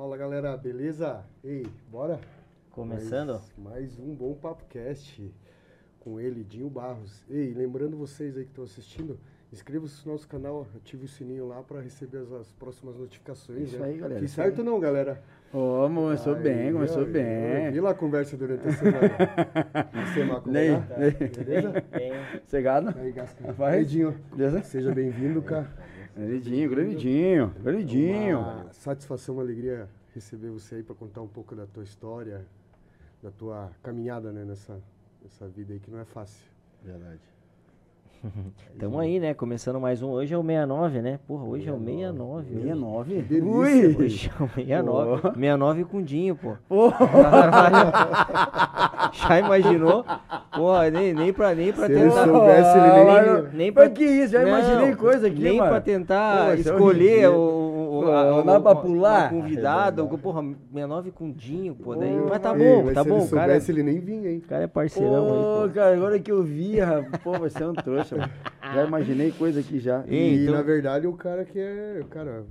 [0.00, 1.22] Fala galera, beleza?
[1.44, 2.18] Ei, bora?
[2.70, 3.32] Começando?
[3.32, 5.30] Mais, mais um bom papo cast
[5.98, 7.22] com ele, Dinho Barros.
[7.28, 9.20] Ei, lembrando vocês aí que estão assistindo,
[9.52, 13.68] inscreva-se no nosso canal, ative o sininho lá para receber as, as, próximas notificações.
[13.68, 13.88] Isso né?
[13.88, 14.20] aí, galera.
[14.20, 15.22] Fiz certo não, galera?
[15.52, 17.66] Ô, oh, começou Aí, bem, começou bem.
[17.66, 19.10] Eu vi lá a conversa durante a semana.
[20.14, 21.44] Semana, como Ney, tá?
[21.44, 21.84] Beleza?
[21.90, 22.12] Bem,
[22.48, 22.94] Chegado?
[22.98, 23.52] Aí, Gasca.
[23.52, 23.80] Vai.
[23.80, 24.62] Aí, Dinho, Beleza?
[24.62, 25.68] seja bem-vindo, cara.
[26.14, 28.38] Grandidinho, grandidinho, grandidinho.
[28.38, 32.44] Uma satisfação, uma alegria receber você aí para contar um pouco da tua história,
[33.22, 34.80] da tua caminhada né, nessa,
[35.22, 36.44] nessa vida aí que não é fácil.
[36.82, 37.20] Verdade.
[38.78, 39.32] tamo aí, né?
[39.34, 40.10] Começando mais um.
[40.10, 41.18] Hoje é o 69, né?
[41.26, 42.46] Porra, hoje é o 69.
[42.54, 43.22] 69?
[43.22, 43.96] delícia, Ui!
[43.98, 45.22] Hoje é o 69.
[45.22, 46.52] 69 com Dinho, pô.
[46.68, 46.90] Ô,
[49.12, 50.04] Já imaginou?
[50.54, 52.24] Porra, nem, nem pra, nem pra Se tentar.
[52.24, 55.70] soubesse, ele nem- nem pra- Mas que isso, já Não, imaginei coisa aqui, Nem mano.
[55.70, 57.40] pra tentar Pô, é escolher horrível.
[57.40, 57.59] o,
[58.06, 59.32] o, a- o- dá pra uma- pular?
[59.32, 60.08] uma convidado.
[60.18, 61.94] porra, 69 com Dinho, pô.
[61.94, 63.16] Daí, mas tá bom, mas tá se bom.
[63.16, 64.38] ele O cara, soubesse, ele nem vinha, hein?
[64.38, 67.66] o cara é parceirão aí, Pô, cara, agora que eu vi, rapaz, pô, você é
[67.66, 68.32] um trouxa, mano.
[68.74, 70.04] Já imaginei coisa aqui já.
[70.06, 72.02] E então- na verdade o cara que é.
[72.10, 72.44] Cara,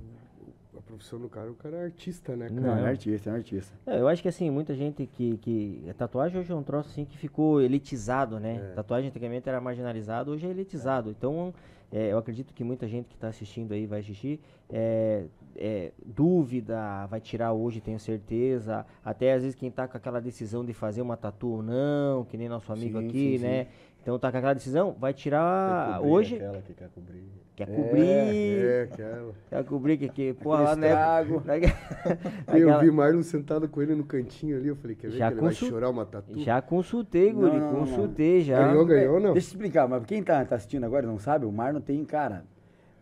[0.76, 2.60] a profissão do cara, o cara é artista, né, cara?
[2.60, 3.72] Não, é artista, é artista.
[3.86, 5.84] É, eu acho que assim, muita gente que, que.
[5.88, 8.60] a Tatuagem hoje é um troço assim que ficou elitizado, né?
[8.72, 8.74] É.
[8.74, 11.10] Tatuagem antigamente era marginalizado, hoje é elitizado.
[11.10, 11.54] Então,
[11.92, 14.40] é, eu acredito que muita gente que está assistindo aí vai assistir.
[14.68, 15.24] É,
[15.56, 18.86] é, dúvida, vai tirar hoje, tenho certeza.
[19.04, 22.36] Até às vezes quem tá com aquela decisão de fazer uma tatu ou não, que
[22.36, 23.66] nem nosso amigo Sim, aqui, sim, né?
[24.00, 26.36] Então tá com aquela decisão, vai tirar hoje.
[26.36, 27.28] Aquela que quer cobrir.
[27.60, 28.64] Quer cobrir.
[28.64, 29.32] É, aquela.
[29.50, 30.88] Quer cobrir que, que porra, lá né?
[32.48, 35.28] Eu Aquela- vi Marlon sentado com ele no cantinho ali, eu falei, quer ver Já
[35.28, 36.38] que ele vai chorar uma tatu?
[36.40, 37.80] Já consultei, Não, Guri, não, não, não.
[37.80, 38.66] consultei já.
[38.66, 39.34] Ganhou, ganhou, não?
[39.34, 42.02] Deixa eu explicar, mas quem tá, tá assistindo agora e não sabe, o Marlon tem,
[42.02, 42.44] cara,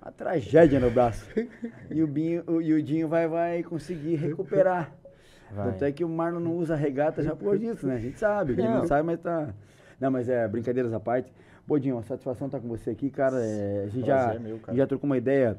[0.02, 1.24] uma tragédia no braço.
[1.88, 4.92] e, o Binho, o, e o Dinho vai, vai conseguir recuperar.
[5.52, 5.70] Vai.
[5.70, 7.94] Tanto é que o Marlon não usa regata já por isso, né?
[7.94, 8.86] A gente sabe, quem não Não.
[8.86, 9.50] sabe, mas tá.
[10.00, 11.32] Não, mas é, brincadeiras à parte.
[11.68, 13.44] Pô, Dinho, uma satisfação estar com você aqui, cara.
[13.44, 15.58] É, a gente já, Prazer meu, já trocou uma ideia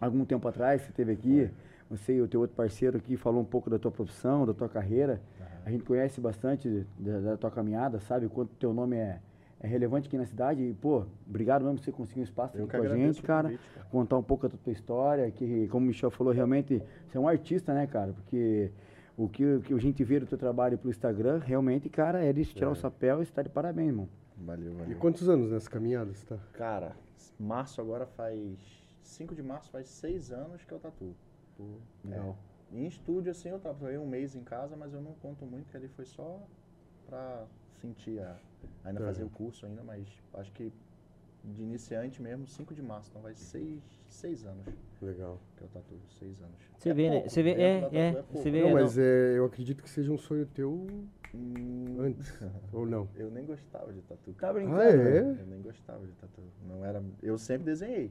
[0.00, 1.48] algum tempo atrás, você esteve aqui.
[1.88, 4.68] Você e o teu outro parceiro aqui falou um pouco da tua profissão, da tua
[4.68, 5.22] carreira.
[5.64, 9.20] A gente conhece bastante da, da tua caminhada, sabe o quanto teu nome é,
[9.60, 10.60] é relevante aqui na cidade.
[10.60, 13.44] E, pô, obrigado mesmo por você conseguir um espaço Eu aqui com a gente, cara.
[13.44, 13.86] convite, cara.
[13.92, 17.28] Contar um pouco da tua história, que, como o Michel falou, realmente você é um
[17.28, 18.12] artista, né, cara?
[18.12, 18.72] Porque
[19.16, 22.32] o que, o que a gente vê do teu trabalho pelo Instagram, realmente, cara, é
[22.32, 24.08] de tirar o chapéu e estar de parabéns, irmão.
[24.40, 24.98] Valeu, E valeu.
[24.98, 26.38] quantos anos nessa caminhada você tá?
[26.52, 26.96] Cara,
[27.38, 28.58] março agora faz.
[29.02, 31.14] 5 de março faz 6 anos que eu tatuo.
[32.04, 32.36] Legal.
[32.70, 35.76] Em estúdio, assim, eu tatuei um mês em casa, mas eu não conto muito, que
[35.76, 36.40] ali foi só
[37.06, 37.46] pra
[37.80, 38.36] sentir a.
[38.84, 40.72] Ainda fazer o curso ainda, mas acho que
[41.44, 43.10] de iniciante mesmo, 5 de março.
[43.10, 44.64] Então vai 6 seis anos
[45.02, 45.38] Legal.
[45.56, 45.98] que eu tatuo.
[46.18, 46.56] 6 anos.
[46.78, 47.28] Você É vê, né?
[47.28, 48.38] Você vê, dentro é, tatu é, pouco.
[48.38, 48.60] você vê.
[48.62, 48.74] não, não.
[48.74, 50.86] mas é, eu acredito que seja um sonho teu
[51.34, 52.32] Hum, antes,
[52.72, 53.08] ou não?
[53.14, 54.32] Eu nem gostava de tatu.
[54.32, 54.80] Tá brincando?
[54.80, 55.18] Ah, é?
[55.20, 56.42] Eu nem gostava de tatu.
[56.66, 58.10] Não era, eu sempre desenhei.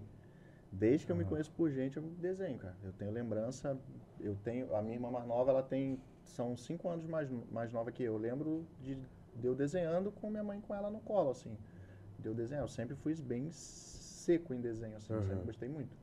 [0.71, 2.75] Desde que eu me conheço por gente, eu desenho, cara.
[2.83, 3.77] Eu tenho lembrança,
[4.19, 7.91] eu tenho, a minha irmã mais nova, ela tem, são cinco anos mais, mais nova
[7.91, 8.13] que eu.
[8.13, 8.95] Eu lembro de,
[9.35, 11.57] de eu desenhando com minha mãe com ela no colo, assim.
[12.19, 12.63] De eu desenhar.
[12.63, 15.13] Eu sempre fui bem seco em desenho, assim.
[15.13, 15.27] eu Aham.
[15.27, 15.95] Sempre gostei muito.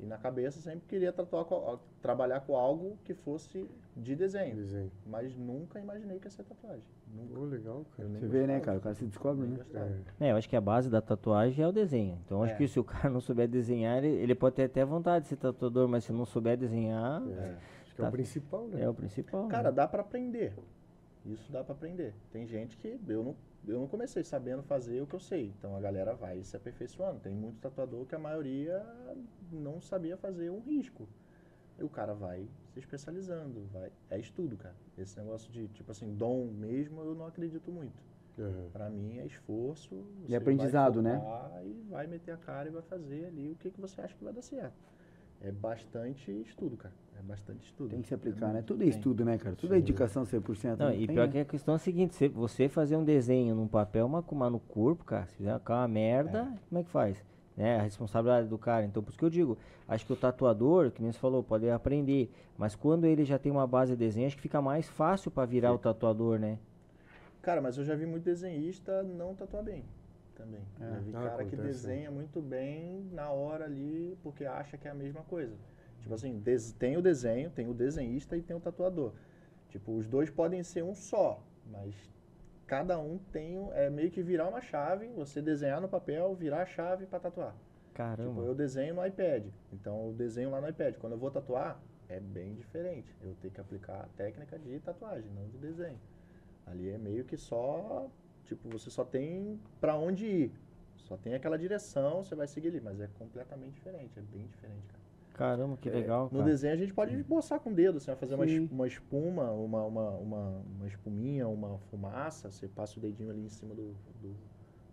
[0.00, 4.56] E na cabeça sempre queria tatuar, com- trabalhar com algo que fosse de desenho.
[4.56, 4.90] Desenho.
[5.06, 6.82] Mas nunca imaginei que ia ser tatuagem.
[7.14, 7.34] Nunca.
[7.34, 8.08] Pô, legal, cara.
[8.08, 8.78] Você vê, né, cara?
[8.78, 9.58] O cara se descobre, né?
[10.18, 10.28] É.
[10.28, 12.18] É, eu acho que a base da tatuagem é o desenho.
[12.24, 12.56] Então, acho É.
[12.56, 15.36] que se o cara não souber desenhar, ele, ele pode ter até vontade de ser
[15.36, 17.56] tatuador, mas se não souber desenhar, É.
[17.82, 18.08] Acho que é Tá.
[18.08, 18.82] o principal, né?
[18.82, 19.46] é o principal.
[19.48, 19.76] Cara, né?
[19.76, 20.54] dá pra aprender.
[21.26, 22.14] Isso dá pra aprender.
[22.32, 23.36] Tem gente que eu não,
[23.66, 25.52] eu não comecei sabendo fazer o que eu sei.
[25.58, 27.20] Então a galera vai se aperfeiçoando.
[27.20, 28.84] Tem muito tatuador que a maioria
[29.50, 31.08] não sabia fazer um risco.
[31.78, 33.90] E o cara vai se especializando, vai.
[34.10, 34.76] É estudo, cara.
[34.96, 38.02] Esse negócio de, tipo assim, dom mesmo, eu não acredito muito.
[38.38, 38.68] Aham.
[38.72, 40.06] Pra mim é esforço.
[40.28, 41.20] E aprendizado, né?
[41.64, 44.24] E vai meter a cara e vai fazer ali o que, que você acha que
[44.24, 44.91] vai dar certo.
[45.42, 46.94] É bastante estudo, cara.
[47.18, 47.90] É bastante estudo.
[47.90, 48.62] Tem que se aplicar, É né?
[48.62, 49.56] Tudo é estudo, né, cara?
[49.56, 50.78] Tudo é dedicação 100%.
[50.78, 51.32] Não, não e tem, pior né?
[51.32, 54.36] que a questão é a seguinte, se você fazer um desenho num papel, mas com
[54.36, 57.24] uma no corpo, cara, se fizer uma merda, como é que faz?
[57.56, 57.76] Né?
[57.78, 58.84] A responsabilidade do cara.
[58.86, 59.58] Então, por isso que eu digo,
[59.88, 63.50] acho que o tatuador, que nem você falou, pode aprender, mas quando ele já tem
[63.50, 66.58] uma base de desenho, acho que fica mais fácil pra virar o tatuador, né?
[67.42, 69.84] Cara, mas eu já vi muito desenhista não tatuar bem
[70.42, 70.60] também.
[70.80, 70.90] É.
[70.90, 74.86] Já vi Ah, cara que acontece, desenha muito bem na hora ali porque acha que
[74.88, 75.54] é a mesma coisa.
[76.00, 79.12] Tipo assim, des- tem o desenho, tem o desenhista e tem o tatuador.
[79.68, 81.94] Tipo, os dois podem ser um só, mas
[82.66, 86.62] cada um tem, um- é meio que virar uma chave, você desenhar no papel, virar
[86.62, 87.52] a chave para tatuar.
[87.52, 88.42] Tipo, Caramba.
[88.42, 89.44] eu desenho no iPad.
[89.72, 90.96] Então eu desenho lá no iPad.
[90.96, 93.14] Quando eu vou tatuar, é bem diferente.
[93.22, 96.00] Eu tenho que aplicar a técnica de tatuagem, não de desenho.
[96.66, 98.10] Ali é meio que só,
[98.54, 100.52] tipo, você só tem pra onde ir.
[100.96, 104.86] Só tem aquela direção, você vai seguir ali, mas é completamente diferente, é bem diferente,
[104.86, 105.02] cara.
[105.34, 106.44] Caramba, que legal, No cara.
[106.44, 109.84] desenho a gente pode esboçar com o dedo, você vai fazer uma, uma espuma, uma,
[109.84, 114.34] uma, uma, uma espuminha, uma fumaça, você passa o dedinho ali em cima do, do,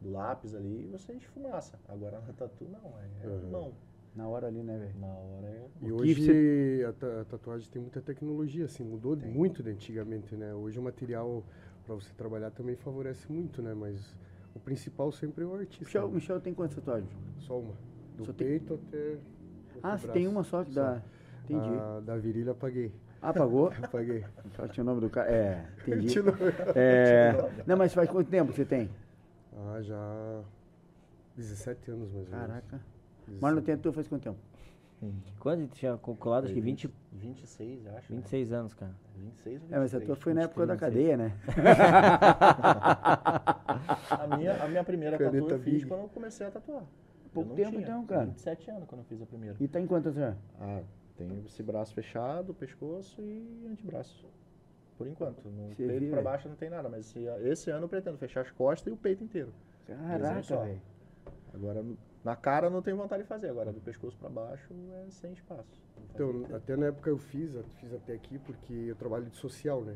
[0.02, 1.78] do lápis ali e você esfumaça.
[1.88, 3.52] Agora na tatu não, é Uhum.
[3.52, 3.74] mão.
[4.16, 5.00] Na hora ali, né, velho?
[5.00, 5.68] Na hora é.
[5.82, 9.70] E O que hoje a, ta- a tatuagem tem muita tecnologia, assim, mudou muito de
[9.70, 10.54] antigamente, né?
[10.54, 11.44] Hoje o material
[11.90, 13.74] para você trabalhar também favorece muito, né?
[13.74, 14.16] Mas
[14.54, 15.84] o principal sempre é o artista.
[15.84, 16.14] Michel, né?
[16.14, 17.10] Michel tem quantas tatuagens?
[17.40, 17.74] Só uma.
[18.16, 19.18] Do Só tem- peito até.
[19.82, 21.02] Ah, você tem uma só que dá.
[21.46, 21.68] Entendi.
[21.68, 22.92] A da virilha apaguei.
[23.22, 23.74] Ah, pagou?
[23.82, 24.24] Apaguei.
[24.56, 25.32] Só tinha o nome do cara.
[25.32, 26.08] É, entendi.
[26.14, 26.28] Tinha o
[26.76, 27.34] É,
[27.66, 28.90] não, mas faz quanto tempo que você tem?
[29.58, 30.42] Ah, já
[31.36, 32.48] 17 anos mais ou menos.
[32.48, 32.82] Caraca.
[33.26, 33.42] 17.
[33.42, 34.38] Marlon tentou faz quanto tempo?
[35.40, 38.12] Quando tu tinha calculado, acho que 20, 26, eu acho.
[38.12, 38.18] né?
[38.18, 38.94] 26 anos, cara.
[39.16, 40.94] 26 ou É, mas a 23, tua foi na época da 26.
[40.94, 41.38] cadeia, né?
[44.10, 45.86] A minha, a minha primeira tatu Caneta eu fiz Big.
[45.86, 46.84] quando eu comecei a tatuar.
[47.34, 48.26] Pouco tempo tinha, então, cara.
[48.26, 49.56] 27 anos quando eu fiz a primeira.
[49.60, 50.36] E tá em quantas já?
[50.60, 50.82] Ah,
[51.16, 54.28] tem esse braço fechado, pescoço e antebraço.
[54.98, 55.48] Por enquanto.
[55.48, 57.20] No Você peito viu, pra baixo não tem nada, mas esse,
[57.50, 59.54] esse ano eu pretendo fechar as costas e o peito inteiro.
[59.88, 60.64] Caraca, só.
[60.64, 60.82] velho.
[61.54, 61.84] Agora,
[62.24, 64.74] na cara eu não tenho vontade de fazer, agora do pescoço pra baixo
[65.06, 65.80] é sem espaço.
[66.14, 69.96] Então, até na época eu fiz, fiz até aqui porque eu trabalho de social, né?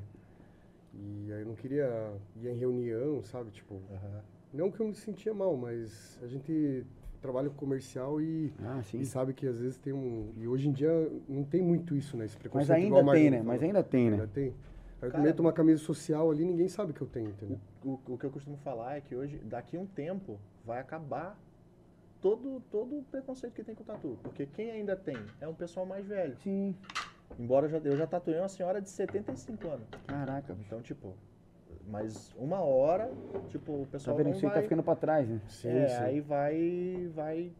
[0.93, 3.51] E aí eu não queria ir em reunião, sabe?
[3.51, 4.21] Tipo, Aham.
[4.53, 6.85] não que eu me sentia mal, mas a gente
[7.21, 10.31] trabalha com comercial e, Ah, e sabe que às vezes tem um.
[10.37, 10.91] E hoje em dia
[11.27, 12.25] não tem muito isso, né?
[12.25, 13.41] Esse Mas preconceito igual ainda o tem, né?
[13.41, 14.17] Mas ainda tem, né?
[14.17, 14.53] Ainda tem.
[15.01, 17.59] Aí eu meto uma camisa social ali, ninguém sabe que eu tenho, entendeu?
[17.83, 21.37] O, o que eu costumo falar é que hoje, daqui a um tempo, vai acabar
[22.23, 24.17] todo, todo o preconceito que tem com tatu.
[24.23, 26.37] Porque quem ainda tem é um pessoal mais velho.
[26.37, 26.73] Sim.
[27.37, 29.87] Embora eu já, eu já tatuei uma senhora de 75 anos.
[30.07, 30.55] Caraca.
[30.65, 31.13] Então, tipo,
[31.85, 33.11] mas uma hora,
[33.49, 34.55] tipo, o Tá pessoal vendo não que você vai...
[34.55, 35.41] tá ficando pra trás, né?
[35.49, 36.03] Sim, é, sim.
[36.03, 37.51] aí vai, vai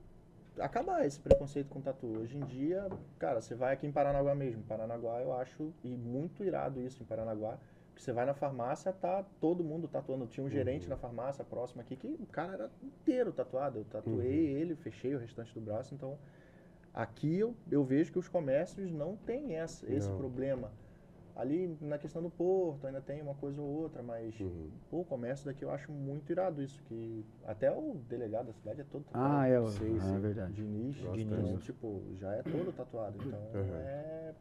[0.58, 2.08] acabar esse preconceito com tatu.
[2.20, 2.88] Hoje em dia,
[3.20, 4.64] cara, você vai aqui em Paranaguá mesmo.
[4.64, 7.58] Paranaguá eu acho, e muito irado isso em Paranaguá,
[8.02, 10.28] você vai na farmácia, tá todo mundo tatuando.
[10.28, 13.80] Tinha um gerente na farmácia próxima aqui que o cara era inteiro tatuado.
[13.80, 16.18] Eu tatuei ele, fechei o restante do braço, então
[16.94, 20.18] aqui eu, eu vejo que os comércios não têm essa, esse Não.
[20.18, 20.72] problema.
[21.36, 24.70] Ali na questão do porto ainda tem uma coisa ou outra, mas Uhum.
[24.90, 28.82] Pô, o comércio daqui eu acho muito irado isso, que até o delegado da cidade
[28.82, 29.34] é todo tatuado.
[29.34, 30.16] Ah, é, Sim, ah, sim.
[30.16, 30.54] é verdade.
[30.54, 33.18] Diniz, Diniz, tipo, já é todo tatuado.
[33.26, 33.76] Então Uhum.
[33.76, 34.36] é.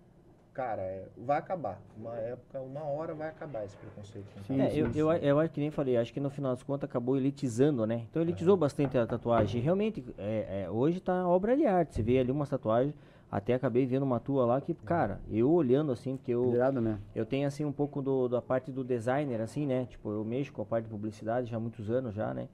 [0.53, 1.81] Cara, é- vai acabar.
[1.97, 4.27] Uma época, uma hora vai acabar esse preconceito.
[4.47, 6.89] Sim, É, eu, eu, eu acho que nem falei, acho que no final das contas
[6.89, 8.07] acabou elitizando, né?
[8.11, 9.63] Então elitizou bastante a tatuagem.
[9.63, 11.95] Realmente, é, é, hoje tá obra de arte.
[11.95, 12.95] Você vê ali umas tatuagens,
[13.31, 16.53] até acabei vendo uma tua lá que, cara, eu olhando assim, porque eu,
[16.83, 16.99] né?
[17.15, 19.87] eu tenho assim um pouco do, da parte do designer, assim, né?
[19.87, 22.47] Tipo, eu mexo com a parte de publicidade já há muitos anos já, né?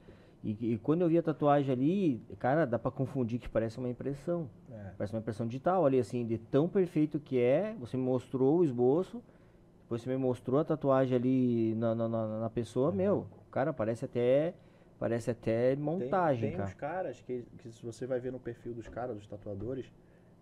[0.43, 3.89] E, e quando eu vi a tatuagem ali, cara, dá pra confundir que parece uma
[3.89, 4.49] impressão.
[4.71, 4.91] É.
[4.97, 7.75] Parece uma impressão digital ali, assim, de tão perfeito que é.
[7.79, 9.21] Você me mostrou o esboço,
[9.81, 14.05] depois você me mostrou a tatuagem ali na, na, na- na pessoa, meu, cara, parece
[14.05, 14.53] até.
[14.97, 16.69] Parece até Tem- montagem, tem, cara.
[16.69, 19.89] uns caras que, que se você vai ver no perfil dos caras, dos tatuadores,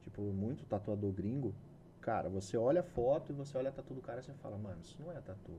[0.01, 1.53] tipo, muito tatuador gringo,
[2.01, 4.57] cara, você olha a foto e você olha a tatu do cara e você fala,
[4.57, 5.51] mano, isso não é tatu.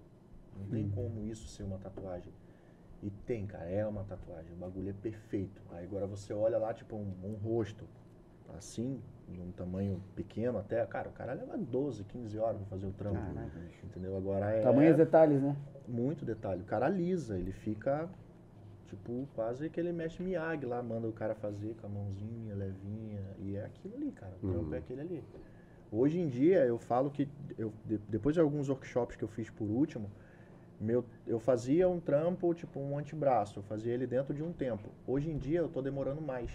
[0.58, 2.32] Não tem como isso ser uma tatuagem.
[3.02, 4.52] E tem, cara, é uma tatuagem.
[4.52, 5.62] O bagulho é perfeito.
[5.70, 7.84] Aí agora você olha lá, tipo, um, um rosto,
[8.56, 10.84] assim, num tamanho pequeno até.
[10.86, 13.18] Cara, o cara leva 12, 15 horas pra fazer o trampo.
[13.20, 13.86] Caraca, bicho.
[13.86, 14.16] Entendeu?
[14.16, 15.56] Agora é Tamanhos detalhes, né?
[15.86, 16.62] muito detalhe.
[16.62, 18.08] O cara alisa, ele fica,
[18.86, 23.22] tipo, quase que ele mexe Miyagi lá, manda o cara fazer com a mãozinha levinha.
[23.38, 24.32] E é aquilo ali, cara.
[24.42, 25.24] O trampo é aquele ali.
[25.90, 29.48] Hoje em dia, eu falo que, eu, de- depois de alguns workshops que eu fiz
[29.48, 30.10] por último,
[30.80, 34.88] meu, eu fazia um trampo, tipo um antebraço, eu fazia ele dentro de um tempo.
[35.06, 36.50] Hoje em dia eu tô demorando mais.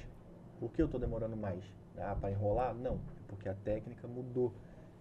[0.60, 1.64] Por que eu tô demorando mais?
[1.98, 2.74] Ah, para enrolar?
[2.74, 4.54] Não, porque a técnica mudou.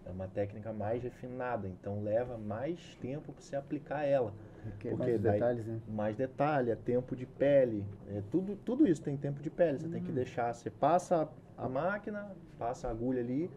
[0.05, 4.33] É uma técnica mais refinada, então leva mais tempo para você aplicar ela.
[4.61, 5.79] Porque Porque mais daí- detalhes, né?
[5.87, 9.79] Mais detalhe, é tempo de pele, é tudo, tudo isso tem tempo de pele.
[9.79, 13.49] Você tem que deixar, você passa a máquina, passa a agulha ali,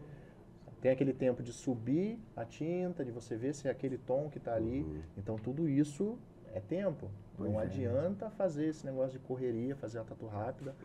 [0.86, 4.38] tem aquele tempo de subir a tinta, de você ver se é aquele tom que
[4.38, 4.86] está ali.
[5.18, 6.16] Então tudo isso
[6.54, 7.10] é tempo.
[7.36, 7.64] Pois Não é.
[7.64, 10.76] adianta fazer esse negócio de correria, fazer uma tatu rápida.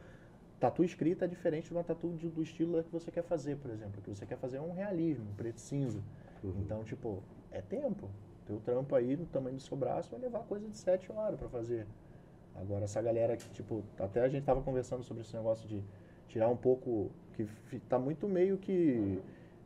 [0.60, 3.70] Tatu escrita é diferente de uma tatu de- do estilo que você quer fazer, por
[3.70, 4.00] exemplo.
[4.00, 6.02] O que você quer fazer é um realismo, um preto e cinza.
[6.60, 8.10] Então, tipo, é tempo.
[8.48, 11.48] Teu trampo aí no tamanho do seu braço vai levar coisa de 7 horas para
[11.48, 11.86] fazer.
[12.56, 15.84] Agora, essa galera que, tipo, até a gente tava conversando sobre esse negócio de
[16.28, 17.48] tirar um pouco, que
[17.88, 19.22] tá muito meio que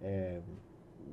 [0.05, 0.39] é,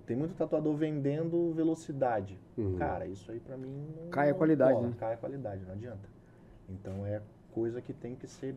[0.06, 2.38] tem muito tatuador vendendo velocidade.
[2.58, 2.76] Uhum.
[2.76, 4.94] Cara, isso aí pra mim não Cai a qualidade, cola, né?
[4.98, 6.08] Cai a qualidade, não adianta.
[6.68, 7.22] Então é
[7.52, 8.54] coisa que tem que ser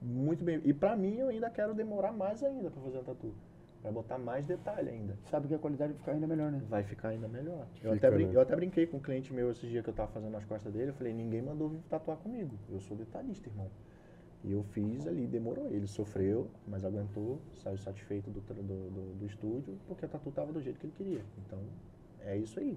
[0.00, 0.60] muito bem.
[0.64, 3.32] E pra mim eu ainda quero demorar mais ainda pra fazer a tatu.
[3.80, 5.16] Pra botar mais detalhe ainda.
[5.24, 6.62] Sabe que a qualidade vai ficar ainda melhor, né?
[6.68, 7.66] Vai ficar ainda melhor.
[7.74, 8.36] Fica, eu, até brin- né?
[8.36, 10.72] eu até brinquei com um cliente meu esses dias que eu tava fazendo nas costas
[10.72, 10.90] dele.
[10.90, 12.54] Eu falei, ninguém mandou vir tatuar comigo.
[12.70, 13.68] Eu sou detalhista, irmão.
[14.44, 15.68] E eu fiz ali, demorou.
[15.70, 20.52] Ele sofreu, mas aguentou, saiu satisfeito do, do, do, do estúdio, porque a tatu tava
[20.52, 21.24] do jeito que ele queria.
[21.46, 21.58] Então,
[22.24, 22.76] é isso aí.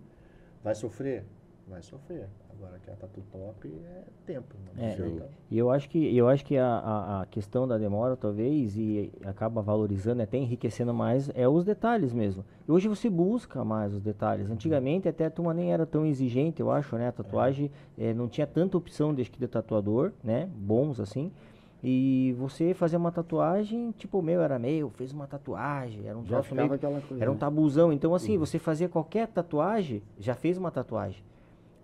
[0.64, 1.24] Vai sofrer?
[1.68, 2.28] Vai sofrer.
[2.52, 4.56] Agora que a tatu top é tempo.
[4.78, 5.28] Não É, adianta.
[5.50, 9.12] E eu acho que, eu acho que a, a, a questão da demora, talvez, e
[9.26, 12.46] acaba valorizando, até enriquecendo mais, é os detalhes mesmo.
[12.68, 14.50] E hoje você busca mais os detalhes.
[14.52, 17.08] Antigamente até a turma nem era tão exigente, eu acho, né?
[17.08, 20.48] A tatuagem eh, não tinha tanta opção de, de tatuador, né?
[20.56, 21.32] Bons assim.
[21.88, 26.38] E você fazia uma tatuagem, tipo, meu, era meu, fez uma tatuagem, era um Já
[26.38, 27.22] troço meio aquela coisa.
[27.22, 27.40] era um né?
[27.40, 27.94] tabuzão.
[27.94, 31.24] Então, assim, você fazia qualquer tatuagem, já fez uma tatuagem.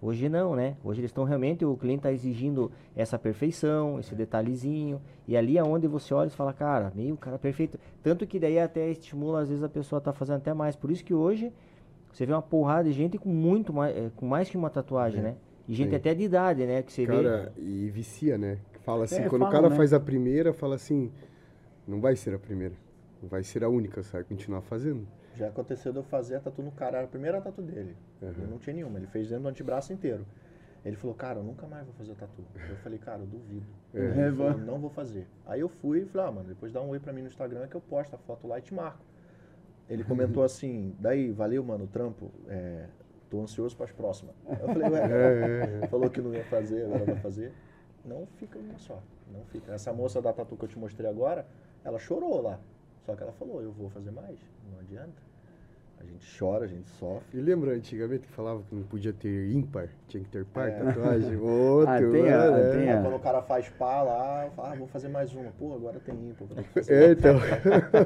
[0.01, 0.75] Hoje não, né?
[0.83, 4.99] Hoje eles estão realmente, o cliente está exigindo essa perfeição, esse detalhezinho.
[5.27, 7.77] E ali é onde você olha e fala, cara, meu, cara perfeito.
[8.01, 10.75] Tanto que daí até estimula, às vezes, a pessoa tá fazendo até mais.
[10.75, 11.53] Por isso que hoje
[12.11, 15.19] você vê uma porrada de gente com muito mais, eh, com mais que uma tatuagem,
[15.19, 15.23] É.
[15.23, 15.35] né?
[15.67, 15.97] E gente É.
[15.97, 16.81] até de idade, né?
[16.81, 17.13] Que você vê.
[17.17, 18.57] Cara, e vicia, né?
[18.81, 19.75] Fala assim, É, quando o cara né?
[19.75, 21.11] faz a primeira, fala assim,
[21.87, 22.73] não vai ser a primeira.
[23.21, 25.07] Não vai ser a única, você vai continuar fazendo.
[25.35, 27.95] Já aconteceu de eu fazer a tatu no cara, era a primeira tatu dele.
[28.21, 30.25] Ele não tinha nenhuma, ele fez dentro do antebraço inteiro.
[30.83, 32.43] Ele falou, cara, eu nunca mais vou fazer tatu.
[32.69, 33.65] Eu falei, cara, eu duvido.
[33.93, 33.99] É.
[33.99, 35.27] Ele É, falou, não vou fazer.
[35.45, 37.67] Aí eu fui e falei, ah, mano, depois dá um oi pra mim no Instagram
[37.67, 39.05] que eu posto a foto lá e te marco.
[39.87, 42.31] Ele comentou assim, daí, valeu, mano, o trampo.
[42.47, 42.85] É,
[43.29, 44.33] tô ansioso pras próximas.
[44.59, 47.53] Eu falei, ué, É, é, falou que não ia fazer, agora vai fazer.
[48.03, 49.71] Não fica uma só, não fica.
[49.71, 51.45] Essa moça da tatu que eu te mostrei agora,
[51.83, 52.59] ela chorou lá.
[53.05, 54.39] Só que ela falou, eu vou fazer mais,
[54.71, 55.30] não adianta.
[56.01, 57.37] A gente chora, a gente sofre.
[57.37, 60.71] E lembra antigamente que falava que não podia ter ímpar, tinha que ter par, É.
[60.71, 61.37] tatuagem?
[61.37, 62.93] Ô, Ah, tem a- é, tem é.
[62.93, 65.51] a- quando o cara faz pá lá, eu falo, ah, vou fazer mais uma.
[65.51, 66.93] Pô, agora tem ímpar, vou ter que fazer.
[66.93, 67.35] É, então.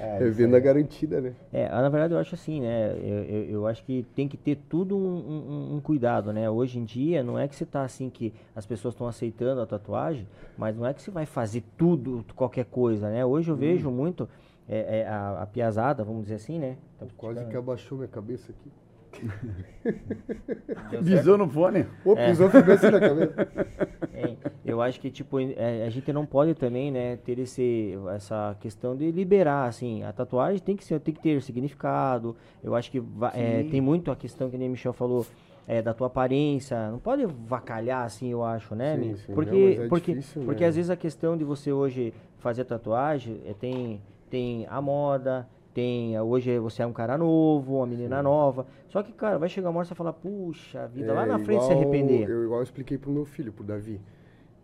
[0.00, 0.62] É, É venda aí.
[0.62, 1.32] garantida, né?
[1.52, 2.92] É, ah, na verdade eu acho assim, né?
[2.98, 6.50] Eu, eu, eu acho que tem que ter tudo um, um- um cuidado, né?
[6.50, 9.66] Hoje em dia não é que você tá assim que as pessoas estão aceitando a
[9.66, 10.26] tatuagem,
[10.58, 13.24] mas não é que você vai fazer tudo, qualquer coisa, né?
[13.24, 14.28] Hoje eu vejo muito
[14.68, 16.76] é, é, a, a piazada, vamos dizer assim, né?
[16.98, 18.70] Tá Quase ficando- que abaixou minha cabeça aqui.
[21.02, 21.86] Bisou no fone.
[22.04, 22.28] Ô, É.
[22.28, 23.34] pisou a cabeça na cabeça.
[24.16, 28.56] É, eu acho que tipo é, a gente não pode também né ter esse essa
[28.60, 32.92] questão de liberar assim a tatuagem tem que ser tem que ter significado eu acho
[32.92, 33.02] que
[33.34, 35.26] é, tem muito a questão que nem Michel falou
[35.66, 39.50] é, da tua aparência não pode vacalhar assim eu acho né Sim, sim, não, porque
[39.76, 40.68] mas é porque difícil, porque né?
[40.68, 44.00] às vezes a questão de você hoje fazer tatuagem é, tem
[44.34, 49.12] tem a moda tem hoje você é um cara novo uma menina nova só que
[49.12, 51.72] cara vai chegar uma hora e você falar puxa vida lá É, na frente você
[51.72, 54.00] igual- arrepender Eu igual eu expliquei pro meu filho, pro Davi.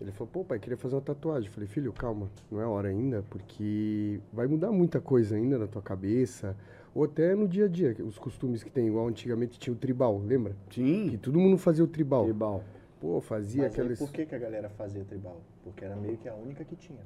[0.01, 1.47] Ele falou, pô, pai, queria fazer uma tatuagem.
[1.49, 5.67] Eu falei, filho, calma, não é hora ainda, porque vai mudar muita coisa ainda na
[5.67, 6.57] tua cabeça,
[6.95, 10.17] ou até no dia a dia, os costumes que tem, igual antigamente tinha o tribal,
[10.25, 10.57] lembra?
[10.71, 11.19] Que Sim.
[11.21, 12.25] todo mundo fazia o tribal.
[12.25, 12.65] Tribal.
[12.99, 13.99] Pô, fazia Mas aí, aqueles.
[13.99, 15.39] por que, que a galera fazia tribal?
[15.63, 17.01] Porque era meio que a única que tinha.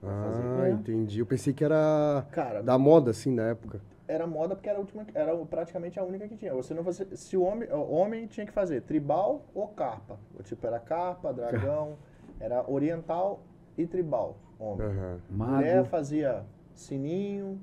[0.00, 0.42] Pra fazer.
[0.42, 0.70] Ah, É.
[0.70, 1.20] entendi.
[1.20, 3.80] Eu pensei que era Cara, da moda, assim, na época.
[4.06, 6.54] era moda porque era, a última, era praticamente a única que tinha.
[6.54, 10.18] Você não fazia, se o homem, o homem tinha que fazer tribal ou carpa.
[10.38, 11.96] O tipo era carpa, dragão,
[12.40, 13.40] era oriental
[13.76, 14.86] e tribal, homem.
[15.30, 15.88] Mulher Mago.
[15.88, 17.60] fazia sininho,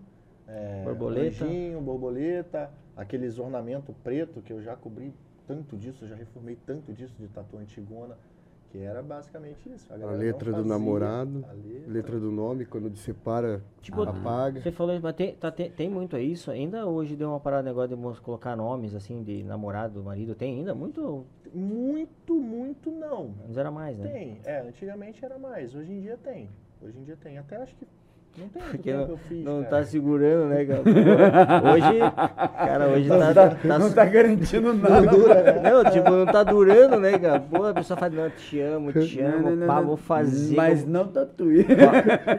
[0.47, 1.45] é, Borboleta.
[1.45, 5.13] anjinho, borboleta, aqueles ornamento preto que eu já cobri
[5.47, 8.17] tanto disso, eu já reformei tanto disso de tatu antigona,
[8.71, 9.91] que era basicamente isso.
[9.93, 11.91] A galera letra do namorado, a letra.
[11.91, 14.61] letra do nome, quando separa, Tipo, apaga.
[14.61, 16.51] Você falou, mas tem, tá- tem, tem muito isso.
[16.51, 20.35] Ainda hoje deu uma parada negócio de colocar nomes assim de namorado, marido.
[20.35, 21.25] Tem ainda muito.
[21.53, 23.33] Muito, muito não.
[23.45, 24.09] Antes era mais, né?
[24.09, 26.49] Tem, é, antigamente era mais, hoje em dia tem.
[26.81, 27.37] Hoje em dia tem.
[27.37, 27.87] Até acho que
[28.37, 29.43] não tem Porque não, que eu fiz.
[29.45, 29.69] não cara.
[29.81, 30.81] tá segurando, né, cara?
[31.73, 31.99] Hoje,
[32.57, 35.01] cara, hoje Não tá, tá, tá não tá garantindo nada.
[35.61, 37.39] Não, tipo, não tá durando, né, cara?
[37.39, 39.87] Pô, a pessoa fala, não, te amo, te Não, amo, não, não, pá, não.
[39.87, 40.55] vou fazer.
[40.55, 41.65] Mas como, não tatue.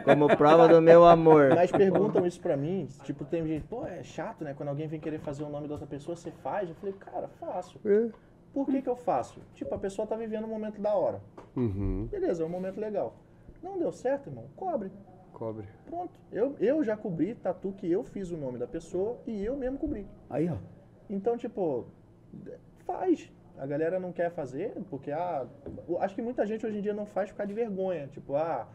[0.03, 1.49] como prova do meu amor.
[1.55, 4.53] Mas perguntam isso pra mim, tipo, tem gente, pô, é chato, né?
[4.55, 6.69] Quando alguém vem querer fazer o nome da outra pessoa, você faz?
[6.69, 7.79] Eu falei, cara, faço.
[7.85, 8.07] É.
[8.53, 9.39] Por que que eu faço?
[9.53, 11.19] Tipo, a pessoa tá vivendo um momento da hora.
[11.55, 12.07] Uhum.
[12.09, 13.15] Beleza, é um momento legal.
[13.61, 14.45] Não deu certo, irmão?
[14.55, 14.91] Cobre.
[15.37, 15.67] Cobre.
[15.85, 16.19] Pronto.
[16.31, 19.77] Eu, eu já cobri tatu que eu fiz o nome da pessoa e eu mesmo
[19.77, 20.07] cobri.
[20.27, 20.57] Aí, ó.
[21.07, 21.85] Então, tipo,
[22.79, 23.31] faz.
[23.55, 25.45] A galera não quer fazer, porque, ah,
[25.99, 28.07] acho que muita gente hoje em dia não faz por causa de vergonha.
[28.07, 28.67] Tipo, ah,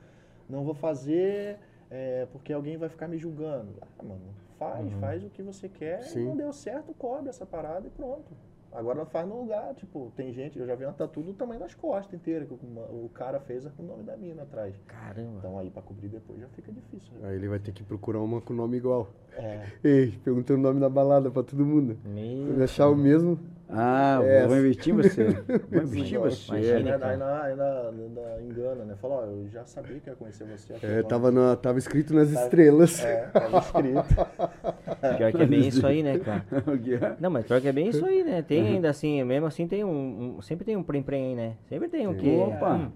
[0.48, 1.58] não vou fazer
[1.90, 3.74] é, porque alguém vai ficar me julgando.
[3.80, 4.22] Ah, mano,
[4.56, 6.26] faz, faz o que você quer, Sim.
[6.26, 8.32] não deu certo, cobre essa parada e pronto.
[8.74, 11.74] Agora faz no lugar, tipo, tem gente, eu já vi uma tatu do tamanho das
[11.74, 14.74] costas inteira, que uma- o cara fez com o nome da mina atrás.
[14.86, 15.36] Caramba.
[15.38, 17.12] Então aí pra cobrir depois já fica difícil.
[17.20, 17.28] né?
[17.28, 19.08] Aí ele vai ter que procurar uma com nome igual.
[19.36, 21.98] É, Ei, perguntando o nome da balada pra todo mundo.
[22.04, 23.38] Meu achar o mesmo,
[23.74, 25.24] Ah, É, vou investir em você.
[25.70, 26.52] Vou investir em você.
[26.52, 27.12] imagina, ainda, cara.
[27.44, 28.94] ainda, ainda, engana, né?
[29.00, 30.74] Falou, ó, eu já sabia que ia conhecer você.
[30.74, 33.02] aqui é, tava, na, tava escrito nas Tá- estrelas.
[33.02, 34.04] É, tava escrito.
[35.16, 36.44] Pior que é bem isso aí, né, cara?
[37.18, 38.42] Não, mas pior que é bem isso aí, né?
[38.42, 41.54] Tem ainda assim, mesmo assim tem um, um- sempre tem um prem-prem aí, né?
[41.68, 42.74] Sempre tem um que, Opa!
[42.74, 42.90] hum,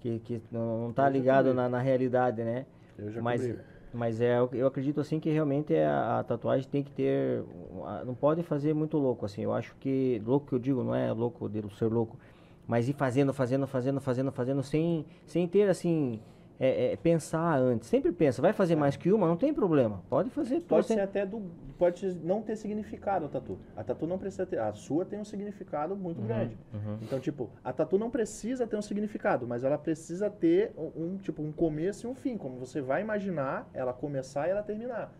[0.00, 2.66] que, que não, não tá ligado na, na realidade, né?
[2.98, 3.58] Eu já Mas, cobri.
[3.96, 7.42] Mas é, eu- acredito assim que realmente é a, a tatuagem tem que ter,
[7.84, 9.42] a- não pode fazer muito louco assim.
[9.42, 12.18] Eu acho que louco que eu digo não é louco de ser louco,
[12.66, 16.20] mas ir fazendo, fazendo, fazendo, fazendo, fazendo sem, sem ter assim
[16.58, 17.88] é, é, pensar antes.
[17.88, 20.02] Sempre pensa, vai fazer mais que uma, não tem problema.
[20.08, 21.42] Pode fazer Pode ser até do.
[21.78, 23.58] Pode não ter significado a tatu.
[23.76, 24.58] A tatu não precisa ter.
[24.58, 26.56] A sua tem um significado muito grande.
[27.02, 31.16] Então, tipo, a tatu não precisa ter um significado, mas ela precisa ter um, um,
[31.18, 32.38] tipo, um começo e um fim.
[32.38, 35.12] Como você vai imaginar ela começar e ela terminar.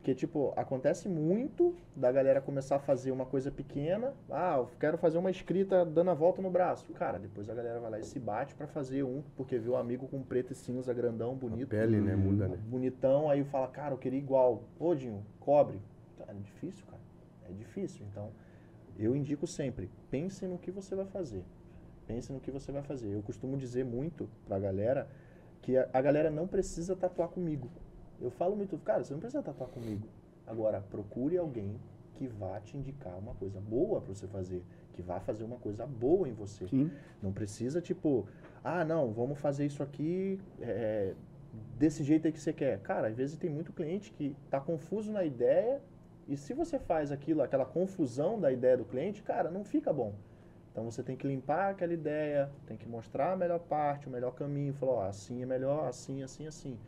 [0.00, 4.14] Porque, tipo, acontece muito da galera começar a fazer uma coisa pequena.
[4.30, 6.90] Ah, eu quero fazer uma escrita dando a volta no braço.
[6.94, 9.76] Cara, depois a galera vai lá e se bate pra fazer um, porque viu o
[9.76, 12.16] amigo com preto e cinza, grandão, A bonito pele, né?
[12.16, 12.56] Muda, né?
[12.66, 14.62] bonitão, aí fala, cara, eu queria igual.
[14.78, 15.82] Ô, Dinho, cobre.
[16.26, 17.02] É difícil, cara.
[17.50, 18.06] É difícil.
[18.10, 18.30] Então,
[18.98, 21.44] eu indico sempre, pense no que você vai fazer.
[22.06, 23.12] Pense no que você vai fazer.
[23.12, 25.06] Eu costumo dizer muito pra galera
[25.60, 27.68] que a, a galera não precisa tatuar comigo.
[28.20, 30.06] Eu falo muito, cara, você não precisa tatuar comigo.
[30.46, 31.76] Agora, procure alguém
[32.14, 34.62] que vá te indicar uma coisa boa pra você fazer,
[34.92, 36.68] que vá fazer uma coisa boa em você.
[36.68, 36.90] Sim.
[37.22, 38.26] Não precisa, tipo,
[38.62, 41.14] ah, não, vamos fazer isso aqui é,
[41.78, 42.78] desse jeito aí que você quer.
[42.80, 45.80] Cara, às vezes tem muito cliente que tá confuso na ideia
[46.28, 50.14] e se você faz aquilo, aquela confusão da ideia do cliente, cara, não fica bom.
[50.70, 54.32] Então você tem que limpar aquela ideia, tem que mostrar a melhor parte, o melhor
[54.32, 56.78] caminho, falar, ó, assim é melhor, assim, assim, assim.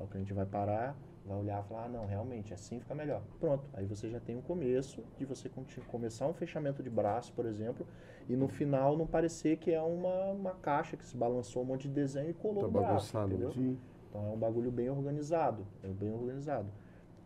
[0.00, 3.22] Aí o cliente vai parar, vai olhar e falar, ah, não, realmente, assim fica melhor.
[3.38, 5.50] Pronto, aí você já tem um começo de você
[5.86, 7.86] começar um fechamento de braço, por exemplo,
[8.26, 11.82] e no final não parecer que é uma, uma caixa que se balançou um monte
[11.82, 13.52] de desenho e colou Tá no braço, bagunçado, entendeu?
[13.52, 13.78] Sim.
[14.08, 16.68] Então é um bagulho bem organizado, é bem organizado.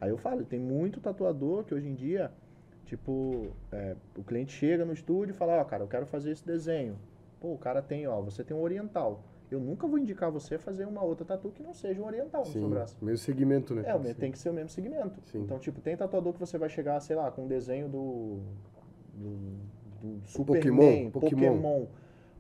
[0.00, 2.32] Aí eu falo, tem muito tatuador que hoje em dia,
[2.84, 6.44] tipo, é, o cliente chega no estúdio e fala, ó, cara, eu quero fazer esse
[6.44, 6.98] desenho.
[7.40, 9.22] Pô, o cara tem, ó, você tem um oriental.
[9.50, 12.40] Eu nunca vou indicar você a fazer uma outra tatu que não seja um oriental
[12.42, 12.68] no seu Sim.
[12.70, 12.96] braço.
[13.00, 13.82] Mesmo segmento, né?
[13.86, 15.20] É, o me- tem que ser o mesmo segmento.
[15.24, 15.42] Sim.
[15.42, 18.38] Então, tipo, tem tatuador que você vai chegar, sei lá, com um desenho do.
[19.14, 19.36] do,
[20.02, 21.56] do Superman, Pokémon, Pokémon.
[21.56, 21.86] Pokémon.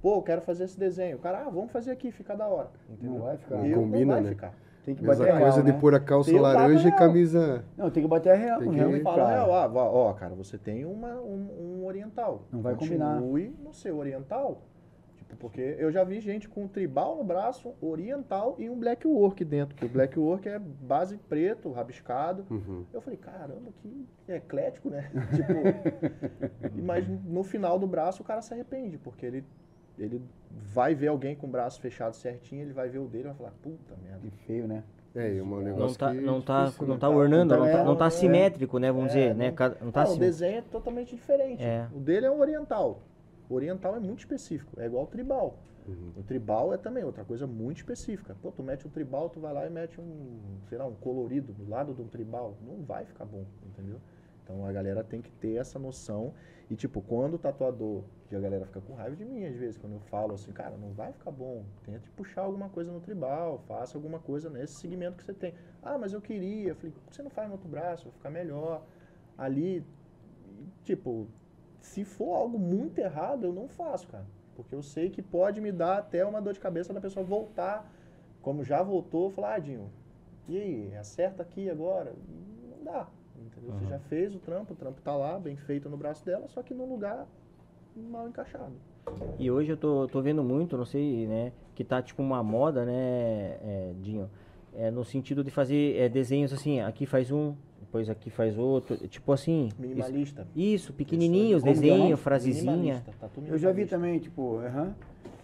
[0.02, 1.18] Pô, eu quero fazer esse desenho.
[1.18, 2.70] Cara, ah, vamos fazer aqui, fica da hora.
[2.90, 3.20] Entendeu?
[3.22, 3.56] vai ficar.
[3.56, 4.28] Não Eu, combina, não vai né?
[4.30, 4.54] ficar.
[4.84, 5.78] Tem que bater a coisa real, de né?
[5.80, 6.98] pôr a calça Tem laranja e real.
[6.98, 7.64] camisa.
[7.74, 8.58] Não, tem que bater a real.
[8.60, 9.36] Tem que- realmente, Fala, cara.
[9.40, 12.42] é, ó, cara, você tem uma, um, um oriental.
[12.52, 13.14] Não vai combinar.
[13.18, 14.60] Continue no seu oriental.
[15.34, 19.06] Tipo, porque eu já vi gente com um tribal no braço, oriental e um black
[19.06, 19.74] work dentro.
[19.74, 22.44] Que o black work é base preto, rabiscado.
[22.50, 22.84] Uhum.
[22.92, 25.10] Eu falei, caramba, que eclético, né?
[25.34, 29.44] tipo, e- mas no final do braço o cara se arrepende, porque ele,
[29.98, 33.26] ele vai ver alguém com o braço fechado certinho, ele vai ver o dele e
[33.28, 34.20] vai falar, puta merda.
[34.20, 34.82] Que feio, né?
[35.14, 37.00] É, é um Não negócio tá, que não tá, difícil, não né?
[37.00, 38.10] tá ornando, não tá, É, não tá é.
[38.10, 38.90] simétrico, né?
[38.90, 39.54] Vamos É, dizer, não- né?
[39.80, 41.62] Não tá Ah, o sim- desenho é totalmente diferente.
[41.62, 41.86] É.
[41.94, 43.00] O dele é um oriental.
[43.48, 45.58] O oriental é muito específico, é igual o tribal.
[45.86, 46.12] Uhum.
[46.16, 48.34] O tribal é também outra coisa muito específica.
[48.40, 51.52] Pô, tu mete um tribal, tu vai lá e mete um, sei lá, um colorido
[51.52, 52.56] do lado de um tribal.
[52.62, 54.00] Não vai ficar bom, entendeu?
[54.42, 56.32] Então a galera tem que ter essa noção.
[56.70, 59.76] E tipo, quando o tatuador, que a galera fica com raiva de mim às vezes,
[59.76, 61.64] quando eu falo assim, cara, não vai ficar bom.
[61.84, 65.54] Tente puxar alguma coisa no tribal, faça alguma coisa nesse segmento que você tem.
[65.82, 66.70] Ah, mas eu queria.
[66.70, 68.04] Eu falei, por que você não faz no outro braço?
[68.04, 68.82] Vai ficar melhor.
[69.36, 69.84] Ali,
[70.82, 71.28] tipo,
[71.84, 74.24] se for algo muito errado, eu não faço, cara.
[74.56, 77.92] Porque eu sei que pode me dar até uma dor de cabeça da pessoa voltar,
[78.40, 79.90] como já voltou, falar, ah, Dinho,
[80.48, 82.14] e aí, acerta aqui agora?
[82.70, 83.72] Não dá, entendeu?
[83.78, 86.62] Você já fez o trampo, o trampo tá lá, bem feito no braço dela, só
[86.62, 87.26] que num lugar
[87.94, 88.72] mal encaixado.
[89.38, 91.52] E hoje eu tô, tô vendo muito, não sei, né?
[91.74, 94.30] Que tá tipo uma moda, né, é, Dinho?
[94.74, 97.54] É, no sentido de fazer é, desenhos assim, aqui faz um,
[97.94, 98.96] depois aqui faz outro.
[99.06, 99.68] Tipo assim.
[99.78, 100.46] Minimalista.
[100.56, 101.18] isso, que é
[101.62, 102.16] desenho, nome?
[102.16, 102.72] frasezinha.
[102.72, 104.94] Minimalista, tatu Eu já vi também, tipo, aham.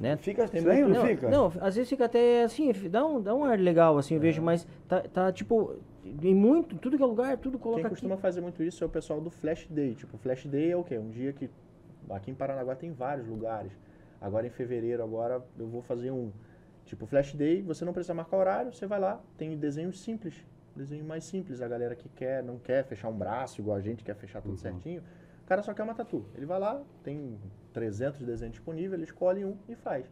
[0.00, 0.16] Né?
[0.16, 1.28] Fica estranho, não, Não, fica?
[1.28, 4.40] não, às vezes fica até assim, dá um, dá um ar legal, assim, eu vejo,
[4.40, 5.76] mas tá, tá tipo,
[6.22, 7.96] em muito, tudo que é lugar, tudo coloca Quem aqui.
[7.96, 9.94] costuma fazer muito isso é o pessoal do Flash Day.
[9.94, 10.96] Tipo, Flash Day é o quê?
[10.96, 11.50] Um dia que
[12.08, 13.72] aqui em Paranaguá tem vários lugares.
[14.18, 16.32] Agora em fevereiro, agora eu vou fazer um.
[16.86, 20.34] Tipo, Flash Day, você não precisa marcar horário, você vai lá, tem desenhos simples.
[20.80, 21.60] Desenho mais simples.
[21.60, 24.56] A galera que quer, não quer fechar um braço igual a gente, quer fechar tudo
[24.56, 25.02] certinho.
[25.42, 26.24] O cara só quer uma tatu.
[26.34, 27.38] Ele vai lá, tem
[27.72, 30.10] 300 desenhos disponíveis, ele escolhe um e faz.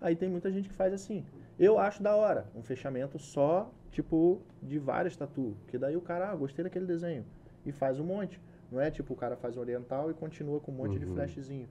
[0.00, 1.24] Aí tem muita gente que faz assim.
[1.58, 5.56] Eu acho da hora um fechamento só, tipo, de várias tatu.
[5.66, 7.24] Que daí o cara, ah, gostei daquele desenho.
[7.64, 8.40] E faz um monte.
[8.70, 11.68] Não é tipo o cara faz um oriental e continua com um monte de flashzinho.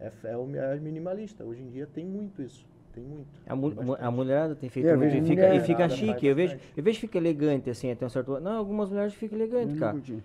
[0.00, 1.44] É, é o é minimalista.
[1.44, 2.66] Hoje em dia tem muito isso.
[2.98, 3.26] Tem muito.
[3.46, 6.26] A, mu- Tem a mulherada tem feito É, muito e fica, e fica Mulherada chique.
[6.26, 8.40] Eu vejo, eu vejo que fica elegante, assim, até um certo.
[8.40, 9.92] Não, algumas mulheres ficam elegantes, cara.
[9.92, 10.22] curti.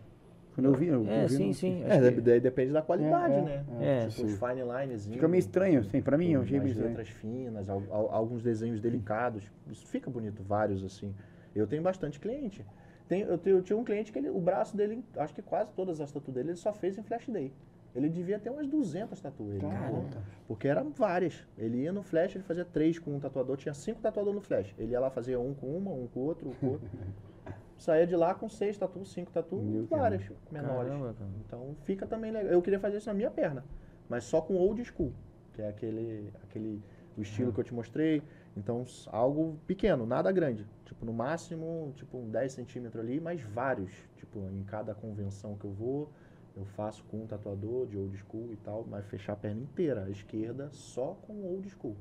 [0.55, 1.83] Quando eu vi, eu É, vi, sim, não- sim.
[1.83, 3.63] É, que- daí depende da qualidade, É, é, né?
[3.81, 4.07] é.
[4.07, 5.05] tipo, os fine lines.
[5.07, 6.89] Fica meio estranho, assim, pra mim, eu achei meio estranho.
[6.89, 9.43] letras finas, al- al- alguns desenhos delicados.
[9.71, 11.13] Isso fica bonito, vários assim.
[11.55, 12.63] Eu tenho bastante cliente.
[13.07, 15.71] Tem, eu, tenho- eu tinha um cliente que ele, o braço dele, acho que quase
[15.73, 17.51] todas as tatu dele, ele só fez em Flash Day.
[17.95, 19.51] Ele devia ter umas 200 tatu.
[19.51, 20.23] Ele, Caramba.
[20.47, 21.45] porque eram várias.
[21.57, 24.73] Ele ia no Flash, ele fazia três com um tatuador, tinha cinco tatuadores no Flash.
[24.77, 26.89] Ele ia lá, fazia um com uma, um com o outro, um com o outro.
[27.77, 30.91] Saía de lá com seis tatu, cinco tatu, Meu várias menores.
[30.91, 31.29] Caramba, cara.
[31.45, 32.51] Então fica também legal.
[32.51, 33.63] Eu queria fazer isso na minha perna,
[34.07, 35.11] mas só com old school,
[35.53, 36.81] que é aquele, aquele
[37.17, 38.21] o estilo que eu te mostrei.
[38.55, 40.65] Então algo pequeno, nada grande.
[40.85, 43.91] Tipo, no máximo, tipo um 10 centímetros ali, mas vários.
[44.15, 46.11] Tipo, em cada convenção que eu vou,
[46.55, 50.03] eu faço com um tatuador de old school e tal, mas fechar a perna inteira,
[50.05, 51.95] a esquerda, só com old school.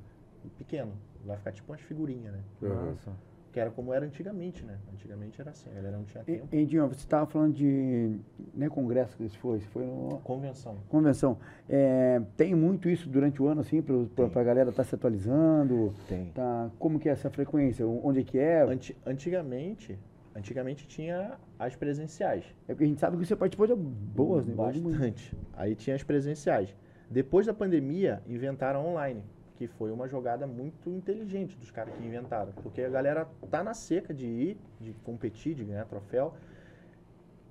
[0.44, 0.92] E pequeno.
[1.24, 2.40] Vai ficar tipo umas figurinhas, né?
[2.60, 3.12] Nossa.
[3.52, 4.78] Que era como era antigamente, né?
[4.92, 6.48] Antigamente era assim, a galera não tinha tempo.
[6.50, 8.16] Edinho, você estava falando de.
[8.54, 9.58] Não é congresso que isso foi?
[9.58, 10.18] Isso foi no.
[10.24, 10.78] Convenção.
[10.88, 11.36] Convenção.
[11.68, 15.94] É, tem muito isso durante o ano, assim, para a galera estar se atualizando?
[16.08, 16.30] Tem.
[16.32, 17.86] Tá, como que é essa frequência?
[17.86, 18.62] Onde é que é?
[18.62, 19.98] Anti- antigamente,
[20.34, 22.44] antigamente tinha as presenciais.
[22.66, 24.54] É porque a gente sabe que você participou de boas, né?
[24.54, 25.36] Bastante.
[25.52, 26.74] Aí tinha as presenciais.
[27.10, 29.22] Depois da pandemia, inventaram online,
[29.56, 33.74] que foi uma jogada muito inteligente dos caras que inventaram, porque a galera tá na
[33.74, 36.34] seca de ir, de competir, de ganhar troféu.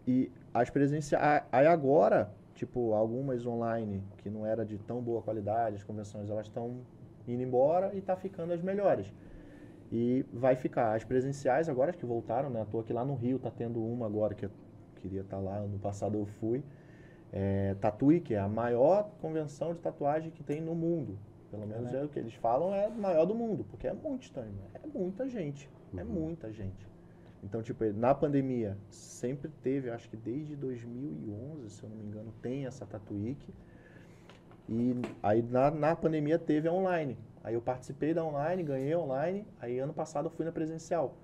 [0.08, 5.76] E as presenciais, aí agora, tipo, algumas online que não era de tão boa qualidade,
[5.76, 6.82] as convenções, elas estão
[7.28, 9.13] indo embora e tá ficando as melhores.
[9.91, 12.62] E vai ficar as presenciais agora que voltaram, né?
[12.62, 14.51] À toa que lá no Rio tá tendo uma agora que eu
[14.95, 16.63] queria estar lá, ano passado eu fui.
[17.34, 21.17] É, Tatuí, que é a maior convenção de tatuagem que tem no mundo.
[21.49, 24.23] Pelo menos é o que eles falam, é a maior do mundo, porque é muito
[24.23, 24.80] estranho, né?
[24.82, 26.89] é muita gente, é muita gente.
[27.43, 32.34] Então, tipo, na pandemia, sempre teve, acho que desde 2011, se eu não me engano,
[32.41, 33.54] tem essa Tatuíque.
[34.69, 37.17] E aí na, na pandemia teve a online.
[37.43, 39.47] Aí eu participei da online, ganhei online.
[39.60, 41.15] Aí ano passado eu fui na presencial.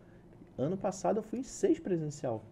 [0.57, 2.43] Ano passado eu fui em seis presencial.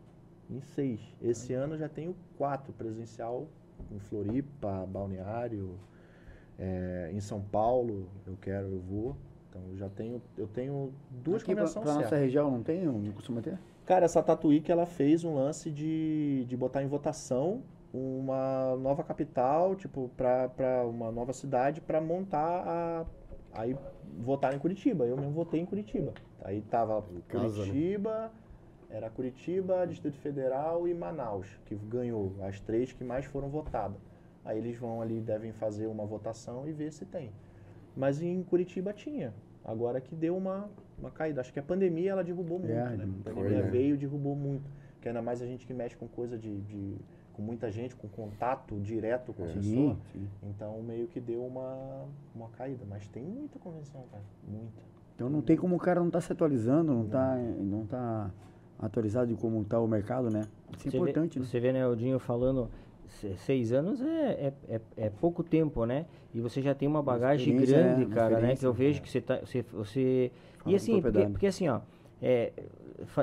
[0.49, 1.01] Em seis.
[1.21, 3.47] Esse ano eu já tenho quatro presencial
[3.91, 5.79] em Floripa, Balneário,
[6.59, 8.07] é, em São Paulo.
[8.27, 9.17] Eu quero, eu vou.
[9.49, 12.85] Então eu já tenho, eu tenho duas Aqui pra, convenções pra nossa região não tem?
[12.85, 13.57] Não costuma ter?
[13.85, 17.63] Cara, essa Tatuí que ela fez um lance de, de botar em votação
[17.95, 23.05] uma nova capital, tipo, pra uma nova cidade pra montar a.
[23.55, 23.75] Aí
[24.19, 25.05] votar em Curitiba.
[25.05, 26.13] Eu mesmo votei em Curitiba.
[26.43, 27.21] Aí tava né?
[27.29, 28.31] Curitiba,
[28.89, 33.97] era Curitiba, Distrito Federal e Manaus, que ganhou as três que mais foram votadas.
[34.43, 37.31] Aí eles vão ali, devem fazer uma votação e ver se tem.
[37.95, 39.33] Mas em Curitiba tinha.
[39.63, 41.41] Agora que deu uma, uma caída.
[41.41, 43.03] Acho que a pandemia ela derrubou muito, É, né?
[43.21, 43.69] A foi, pandemia né?
[43.71, 44.69] veio e derrubou muito.
[45.01, 46.97] Que ainda mais a gente que mexe com coisa de, de-
[47.35, 49.61] com muita gente, com contato direto com a pessoa.
[49.61, 50.27] Sim, sim.
[50.43, 52.85] Então meio que deu uma, uma caída.
[52.89, 54.23] Mas tem muita convenção, cara.
[54.47, 54.81] Muita.
[55.15, 58.31] Então não tem como o cara não tá se atualizando, não tá, não tá
[58.79, 60.41] atualizado de como tá o mercado, né?
[60.77, 61.45] Isso é Você importante, vê, né?
[61.45, 62.69] Você vê, né, o Dinho falando,
[63.07, 66.05] se- seis anos é, é, é, é pouco tempo, né?
[66.33, 68.05] E você já tem uma bagagem grande?
[68.05, 68.55] Uma cara, né?
[68.55, 69.01] Que eu vejo é.
[69.01, 69.39] que você tá.
[69.39, 70.31] Você, você...
[70.65, 71.81] E assim, porque, porque assim, ó,
[72.21, 72.51] é,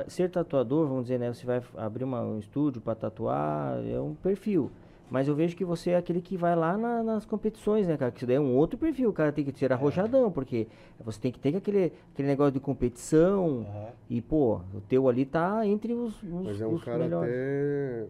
[0.07, 1.33] ser tatuador, vamos dizer, né?
[1.33, 4.69] Você vai abrir uma- um estúdio para tatuar, é um perfil.
[5.09, 8.11] Mas eu vejo que você é aquele que vai lá na- nas competições, né, cara?
[8.11, 10.67] Que isso daí é um outro perfil, o cara tem que ser arrojadão, porque
[11.03, 13.65] você tem que ter aquele, aquele negócio de competição.
[14.09, 17.31] E, pô, o teu ali tá entre os, os, Mas é um cara melhores.
[17.31, 18.05] até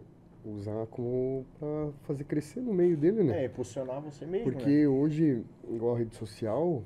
[0.46, 3.42] usar como pra fazer crescer no meio dele, né?
[3.42, 4.52] É, impulsionar você mesmo, né?
[4.52, 6.84] Porque hoje, igual a rede social, o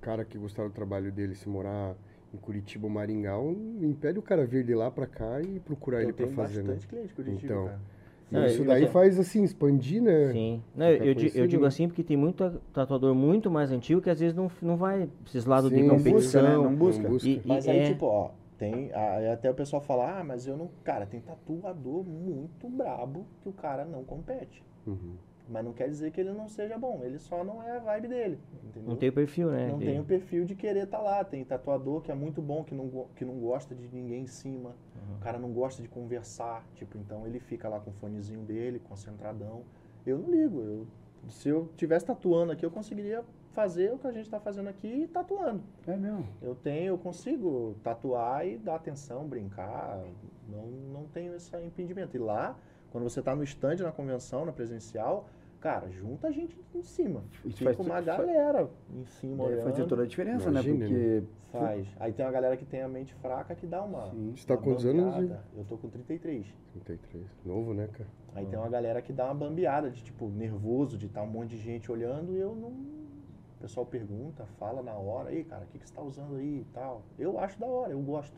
[0.00, 1.94] cara que gostar do trabalho dele, se morar
[2.36, 6.04] em Curitiba Maringá, não impede o cara vir de lá pra cá e procurar Eu
[6.04, 6.74] ele pra tenho fazer, né?
[6.74, 7.64] bastante cliente Curitiba, Então.
[7.66, 7.80] cara.
[8.28, 10.32] Não, isso daí você- faz assim, expandir, né?
[10.32, 10.60] Sim.
[10.74, 11.68] Não, eu, eu digo né?
[11.68, 15.08] assim porque tem muito ta- tatuador muito mais antigo que às vezes não, não vai
[15.24, 16.20] esses lados de Sim, Não competição.
[16.20, 16.54] busca, né?
[16.56, 17.08] Não busca.
[17.28, 18.92] E, e Mas aí, é- tipo, ó, tem.
[18.92, 20.68] Aí até o pessoal fala, ah, mas eu não.
[20.82, 24.60] Cara, tem tatuador muito brabo que o cara não compete.
[24.84, 25.14] Uhum.
[25.48, 27.02] Mas não quer dizer que ele não seja bom.
[27.04, 28.38] Ele só não é a vibe dele.
[28.64, 28.88] Entendeu?
[28.88, 29.68] Não tem o perfil, né?
[29.68, 29.92] Não dele.
[29.92, 31.24] tem o perfil de querer estar lá.
[31.24, 34.74] Tem tatuador que é muito bom, que não, que não gosta de ninguém em cima.
[35.16, 36.66] O cara não gosta de conversar.
[36.74, 39.62] Tipo, então ele fica lá com o fonezinho dele, concentradão.
[40.04, 40.60] Eu não ligo.
[40.60, 40.86] Eu,
[41.28, 45.08] se eu tivesse tatuando aqui, eu conseguiria fazer o que a gente está fazendo aqui
[45.12, 45.62] tatuando.
[45.86, 46.28] É mesmo.
[46.42, 50.04] Eu tenho, eu consigo tatuar e dar atenção, brincar.
[50.48, 52.16] Não, não tenho esse impedimento.
[52.16, 52.56] E lá,
[52.90, 55.28] quando você está no stand, na convenção, na presencial,
[55.60, 57.24] cara, junta a gente em cima.
[57.44, 59.64] Isso Fica faz- uma faz- galera em cima olhando.
[59.64, 60.86] fazer toda a diferença, Imagine, né?
[60.86, 61.86] Porque Faz.
[61.98, 64.10] Aí tem uma galera que tem a mente fraca que dá uma.
[64.10, 64.32] Sim.
[64.36, 65.30] Você tá com quantos anos.
[65.56, 66.46] Eu tô com 33.
[66.84, 67.24] 33.
[67.44, 68.08] Novo, né, cara?
[68.34, 71.50] Aí tem uma galera que dá uma bambeada, de tipo, nervoso, de estar um monte
[71.50, 72.68] de gente olhando e eu não.
[72.68, 76.60] O pessoal pergunta, fala na hora, aí, cara, o que, que você tá usando aí
[76.60, 77.02] e tal.
[77.18, 78.36] Eu acho da hora, eu gosto.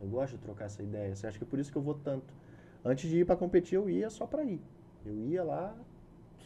[0.00, 1.14] Eu gosto de trocar essa ideia.
[1.14, 2.32] Você acha que é por isso que eu vou tanto?
[2.82, 4.60] Antes de ir pra competir, eu ia só pra ir.
[5.04, 5.76] Eu ia lá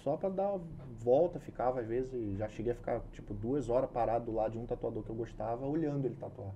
[0.03, 0.59] só pra dar
[0.99, 4.59] volta, ficava às vezes, já cheguei a ficar tipo duas horas parado do lado de
[4.59, 6.55] um tatuador que eu gostava, olhando ele tatuar.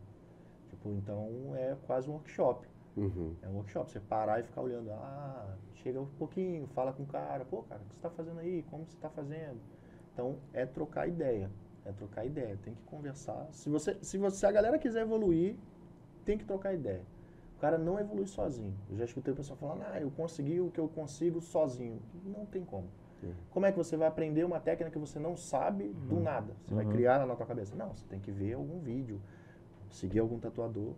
[0.71, 2.67] Tipo, então é quase um workshop.
[2.97, 3.35] Uhum.
[3.43, 4.91] É um workshop, você parar e ficar olhando.
[4.93, 7.45] Ah, chega um pouquinho, fala com o cara.
[7.45, 8.63] Pô, cara, o que você está fazendo aí?
[8.71, 9.59] Como você está fazendo?
[10.13, 11.51] Então, é trocar ideia.
[11.85, 12.59] É trocar ideia.
[12.63, 13.49] Tem que conversar.
[13.51, 15.57] Se, você, se, você, se a galera quiser evoluir,
[16.25, 17.03] tem que trocar ideia.
[17.57, 18.75] O cara não evolui sozinho.
[18.91, 22.01] Eu já escutei o pessoal falando, ah, eu consegui o que eu consigo sozinho.
[22.25, 22.89] Não tem como.
[23.51, 26.55] Como é que você vai aprender uma técnica que você não sabe do nada?
[26.67, 26.91] Você vai Uhum.
[26.91, 27.75] criar na tua cabeça?
[27.77, 29.21] Não, você tem que ver algum vídeo,
[29.91, 30.95] seguir algum tatuador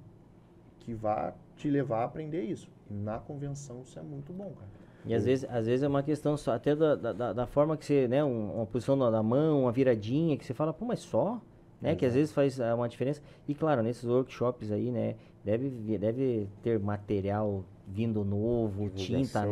[0.81, 2.69] que vá te levar a aprender isso.
[2.91, 4.71] E na convenção isso é muito bom, cara.
[5.05, 7.85] E às vezes, às vezes é uma questão só, até da, da, da- forma que
[7.85, 11.01] você, né, um- uma posição da da mão, uma viradinha, que você fala, pô, mas
[11.01, 11.41] só,
[11.81, 13.23] né, que às vezes faz ah, uma diferença.
[13.47, 19.47] E claro, nesses workshops aí, né, deve, deve ter material vindo novo, tinta né?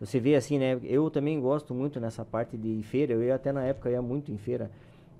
[0.00, 3.52] Você vê assim, né, eu também gosto muito nessa parte de feira, eu ia até
[3.52, 4.70] na época, ia muito em feira,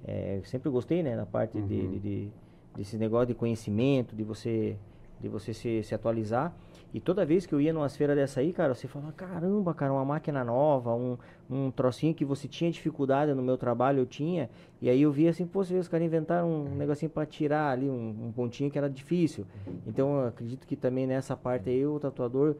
[0.06, 2.28] é, sempre gostei, né, na parte de, de, de-
[2.76, 4.76] desse negócio de conhecimento, de você,
[5.20, 6.52] de você se, se atualizar.
[6.92, 9.92] E toda vez que eu ia numa feira dessa aí, cara, você fala, caramba, cara,
[9.92, 11.16] uma máquina nova, um,
[11.50, 14.48] um trocinho que você tinha dificuldade no meu trabalho, eu tinha.
[14.82, 17.70] E aí eu via assim, pô, você vê, os caras inventaram um negocinho para tirar
[17.70, 19.44] ali, um, um pontinho que era difícil.
[19.86, 22.54] Então eu acredito que também nessa parte aí o tatuador,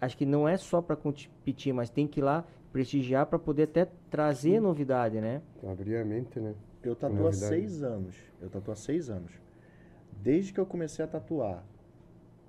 [0.00, 3.64] acho que não é só para competir, mas tem que ir lá prestigiar para poder
[3.64, 5.40] até trazer novidade, né?
[5.66, 6.54] Abrir a mente, né?
[6.82, 8.14] Eu tatuo há seis anos.
[8.40, 9.32] Eu tatuo há seis anos.
[10.22, 11.64] Desde que eu comecei a tatuar,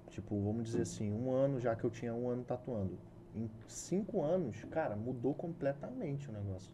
[0.09, 2.97] tipo, vamos dizer assim, um ano já que eu tinha um ano tatuando.
[3.35, 6.73] Em cinco anos, cara, mudou completamente o negócio.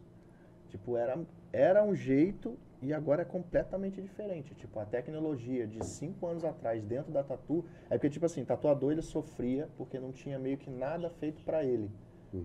[0.68, 1.18] Tipo, era,
[1.52, 4.54] era um jeito e agora é completamente diferente.
[4.54, 7.64] Tipo, a tecnologia de cinco anos atrás dentro da tatu...
[7.88, 11.64] É porque, tipo assim, tatuador ele sofria porque não tinha meio que nada feito pra
[11.64, 11.90] ele.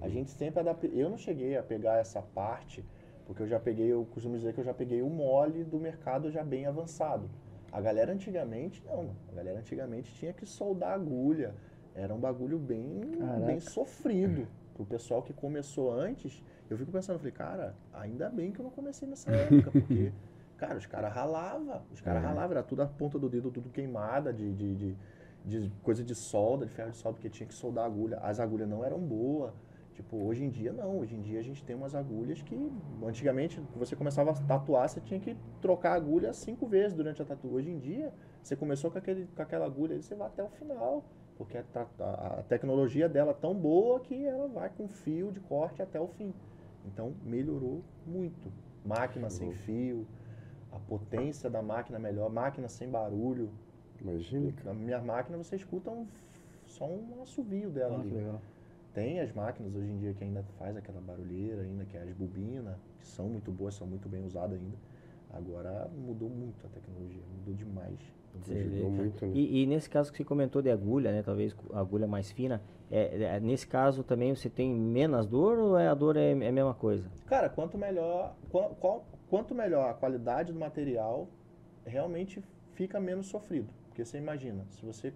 [0.01, 0.87] A gente sempre adapta...
[0.87, 2.85] Eu não cheguei a pegar essa parte,
[3.25, 6.31] porque eu já peguei, eu costumo dizer que eu já peguei o mole do mercado
[6.31, 7.29] já bem avançado.
[7.71, 9.11] A galera antigamente, não.
[9.31, 11.53] A galera antigamente tinha que soldar agulha.
[11.95, 13.45] Era um bagulho bem, Caraca.
[13.45, 14.47] bem sofrido.
[14.73, 18.63] Pro pessoal que começou antes, eu fico pensando, eu falei, cara, ainda bem que eu
[18.63, 20.11] não comecei nessa época, porque,
[20.57, 21.81] cara, os caras ralavam.
[21.91, 22.25] Os caras É.
[22.25, 24.97] ralavam, era tudo a ponta do dedo, tudo queimada, de, de, de,
[25.45, 28.17] de coisa de solda, de ferro de solda, porque tinha que soldar agulha.
[28.19, 29.53] As agulhas não eram boas.
[29.93, 30.99] Tipo, hoje em dia não.
[30.99, 32.71] Hoje em dia a gente tem umas agulhas que,
[33.05, 37.25] antigamente, você começava a tatuar, você tinha que trocar a agulha cinco vezes durante a
[37.25, 37.47] tatu.
[37.53, 40.49] Hoje em dia, você começou com, aquele, com aquela agulha e você vai até o
[40.49, 41.03] final.
[41.37, 41.63] Porque a,
[41.99, 45.99] a- a tecnologia dela é tão boa que ela vai com fio de corte até
[45.99, 46.33] o fim.
[46.85, 48.51] Então, melhorou muito.
[48.85, 50.07] Máquina sem fio,
[50.71, 53.51] a potência da máquina melhor, máquina sem barulho.
[54.01, 54.73] Imagina, cara.
[54.73, 56.07] Na minha máquina você escuta um,
[56.65, 58.11] só um assovio dela Ah, ali.
[58.11, 58.41] legal.
[58.93, 62.13] Tem as máquinas hoje em dia que ainda faz aquela barulheira ainda, que é as
[62.13, 64.77] bobinas, que são muito boas, são muito bem usadas ainda.
[65.31, 67.99] Agora mudou muito a tecnologia, mudou demais.
[68.49, 69.31] Ajudou muito, né?
[69.35, 71.21] E, e nesse caso que você comentou de agulha, né?
[71.21, 75.77] Talvez a agulha mais fina, é, é, nesse caso também você tem menos dor ou
[75.77, 77.09] é, a dor é, é a mesma coisa?
[77.27, 81.27] Cara, quanto melhor, qual- qual- quanto melhor a qualidade do material,
[81.85, 83.69] realmente fica menos sofrido.
[83.87, 85.13] Porque você imagina, se você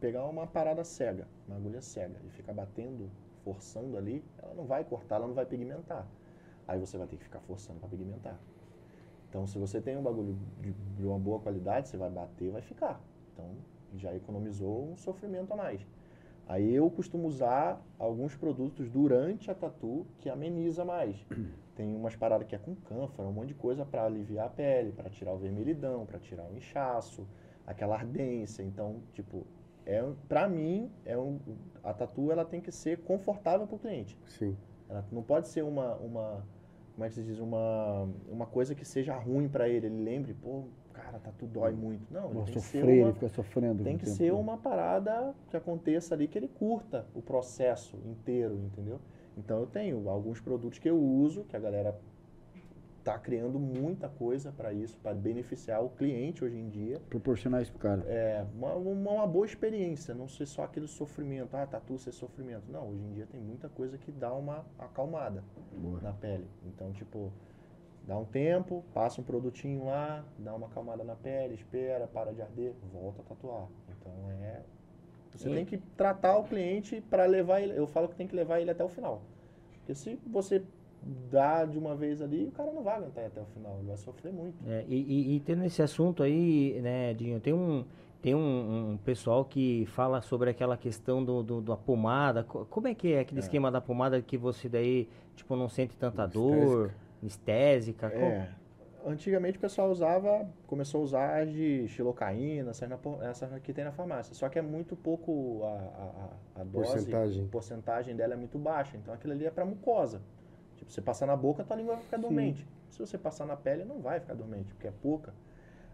[0.00, 3.10] pegar uma parada cega, uma agulha cega, e ficar batendo,
[3.44, 6.06] forçando ali, ela não vai cortar, ela não vai pigmentar.
[6.66, 8.38] Aí você vai ter que ficar forçando para pigmentar.
[9.28, 12.62] Então, se você tem um bagulho de, de uma boa qualidade, você vai bater, vai
[12.62, 13.00] ficar.
[13.32, 13.46] Então,
[13.96, 15.80] já economizou um sofrimento a mais.
[16.48, 21.14] Aí eu costumo usar alguns produtos durante a tatu que ameniza mais.
[21.76, 24.90] Tem umas paradas que é com cânfora, um monte de coisa para aliviar a pele,
[24.90, 27.28] para tirar o vermelhidão, para tirar o inchaço,
[27.66, 28.62] aquela ardência.
[28.62, 29.46] Então, tipo,
[29.84, 31.38] é, pra mim, é um,
[31.84, 34.18] a tatu ela tem que ser confortável pro cliente.
[34.26, 34.56] Sim.
[34.88, 36.42] Ela não pode ser uma, uma
[36.94, 39.86] como é que se diz, uma, uma coisa que seja ruim para ele.
[39.86, 40.64] Ele lembre, pô,
[40.98, 42.12] cara, tatu dói muito.
[42.12, 43.84] Não, ele tem que ser sofrer, uma, ele fica sofrendo.
[43.84, 48.54] tem que tempo ser uma parada que aconteça ali que ele curta o processo inteiro,
[48.56, 49.00] entendeu?
[49.36, 51.98] Então eu tenho alguns produtos que eu uso, que a galera
[53.04, 57.00] tá criando muita coisa para isso, para beneficiar o cliente hoje em dia.
[57.08, 58.02] Proporcionar isso pro cara.
[58.06, 62.70] É uma, uma, uma boa experiência, não ser só aquele sofrimento, ah, tatu ser sofrimento.
[62.70, 65.42] Não, hoje em dia tem muita coisa que dá uma acalmada
[65.74, 66.00] Boa.
[66.02, 66.46] na pele.
[66.66, 67.32] Então, tipo,
[68.08, 72.40] dá um tempo, passa um produtinho lá, dá uma acalmada na pele, espera, para de
[72.40, 73.68] arder, volta a tatuar.
[74.00, 74.10] Então
[74.42, 74.62] é.
[75.30, 77.78] Você tem que tratar o cliente para levar ele.
[77.78, 79.20] Eu falo que tem que levar ele até o final.
[79.74, 80.64] Porque se você
[81.30, 83.96] dá de uma vez ali, o cara não vai aguentar até o final, ele vai
[83.98, 84.56] sofrer muito.
[84.66, 87.84] É, e, e, e tendo esse assunto aí, né, Dinho, tem um,
[88.20, 92.42] tem um, um pessoal que fala sobre aquela questão do, do- da pomada.
[92.42, 93.42] Co- Como é que é aquele É.
[93.44, 98.06] esquema da pomada que você daí, tipo, não sente tanta dor, Anestésica.
[98.06, 98.10] anestésica?
[98.10, 98.48] Como- É.
[99.06, 102.72] Antigamente o pessoal usava, começou a usar as de xilocaína,
[103.22, 104.34] essas que tem na farmácia.
[104.34, 105.68] Só que é muito pouco a,
[106.56, 107.44] a, a- dose, Porcentagem.
[107.44, 108.96] a porcentagem dela é muito baixa.
[108.96, 110.20] Então aquilo ali é para mucosa.
[110.76, 112.66] Tipo, você passar na boca, tua língua vai ficar dormente.
[112.90, 115.32] Se você passar na pele, não vai ficar dormente, porque é pouca.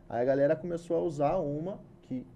[0.08, 2.26] Aí a galera começou a usar uma que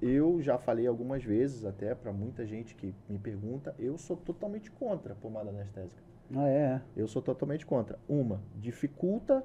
[0.00, 4.70] eu já falei algumas vezes até para muita gente que me pergunta, eu sou totalmente
[4.70, 6.02] contra a pomada anestésica.
[6.34, 6.80] Ah, é.
[6.96, 7.98] Eu sou totalmente contra.
[8.08, 9.44] Uma, dificulta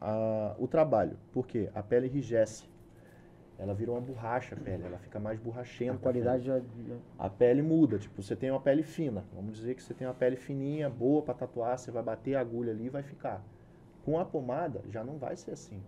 [0.00, 1.16] a- o trabalho.
[1.32, 1.70] Por quê?
[1.74, 2.68] A pele enrijece.
[3.56, 5.92] Ela vira uma borracha a pele, ela fica mais borrachenta.
[5.92, 6.64] A a qualidade pele.
[6.86, 7.98] já, já- A pele muda.
[7.98, 9.24] Tipo, você tem uma pele fina.
[9.32, 12.40] Vamos dizer que você tem uma pele fininha, boa para tatuar, você vai bater a
[12.40, 13.44] agulha ali e vai ficar.
[14.04, 15.80] Com a pomada, já não vai ser assim.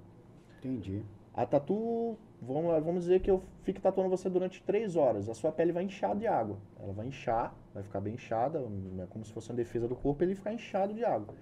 [0.58, 1.02] Entendi.
[1.34, 5.28] A tatu, vamos, lá, vamos dizer que eu fique tatuando você durante três horas.
[5.28, 6.56] A sua pele vai inchar de água.
[6.80, 8.58] Ela vai inchar, vai ficar bem inchada,
[9.02, 11.34] é como se fosse uma defesa do corpo, ele ficar inchado de água.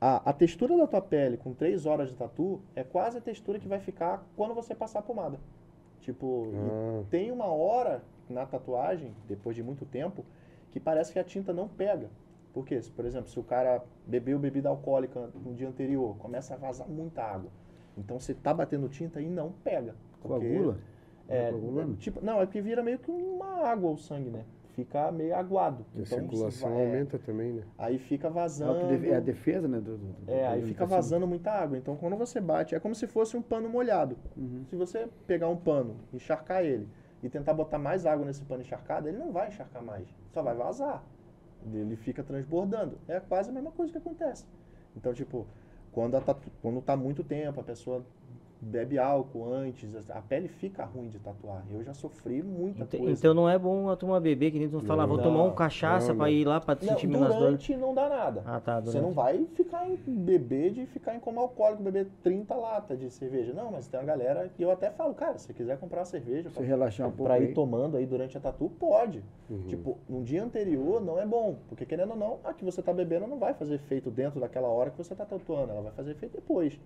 [0.00, 3.58] A, a textura da tua pele com três horas de tatu é quase a textura
[3.58, 5.38] que vai ficar quando você passar a pomada.
[6.00, 10.24] Tipo, Ah, tem uma hora na tatuagem, depois de muito tempo,
[10.70, 12.08] que parece que a tinta não pega.
[12.54, 12.80] Por quê?
[12.80, 16.88] Se, Por exemplo, se o cara bebeu bebida alcoólica no dia anterior, começa a vazar
[16.88, 17.50] muita água.
[17.98, 19.94] Então você tá batendo tinta e não pega.
[20.22, 20.78] porque- Coagula?
[21.28, 21.96] É, Coagulando?
[21.96, 24.44] tipo, não, é porque vira meio que uma água o sangue, né?
[24.74, 25.84] Fica meio aguado.
[25.94, 27.62] e a Então, circulação vai- é, aumenta também, né?
[27.76, 28.86] Aí fica É, o vazando.
[28.88, 29.78] deve- é a defesa, né?
[29.78, 31.76] Do, do- do- É, aí fica vazando muita água.
[31.76, 34.16] Então, quando você bate, é como se fosse um pano molhado.
[34.36, 34.64] Uhum.
[34.68, 36.88] Se você pegar um pano, encharcar ele
[37.22, 40.08] e tentar botar mais água nesse pano encharcado, ele não vai encharcar mais.
[40.32, 41.02] Só vai vazar.
[41.72, 42.96] Ele fica transbordando.
[43.06, 44.46] É quase a mesma coisa que acontece.
[44.96, 45.46] Então, tipo,
[45.92, 46.50] quando, a tatu...
[46.62, 48.02] quando tá muito tempo, a pessoa
[48.62, 51.64] bebe álcool antes, a pele fica ruim de tatuar.
[51.70, 53.12] Eu já sofri muita Ente- coisa.
[53.12, 55.52] Então não é bom a turma beber, que nem tu fala, vou Não, tomar um
[55.54, 56.32] cachaça não, pra não.
[56.32, 57.38] ir lá pra não, sentir menos dor.
[57.38, 58.42] durante não dá nada.
[58.44, 62.54] Ah, tá, Você não vai ficar em beber de ficar em coma alcoólico, beber 30
[62.54, 63.52] latas de cerveja.
[63.54, 66.04] Não, mas tem uma galera que eu até falo, cara, se você quiser comprar uma
[66.04, 67.54] cerveja relaxar um pouco ir aí.
[67.54, 69.24] tomando aí durante a tatu, pode.
[69.48, 69.62] Uhum.
[69.68, 72.92] Tipo, no dia anterior não é bom, porque querendo ou não, a que você tá
[72.92, 76.10] bebendo não vai fazer efeito dentro daquela hora que você tá tatuando, ela vai fazer
[76.12, 76.78] efeito depois.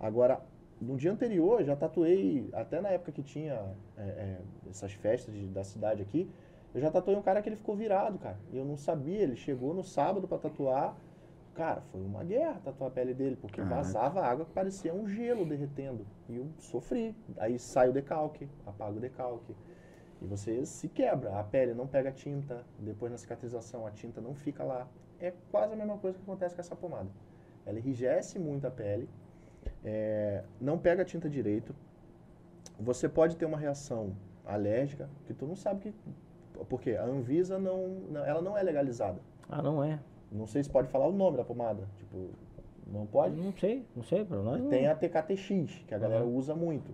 [0.00, 0.40] Agora,
[0.80, 3.54] no dia anterior, já tatuei, até na época que tinha
[3.96, 6.30] é, é, essas festas de- da cidade aqui,
[6.74, 8.36] eu já tatuei um cara que ele ficou virado, cara.
[8.52, 10.96] E eu não sabia, ele chegou no sábado pra tatuar.
[11.54, 13.76] Cara, foi uma guerra tatuar a pele dele, porque Caraca.
[13.76, 16.04] vazava água que parecia um gelo derretendo.
[16.28, 17.14] E eu sofri.
[17.38, 19.54] Aí sai o decalque, apaga o decalque.
[20.20, 21.38] E você se quebra.
[21.38, 24.88] A pele não pega tinta, depois na cicatrização a tinta não fica lá.
[25.20, 27.08] É quase a mesma coisa que acontece com essa pomada.
[27.64, 29.08] Ela enrijece muito a pele,
[29.84, 31.74] é, não pega tinta direito.
[32.78, 35.94] Você pode ter uma reação alérgica que tu não sabe que.
[36.68, 39.18] Porque a Anvisa não, ela não é legalizada.
[39.48, 39.98] Ah, não é.
[40.30, 41.82] Não sei se pode falar o nome da pomada.
[41.96, 42.30] Tipo,
[42.86, 43.36] não pode?
[43.40, 44.68] Não sei, não sei, pra nós não.
[44.70, 46.34] Tem a TKTX, que a galera Uhum.
[46.36, 46.92] usa muito.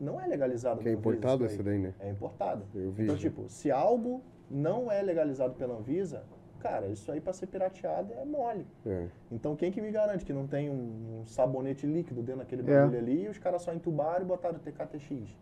[0.00, 1.78] Não é legalizado Que é importado essa daí.
[1.78, 1.94] né?
[2.00, 2.64] É importada.
[2.74, 3.04] Eu vi.
[3.04, 4.20] Então, tipo, se algo
[4.50, 6.24] não é legalizado pela Anvisa,
[6.62, 8.64] cara, isso aí para ser pirateado é mole.
[8.86, 9.06] É.
[9.30, 12.80] Então, quem que me garante que não tem um, um sabonete líquido dentro daquele É.
[12.80, 15.36] bagulho ali e os caras só entubaram e botaram TKTX?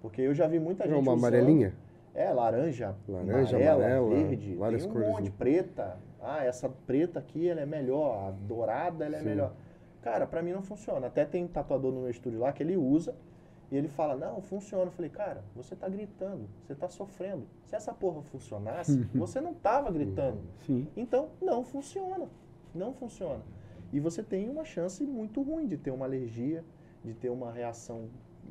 [0.00, 1.72] Porque eu já vi muita É gente uma usando- amarelinha?
[2.14, 5.34] É, laranja, Laranja, amarela, amarela, verde, várias tem um cores, monte, né?
[5.38, 5.96] preta.
[6.20, 9.24] Ah, essa preta aqui ela é melhor, a dourada ela é Sim.
[9.24, 9.52] melhor.
[10.02, 11.06] Cara, pra mim não funciona.
[11.06, 13.14] Até tem tatuador no meu estúdio lá que ele usa
[13.72, 14.84] e ele fala, não, funciona.
[14.84, 17.46] Eu falei, cara, você tá gritando, você tá sofrendo.
[17.64, 20.42] Se essa porra funcionasse, você não tava gritando.
[20.66, 20.86] Sim.
[20.94, 22.28] Então, não funciona.
[22.74, 23.40] Não funciona.
[23.90, 26.62] E você tem uma chance muito ruim de ter uma alergia,
[27.02, 28.10] de ter uma reação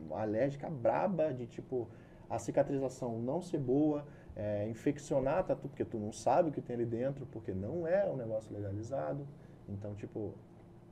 [0.09, 1.88] alérgica braba, de tipo,
[2.28, 4.03] a cicatrização não ser boa,
[4.36, 7.86] é, infeccionar a tatu, porque tu não sabe o que tem ali dentro, porque não
[7.86, 9.28] é um negócio legalizado.
[9.69, 10.34] Então, tipo,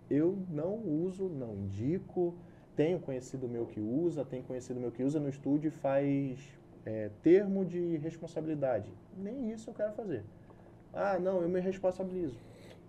[0.07, 2.35] eu não uso, não indico.
[2.79, 6.39] Tenho conhecido meu que usa, tenho conhecido meu que usa no estúdio e faz
[6.85, 8.89] é, termo de responsabilidade.
[9.17, 10.23] Nem isso eu quero fazer.
[10.93, 12.39] Ah, não, eu me responsabilizo.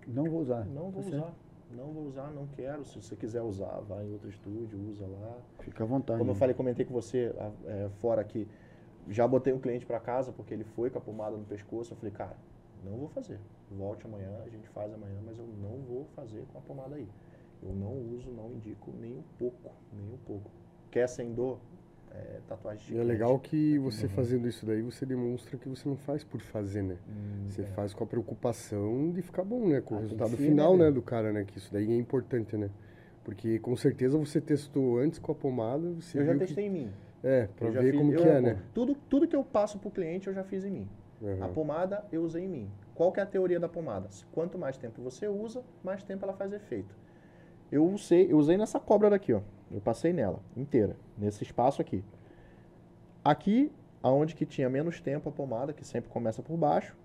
[0.06, 0.64] Não vou usar.
[0.66, 1.20] Não vou Tá usar.
[1.22, 1.34] certo.
[1.72, 2.84] Não vou usar, não quero.
[2.84, 5.36] Se você quiser usar, vai em outro estúdio, usa lá.
[5.58, 6.20] Fica à vontade.
[6.20, 7.34] Como eu falei, comentei com você
[7.66, 8.46] é, fora aqui,
[9.08, 11.94] já botei um cliente para casa porque ele foi com a pomada no pescoço.
[11.94, 12.36] Eu falei, cara,
[12.84, 13.40] não vou fazer.
[13.68, 17.08] Volte amanhã, a gente faz amanhã, mas eu não vou fazer com a pomada aí.
[17.62, 20.50] Eu não uso, não indico nem um pouco, nem um pouco.
[20.90, 21.58] Quer sem dor?
[22.12, 25.88] É, tatuagem de E é legal que você fazendo isso daí, você demonstra que você
[25.88, 26.96] não faz por fazer, né?
[27.08, 27.66] Hum, Você é.
[27.66, 29.80] faz com a preocupação de ficar bom, né?
[29.80, 31.44] Com Ah, o resultado ser, final, né, né, do cara, né?
[31.44, 32.68] Que isso daí é importante, né?
[33.22, 36.66] Porque com certeza você testou antes com a pomada, você Eu já viu que- testei
[36.66, 36.92] em mim.
[37.22, 38.58] É, pra ver fiz- como que é, né?
[38.74, 40.88] Tudo, tudo que eu passo pro cliente, eu já fiz em mim.
[41.22, 41.44] Aham.
[41.44, 42.70] A pomada eu usei em mim.
[42.94, 44.08] Qual que é a teoria da pomada?
[44.32, 46.92] Quanto mais tempo você usa, mais tempo ela faz efeito.
[47.70, 49.40] Eu usei, eu usei nessa cobra daqui, ó.
[49.70, 52.02] Eu passei nela inteira, nesse espaço aqui.
[53.24, 53.70] Aqui,
[54.02, 56.96] aonde que tinha menos tempo a pomada, que sempre começa por baixo,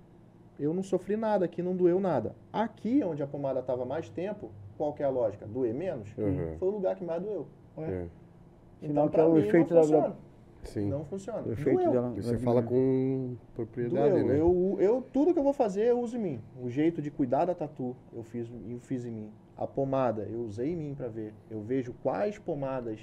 [0.60, 2.36] eu não sofri nada, aqui não doeu nada.
[2.52, 5.46] Aqui, onde a pomada estava mais tempo, qual que é a lógica?
[5.46, 6.10] Doer menos?
[6.18, 6.58] Uhum.
[6.58, 7.48] Foi o lugar que mais doeu.
[7.78, 8.06] É,
[8.82, 10.16] que pra é o mim, efeito não da-.
[10.66, 10.90] Sim.
[10.90, 11.42] Não funciona.
[11.48, 11.92] O efeito Doeu.
[11.92, 12.10] dela.
[12.16, 14.26] Você fala com propriedade, Doeu.
[14.26, 14.40] né?
[14.40, 16.42] Eu, eu, tudo que eu vou fazer, eu uso em mim.
[16.62, 19.32] O jeito de cuidar da tatu, eu fiz, eu fiz em mim.
[19.58, 21.34] A pomada, eu usei em mim para ver.
[21.50, 23.00] Eu vejo quais pomadas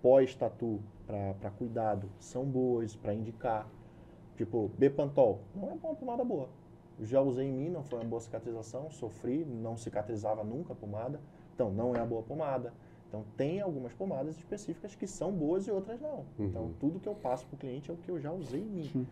[0.00, 3.66] pós-tatu, para cuidado, são boas, para indicar.
[4.36, 6.48] Tipo, Bepantol, não é uma pomada boa.
[6.98, 10.76] Eu já usei em mim, não foi uma boa cicatrização, sofri, não cicatrizava nunca a
[10.76, 11.20] pomada.
[11.54, 12.72] Então, não é a boa pomada.
[13.14, 16.24] Então, tem algumas pomadas específicas que são boas e outras não.
[16.36, 16.72] Então, Uhum.
[16.80, 19.06] tudo que eu passo pro cliente é o que eu já usei em mim.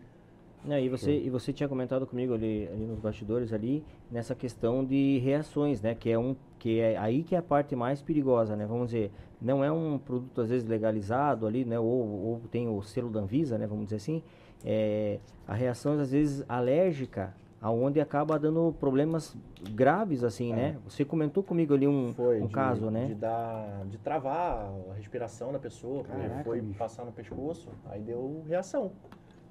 [0.65, 4.83] Não, e você, e você tinha comentado comigo ali, ali nos bastidores ali, nessa questão
[4.83, 5.95] de reações, né?
[5.95, 8.65] Que é um que é aí que é a parte mais perigosa, né?
[8.65, 11.79] Vamos dizer, não é um produto às vezes legalizado ali, né?
[11.79, 13.65] Ou, ou tem o selo da Anvisa, né?
[13.67, 14.21] Vamos dizer assim.
[14.65, 17.33] É, a reação às vezes alérgica,
[17.63, 19.33] aonde acaba dando problemas
[19.71, 20.75] graves assim, né?
[20.85, 23.05] Você comentou comigo ali um, Foi um de, caso, né?
[23.05, 26.77] De, dar, de travar a respiração da pessoa, porque Caraca, foi bicho.
[26.77, 28.91] passar no pescoço, aí deu reação.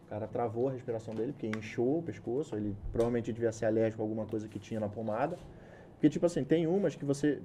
[0.07, 4.03] O cara travou a respiração dele, porque inchou o pescoço, ele provavelmente devia ser alérgico
[4.03, 5.39] a alguma coisa que tinha na pomada.
[5.95, 7.41] Porque, tipo assim, tem umas que você.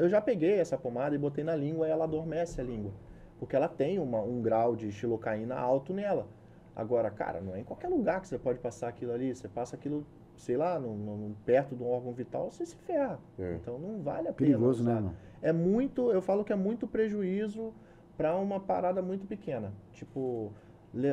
[0.00, 2.92] Eu já peguei essa pomada e botei na língua e ela adormece a língua.
[3.40, 6.28] Porque ela tem uma- um grau de xilocaína alto nela.
[6.76, 9.34] Agora, cara, não é em qualquer lugar que você pode passar aquilo ali.
[9.34, 10.04] Você passa aquilo,
[10.36, 13.18] sei lá, num- num- perto de um órgão vital, você se ferra.
[13.38, 13.54] É.
[13.54, 14.50] Então não vale a pena.
[14.50, 15.14] Perigoso, né, mano?
[15.40, 17.72] É muito, eu falo que é muito prejuízo
[18.16, 19.72] para uma parada muito pequena.
[19.92, 20.52] Tipo,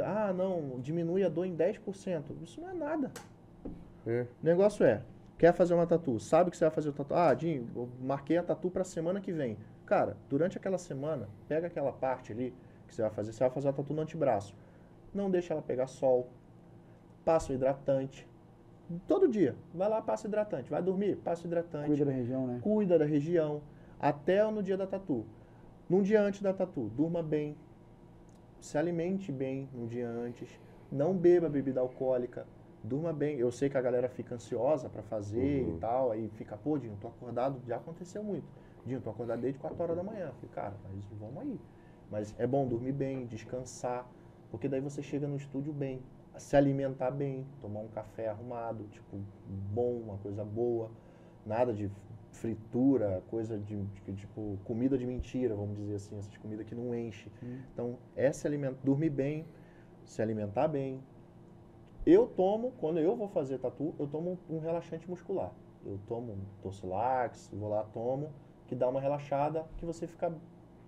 [0.04, 2.36] ah, não, diminui a dor em 10%.
[2.42, 3.12] Isso não é nada.
[4.08, 4.22] É.
[4.42, 5.02] O negócio é,
[5.38, 7.14] quer fazer uma tatu, sabe que você vai fazer o tatu.
[7.14, 9.58] Ah, Dinho, eu marquei a tatu pra semana que vem.
[9.86, 12.54] Cara, durante aquela semana, pega aquela parte ali
[12.88, 14.56] que você vai fazer, você vai fazer a tatu no antebraço.
[15.14, 16.30] Não deixa ela pegar sol.
[17.26, 18.28] Passa o hidratante.
[19.08, 20.70] Todo dia, vai lá, passa hidratante.
[20.70, 22.60] Vai dormir, passa o hidratante Cuida da região, né?
[22.62, 23.62] cuida da região,
[24.00, 25.26] até no dia da tatu.
[25.90, 27.56] Num dia antes da tatu, durma bem,
[28.60, 30.50] se alimente bem no dia antes,
[30.92, 32.46] não beba bebida alcoólica,
[32.84, 33.38] durma bem.
[33.38, 35.76] Eu sei que a galera fica ansiosa pra fazer Uhum.
[35.76, 38.46] e tal, aí fica, pô, Dinho, tô acordado, já aconteceu muito.
[38.86, 40.28] Dinho, tô acordado desde 4 horas da manhã.
[40.28, 41.60] Eu Falei, cara, mas vamos aí.
[42.10, 44.06] Mas é bom dormir bem, descansar,
[44.52, 46.04] porque daí você chega no estúdio bem,
[46.38, 49.18] se alimentar bem, tomar um café arrumado, tipo,
[49.74, 50.92] bom, uma coisa boa,
[51.46, 51.90] nada de
[52.32, 56.94] fritura, coisa de, de- tipo comida de mentira, vamos dizer assim, essas comidas que não
[56.96, 57.32] enche.
[57.74, 59.46] Então, é se alimentar, dormir bem,
[60.06, 61.02] se alimentar bem.
[62.06, 65.52] Eu tomo, quando eu vou fazer tatu, eu tomo um relaxante muscular.
[65.86, 68.32] Eu tomo um Torcilax, vou lá, tomo,
[68.68, 70.34] que dá uma relaxada, que você fica,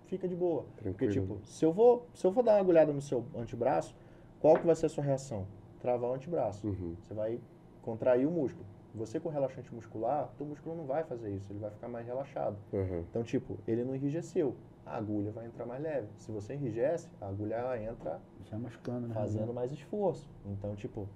[0.06, 0.62] fica de boa.
[0.76, 1.12] Porque, Tranquilo.
[1.12, 3.94] tipo, se eu, vou, se eu vou dar uma agulhada no seu antebraço,
[4.40, 5.46] qual que vai ser a sua reação?
[5.80, 6.66] Travar o antebraço.
[6.66, 6.96] Uhum.
[7.00, 7.40] Você vai
[7.82, 8.64] contrair o músculo.
[8.94, 12.56] Você com relaxante muscular, teu músculo não vai fazer isso, ele vai ficar mais relaxado.
[12.72, 13.04] Aham.
[13.10, 14.54] Então, tipo, ele não enrijeceu.
[14.86, 16.06] A agulha vai entrar mais leve.
[16.18, 19.14] Se você enrijece, a agulha ela entra Já machucando, né?
[19.14, 20.30] fazendo mais esforço.
[20.46, 21.08] Então, tipo,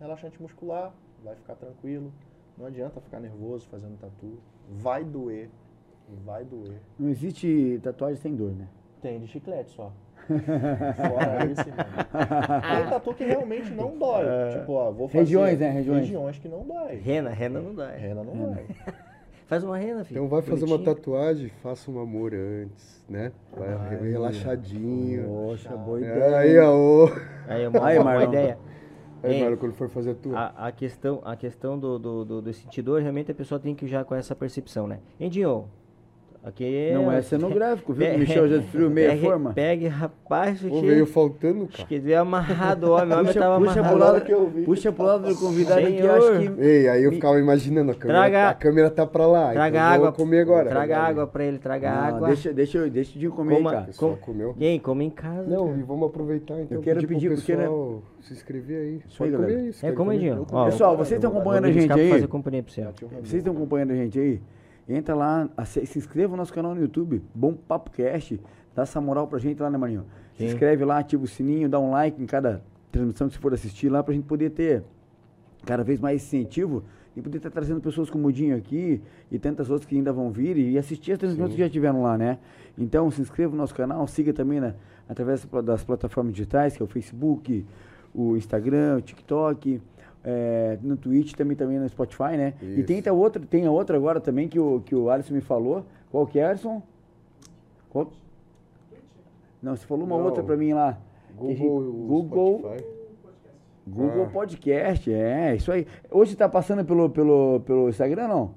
[0.00, 2.12] relaxante muscular, vai ficar tranquilo.
[2.56, 4.38] Não adianta ficar nervoso fazendo tatu.
[4.70, 5.50] Vai doer.
[6.24, 6.80] Vai doer.
[6.98, 8.66] Não existe tatuagem sem dor, né?
[9.00, 9.92] Tem de chiclete só.
[10.28, 11.84] Fora isso, irmão.
[12.78, 14.24] Tem tatu que realmente não dói.
[14.52, 15.18] Tipo, ó, vou fazer.
[15.20, 15.70] Regiões, né?
[15.70, 16.00] Regiões.
[16.02, 16.94] Regiões que não dói.
[16.96, 17.90] Rena, rena não dá.
[17.90, 18.64] Rena não dói.
[19.46, 20.18] Faz uma rena, filho.
[20.18, 20.96] Então vai fazer uma Bonitinho.
[20.96, 23.32] tatuagem, faça um amor antes, né?
[23.54, 25.24] Vai Ai, relaxadinho.
[25.26, 26.38] Poxa, boa É, ideia.
[26.38, 27.08] aí, ó.
[27.48, 28.58] Aí, uma, Aí, uma ideia.
[29.22, 29.40] Aí?
[29.42, 30.38] Marlon, quando for fazer a tua.
[30.38, 33.86] A, a questão, a questão do, do, do, do sentidor, realmente a pessoa tem que
[33.86, 35.00] já com essa percepção, né?
[35.20, 35.68] Endinho,
[36.44, 38.06] aqui Não é cenográfico, viu?
[38.08, 39.52] Pe- O Michel já destruiu meia pegue, forma.
[39.52, 41.88] Pegue, rapaz, Pô, aqui- veio faltando, Acho cara.
[41.88, 43.98] que veio amarrado, o homem, o homem Puxa, tava puxa, pro amarrado.
[44.12, 44.62] lado, que eu vi.
[44.62, 46.10] puxa pro lado do convidado aqui, Senhor.
[46.18, 46.62] acho que.
[46.62, 49.52] Ei, aí eu ficava imaginando, a câmera, Traga- a câmera tá pra lá.
[49.52, 50.12] Traga então eu água.
[50.12, 50.70] comer agora.
[50.70, 52.26] Traga água pra ele, traga Não, água.
[52.28, 53.84] Deixa, deixa, eu- deixa o Dinho comer aí, Coma- cara.
[53.86, 54.54] Pessoal, Com- comeu.
[54.58, 54.78] Quem?
[54.80, 55.48] Come em casa.
[55.48, 55.78] Não, cara.
[55.78, 56.76] e vamos aproveitar então.
[56.78, 57.62] Eu quero pro pedir, porque, né?
[57.62, 59.00] pessoal se inscrever aí.
[59.08, 59.52] Isso aí, galera.
[59.62, 59.78] isso.
[59.78, 60.18] É, quero come, comer.
[60.20, 60.34] Dinho.
[60.34, 62.10] Eu Ó, Pessoal, vocês estão acompanhando a gente aí?
[62.10, 62.82] fazer companhia pra você.
[63.22, 64.40] Vocês estão acompanhando a gente aí?
[64.88, 68.40] Entra lá, se inscreva no nosso canal no YouTube, Bom Papo Cast.
[68.74, 70.04] Dá essa moral pra gente lá, né, Maninho?
[70.34, 70.46] Se Sim.
[70.46, 73.88] inscreve lá, ativa o sininho, dá um like em cada transmissão que você for assistir
[73.88, 74.82] lá pra gente poder ter
[75.64, 76.82] cada vez mais incentivo
[77.16, 80.30] e poder estar trazendo pessoas como o Dinho aqui e tantas outras que ainda vão
[80.30, 82.38] vir e assistir as transmissões que já tiveram lá, né?
[82.76, 84.74] Então se inscreva no nosso canal, siga também na,
[85.08, 87.66] através das plataformas digitais, que é o Facebook,
[88.14, 89.80] o Instagram, o TikTok,
[90.24, 92.54] é, no Twitch também, também no Spotify, né?
[92.62, 92.86] E Isso.
[92.86, 95.84] tem a outra, tem a outra agora também que o, que o Alisson me falou.
[96.10, 96.82] Qual que é, Alisson?
[97.90, 98.10] Qual?
[99.62, 100.24] Não, você falou uma Não.
[100.24, 100.98] outra pra mim lá.
[101.38, 102.84] A gente- Google, Google, Spotify.
[103.86, 104.30] Google Ah.
[104.32, 105.86] Podcast, é, isso aí.
[106.10, 108.54] Hoje tá passando pelo, pelo, pelo Instagram, não?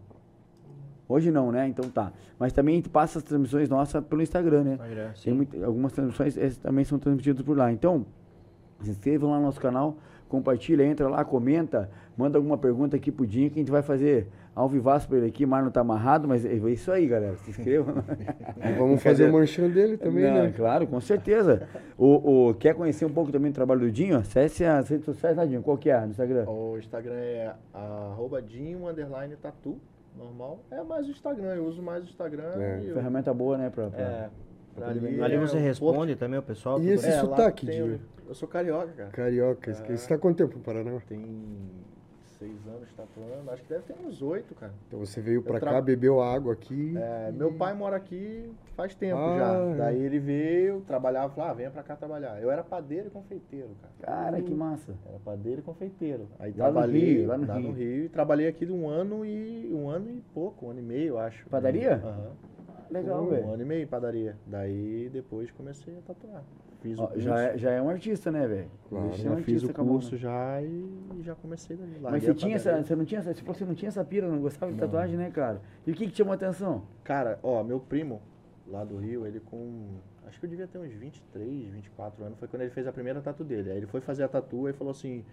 [1.07, 1.67] Hoje não, né?
[1.67, 2.11] Então tá.
[2.39, 4.73] Mas também passa as transmissões nossas pelo Instagram, né?
[4.73, 5.31] Instagram, Tem sim.
[5.33, 7.71] muito- algumas transmissões também são transmitidas por lá.
[7.71, 8.05] Então,
[8.81, 9.97] se inscrevam lá no nosso canal,
[10.29, 14.27] compartilha, entra lá, comenta, manda alguma pergunta aqui pro Dinho que a gente vai fazer
[14.55, 15.45] ao vivaço pra ele aqui.
[15.45, 17.35] Marlon tá amarrado, mas é isso aí, galera.
[17.37, 17.95] Se inscrevam.
[18.63, 20.53] E vamos fazer o manchão dele também, Não, né?
[20.55, 21.67] Claro, com certeza.
[21.97, 24.17] o, o- quer conhecer um pouco também do trabalho do Dinho?
[24.17, 25.61] Acesse as redes sociais, né, Dinho?
[25.61, 26.45] Qual que é no Instagram?
[26.49, 29.77] O Instagram é arroba Dinho underline tatu,
[30.17, 30.59] normal.
[30.71, 32.53] É mais o Instagram, eu uso mais o Instagram.
[32.57, 32.79] É.
[32.81, 33.69] e eu- Ferramenta boa, né?
[33.69, 34.29] Pra, pra- É,
[34.75, 36.81] pra Ali, é você o responde também o pessoal.
[36.81, 37.07] E esse?
[37.07, 37.99] É, sotaque, tem Dinho?
[38.27, 39.09] Eu sou carioca, cara.
[39.09, 39.71] Carioca.
[39.71, 39.73] É.
[39.95, 40.99] Você tá quanto tempo no Paraná?
[41.07, 41.21] Tem
[42.39, 44.73] seis anos tatuando, acho que deve ter uns oito, cara.
[44.87, 46.93] Então você veio pra tra- cá, bebeu água aqui.
[46.97, 49.53] É, meu pai mora aqui faz tempo Ah, já.
[49.53, 49.75] é.
[49.77, 52.41] Daí ele veio, trabalhava, falou, ah, venha pra cá trabalhar.
[52.41, 53.93] Eu era padeiro e confeiteiro, cara.
[54.31, 54.93] Cara, que massa.
[55.07, 56.27] Era padeiro e confeiteiro.
[56.39, 57.71] Aí Lá no trabalhei Rio, lá no lá no Rio.
[57.73, 58.05] Rio.
[58.05, 61.17] E trabalhei aqui de um ano e um ano e pouco, um ano e meio,
[61.17, 61.47] acho.
[61.47, 62.01] Padaria?
[62.03, 62.31] Aham.
[62.97, 63.49] Legal, um, velho.
[63.53, 64.37] ano e meio padaria.
[64.45, 66.43] Daí depois comecei a tatuar.
[66.81, 68.71] Fiz Ó, já, é, já é um artista, né, velho?
[68.89, 69.13] Claro.
[69.13, 70.17] Já um fiz o mão, curso né?
[70.17, 71.97] já e já comecei daí.
[71.99, 74.03] Mas você, tinha essa, você, não tinha essa, você falou que você não tinha essa
[74.03, 74.87] pira, não gostava de Não.
[74.87, 75.61] tatuagem, né, cara?
[75.85, 76.83] E o que, que chamou a atenção?
[77.03, 78.21] Cara, ó, meu primo
[78.67, 79.97] lá do Rio, ele com.
[80.27, 82.39] Acho que eu devia ter uns 23, 24 anos.
[82.39, 83.71] Foi quando ele fez a primeira tatu dele.
[83.71, 85.23] Aí ele foi fazer a tatu e falou assim.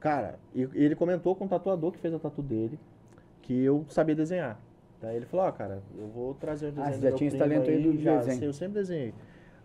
[0.00, 2.78] Cara, e e ele comentou com o tatuador que fez a tatu dele
[3.44, 4.58] que eu sabia desenhar.
[5.00, 7.28] Daí ele falou: Ó, cara, eu vou trazer o desenho Ah, você já meu tinha
[7.28, 8.44] esse talento aí do já, desenho.
[8.44, 9.14] Eu sempre desenhei.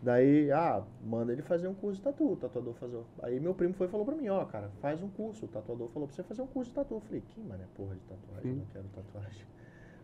[0.02, 3.02] Daí, ah, manda ele fazer um curso de tatu, o tatuador fazer.
[3.22, 5.46] Aí meu primo foi e falou pra mim, ó, cara, faz um curso.
[5.46, 6.94] O tatuador falou pra você fazer um curso de tatu.
[6.96, 9.46] Eu falei, que mano, é porra de tatuagem, não quero tatuagem.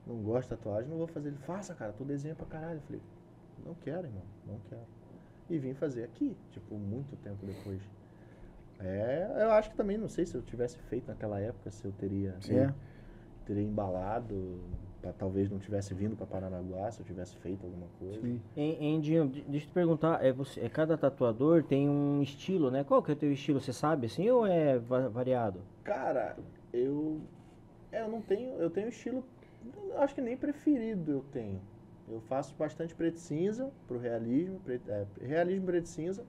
[0.06, 1.30] Não gosto de tatuagem, não vou fazer.
[1.30, 2.78] Ele, faça, cara, tu desenha pra caralho.
[2.78, 3.02] Eu falei,
[3.66, 4.86] não quero, irmão, não quero.
[5.50, 7.82] E vim fazer aqui, tipo, muito tempo depois.
[8.80, 11.94] É, eu acho que também, não sei se eu tivesse feito naquela época, se eu
[11.94, 12.58] teria, Sim.
[12.58, 12.74] É.
[13.46, 14.60] teria embalado,
[15.06, 18.20] pra, talvez não tivesse vindo pra Paranaguá, se eu tivesse feito alguma coisa.
[18.22, 18.42] Sim.
[18.58, 22.22] Hein, hein, Dinho, de- deixa eu te perguntar, é você, é cada tatuador tem um
[22.24, 22.84] estilo, né?
[22.84, 25.62] Qual que é o teu estilo, você sabe assim ou é va- variado?
[25.84, 26.36] Cara,
[26.74, 27.22] eu.
[27.92, 28.56] É, eu não tenho.
[28.56, 29.24] Eu tenho estilo.
[29.98, 31.62] Acho que nem preferido eu tenho.
[32.10, 34.60] Eu faço bastante preto e cinza pro realismo.
[34.62, 36.26] Preto, é, realismo preto e cinza.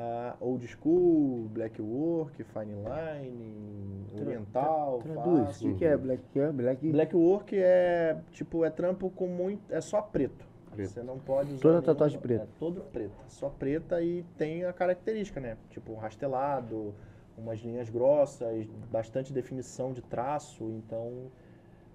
[0.00, 5.00] Ah, old school, black work, fine line, oriental.
[5.02, 5.60] Traduz.
[5.62, 6.22] O que, é Black?
[6.38, 6.88] É Black?
[6.92, 10.46] Black work é tipo é trampo com muito é só preto.
[10.70, 10.90] Preto.
[10.90, 12.44] Você não pode usar Toda nenhum- tatuagem preta.
[12.44, 15.56] É todo preta, só preta e tem a característica, né?
[15.70, 16.94] Tipo um rastelado,
[17.36, 21.12] umas linhas grossas, bastante definição de traço, então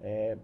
[0.02, 0.36] é,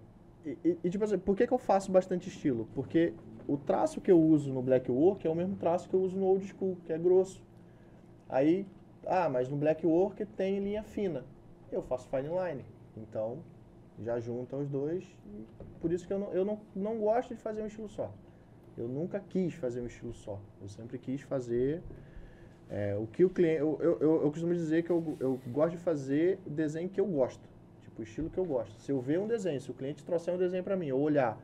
[0.46, 2.66] e, e- e, tipo assim, por que, que eu faço bastante estilo?
[2.74, 3.12] Porque
[3.46, 6.16] o traço que eu uso no black work é o mesmo traço que eu uso
[6.16, 7.42] no old school, que é grosso.
[8.30, 8.64] Aí,
[9.06, 11.24] ah, mas no black work tem linha fina.
[11.70, 12.64] Eu faço fine line.
[12.96, 13.38] Então,
[13.98, 15.04] já junta os dois.
[15.80, 18.12] por isso que eu, não, eu não, não gosto de fazer um estilo só.
[18.78, 20.40] Eu nunca quis fazer um estilo só.
[20.62, 21.82] Eu sempre quis fazer
[22.68, 23.60] é, o que o cliente.
[23.60, 27.00] Eu, eu, eu, eu costumo dizer que eu, eu gosto de fazer o desenho que
[27.00, 27.48] eu gosto.
[27.82, 28.80] Tipo, o estilo que eu gosto.
[28.80, 31.36] Se eu ver um desenho, se o cliente trouxer um desenho para mim, eu olhar,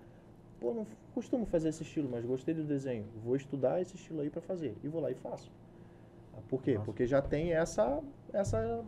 [0.60, 4.30] pô, não costumo fazer esse estilo, mas gostei do desenho, vou estudar esse estilo aí
[4.30, 4.76] para fazer.
[4.84, 5.50] E vou lá e faço.
[6.48, 6.74] Por quê?
[6.74, 6.84] Nossa.
[6.84, 8.00] Porque já tem essa,
[8.32, 8.84] essa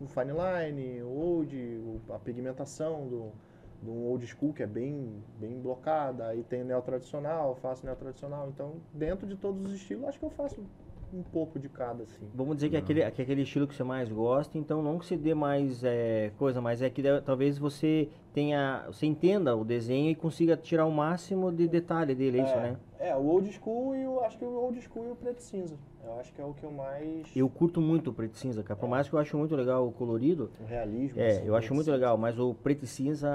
[0.00, 1.80] o fine line, o old,
[2.10, 3.32] a pigmentação do,
[3.82, 6.28] do old school, que é bem, bem blocada.
[6.28, 8.48] Aí tem o neo tradicional, faço neo tradicional.
[8.48, 10.62] Então, dentro de todos os estilos, acho que eu faço
[11.12, 12.28] um pouco de cada, assim.
[12.34, 14.98] Vamos dizer que é aquele, que é aquele estilo que você mais gosta, então não
[14.98, 19.56] que você dê mais é, coisa, mas é que deve- talvez você tenha, você entenda
[19.56, 22.76] o desenho e consiga tirar o máximo de detalhe dele, é isso, né?
[23.00, 25.42] É, o old school e o, acho que o old school e o preto e
[25.42, 25.76] cinza.
[26.04, 27.26] Eu acho que é o que eu mais...
[27.34, 28.78] Eu curto muito o preto e cinza, cara.
[28.78, 31.20] Por mais que eu acho muito legal o colorido, O realismo.
[31.20, 31.96] é, assim, eu acho muito cinza.
[31.96, 33.28] legal, mas o preto e cinza,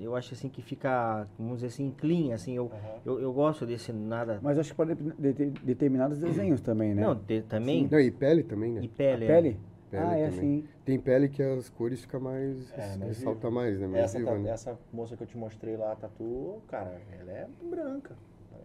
[0.00, 3.00] eu acho assim que fica, vamos dizer assim, clean, assim, eu, Aham.
[3.04, 4.38] eu, eu gosto desse nada.
[4.42, 7.02] Mas acho que pode de- de- determinados desenhos também, né?
[7.02, 8.80] Não, te- também, Não, e pele também, né?
[8.82, 9.24] e A pele.
[9.26, 9.56] é.
[9.90, 10.04] Pele?
[10.04, 10.38] Ah, é também.
[10.38, 10.68] assim.
[10.84, 12.72] Tem pele que as cores ficam mais.
[12.72, 13.86] É, mais mais, né?
[13.86, 14.50] Mais Essa, viva, ta- né?
[14.50, 18.16] essa moça que eu te mostrei lá, a tatu, cara, ela é branca.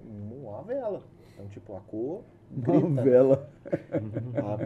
[0.04, 1.04] Uma vela.
[1.34, 2.82] Então, tipo, a cor grita.
[2.82, 2.90] né?
[2.90, 3.50] Novela.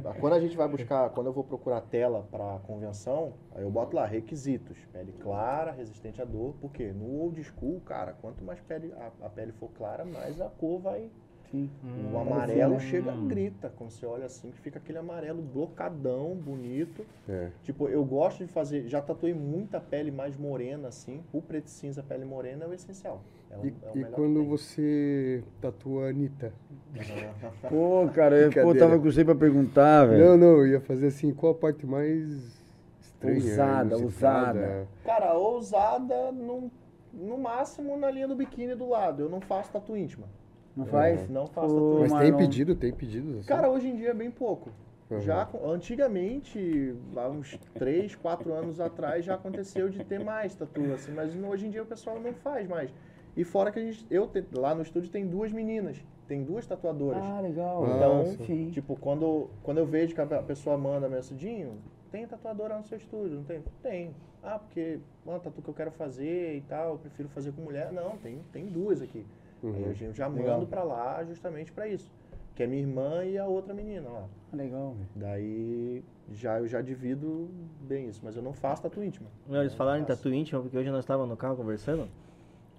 [0.06, 3.62] A- a- quando a gente vai buscar, quando eu vou procurar tela para convenção, aí
[3.64, 8.43] eu boto lá requisitos: pele clara, resistente à dor, porque no old school, cara, quanto
[8.43, 11.10] mais pele, a, a pele for clara, mais a cor vai.
[11.56, 12.12] Sim.
[12.14, 13.72] o amarelo chega, grita.
[13.76, 17.06] Quando você olha assim, que fica aquele amarelo blocadão, bonito.
[17.28, 17.49] É.
[17.64, 21.24] Tipo, eu gosto de fazer, já tatuei muita pele mais morena, assim.
[21.34, 23.22] O preto e cinza, pele morena é o essencial.
[23.49, 26.53] É o, E, é o e quando você tatua a Anitta?
[27.70, 30.26] Pô, cara, eu pô, tava com você pra perguntar, velho.
[30.26, 32.66] Não, não, eu ia fazer assim, qual a parte mais
[33.01, 33.36] estranha?
[33.36, 34.88] Ousada, ousada.
[35.03, 36.72] Cara, ousada no,
[37.14, 39.24] no máximo na linha do biquíni do lado.
[39.24, 40.28] Eu não faço tatu íntima.
[40.76, 41.30] Não faz?
[41.30, 43.47] Não faço Pô, Mas tem pedido, tem pedidos assim?
[43.47, 44.69] Cara, hoje em dia é bem pouco.
[45.09, 45.21] Uhum.
[45.21, 51.11] Já antigamente, há uns 3, 4 anos atrás, já aconteceu de ter mais tatu, assim,
[51.13, 52.91] mas hoje em dia o pessoal não faz mais.
[53.38, 56.65] E fora que a gente, eu te- lá no estúdio tem duas meninas, tem duas
[56.65, 57.21] tatuadoras.
[57.23, 57.86] Ah, legal.
[57.95, 58.43] Então, Nossa.
[58.71, 61.78] Tipo, quando, quando eu vejo que a pessoa manda mensadinho,
[62.11, 63.38] tem tatuadora no seu estúdio?
[63.38, 63.63] Não tem?
[63.84, 64.15] Tem.
[64.41, 67.91] Ah, porque, mano, tatu que eu quero fazer e tal, eu prefiro fazer com mulher.
[67.91, 69.26] Não, tem, tem duas aqui.
[69.64, 69.86] Aí Uhum.
[69.88, 70.56] eu já- já Legal.
[70.56, 72.12] mando pra lá justamente pra isso.
[72.56, 74.24] Que é minha irmã e a outra menina lá.
[74.53, 75.10] Ah, legal, velho.
[75.16, 77.49] Daí já, eu já divido
[77.82, 79.28] bem isso, mas eu não faço tatu íntima.
[79.47, 82.08] Não, eles Não falaram em tatu íntima, porque hoje nós estávamos no carro conversando,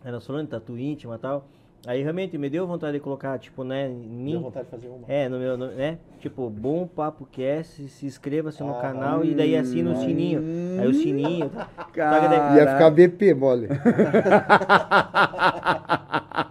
[0.03, 1.47] aí nós falando em tatu íntima e tal,
[1.87, 4.89] aí realmente me deu vontade de colocar, tipo, né, em Deu mim, vontade de fazer
[4.89, 5.07] uma.
[5.13, 9.35] é, no meu, no- né, tipo, Bom Papo Cast, se inscreva-se no Ah, canal e
[9.35, 10.43] daí assina o hum, sininho,
[10.81, 11.67] aí o sininho, tá?
[11.93, 13.69] Cara, daí- Ia ficar BP, mole.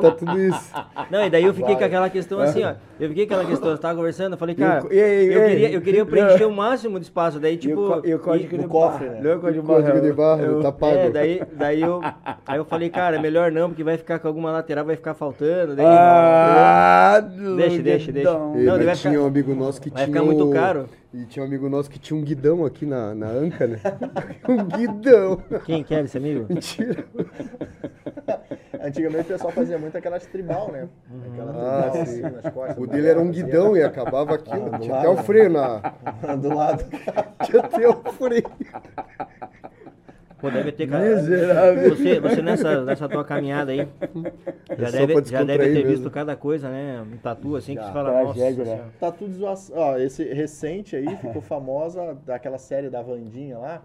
[0.00, 0.72] Tá tudo isso.
[1.10, 1.88] Não, e daí eu fiquei com Vai.
[1.88, 2.74] aquela questão assim, ó.
[2.98, 5.28] Eu fiquei com aquela questão, eu tava conversando, eu falei, cara, eu, e aí?
[5.50, 8.00] queria, eu queria preencher o máximo de espaço, daí tipo.
[8.06, 9.20] e o código de no cofre, né?
[9.22, 10.00] Não, o código de Código barra.
[10.00, 10.94] de barra, eu- tá pago.
[10.96, 12.00] É, daí, daí eu.
[12.46, 15.14] Aí eu falei, cara, é melhor não, porque vai ficar com alguma lateral, vai ficar
[15.14, 15.74] faltando.
[15.76, 17.20] Daí, Ah,
[17.56, 18.30] Deixa, deixa, deixa.
[18.30, 20.14] E Não, vai tinha ficar- um amigo nosso que vai tinha.
[20.14, 20.86] ficar muito caro.
[21.12, 23.78] E tinha um amigo nosso que tinha um guidão aqui na, na anca, né?
[24.48, 25.42] um guidão.
[25.64, 26.46] Quem quer esse amigo?
[26.48, 27.04] Mentira.
[28.82, 30.88] Antigamente o pessoal fazia muito aquelas tribal, né?
[31.32, 32.24] Aquela Ah, tribal sim.
[32.24, 32.78] assim nas costas.
[32.78, 34.50] O dele era um fazia- guidão e acabava aqui.
[34.52, 36.36] Ah, tinha lado, até o freio na.
[36.36, 36.84] do lado.
[37.44, 38.44] Tinha até o freio.
[40.40, 40.86] Pô, deve ter.
[40.88, 41.90] Miserável.
[41.94, 43.86] Você, você nessa, nessa tua caminhada aí,
[44.78, 45.88] já É deve, já deve ter mesmo.
[45.90, 47.02] visto cada coisa, né?
[47.02, 48.32] Um tatu assim que Já, você fala, nossa.
[48.38, 48.70] tragédia, né?
[48.70, 48.90] Senhora.
[48.98, 49.76] Tá tudo zoação.
[49.76, 53.82] Ó, esse recente aí ficou famosa daquela série da Vandinha lá.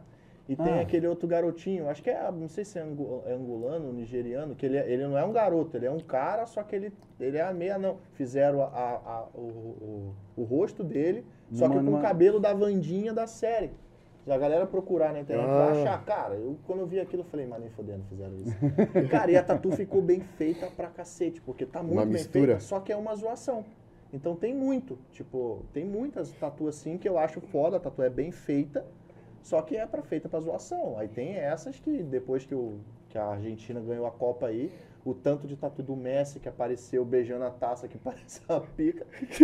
[0.47, 0.81] E tem Ah.
[0.81, 2.81] aquele outro garotinho, acho que é, não sei se é
[3.25, 6.45] é angolano, nigeriano, que ele, é- ele não é um garoto, ele é um cara,
[6.45, 7.97] só que ele, ele é a meia não.
[8.13, 12.53] Fizeram a- a- a- o, o, o rosto dele, só que com o cabelo da
[12.53, 13.71] Vandinha da série.
[14.23, 15.71] Se a galera procurar na internet vai Ah.
[15.81, 18.55] achar, cara, eu quando eu vi aquilo eu falei, mas nem fodendo fizeram isso.
[19.03, 22.13] E, cara, e a tatu ficou bem feita pra cacete, porque tá muito Uma bem
[22.13, 22.45] mistura.
[22.45, 23.65] feita, só que é uma zoação.
[24.13, 28.09] Então tem muito, tipo, tem muitas tatu assim que eu acho foda, a tatu é
[28.09, 28.85] bem feita,
[29.45, 30.97] só que é pra, feita pra zoação.
[30.97, 32.79] Aí tem essas que depois que, o,
[33.15, 34.69] que a Argentina ganhou a Copa aí,
[35.05, 39.05] o tanto de tatu do Messi que apareceu beijando a taça que parece uma pica.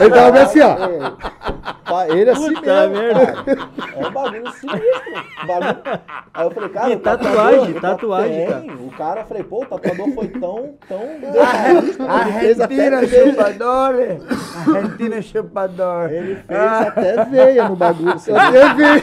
[0.00, 0.76] Ele tava bem assim, ó.
[1.90, 2.04] ó.
[2.04, 3.26] Ele assim Puta mesmo, merda.
[3.32, 3.58] cara.
[3.96, 5.12] É um bagulho sinistro.
[5.48, 5.82] Bagulho...
[6.32, 8.70] Aí eu falei, cara, E o tatuador- tatuagem, o tatuagem, tem.
[8.86, 13.00] O cara, eu falei, pô, o tatuador foi tão, tão detalhista, ele fez até Argentina
[13.06, 13.32] veia.
[13.32, 13.94] chupador.
[14.76, 16.12] Argentina chupador.
[16.12, 18.12] Ele fez até veia no bagulho.
[18.12, 19.02] Você Até ver.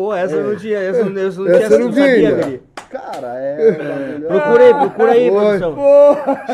[0.00, 2.34] Pô, essa eu não tinha, essa, não- essa não Essa tinha, eu não vi sabia,
[2.34, 2.62] guri.
[2.90, 3.72] Cara, é.
[3.72, 5.76] bagulho- Procurei, procura aí, Oi, produção.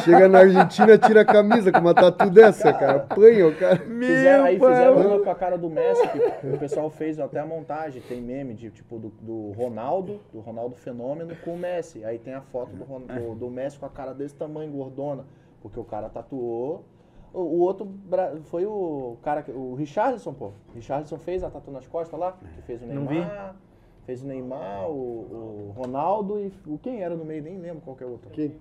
[0.03, 2.97] Chega na Argentina, tira a camisa com uma tatu dessa, cara.
[2.97, 3.77] Apanha o cara.
[3.77, 7.47] Fizeram, aí fizeram uma com a cara do Messi, que o pessoal fez até a
[7.47, 8.03] montagem.
[8.09, 12.05] Tem meme de tipo do, do Ronaldo, do Ronaldo Fenômeno com o Messi.
[12.05, 15.25] Aí tem a foto do, do, do Messi com a cara desse tamanho, gordona.
[15.63, 16.85] Porque o cara tatuou.
[17.33, 20.53] O, o outro bra- foi o cara, que- o Richarlison, pô.
[20.75, 23.57] Richarlison fez a tatu nas costas lá, que fez o Não Neymar.
[24.05, 27.97] Fez o Neymar, o, o Ronaldo e o quem era no meio, nem lembro qual
[27.97, 28.31] que é o outro.
[28.31, 28.57] Quem?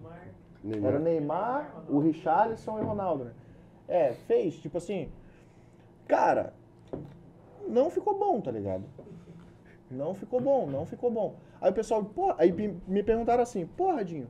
[0.84, 3.32] Era o Neymar, o Richarlison e o Ronaldo, né?
[3.88, 5.10] É, fez, tipo assim.
[6.08, 6.54] Cara,
[7.68, 8.84] não ficou bom, tá ligado?
[9.90, 11.36] Não ficou bom, não ficou bom.
[11.62, 12.52] Aí o pessoal, pô, aí
[12.88, 14.28] me- perguntaram assim, pô, Radinho,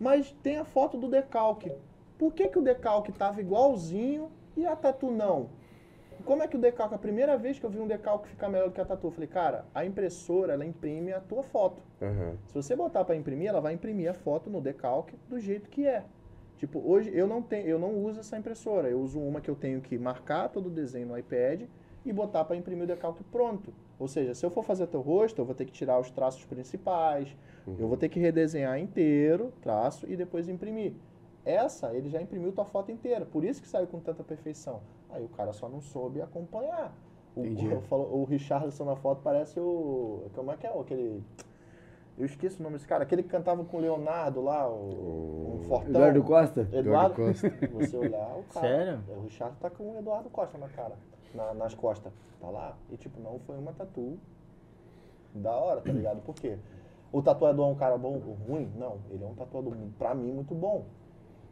[0.00, 1.72] mas tem a foto do decalque.
[2.18, 5.50] Por que, que o decalque tava igualzinho e a tatu não?
[6.24, 8.68] Como é que o decalque, a primeira vez que eu vi um decalque ficar melhor
[8.68, 11.82] do que a tatu, eu falei, cara, a impressora, ela imprime a tua foto.
[12.00, 12.36] Aham.
[12.46, 15.86] Se você botar para imprimir, ela vai imprimir a foto no decalque do jeito que
[15.86, 16.04] é.
[16.56, 18.88] Tipo, hoje eu não tenho, eu não uso essa impressora.
[18.88, 21.62] Eu uso uma que eu tenho que marcar todo o desenho no iPad
[22.04, 23.72] e botar para imprimir o decalque pronto.
[23.98, 26.44] Ou seja, se eu for fazer teu rosto, eu vou ter que tirar os traços
[26.44, 27.34] principais,
[27.66, 30.94] eu vou ter que redesenhar inteiro, traço e depois imprimir.
[31.46, 34.80] Essa, ele já imprimiu tua foto inteira, por isso que saiu com tanta perfeição.
[35.08, 36.92] Aí o cara só não soube acompanhar.
[37.36, 37.68] O, Entendi.
[37.68, 40.24] o, falou- o Richardson na foto parece o.
[40.34, 40.70] Como é que é?
[40.78, 41.22] Aquele.
[42.18, 45.64] Eu esqueço o nome desse cara, aquele que cantava com o Leonardo lá, o, um
[45.68, 45.90] fortão.
[45.90, 46.68] Eduardo Costa?
[46.72, 47.48] Eduardo, Costa.
[47.74, 48.66] você olhar, o cara.
[48.66, 49.00] Sério?
[49.16, 50.94] O Richard tá com o Eduardo Costa na cara,
[51.34, 52.12] na- nas costas.
[52.40, 52.74] Tá lá.
[52.90, 54.18] E tipo, não foi uma tatu
[55.34, 56.22] da hora, tá ligado?
[56.22, 56.58] Por quê?
[57.12, 58.72] O tatuador é um cara bom ou ruim?
[58.76, 60.84] Não, ele é um tatuador, pra mim, muito bom.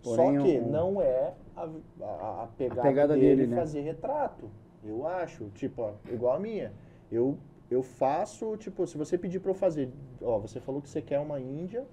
[0.04, 1.62] Porém, Só que um- não é a,
[2.02, 3.56] a- a pegada, pegada dele, dele, né?
[3.56, 4.50] fazer retrato.
[4.84, 6.72] Eu acho, tipo, ó, igual a minha.
[7.10, 7.38] Eu,
[7.70, 9.90] eu faço, tipo, se você pedir pra eu fazer,
[10.20, 11.86] ó, você falou que você quer uma índia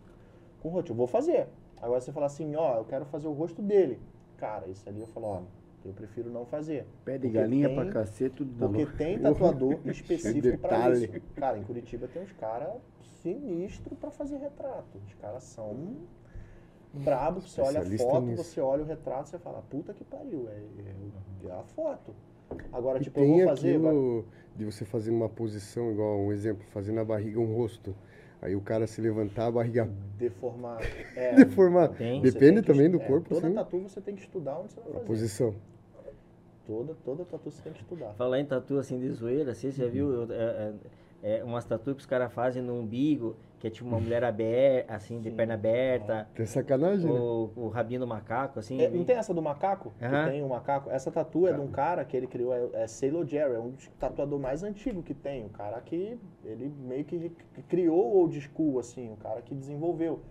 [0.62, 1.48] com rosto, eu vou fazer.
[1.82, 4.00] Agora você fala assim, ó, eu quero fazer o rosto dele.
[4.38, 5.42] Cara, isso ali eu falo, ó,
[5.86, 6.86] eu prefiro não fazer.
[7.06, 11.06] Pé de galinha tem- pra cacete, tudo da Porque tem tatuador específico pra detalhe.
[11.06, 11.22] isso.
[11.36, 12.74] Cara, em Curitiba tem uns caras
[13.22, 15.00] sinistros pra fazer retrato.
[15.08, 15.96] Os caras são
[16.94, 18.44] brabos, você olha a foto, nisso.
[18.44, 22.14] você olha o retrato, você fala, puta que pariu, é, é- é a foto.
[22.74, 23.76] Agora, E tipo, eu tem vou fazer.
[23.76, 24.26] agora-
[24.56, 27.96] de você fazer uma posição, igual um exemplo, fazer na barriga um rosto.
[28.42, 30.80] Aí o cara se levantar, a barriga Deformar.
[31.16, 31.90] É, deformar.
[31.90, 32.22] Tem.
[32.22, 33.54] Depende que também estu- do é, corpo, Toda sim.
[33.54, 35.06] tatu você tem que estudar onde você vai A fazer.
[35.06, 35.56] posição.
[36.66, 38.14] Toda, toda tatu você tem que estudar.
[38.14, 40.74] Falar em tatu assim de zoeira, você já viu eu- é,
[41.24, 44.24] é, é, umas tatu que os caras fazem no umbigo, que é tipo uma mulher
[44.24, 45.36] aberta, assim, de Sim.
[45.36, 47.20] perna aberta, Tem sacanagem, né?
[47.20, 48.82] o, o rabinho do macaco, assim.
[48.82, 49.94] É, não tem essa do macaco?
[50.02, 50.26] Aham.
[50.26, 50.90] Que tem um macaco?
[50.90, 53.70] Essa tatu é de um cara que ele criou, é, é Sailor Jerry, é um
[53.70, 55.46] dos tatuador mais antigo que tem.
[55.46, 59.54] O cara que ele meio que, que criou o old school, assim, o cara que
[59.54, 60.22] desenvolveu.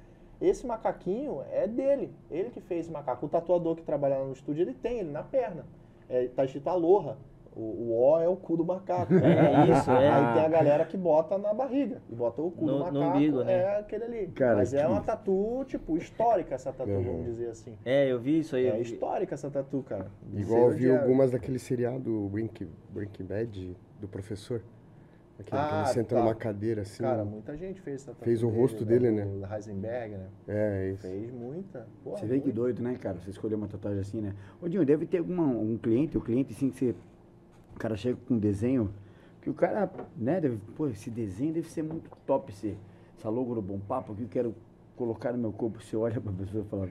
[0.41, 3.27] Esse macaquinho é dele, ele que fez esse macaco.
[3.27, 5.65] O tatuador que trabalha lá no estúdio, ele tem ele na perna.
[6.09, 7.17] É, tá escrito Aloha.
[7.55, 9.13] O, o O é o cu do macaco.
[9.15, 10.09] É isso, é.
[10.09, 12.01] Aí tem a galera que bota na barriga.
[12.09, 13.17] E bota o cu No- do no macaco.
[13.17, 13.53] umbigo, né?
[13.55, 14.27] É aquele ali.
[14.29, 17.03] Cara, Mas é que- uma tatu, tipo, histórica essa tatu, Uhum.
[17.03, 17.77] vamos dizer assim.
[17.85, 18.67] É, eu vi isso aí.
[18.69, 20.07] É histórica essa tatu, cara.
[20.33, 24.63] Igual eu vi algumas daquele seriado Breaking, Breaking Bad do professor.
[25.39, 26.21] Aquele que Ah, ele senta tá.
[26.21, 27.03] numa cadeira assim.
[27.03, 28.25] Cara, muita gente fez essa tatu.
[28.25, 29.25] Fez o rosto dele, né?
[29.25, 30.27] O Heisenberg, né?
[30.47, 31.03] É, isso.
[31.09, 31.87] Fez muita.
[32.05, 32.57] Porra, Você vê que muito.
[32.57, 33.19] doido, né, cara?
[33.19, 34.35] Você escolher uma tatuagem assim, né?
[34.61, 36.95] Ô, Dinho, deve ter alguma, um cliente, o cliente assim que você.
[37.81, 38.91] O cara chega com um desenho,
[39.41, 40.59] que o cara, né, deve.
[40.77, 42.77] Pô, esse desenho deve ser muito top, esse,
[43.17, 44.55] essa logo do Bom Papo que eu quero
[44.95, 45.83] colocar no meu corpo.
[45.83, 46.91] Você olha pra pessoa e fala.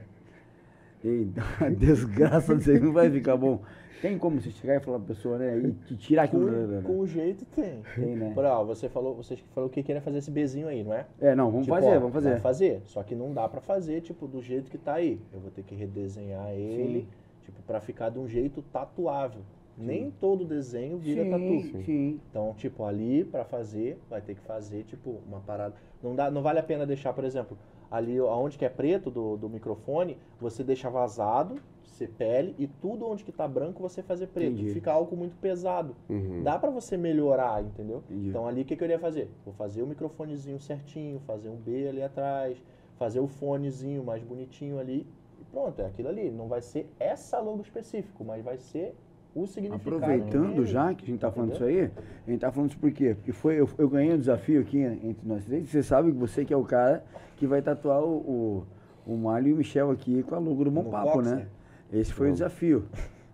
[1.04, 1.32] Ei,
[1.78, 3.62] desgraça, aí não vai ficar bom.
[4.02, 5.60] Tem como você chegar e falar pra pessoa, né?
[5.60, 6.50] E te tirar aquilo.
[6.82, 7.84] Com, com o jeito tem.
[7.94, 8.32] Tem, né?
[8.34, 11.06] Por, ó, você falou, você falou que queria fazer esse bezinho aí, não é?
[11.22, 12.32] É, não, vamos Tipo, fazer, ó, vamos fazer.
[12.32, 12.82] Vai fazer.
[12.86, 15.22] Só que não dá pra fazer, tipo, do jeito que tá aí.
[15.32, 17.08] Eu vou ter que redesenhar ele,
[17.44, 19.42] tipo, pra ficar de um jeito tatuável.
[19.80, 21.84] Nem todo desenho vira sim, tatu.
[21.86, 22.20] sim.
[22.30, 25.76] Então, tipo, ali pra fazer, vai ter que fazer, tipo, uma parada.
[26.04, 27.58] Não, dá, não vale a pena deixar, por exemplo,
[27.90, 31.56] ali aonde que é preto do, do microfone, você deixa vazado,
[32.00, 34.54] você pele, e tudo onde que tá branco você fazer preto.
[34.54, 34.74] Entendi.
[34.74, 35.96] Fica algo muito pesado.
[36.10, 36.44] Uhum.
[36.44, 38.04] Dá pra você melhorar, entendeu?
[38.10, 38.30] Entendi.
[38.30, 39.30] Então ali o que, que eu iria fazer?
[39.44, 42.62] Vou fazer o microfonezinho certinho, fazer um B ali atrás,
[42.98, 45.06] fazer o fonezinho mais bonitinho ali.
[45.40, 46.30] E pronto, é aquilo ali.
[46.30, 48.96] Não vai ser essa logo específico, mas vai ser
[49.34, 49.96] o significado.
[49.96, 50.66] Aproveitando dele.
[50.66, 51.92] já que a gente tá falando isso Entendeu?
[51.96, 53.16] aí, a gente tá falando isso por quê?
[53.16, 55.70] Porque foi, eu, eu ganhei um desafio aqui entre nós três.
[55.70, 57.04] Você sabe que você que é o cara
[57.38, 58.66] que vai tatuar o,
[59.06, 61.30] o, o Mário e o Michel aqui com a logo do Bom No Papo, box,
[61.30, 61.36] né?
[61.36, 61.48] né?
[61.92, 62.86] Esse foi o desafio.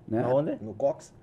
[0.08, 0.24] Né?
[0.24, 0.58] Aonde?
[0.62, 1.14] No Cox.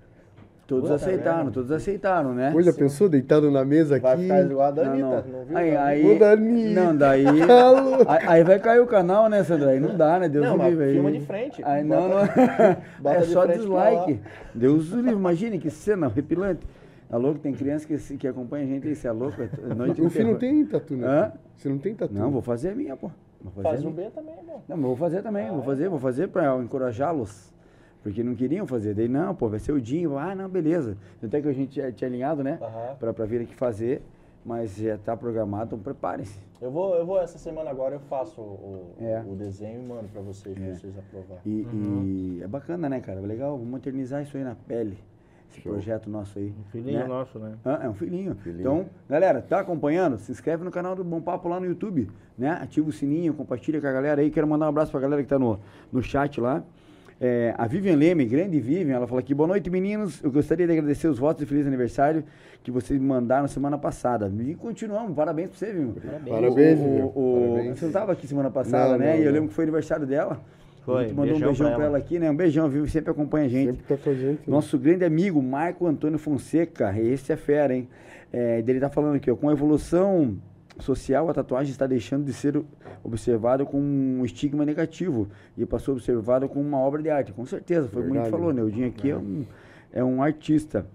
[0.65, 2.53] Todos Puta aceitaram, todos aceitaram, né?
[2.55, 4.21] Hoje já pensou deitado na mesa Vai aqui?
[4.23, 5.09] ficar igual a da Não, não.
[5.23, 5.57] não, viu?
[5.57, 6.15] Aí, aí, Anitta?
[6.15, 6.73] Ô, Dani!
[6.73, 7.25] não, daí,
[8.05, 9.71] Tá aí, aí vai cair o canal, né, Sandra?
[9.71, 10.29] Aí não dá, né?
[10.29, 10.93] Deus Não, livre aí.
[10.93, 11.61] filma de frente.
[11.65, 12.17] Aí, não, não.
[12.99, 14.19] Bota é de só dislike.
[14.55, 16.65] Deus o livre, imagine que cena horripilante.
[17.11, 19.41] É louco, tem criança que, se- que acompanha a gente aí, você é louco?
[19.41, 21.05] É noite O filho não tem tatu, né?
[21.05, 21.31] Hã?
[21.57, 22.13] Você não tem tatu.
[22.13, 23.11] Não, vou fazer a minha, pô.
[23.41, 23.89] Vou fazer Faz o.
[23.91, 24.61] B também, bom.
[24.67, 27.51] Não, mas vou fazer também, vou fazer, vou fazer pra encorajá-los.
[28.03, 28.93] Porque não queriam fazer.
[28.93, 30.17] Daí, não, pô, vai ser o Dinho.
[30.17, 30.97] Ah, não, beleza.
[31.23, 32.59] Até que a gente tinha, tinha alinhado, né?
[32.61, 32.95] Aham.
[32.99, 34.01] Pra, pra vir aqui fazer.
[34.45, 36.37] mas já tá programado, então preparem-se.
[36.61, 39.23] Eu vou, eu vou essa semana agora, eu faço o, o- É.
[39.25, 41.37] o desenho e mando pra vocês, pra vocês aprovar.
[41.45, 43.21] E, e é bacana, né, cara?
[43.21, 44.97] Legal, vamos eternizar isso aí na pele.
[45.49, 46.49] Esse projeto nosso aí.
[46.59, 47.05] Um filhinho né?
[47.07, 47.53] nosso, né?
[47.63, 48.35] Ah, é um filhinho.
[48.45, 50.17] Então, galera, tá acompanhando?
[50.17, 52.49] Se inscreve no canal do Bom Papo lá no YouTube, né?
[52.61, 54.29] Ativa o sininho, compartilha com a galera aí.
[54.31, 55.57] Quero mandar um abraço pra galera que tá no,
[55.91, 56.63] no chat lá.
[57.25, 60.73] É, a Vivian Leme, grande Vivian, ela fala aqui, boa noite meninos, eu gostaria de
[60.73, 62.21] agradecer os votos de feliz aniversário
[62.61, 64.29] que vocês me mandaram semana passada.
[64.41, 65.93] E continuamos, parabéns pra você, Vivian.
[66.27, 67.05] Parabéns, O- Vivian.
[67.05, 67.79] o- o- Parabéns.
[67.79, 69.13] Você não tava aqui semana passada, Não, né?
[69.13, 69.31] não, e eu não.
[69.31, 70.41] lembro que foi aniversário dela.
[70.83, 71.95] Foi, A gente mandou beijão um beijão pra pra ela.
[71.95, 72.03] ela.
[72.05, 72.29] aqui, né?
[72.29, 72.85] Um beijão, viu?
[72.87, 73.67] Sempre acompanha a gente.
[73.67, 74.25] Sempre tá com a gente.
[74.25, 74.37] né?
[74.45, 77.87] Nosso grande amigo Marco Antônio Fonseca, esse é fera, hein?
[78.33, 80.35] É, ele tá falando aqui, ó, com a evolução
[80.79, 82.61] social, a tatuagem está deixando de ser
[83.03, 87.31] observada com um estigma negativo e passou a ser observada como uma obra de arte.
[87.31, 88.31] Com certeza, foi como a gente Verdade.
[88.41, 88.61] falou, né?
[88.63, 89.45] O Dinho aqui é um,
[89.91, 90.85] é um artista.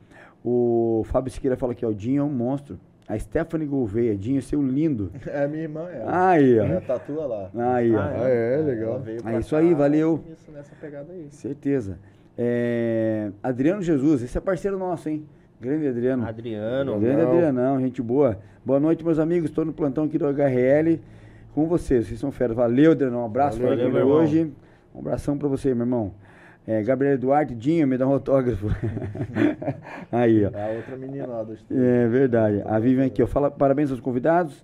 [0.44, 2.78] O Fábio Siqueira fala aqui, ó, o Dinho é um monstro.
[3.06, 5.10] A Stephanie Gouveia, Dinho, seu lindo.
[5.26, 6.02] É a minha irmã, é.
[6.06, 6.64] Aí, ó.
[6.64, 7.50] Ela tatua lá.
[7.74, 8.00] Aí, ó.
[8.00, 9.00] Ah, é, Ela legal.
[9.00, 10.22] veio É isso cá, aí, valeu.
[10.30, 11.26] Isso, nessa pegada aí.
[11.30, 11.98] Certeza.
[12.36, 15.24] É, Adriano Jesus, esse é parceiro nosso, hein?
[15.60, 16.24] Grande Adriano.
[16.26, 17.00] Adriano.
[17.00, 17.30] Grande Não.
[17.32, 18.38] Adrianão, gente boa.
[18.64, 19.50] Boa noite, meus amigos.
[19.50, 21.00] Estou no plantão aqui do HRL
[21.54, 22.06] com vocês.
[22.06, 22.56] Vocês são feras.
[22.56, 23.22] Valeu, Adrianão.
[23.22, 24.16] Um abraço para ele meu irmão.
[24.18, 24.52] hoje.
[24.94, 26.12] Um abração para você, meu irmão.
[26.66, 28.66] É, Gabriel Duarte, Dinho, me dá um autógrafo.
[30.12, 30.50] Aí, ó.
[30.52, 31.82] É a outra menina lá do estúdio.
[31.82, 32.62] É verdade.
[32.66, 33.26] A Vivian aqui, ó.
[33.26, 34.62] Fala, parabéns aos convidados.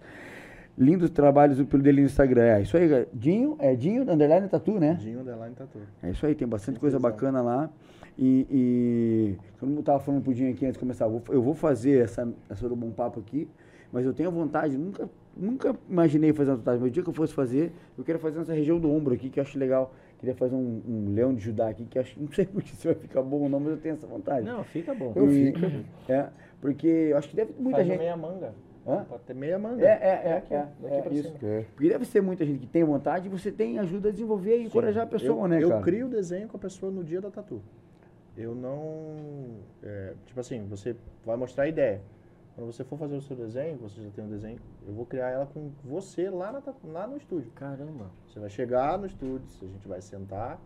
[0.76, 2.42] Lindos trabalhos pelo dele no Instagram.
[2.42, 4.99] É isso aí, Dinho, é Dinho, underline tatu, né?
[5.01, 5.78] Dinho Underline Tatu.
[6.03, 7.14] É isso aí, tem bastante coisa Certeza.
[7.14, 7.70] bacana lá.
[8.17, 11.55] E, e como eu tava falando pro Dinho aqui antes de começar, eu vou, eu
[11.55, 13.49] fazer essa, essa do Bom Papo aqui,
[13.93, 17.15] mas eu tenho vontade, nunca, nunca imaginei fazer uma tatuagem, mas o dia que eu
[17.15, 19.93] fosse fazer, eu quero fazer nessa região do ombro aqui, que eu acho legal.
[20.19, 22.95] Queria fazer um, um leão de Judá aqui, que eu acho, não sei se vai
[22.95, 24.47] ficar bom ou não, mas eu tenho essa vontade.
[24.47, 25.12] Não, fica bom.
[25.17, 25.67] Eu E- fico.
[26.09, 26.29] É,
[26.61, 27.99] porque eu acho que deve ter muita Faz gente.
[27.99, 28.55] meia manga.
[28.87, 29.05] Hã?
[29.09, 29.83] Pode ter meia manga.
[29.85, 31.29] É, é, é, Aqui, é, é, pra isso.
[31.37, 31.39] cima.
[31.43, 31.65] É.
[31.75, 34.65] Porque deve ser muita gente que tem vontade e você tem ajuda a desenvolver e
[34.65, 35.83] encorajar a pessoa, eu, né, eu cara?
[35.83, 37.61] crio o desenho com a pessoa no dia da tatu.
[38.37, 39.61] Eu não.
[39.82, 42.01] é, tipo assim, você vai mostrar a ideia.
[42.55, 45.30] Quando você for fazer o seu desenho, você já tem um desenho, eu vou criar
[45.30, 47.51] ela com você lá, na lá no estúdio.
[47.53, 48.11] Caramba.
[48.28, 50.61] Você vai chegar no estúdio, a gente vai sentar,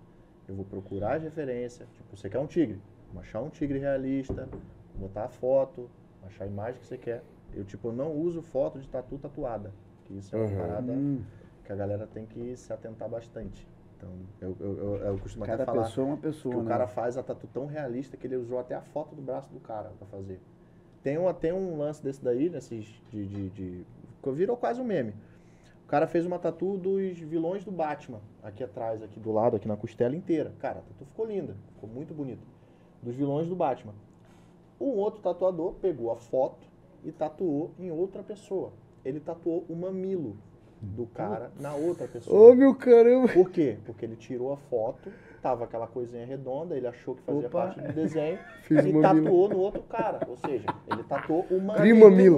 [0.47, 1.89] eu vou procurar as referências.
[1.95, 2.79] Tipo, você quer um tigre?
[3.09, 4.47] Vamos achar um tigre realista,
[4.99, 5.89] botar a foto,
[6.27, 7.23] achar a imagem que você quer.
[7.55, 9.73] Eu, tipo, não uso foto de tatu tatuada.
[10.05, 10.57] Que isso é uma Uhum.
[10.59, 11.23] parada Hum,
[11.65, 13.67] que a galera tem que se atentar bastante.
[13.99, 16.63] Então, eu, eu, eu, eu costumo cada até falar pessoa é uma pessoa, que o
[16.63, 16.69] né?
[16.69, 19.59] cara faz a tatu tão realista que ele usou até a foto do braço do
[19.59, 20.41] cara pra fazer.
[21.03, 23.87] Tem, uma, tem um lance desse daí, nesses de, de, de-
[24.23, 25.15] que Virou quase um meme.
[25.85, 29.67] O cara fez uma tatu dos vilões do Batman, aqui atrás, aqui do lado, aqui
[29.67, 30.53] na costela inteira.
[30.59, 32.43] Cara, a tatu ficou linda, ficou muito bonita.
[33.03, 33.95] Dos vilões do Batman.
[34.81, 36.67] Um outro tatuador pegou a foto
[37.03, 38.73] e tatuou em outra pessoa.
[39.05, 40.37] Ele tatuou o mamilo
[40.81, 42.53] do cara na outra pessoa.
[42.53, 43.29] Ô, meu caramba.
[43.33, 43.79] Por quê?
[43.85, 45.11] Porque ele tirou a foto,
[45.43, 47.59] tava aquela coisinha redonda, ele achou que fazia Opa.
[47.67, 50.21] parte do desenho Fiz e tatuou no outro cara.
[50.29, 51.57] Ou seja, ele tatuou do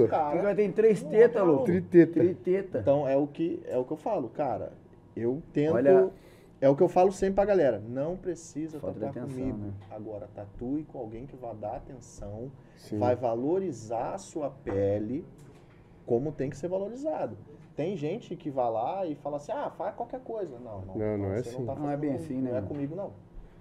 [0.05, 0.55] O cara cara.
[0.55, 1.65] tem três tetas, louco.
[1.65, 2.13] Triteta.
[2.19, 2.79] Triteta.
[2.79, 4.71] Então é o que é o que eu falo, cara.
[5.15, 6.09] Eu tento Olha-
[6.59, 7.79] é o que eu falo sempre pra galera.
[7.87, 9.57] Não precisa Falta tatuar atenção, comigo.
[9.57, 9.73] né?
[9.91, 12.97] Agora, tatue com alguém que vai dar atenção, Sim.
[12.99, 15.25] vai valorizar a sua pele
[16.05, 17.35] como tem que ser valorizado.
[17.75, 20.59] Tem gente que vai lá e fala assim, ah, faz qualquer coisa.
[20.59, 21.65] Não, não, Não, não é você assim.
[21.65, 22.67] tá Não é bem assim, né, Não é meu?
[22.69, 23.13] comigo, não.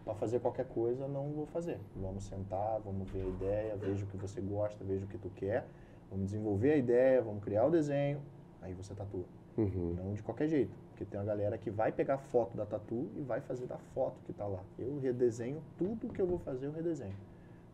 [0.05, 1.79] Pra fazer qualquer coisa, não vou fazer.
[1.95, 5.31] Vamos sentar, vamos ver a ideia, veja o que você gosta, veja o que tu
[5.31, 5.67] quer.
[6.11, 8.21] Vamos desenvolver a ideia, vamos criar o desenho,
[8.61, 9.25] aí você tatua.
[9.57, 9.95] Uhum.
[9.97, 10.77] Não de qualquer jeito.
[10.91, 14.21] Porque tem uma galera que vai pegar foto da tatu e vai fazer da foto
[14.25, 14.61] que tá lá.
[14.79, 17.15] Eu redesenho tudo que eu vou fazer, eu redesenho.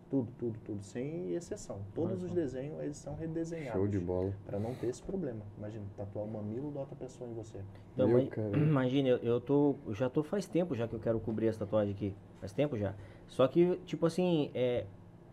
[0.08, 1.80] Tudo, tudo, tudo, sem exceção.
[1.92, 3.72] Todos os desenhos, eles são redesenhados.
[3.72, 4.32] Show de bola.
[4.44, 5.40] Pra não ter esse problema.
[5.58, 7.58] Imagina, tatuar o mamilo da outra pessoa em você.
[7.94, 8.50] Então, Meu cara.
[8.56, 9.74] imagina, eu, eu tô.
[9.84, 12.14] Eu já tô faz tempo já que eu quero cobrir essa tatuagem aqui.
[12.38, 12.94] Faz tempo já.
[13.26, 14.86] Só que, tipo assim, é,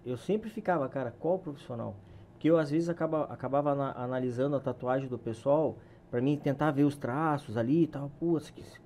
[0.03, 1.95] eu sempre ficava, cara, qual profissional?
[2.31, 5.77] Porque eu às vezes acaba, acabava ana- analisando a tatuagem do pessoal
[6.09, 8.11] pra mim tentar ver os traços ali e tal.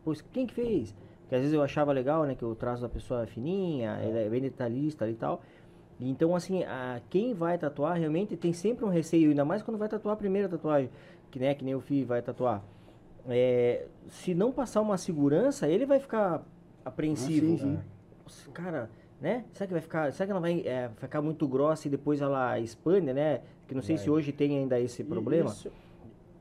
[0.03, 0.93] Pois, quem que fez?
[1.21, 4.17] Porque às vezes eu achava legal, né, que o traço da pessoa é fininha, ele
[4.17, 5.41] é bem detalhista ali e tal.
[5.99, 9.89] Então, assim, a, quem vai tatuar realmente tem sempre um receio, ainda mais quando vai
[9.89, 10.89] tatuar a primeira tatuagem,
[11.31, 12.63] que, né, que nem o Fi vai tatuar.
[13.27, 16.43] É, se não passar uma segurança, ele vai ficar
[16.85, 17.53] apreensivo.
[17.53, 17.79] Ah, sim, sim.
[18.23, 18.89] Nossa, Cara,
[19.19, 19.43] né?
[19.51, 20.11] Será que vai ficar.
[20.13, 23.41] Será que ela vai é, ficar muito grossa e depois ela expande, né?
[23.67, 25.49] Que não sei se hoje tem ainda esse E problema.
[25.49, 25.71] isso-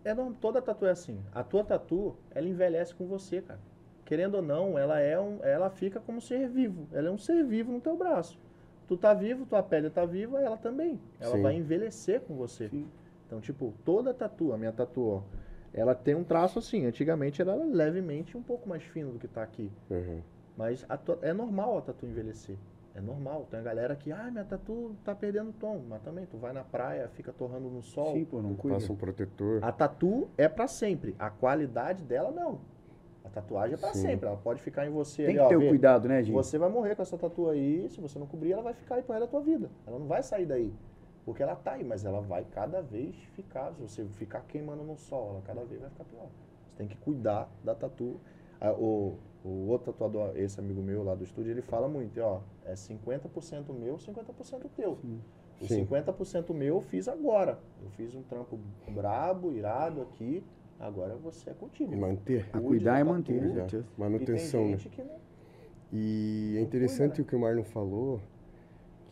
[0.05, 1.19] é normal, toda tatu é assim.
[1.33, 3.59] A tua tatu, ela envelhece com você, cara.
[4.05, 6.87] Querendo ou não, ela é um, ela fica como um ser vivo.
[6.93, 8.39] Ela é um ser vivo no teu braço.
[8.87, 11.01] Tu tá vivo, tua pele tá viva, ela também.
[11.21, 11.43] Ela Sim.
[11.43, 12.69] vai envelhecer com você.
[12.69, 12.87] Sim.
[13.27, 15.23] Então, tipo, toda tatu, a minha tatu, ó,
[15.75, 16.87] ela tem um traço assim.
[16.87, 19.71] Antigamente era levemente um pouco mais fino do que tá aqui.
[19.91, 20.21] Uhum.
[20.57, 22.57] Mas a tua- é normal a tatu envelhecer.
[22.95, 23.47] É normal.
[23.51, 25.83] Tem a galera que, ah, minha tatu tá perdendo tom.
[25.87, 28.15] Mas também, tu vai na praia, fica torrando no sol.
[28.15, 28.79] Sim, pô, não cuida.
[28.79, 29.63] Passa um protetor.
[29.63, 31.15] A tatu é pra sempre.
[31.19, 32.61] A qualidade dela, não.
[33.27, 34.01] A tatuagem é Sim.
[34.01, 34.29] sempre.
[34.29, 36.33] Ela pode ficar em você Tem ali, que ó, ter o cuidado, né, gente?
[36.35, 37.89] Você vai morrer com essa tatu aí.
[37.91, 39.69] Se você não cobrir, ela vai ficar aí pro resto da tua vida.
[39.87, 40.73] Ela não vai sair daí.
[41.25, 43.73] Porque ela tá aí, mas ela vai cada vez ficar.
[43.75, 46.29] Se você ficar queimando no sol, ela cada vez vai ficar pior.
[46.69, 48.21] Você tem que cuidar da tatu.
[48.61, 52.41] Ah, o, o outro tatuador, esse amigo meu lá do estúdio, ele fala muito, ó,
[52.65, 54.99] é 50% meu, 50% teu.
[55.61, 55.85] O Sim.
[55.85, 57.59] 50% meu eu fiz agora.
[57.83, 58.59] Eu fiz um trampo
[58.89, 60.45] brabo, irado aqui.
[60.79, 61.93] Agora você é contigo.
[61.93, 62.49] E manter.
[62.53, 63.87] A cuidar da e manter, certeza.
[63.97, 64.71] Manutenção, e né?
[64.71, 65.17] tem gente que não.
[65.93, 67.23] E é interessante cuida, né?
[67.23, 68.21] o que o Marlon falou,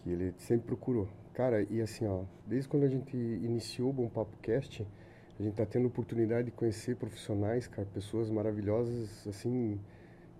[0.03, 1.09] que ele sempre procurou.
[1.33, 4.87] Cara, e assim, ó, desde quando a gente iniciou o Bom Papo Cast,
[5.39, 9.81] a gente tá tendo oportunidade de conhecer profissionais, cara, pessoas maravilhosas, assim,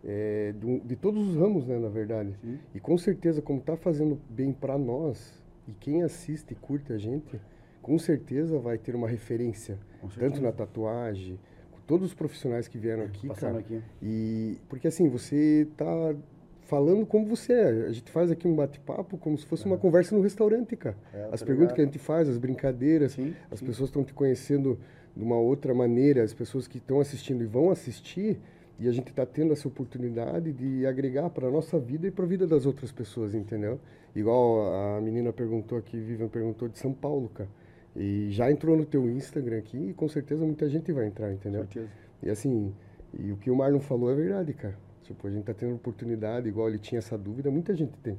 [0.05, 2.35] é, do- de todos os ramos, né, na verdade.
[2.41, 2.59] Sim.
[2.75, 6.99] E com certeza, como tá fazendo bem para nós, e quem assiste e curte a
[6.99, 7.41] gente,
[7.85, 9.79] com certeza vai ter uma referência,
[10.19, 11.39] tanto na tatuagem,
[11.71, 13.59] com todos os profissionais que vieram aqui, Passando cara.
[13.61, 13.83] aqui.
[14.03, 16.15] E porque assim, você tá
[16.63, 17.69] falando como você é.
[17.89, 20.97] A gente faz aqui um bate-papo como se fosse uma conversa no restaurante, cara.
[21.13, 21.75] É, As tá perguntas ligado?
[21.75, 23.67] que a gente faz, as brincadeiras, Sim, as sim.
[23.67, 24.79] pessoas estão te conhecendo
[25.15, 28.41] de uma outra maneira, as pessoas que estão assistindo e vão assistir,
[28.81, 32.25] e a gente está tendo essa oportunidade de agregar para a nossa vida e para
[32.25, 33.79] a vida das outras pessoas, entendeu?
[34.17, 37.49] Igual a menina perguntou aqui, Vivian perguntou de São Paulo, cara.
[37.97, 41.35] E já entrou no teu Instagram aqui e com certeza muita gente vai entrar, Com
[41.35, 41.61] entendeu?
[41.63, 41.89] certeza.
[42.23, 42.75] E assim,
[43.19, 44.77] e o que o Marlon falou é verdade, cara.
[45.03, 48.19] Tipo, a gente tá tendo oportunidade, igual ele tinha essa dúvida, muita gente tem.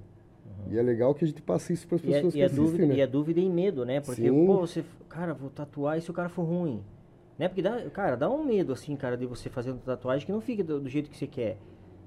[0.69, 2.43] E é legal que a gente passe isso para as E a, pessoas e que
[2.43, 2.95] a assistem, dúvida, né?
[2.95, 3.99] e a dúvida em medo, né?
[3.99, 4.45] Porque, Sim.
[4.45, 6.81] pô, você, cara, vou tatuar e se o cara for ruim?
[7.37, 7.47] Né?
[7.49, 10.39] Porque dá, cara, dá um medo, assim, cara, de você fazer uma tatuagem que não
[10.41, 11.57] fique do, do jeito que você quer.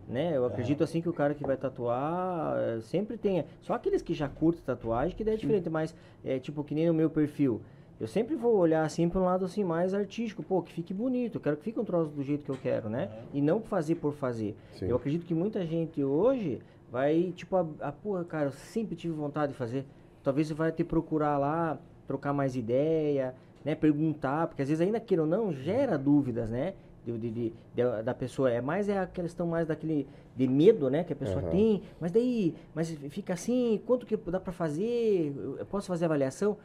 [0.08, 0.34] Né?
[0.34, 3.44] Eu acredito, assim, que o cara que vai tatuar eh, sempre tenha.
[3.60, 5.94] Só aqueles que já curtem tatuagem que daí é diferente, mas
[6.24, 7.60] é tipo que nem no meu perfil.
[8.00, 11.34] Eu sempre vou olhar assim para um lado assim mais artístico, pô, que fique bonito,
[11.34, 13.10] eu quero que fique um troço do jeito que eu quero, né?
[13.34, 14.56] E não fazer por fazer.
[14.74, 14.86] Sim.
[14.86, 19.12] Eu acredito que muita gente hoje vai, tipo, a, a porra, cara, eu sempre tive
[19.12, 19.84] vontade de fazer.
[20.22, 23.34] Talvez você vai ter procurar lá, trocar mais ideia,
[23.64, 23.74] né?
[23.74, 26.74] Perguntar, porque às vezes ainda queira ou não, gera dúvidas, né?
[27.08, 28.50] De, de- de- de- da pessoa.
[28.50, 30.06] É mais é a questão mais daquele
[30.36, 31.04] de medo, né?
[31.04, 31.50] Que a pessoa Aham.
[31.50, 31.82] tem.
[31.98, 35.32] Mas daí, mas fica assim, quanto que dá pra fazer?
[35.58, 36.56] Eu posso fazer avaliação?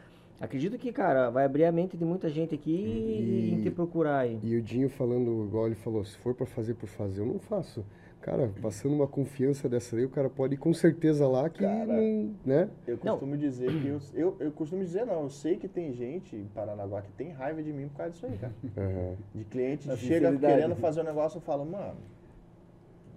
[0.42, 4.20] Acredito que, cara, vai abrir a mente de muita gente aqui e, E- te procurar
[4.20, 4.38] aí.
[4.44, 7.40] E o Dinho falando, igual ele falou, se for para fazer por fazer, eu não
[7.40, 7.86] faço.
[8.24, 11.86] Cara, passando uma confiança dessa aí, o cara pode ir com certeza lá que Cara.
[11.86, 12.70] não, né?
[12.88, 13.12] Eu Não.
[13.18, 16.46] costumo dizer que eu, eu, eu costumo dizer não, eu sei que tem gente em
[16.46, 18.54] Paranaguá que tem raiva de mim por causa disso aí, cara.
[18.78, 19.16] Aham.
[19.36, 21.98] De cliente Da chega querendo fazer um negócio, eu falo, mano,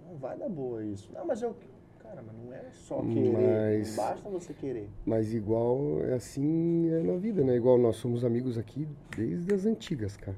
[0.09, 1.09] não vai dar boa isso.
[1.13, 1.55] Não, mas eu.
[1.99, 3.31] Cara, mas não é só querer.
[3.31, 4.89] Mas- Não basta você querer.
[5.05, 7.55] Mas igual é assim é na vida, né?
[7.55, 8.85] Igual nós somos amigos aqui
[9.15, 10.35] desde as antigas, cara.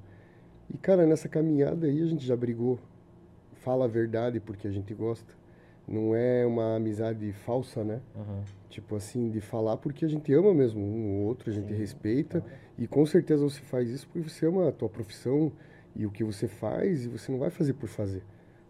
[0.71, 2.77] E, cara, nessa caminhada aí a gente já brigou.
[3.69, 5.31] Fala a verdade porque a gente gosta.
[5.87, 8.01] Não é uma amizade falsa, né?
[8.15, 8.41] Uhum.
[8.67, 11.77] Tipo assim, de falar porque a gente ama mesmo um ou outro, a gente Sim,
[11.77, 12.43] respeita.
[12.79, 15.51] E com certeza você faz isso porque você ama a tua profissão
[15.95, 18.23] e o que você faz e você não vai fazer por fazer.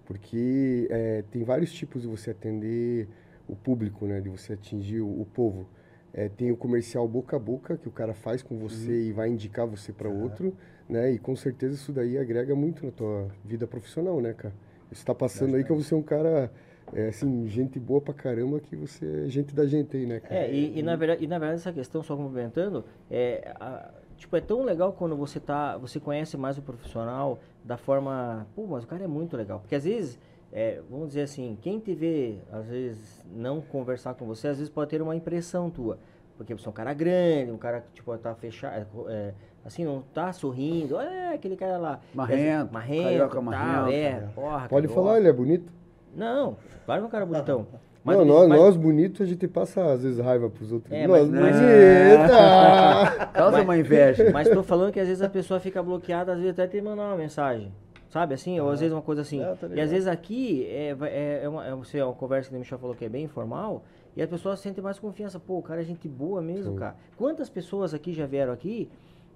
[0.05, 3.07] Porque é, tem vários tipos de você atender
[3.47, 4.19] o público, né?
[4.19, 5.65] De você atingir o, o povo.
[6.13, 9.29] É, tem o comercial boca a boca que o cara faz com você e vai
[9.29, 10.53] indicar você para outro,
[10.89, 11.09] né?
[11.09, 14.53] E com certeza isso daí agrega muito na tua vida profissional, né, cara?
[14.91, 16.51] Você tá passando aí que você é um cara,
[16.93, 20.35] é, assim, gente boa pra caramba, que você é gente da gente aí, né, cara?
[20.35, 24.35] É, e, e na verdade, e na verdade essa questão, só complementando, é, a- tipo,
[24.35, 28.83] é tão legal quando você tá, você conhece mais o profissional da forma, pô, mas
[28.83, 29.59] o cara é muito legal.
[29.59, 30.19] Porque às vezes,
[30.51, 34.69] é, vamos dizer assim, quem te vê, às vezes, não conversar com você, às vezes
[34.71, 35.99] pode ter uma impressão tua.
[36.37, 39.33] Porque você é um cara grande, um cara que, tipo, tá fechado, é,
[39.65, 41.99] assim, não tá sorrindo, é aquele cara lá.
[42.13, 44.27] Marrento, marrento, carioca tal, marrento, é, é.
[44.35, 44.93] porra, Pode carioca.
[44.93, 45.71] falar, ele é bonito.
[46.15, 47.67] Não, claro que é um cara bonitão.
[48.03, 50.91] não, o- nós, mas- nós bonitos, a gente passa às vezes raiva pros outros.
[50.91, 53.25] É, nós mas- mas- bonita!
[53.33, 54.31] Causa Mas- uma inveja.
[54.31, 57.03] Mas tô falando que às vezes a pessoa fica bloqueada, às vezes até te mandar
[57.03, 57.71] uma mensagem.
[58.09, 58.59] Sabe assim?
[58.59, 59.39] Ou às vezes uma coisa assim.
[59.39, 62.55] Tá e às vezes aqui é, é, é uma, é, você, é uma conversa que
[62.55, 63.83] o Michel falou que é bem informal.
[64.17, 65.39] E a pessoa sente mais confiança.
[65.39, 66.79] Pô, o cara é gente boa mesmo, Sim.
[66.79, 66.95] cara.
[67.15, 68.89] Quantas pessoas aqui já vieram aqui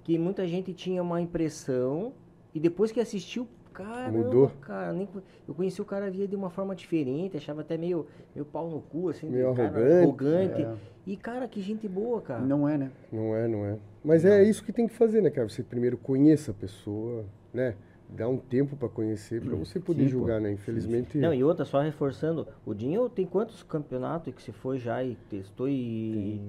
[0.03, 2.13] que muita gente tinha uma impressão
[2.53, 4.51] e depois que assistiu, caramba, Mudou?
[4.61, 4.93] cara.
[4.93, 5.07] Nem,
[5.47, 8.81] eu conheci o cara via de uma forma diferente, achava até meio, meio pau no
[8.81, 9.29] cu, assim.
[9.29, 10.03] Meio cara arrogante.
[10.03, 10.61] arrogante.
[10.61, 10.75] É.
[11.05, 12.41] E, cara, que gente boa, cara.
[12.41, 12.91] Não é, né?
[13.11, 13.77] Não é, não é.
[14.03, 15.49] Mas é isso que tem que fazer, né, cara?
[15.49, 17.75] Você primeiro conheça a pessoa, né?
[18.09, 20.43] Dá um tempo pra conhecer, pra você poder Sim, julgar, pô.
[20.43, 20.51] né?
[20.51, 21.17] Infelizmente.
[21.17, 25.15] Não, e outra, só reforçando, o Dinho tem quantos campeonatos que você foi já e
[25.29, 26.11] testou e...
[26.13, 26.41] Tem,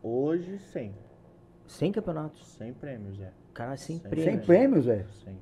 [0.00, 0.92] hoje, 100.
[1.66, 2.46] 100 campeonatos.
[2.56, 3.30] 100 prêmios, é.
[3.54, 4.30] Cara, sem Sem prêmio.
[4.30, 5.06] Sem prêmios, velho.
[5.24, 5.36] 100.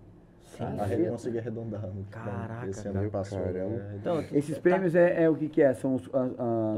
[0.44, 1.10] Sem prêmio.
[1.10, 1.82] consegui arredondar.
[1.88, 3.40] no- Caraca, Esse ano passou.
[3.40, 3.74] Caramba.
[3.92, 5.74] é, Então, Esses tá- prêmios é, é o que que é?
[5.74, 6.30] São os, as,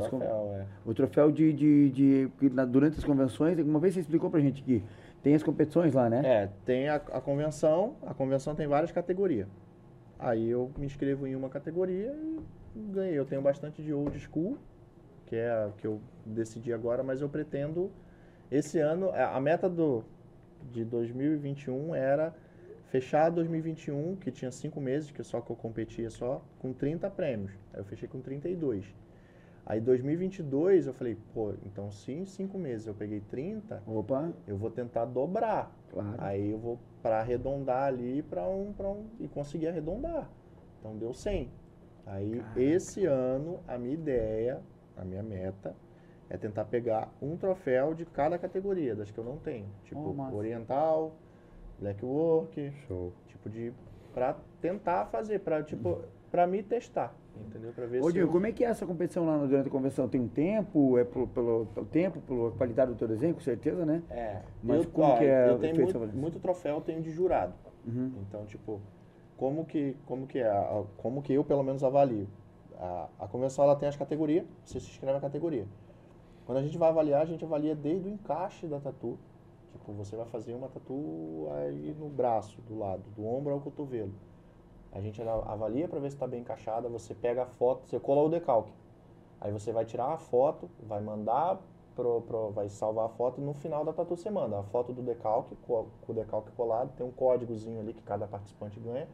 [0.03, 0.67] as- troféu, é.
[0.85, 1.53] o troféu de...
[1.53, 4.83] de, de que na- durante as convenções, uma vez você explicou pra gente que
[5.23, 6.23] tem as competições lá, né?
[6.25, 9.47] É, tem a, a convenção, a convenção tem várias categorias.
[10.19, 12.15] Aí eu me inscrevo em uma categoria
[12.75, 13.19] e ganhei.
[13.19, 14.57] Eu tenho bastante de old school,
[15.27, 17.91] que é a que eu decidi agora, mas eu pretendo
[18.51, 20.05] esse ano, a a meta do
[20.71, 22.35] de 2021 era
[22.87, 27.53] fechar 2021, que tinha cinco meses, que só que eu competia só, com 30 prêmios.
[27.73, 28.85] Aí eu fechei com 32.
[29.65, 34.57] Aí 2022 eu falei, pô, então se em cinco meses eu peguei 30, Opa, eu
[34.57, 35.77] vou tentar dobrar.
[35.91, 36.15] claro.
[36.19, 40.31] Aí eu vou para arredondar ali para um, pra um e conseguir arredondar.
[40.79, 41.51] Então deu 100.
[42.07, 42.61] Aí Caraca.
[42.61, 44.61] esse ano a minha ideia,
[44.97, 45.75] a minha meta
[46.29, 50.35] é tentar pegar um troféu de cada categoria, das que eu não tenho, tipo Oh,
[50.37, 51.15] oriental,
[51.79, 53.13] black work, Show.
[53.29, 53.73] tipo de
[54.13, 56.01] para tentar fazer, para tipo
[56.31, 57.73] para me testar, entendeu?
[57.73, 59.69] Para ver Ô, se Diego, eu- como é que é essa competição lá no- durante
[59.69, 60.09] a convenção?
[60.09, 60.99] Tem um tempo?
[60.99, 64.03] É pelo, pelo, pelo tempo, pela qualidade do teu desenho, com certeza, né?
[64.11, 67.11] É, Mas eu, como ó, que é eu tenho muito, muito troféu, eu tenho de
[67.11, 67.55] jurado.
[67.87, 68.13] Uhum.
[68.29, 68.81] Então, tipo,
[69.37, 70.51] como que, como que é,
[70.97, 72.27] como que eu pelo menos avalio?
[72.79, 75.65] A, a convenção ela tem as categorias, você se inscreve na categoria.
[76.47, 79.19] Quando a gente vai avaliar, a gente avalia desde o encaixe da tatu.
[79.73, 84.13] Tipo, você vai fazer uma tatu aí no braço, do lado, do ombro ao cotovelo.
[84.93, 88.23] A gente avalia para ver se está bem encaixada, você pega a foto, você cola
[88.23, 88.73] o decalque.
[89.41, 91.61] Aí você vai tirar a foto, vai mandar
[91.95, 94.93] pro, pro- vai salvar a foto e no final da tatu você manda a foto
[94.93, 99.09] do decalque, co- com o decalque colado, tem um códigozinho ali que cada participante ganha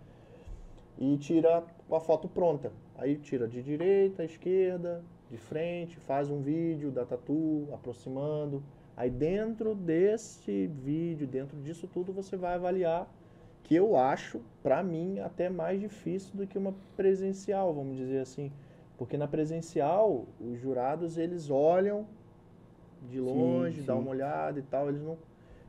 [0.99, 2.73] e tira a foto pronta.
[2.97, 5.03] Aí tira de direita, esquerda,
[5.33, 8.63] de frente, faz um vídeo da tatu aproximando.
[8.95, 13.11] Aí dentro desse vídeo, dentro disso tudo, você vai avaliar
[13.63, 18.53] que eu acho, pra mim, até mais difícil do que uma presencial, vamos dizer assim.
[18.99, 22.07] Porque na presencial, os jurados, eles olham
[23.09, 23.87] de longe, sim.
[23.87, 25.17] dá uma olhada e tal, eles não...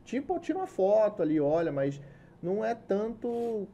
[0.03, 2.01] Tipo, tira uma foto ali, olha, mas
[2.41, 3.66] não é tanto...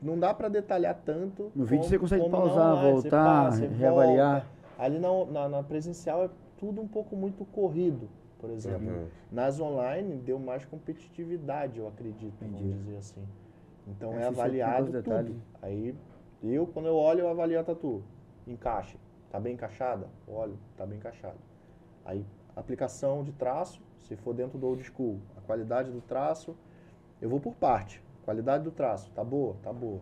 [0.00, 1.52] Não dá pra detalhar tanto.
[1.54, 4.40] No vídeo como- você consegue pausar, você voltar, passa, reavaliar.
[4.40, 4.51] volta.
[4.82, 8.08] Ali na, na, na presencial é tudo um pouco muito corrido,
[8.40, 8.88] por exemplo.
[8.90, 9.06] Uhum.
[9.30, 12.64] Nas online deu mais competitividade, eu acredito, Entendi.
[12.64, 13.22] vamos dizer assim.
[13.86, 15.28] Então É, é avaliado detalhes.
[15.34, 15.42] tudo.
[15.62, 15.94] Aí
[16.42, 18.02] eu, quando eu olho, eu avalio a tatu.
[18.44, 18.98] Encaixe.
[19.30, 20.08] Tá bem encaixada?
[20.26, 21.38] Olho, tá bem encaixado.
[22.04, 22.26] Aí,
[22.56, 26.56] aplicação de traço, se for dentro do old school, a qualidade do traço,
[27.20, 28.02] eu vou por parte.
[28.24, 29.54] Qualidade do traço, tá boa?
[29.62, 30.00] Tá boa.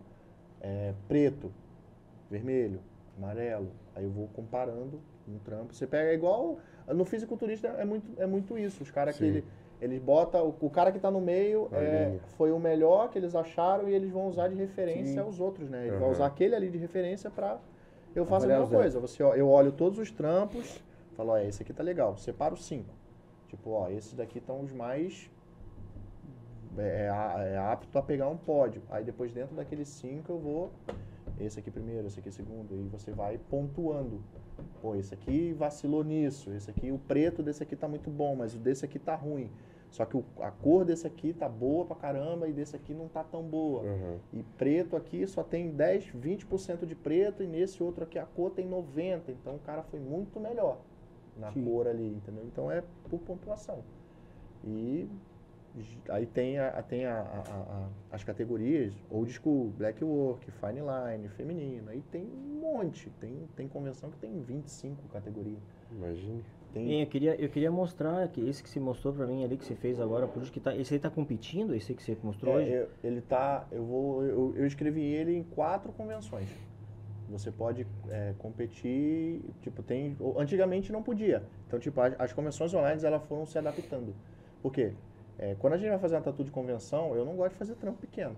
[0.59, 1.51] É, preto,
[2.29, 2.81] vermelho,
[3.21, 3.71] amarelo.
[3.95, 5.73] Aí eu vou comparando no trampo.
[5.73, 6.57] Você pega igual.
[6.87, 8.81] No fisiculturista é muito, é muito isso.
[8.83, 9.45] Os caras que ele,
[9.79, 10.55] eles botam.
[10.59, 14.09] O, cara que tá no meio é, foi o melhor que eles acharam e eles
[14.11, 15.19] vão usar de referência Sim.
[15.19, 15.83] aos outros, né?
[15.83, 16.11] Ele vai Aham.
[16.11, 17.59] usar aquele ali de referência pra.
[18.13, 18.99] Eu faço Avaliar a mesma coisa.
[18.99, 20.83] Você, ó, eu olho todos os trampos,
[21.15, 22.17] falo, ó, esse aqui tá legal.
[22.17, 22.93] Separo cinco.
[23.47, 25.29] Tipo, ó, esses daqui estão os mais
[26.77, 28.81] é, é é apto a pegar um pódio.
[28.89, 30.71] Aí depois dentro daqueles cinco eu vou
[31.39, 34.21] esse aqui primeiro, esse aqui segundo, e você vai pontuando.
[34.81, 38.53] Pô, esse aqui vacilou nisso, esse aqui, o preto desse aqui tá muito bom, mas
[38.53, 39.49] o desse aqui tá ruim.
[39.89, 43.09] Só que o- a cor desse aqui tá boa pra caramba e desse aqui não
[43.09, 43.81] tá tão boa.
[43.83, 44.17] Uhum.
[44.31, 48.51] E preto aqui só tem 10, 20% de preto e nesse outro aqui a cor
[48.51, 49.31] tem 90.
[49.31, 50.79] Então o cara foi muito melhor
[51.37, 51.65] na Sim.
[51.65, 52.45] cor ali, entendeu?
[52.45, 53.79] Então é por pontuação.
[54.63, 55.09] E
[56.09, 61.89] aí tem, a, tem a, a- as categorias, old school, black work, fine line, feminino.
[61.89, 63.09] Aí tem um monte.
[63.19, 65.59] Tem, tem convenção que tem 25 categorias.
[65.91, 66.43] Imagine.
[66.73, 69.57] Tem, Bem, eu queria, eu queria mostrar que esse que você mostrou pra mim ali,
[69.57, 70.73] que você fez agora, por isso que tá.
[70.75, 72.71] Esse aí tá competindo, esse aí que você mostrou É, hoje?
[72.71, 73.67] eu- ele tá.
[73.71, 74.23] Eu vou.
[74.23, 76.47] Eu, eu escrevi ele em quatro convenções.
[77.27, 79.41] Você pode é, competir.
[79.61, 80.15] Tipo, tem.
[80.37, 81.43] Antigamente não podia.
[81.67, 84.13] Então, tipo, as, as convenções online elas foram se adaptando.
[84.61, 84.93] Por quê?
[85.41, 87.75] É, quando a gente vai fazer uma tatu de convenção, eu não gosto de fazer
[87.75, 88.35] trampo pequeno.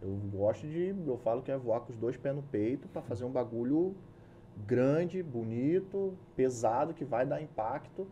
[0.00, 0.94] Eu gosto de.
[1.04, 3.96] Eu falo que é voar com os dois pés no peito para fazer um bagulho
[4.64, 8.06] grande, bonito, pesado, que vai dar impacto.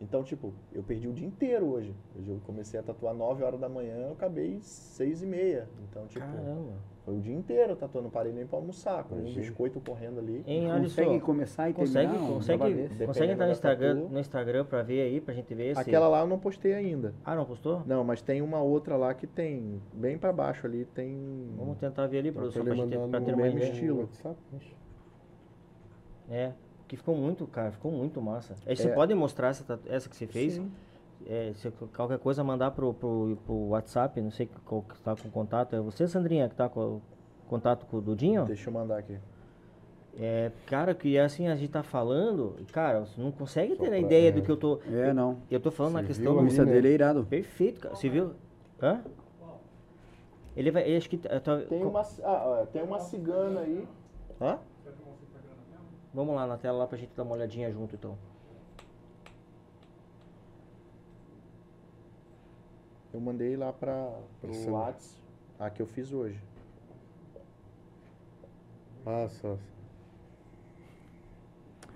[0.00, 1.94] Então, tipo, eu perdi o dia inteiro hoje.
[2.14, 5.68] Eu comecei a tatuar 9 horas da manhã, eu acabei 6 e meia.
[5.88, 6.74] Então, tipo, Caramba.
[7.04, 9.02] Foi o dia inteiro tatuando, não parei nem pra almoçar.
[9.04, 10.44] Comi um biscoito correndo ali.
[10.46, 11.26] Hein, Consegue só.
[11.26, 12.30] começar e Consegue, terminar?
[12.30, 14.08] um consegue, consegue entrar no Instagram, tatu.
[14.12, 15.80] no Instagram pra ver aí, pra gente ver se...
[15.80, 17.12] Aquela lá eu não postei ainda.
[17.24, 17.82] Ah, não postou?
[17.86, 21.50] Não, mas tem uma outra lá que tem, bem pra baixo ali, tem...
[21.56, 23.72] Vamos tentar ver ali, Pra produção, pra, gente, mandar pra no ter uma mesmo ideia.
[23.72, 24.00] estilo.
[24.02, 24.36] WhatsApp.
[26.30, 26.52] É,
[26.86, 28.54] que ficou muito, cara, ficou muito massa.
[28.64, 28.92] Aí você É.
[28.94, 30.54] pode mostrar essa, essa que você fez?
[30.54, 30.70] Sim.
[31.26, 35.30] É, se qualquer coisa mandar pro, pro, pro WhatsApp, não sei qual que tá com
[35.30, 35.74] contato.
[35.76, 37.00] É você, Sandrinha, que tá com
[37.46, 38.44] contato com o Dudinho?
[38.44, 39.18] Deixa eu mandar aqui.
[40.18, 44.28] É, cara, que assim a gente tá falando, cara, você não consegue ter a ideia
[44.28, 44.32] é.
[44.32, 44.78] do que eu tô.
[44.90, 45.38] É, não.
[45.50, 46.62] Eu tô falando na Você questão viu do.
[46.62, 47.24] A dele é irado.
[47.24, 47.94] Perfeito, cara.
[47.94, 48.32] Você viu?
[48.80, 49.02] Hã?
[50.54, 50.92] Ele vai.
[50.92, 51.18] eu Acho que.
[51.24, 53.88] eu tô- Tem uma, ah, tem uma cigana aí.
[54.40, 54.58] Hã?
[56.12, 58.18] Vamos lá na tela lá pra gente dar uma olhadinha junto então.
[63.12, 63.90] Eu mandei lá pro
[64.44, 65.16] Essa- Whats,
[65.58, 66.40] a que eu fiz hoje.
[69.04, 69.58] Ah, só.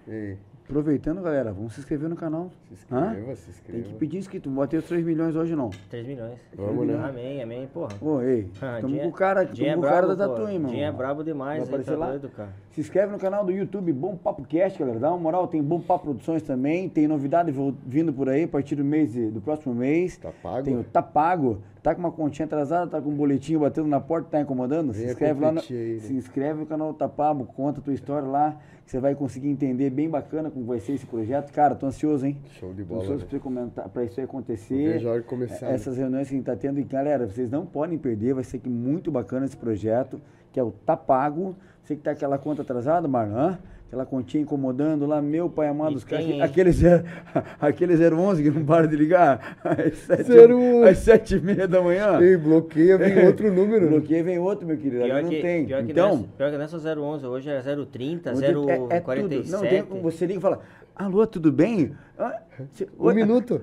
[0.06, 0.38] E aí,
[0.68, 2.51] Aproveitando, galera, vamos se inscrever no canal.
[2.74, 3.06] se Hã?
[3.10, 3.82] inscreva, se inscreva.
[3.84, 4.51] Tem que pedir inscrito.
[4.51, 5.70] Não bateu os 3 milhões hoje, não.
[5.88, 6.34] 3 milhões.
[6.56, 7.01] Vamos, né?
[7.09, 7.94] Amém, amém, porra.
[8.01, 10.34] Ô, ei, Ah, tamo com o cara, tamo é com o cara brabo, da pô.
[10.34, 10.74] tatu, hein, mano.
[10.74, 12.09] Dinho é brabo demais, Vai aí, tá lá?
[12.10, 12.48] doido, cara.
[12.72, 14.98] Se inscreve no canal do YouTube Bom Papo Cast, galera.
[14.98, 16.88] Dá uma moral, tem Bom Papo Produções também.
[16.88, 17.55] Tem novidade
[17.86, 20.16] vindo por aí a partir do mês do próximo mês.
[20.18, 20.64] Tá pago?
[20.64, 21.59] Tem o Tá Pago.
[21.82, 24.93] Tá com uma continha atrasada, tá com um boletinho batendo na porta, tá incomodando?
[24.93, 26.01] Se inscreve lá no, aí, né?
[26.01, 27.09] Se inscreve no canal do Tá
[27.55, 28.56] conta a tua história lá,
[28.86, 31.52] que você vai conseguir entender bem bacana como vai ser esse projeto.
[31.52, 32.38] Cara, tô ansioso, hein?
[32.60, 33.02] Show de Tô bola.
[33.02, 34.98] ansioso você comentar, pra isso aí acontecer.
[35.00, 35.66] de começar.
[35.66, 35.74] né?
[35.74, 38.60] Essas reuniões que a gente tá tendo, e galera, vocês não podem perder, vai ser
[38.64, 40.20] muito bacana esse projeto,
[40.52, 41.56] que é o Tá Pago.
[41.82, 43.56] Você que tá aquela conta atrasada, Marlon,
[43.86, 47.04] aquela continha incomodando lá, meu pai amado, E os caras, tem- aquele, zero,
[47.60, 50.88] aquele 011 que não para de ligar às sete, 011.
[50.88, 52.20] às sete e meia da manhã.
[52.20, 53.88] Ei, bloqueia, vem outro número.
[53.88, 55.66] Bloqueia vem outro, meu querido, Pior não que, tem.
[55.66, 58.88] pior, que então, nessa, pior que nessa 011, hoje é 030, onde é- é tudo.
[59.04, 59.50] 047.
[59.50, 60.60] Não, tem, você liga e fala,
[60.94, 61.92] alô, tudo bem?
[62.18, 62.40] Ah,
[62.98, 63.60] Um oi, minuto.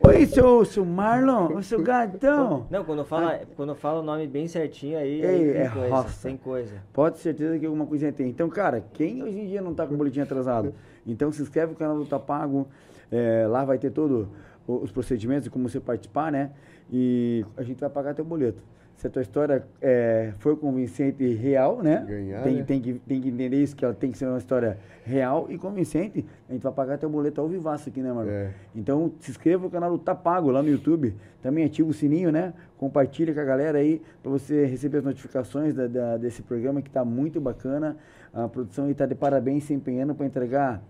[0.00, 2.66] Oi, seu, seu Marlon, o seu gatão.
[2.70, 5.94] Não, quando fala, quando fala o nome bem certinho aí, Ei, aí tem é coisa,
[5.94, 6.28] roça.
[6.28, 6.74] tem coisa.
[6.92, 8.28] Pode ter certeza que alguma coisinha tem.
[8.28, 10.74] Então, cara, quem hoje em dia não tá com o boletim atrasado?
[11.06, 12.66] Então se inscreve no canal do Tapago.
[13.12, 14.26] É, lá vai ter todos
[14.66, 16.50] os procedimentos de como você participar, né?
[16.90, 18.62] E a gente vai pagar teu boleto.
[18.96, 22.04] Se a tua história é, for convincente e real, né?
[22.08, 22.62] Ganhar, tem, né?
[22.62, 25.58] tem, que, tem que entender isso, que ela tem que ser uma história real e
[25.58, 26.24] convincente.
[26.48, 28.30] A gente vai pagar teu boleto ao vivaço aqui, né, Marlon?
[28.30, 28.52] É.
[28.74, 31.14] Então se inscreva no canal do Tapago lá no YouTube.
[31.42, 32.54] Também ativa o sininho, né?
[32.78, 36.88] Compartilha com a galera aí para você receber as notificações da- da- desse programa que
[36.88, 37.96] está muito bacana.
[38.32, 40.80] A produção está de parabéns se empenhando para entregar,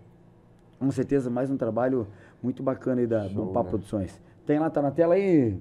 [0.78, 2.06] com certeza, mais um trabalho
[2.42, 3.70] muito bacana aí da Show, Bom Papo né?
[3.70, 4.20] Produções.
[4.46, 5.56] Tem lá, tá na tela aí?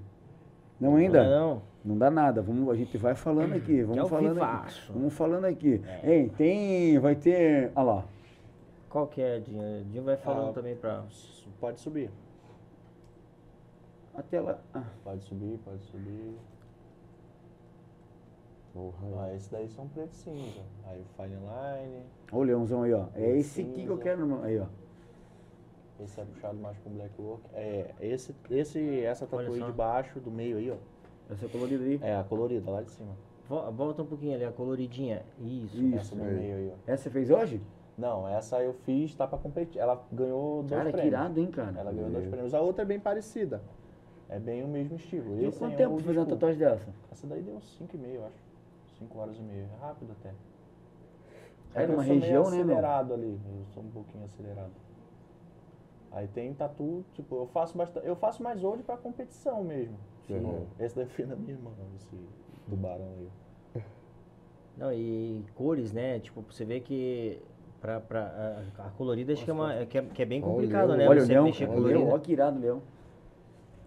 [0.80, 1.24] Não ainda?
[1.24, 4.91] Não, Não dá nada, vamos, a gente vai falando aqui, vamos ao falando aqui.
[4.91, 5.81] Vamos falando aqui.
[6.03, 8.05] Ei, tem, vai ter, olha lá.
[8.89, 9.84] qual que é, Dinho?
[9.85, 11.03] Dinho vai falando Ah, também pra...
[11.60, 12.10] Pode subir.
[14.15, 16.38] A tela, ah, Pode subir, pode subir.
[18.73, 19.26] Porra.
[19.26, 20.61] Ah, esse daí são preto cinza.
[20.85, 22.03] Aí o Fine Line.
[22.31, 23.05] olha o leãozão aí, ó.
[23.14, 24.01] É esse aqui que eu Cinza.
[24.03, 24.43] quero, irmão.
[24.43, 24.65] Aí, ó.
[25.99, 27.43] Esse é puxado mais com black work.
[27.53, 29.65] É, esse, esse, essa Olha tatu aí só.
[29.68, 30.76] de baixo, do meio aí, ó.
[31.30, 32.00] Essa é colorida aí.
[32.02, 33.14] É a colorida lá de cima.
[33.48, 35.24] Vo- Volta um pouquinho ali, a coloridinha.
[35.40, 35.78] Isso.
[35.82, 35.95] Isso.
[35.98, 36.91] essa do meio aí, ó.
[36.91, 37.62] Essa você fez hoje?
[37.98, 39.80] Não, essa eu fiz, tá pra competir.
[39.80, 41.14] Ela ganhou dois Cara, que prêmios.
[41.14, 41.80] irado, hein, cara?
[41.80, 42.54] Ela ganhou dois prêmios.
[42.54, 43.62] A outra é bem parecida.
[44.30, 45.40] É bem o mesmo estilo.
[45.44, 46.88] Esse quanto é tempo pra fazer uma tatuagem dessa?
[47.12, 48.36] Essa daí deu 5,5, eu acho.
[48.98, 49.68] 5 horas e meia.
[49.80, 50.34] É rápido até.
[51.76, 52.64] Era que eu uma meio região, né, meu?
[52.64, 53.40] acelerado ali.
[53.60, 54.72] Eu sou um pouquinho acelerado.
[56.12, 58.08] Aí tem tatu, tipo, eu faço bastante.
[58.08, 59.98] Eu faço mais old pra competição mesmo.
[60.30, 60.66] Uhum.
[60.80, 62.16] Esse daí foi da minha irmã, esse
[62.70, 63.30] tubarão aí.
[64.78, 66.20] Não, e cores, né?
[66.20, 67.40] Tipo, você vê que
[67.82, 70.50] pra, pra, a, a colorida acho que é, uma, que, é, que é bem Olha
[70.52, 71.08] o complicado, leão, né?
[71.10, 72.06] Olha o você leão, mexer olha o colorida.
[72.12, 72.82] olha que irado, leão.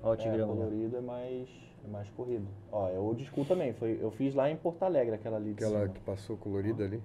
[0.02, 0.48] Ó o É, tigrão.
[0.50, 0.54] lá.
[0.54, 1.48] colorido é mais,
[1.84, 2.46] é mais corrido.
[2.70, 3.72] Ó, é old school também.
[3.72, 5.92] Foi, eu fiz lá em Porto Alegre, aquela ali de Aquela cima.
[5.94, 7.02] que passou colorida ali.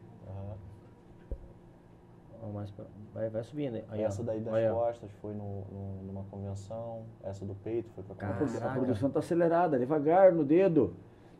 [2.49, 3.75] Mais pra- vai, vai subindo.
[3.75, 3.83] aí.
[3.89, 4.07] Aí, ó.
[4.07, 4.73] Essa daí das Aí, ó.
[4.75, 7.03] costas foi no, no- numa convenção.
[7.23, 8.73] Essa do peito foi pra A, produ- a convenção.
[8.73, 10.93] produção tá acelerada, devagar no dedo.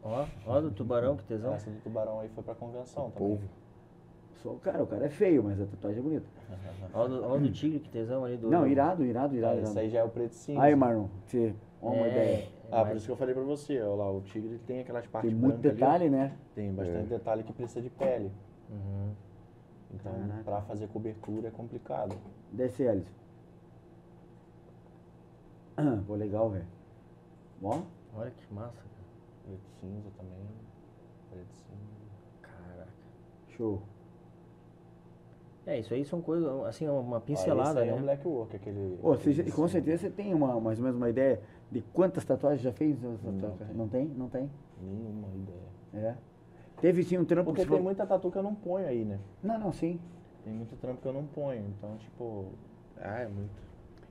[0.04, 1.54] Ó, ó do tubarão, que tesão.
[1.54, 3.30] Essa do tubarão aí foi pra convenção também.
[3.38, 3.50] Povo.
[4.36, 6.26] Só, cara, o cara é feio, mas a tatuagem é bonita.
[6.94, 8.50] Ó do, ó do tigre, que tesão ali do...
[8.50, 9.54] Não, irado, irado, irado.
[9.54, 9.70] É, irado.
[9.70, 10.60] esse aí já é o preto cinza.
[10.62, 12.36] Aí, Marlon, você, uma É, ideia.
[12.38, 15.06] é Ah, por isso que eu falei pra você, ó lá, o tigre tem aquelas
[15.08, 16.10] partes Tem muito detalhe, ali.
[16.10, 16.34] né?
[16.56, 18.32] Tem bastante detalhe que precisa de pele.
[18.70, 19.12] Uhum.
[19.94, 20.14] Então,
[20.44, 22.16] pra fazer cobertura é complicado.
[22.52, 23.12] Desce, Alisson.
[26.08, 26.66] Pô, legal, velho.
[27.64, 27.82] Ó,
[28.16, 28.90] Olha que massa, cara.
[29.46, 30.46] Preto cinza também.
[31.30, 32.42] Preto cinza.
[32.42, 32.88] Caraca.
[33.50, 33.82] show.
[35.66, 38.02] É, isso aí são coisas, assim, uma Ah, pincelada, esse aí é um né?
[38.02, 38.98] black work, aquele...
[39.02, 41.40] Já- aquele com certeza você tem uma, mais ou menos uma ideia
[41.72, 43.00] de quantas tatuagens já fez?
[43.02, 43.76] Não tem.
[43.76, 44.08] Não tem?
[44.08, 44.50] Não tem?
[44.82, 45.70] Nenhuma ideia.
[45.94, 46.18] É.
[46.82, 47.84] Teve sim um trampo Porque que tem falou...
[47.84, 49.20] muita tatu que eu não ponho aí, né?
[49.44, 50.00] Não, não, sim.
[50.44, 51.64] Tem muito trampo que eu não ponho.
[51.78, 52.48] Então, tipo...
[52.98, 53.62] Ah, é muito.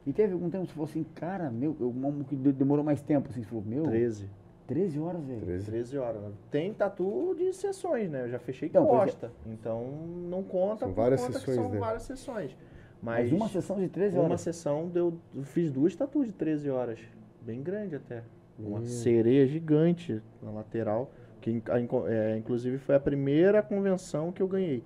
[0.07, 1.93] E teve algum tempo que você falou assim, cara, meu, eu-
[2.27, 4.31] que de- demorou mais tempo, assim, você falou, meu, 13.
[4.67, 5.41] 13 horas, velho.
[5.41, 5.67] 13.
[5.67, 6.23] 13 horas.
[6.23, 6.31] né?
[6.51, 8.23] Tem tatu de sessões, né?
[8.25, 8.89] Eu já fechei Então, é.
[8.89, 9.33] costa.
[9.47, 9.85] Então,
[10.31, 11.79] não conta São por várias conta que sessões, são né?
[11.81, 12.57] várias sessões.
[13.03, 14.41] Mas Mas, uma sessão de 13 uma horas.
[14.43, 15.19] sessão deu...
[15.35, 17.01] Eu fiz duas tatuas de 13 horas.
[17.43, 18.23] Bem grande até.
[18.59, 18.85] Uma Hum.
[18.87, 21.11] sereia gigante na lateral.
[21.41, 21.79] Que a
[22.11, 24.83] é, inclusive foi a primeira convenção que eu ganhei.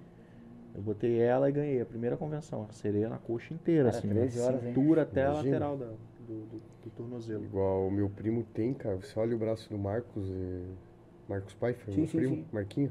[0.74, 2.66] Eu botei ela e ganhei a primeira convenção.
[2.68, 4.08] A sereia na coxa inteira, Cara, assim.
[4.08, 4.68] 13 da horas, hein?
[4.68, 5.52] cintura até a Imagina.
[5.52, 5.86] lateral da-
[6.26, 7.44] do, do, do tornozelo.
[7.44, 8.96] Igual o meu primo tem, cara.
[8.96, 10.62] Você olha o braço do Marcos, eh,
[11.28, 12.44] Marcos Pfeiffer, Sim, meu sim, primo, sim.
[12.52, 12.90] Marquinho.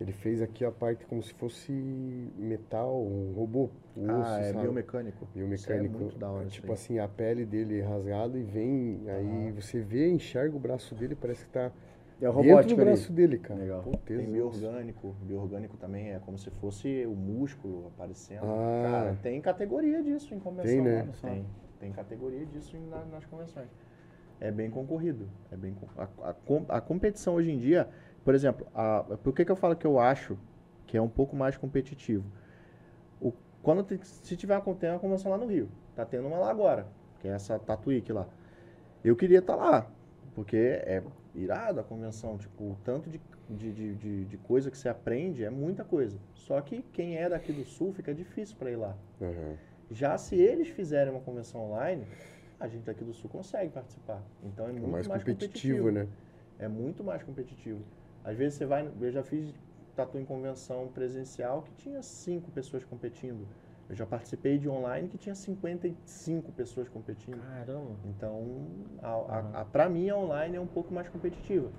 [0.00, 1.72] Ele fez aqui a parte como se fosse
[2.36, 3.68] metal, um robô.
[3.96, 4.62] Osso, ah, é sabe?
[4.62, 5.26] biomecânico.
[5.34, 5.54] Biomecânico.
[5.54, 6.44] Isso é muito da hora.
[6.46, 6.72] isso Tipo aí.
[6.74, 9.00] assim, a pele dele é rasgada e vem.
[9.08, 11.72] Aí você vê, enxerga o braço dele, parece que tá
[12.20, 12.84] É o dentro do robótico ali.
[12.90, 13.60] braço dele, cara.
[13.60, 13.82] Legal.
[13.82, 15.14] Pô, Tem bioorgânico.
[15.22, 18.44] Bioorgânico também é como se fosse o músculo aparecendo.
[18.44, 18.88] Ah.
[18.90, 20.64] Cara, tem categoria disso em convenção.
[20.72, 21.08] Tem, né?
[21.22, 21.46] Tem.
[21.78, 23.68] Tem categoria disso em- na- nas convenções.
[24.40, 25.28] É bem concorrido.
[25.52, 27.88] É bem, a, a a competição hoje em dia,
[28.24, 30.36] por exemplo, a, por que, que eu falo que eu acho
[30.86, 32.24] que é um pouco mais competitivo?
[33.20, 33.32] O,
[33.62, 36.50] quando te- se tiver uma, tem uma convenção lá no Rio, tá tendo uma lá
[36.50, 36.86] agora,
[37.20, 38.26] que é essa Tatuíque lá.
[39.04, 39.88] Eu queria estar lá,
[40.34, 41.02] porque é
[41.34, 45.44] irado a convenção, tipo, o tanto de, de, de, de, de coisa que você aprende
[45.44, 46.18] é muita coisa.
[46.34, 48.96] Só que quem é daqui do Sul fica difícil para ir lá.
[49.20, 49.58] Aham.
[49.90, 52.06] Já se eles fizerem uma convenção online,
[52.60, 54.22] a gente daqui do Sul consegue participar.
[54.42, 56.08] Então é É muito mais mais, competitivo, né?
[56.58, 57.84] É muito mais competitivo.
[58.24, 59.54] Às vezes você vai, eu já fiz
[59.94, 63.48] tatu em convenção presencial que tinha cinco pessoas competindo.
[63.88, 67.40] Eu já participei de online que tinha 55 pessoas competindo.
[67.40, 67.96] Caramba.
[68.04, 68.66] Então,
[69.02, 71.70] a, a, a, para mim, a online é um pouco mais competitiva.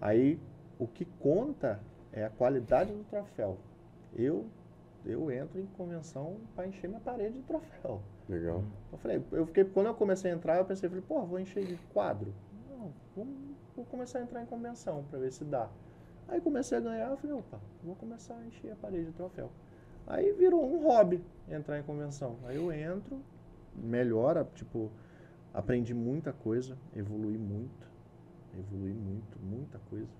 [0.00, 0.40] Aí,
[0.78, 1.80] o que conta
[2.10, 3.58] é a qualidade do troféu.
[4.14, 4.46] Eu,
[5.04, 8.00] eu entro em convenção para encher minha parede de troféu.
[8.28, 8.64] Legal.
[8.90, 11.64] Eu falei, eu fiquei, quando eu comecei a entrar, eu pensei, falei, pô, vou encher
[11.66, 12.32] de quadro.
[12.70, 13.36] Não, vamos,
[13.76, 15.68] vou começar a entrar em convenção para ver se dá.
[16.28, 19.50] Aí comecei a ganhar, eu falei, opa, vou começar a encher a parede de troféu.
[20.06, 22.36] Aí virou um hobby entrar em convenção.
[22.44, 23.20] Aí eu entro,
[23.74, 24.90] melhora, tipo,
[25.52, 27.88] aprendi muita coisa, evolui muito,
[28.58, 30.10] evolui muito, muita coisa.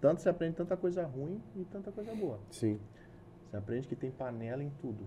[0.00, 2.38] Tanto você aprende tanta coisa ruim e tanta coisa boa.
[2.50, 2.80] Sim.
[3.48, 5.06] Você aprende que tem panela em tudo.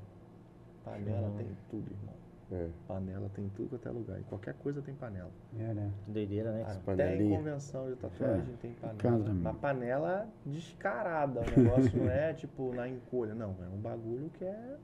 [0.84, 1.38] Panela Show.
[1.38, 2.25] tem tudo, irmão.
[2.52, 2.70] É.
[2.88, 4.20] Panela tem tudo até lugar.
[4.20, 5.32] E qualquer coisa tem panela.
[5.58, 5.92] É, né?
[6.08, 6.64] Doideira, né?
[6.64, 9.24] Até em convenção de tatuagem tem casa, panela.
[9.24, 9.42] meu.
[9.42, 11.42] Uma panela descarada.
[11.42, 13.34] O negócio não é tipo na encolha.
[13.34, 14.78] Não, é um bagulho que é.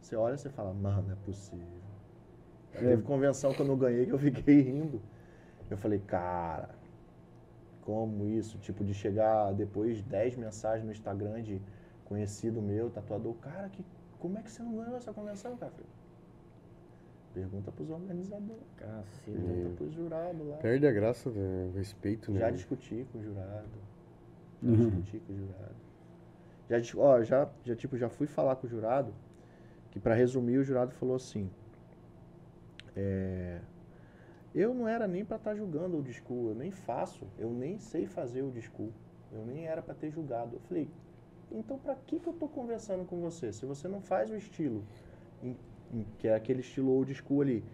[0.00, 1.66] Você olha e você fala, mano, não é possível.
[2.74, 2.78] É.
[2.78, 5.00] Teve convenção que eu não ganhei que eu fiquei rindo.
[5.70, 6.70] Eu falei, cara,
[7.82, 8.58] como isso?
[8.58, 11.62] Tipo, de chegar depois 10 mensagens no Instagram de
[12.04, 13.84] conhecido meu, tatuador, cara, que,
[14.18, 15.70] como é que você não ganhou essa convenção, cara?
[15.70, 15.90] Eu falei,
[17.34, 19.30] Pergunta pros organizadores, Caceta.
[19.32, 20.56] pergunta pros jurados lá.
[20.58, 22.40] Perde a graça do respeito, né?
[22.40, 23.68] Já discuti com o jurado.
[24.62, 24.90] Já Uhum.
[24.90, 25.76] discuti com o jurado.
[26.68, 29.12] Já, ó, já, já, tipo, já fui falar com o jurado,
[29.90, 31.50] que para resumir, o jurado falou assim,
[32.94, 33.60] é,
[34.54, 38.06] eu não era nem para estar julgando o disco, eu nem faço, eu nem sei
[38.06, 38.92] fazer o disco,
[39.32, 40.56] eu nem era para ter julgado.
[40.56, 40.88] Eu falei,
[41.50, 43.52] então para que, que eu tô conversando com você?
[43.52, 44.84] Se você não faz o estilo,
[45.42, 45.56] em-
[46.18, 47.64] que é aquele estilo old school ali,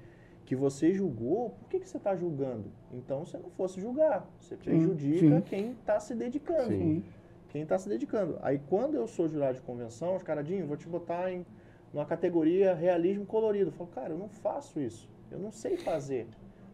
[0.45, 2.70] que você julgou, por que, que você está julgando?
[2.93, 5.40] Então, se não fosse julgar, você prejudica sim.
[5.43, 6.69] quem está se dedicando.
[6.69, 7.05] Sim.
[7.51, 8.39] Quem está se dedicando.
[8.43, 11.45] Aí, quando eu sou jurado de convenção, os caradinhos, vou te botar em
[11.93, 13.69] uma categoria realismo colorido.
[13.69, 15.09] Eu falo, cara, eu não faço isso.
[15.31, 16.27] Eu não sei fazer.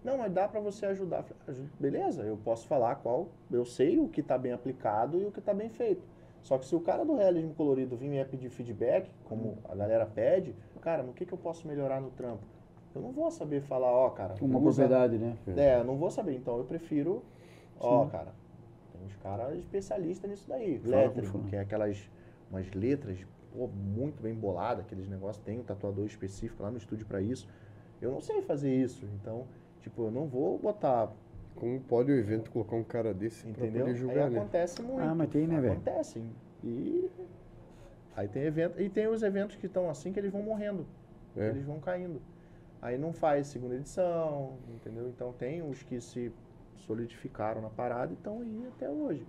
[0.04, 1.24] Não, mas dá para você ajudar.
[1.48, 3.28] "Aju- Beleza, eu posso falar qual.
[3.50, 6.02] Eu sei o que está bem aplicado e o que está bem feito.
[6.44, 10.04] Só que se o cara do realismo colorido vir me pedir feedback, como a galera
[10.04, 10.54] pede,
[10.84, 12.44] cara, no que, que eu posso melhorar no trampo?
[12.94, 14.34] Eu não vou saber falar, ó, cara.
[14.42, 15.36] Uma propriedade, né?
[15.56, 16.36] é, eu não vou saber.
[16.36, 17.24] Então eu prefiro,
[17.80, 18.10] ó, Sim.
[18.10, 18.34] cara,
[18.92, 20.78] tem uns caras especialistas nisso daí.
[20.84, 21.48] Lettering, fulano.
[21.48, 22.08] que é aquelas
[22.50, 25.42] umas letras pô, muito bem boladas, aqueles negócios.
[25.42, 27.48] Tem um tatuador específico lá no estúdio pra isso.
[28.02, 29.08] Eu não sei fazer isso.
[29.14, 29.46] Então,
[29.80, 31.10] tipo, eu não vou botar,
[31.54, 33.70] Como pode o evento colocar um cara desse entendeu?
[33.70, 34.38] pra poder Aí julgar, né?
[34.38, 35.00] acontece muito.
[35.00, 35.72] Ah, mas tem, né, velho?
[35.74, 36.22] Acontece.
[36.62, 37.10] E
[38.16, 40.86] aí tem evento, e tem os eventos que estão assim que eles vão morrendo.
[41.36, 41.48] É.
[41.48, 42.20] Eles vão caindo.
[42.82, 45.08] Aí não faz segunda edição, entendeu?
[45.08, 46.32] Então tem os que se
[46.76, 49.26] solidificaram na parada e estão aí até hoje.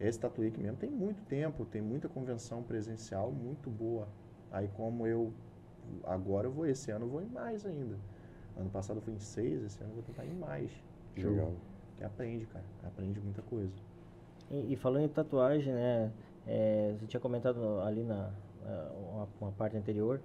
[0.00, 4.08] Esse Tatuíque mesmo tem muito tempo, tem muita convenção presencial muito boa.
[4.50, 5.32] Aí como eu
[6.04, 7.96] agora eu vou, esse ano eu vou em mais ainda.
[8.56, 10.70] Ano passado eu fui em seis, esse ano eu vou tentar ir em mais.
[11.26, 11.52] Legal.
[11.96, 12.64] Que aprende, cara.
[12.84, 13.72] Aprende muita coisa.
[14.50, 16.10] E, e falando em tatuagem, né?
[16.46, 18.30] é, você tinha comentado ali na
[19.12, 20.20] uma, uma parte anterior.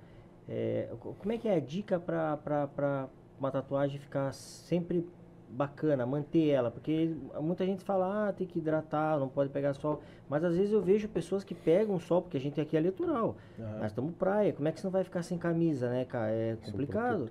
[0.49, 3.07] é, co- como é que é a dica para
[3.39, 5.07] uma tatuagem ficar sempre
[5.49, 6.69] bacana, manter ela?
[6.71, 10.01] Porque muita gente fala, ah, tem que hidratar, não pode pegar sol.
[10.29, 13.35] Mas às vezes eu vejo pessoas que pegam sol, porque a gente aqui é litoral.
[13.79, 16.31] Nós estamos praia, como é que você não vai ficar sem camisa, né, cara?
[16.31, 17.25] É complicado.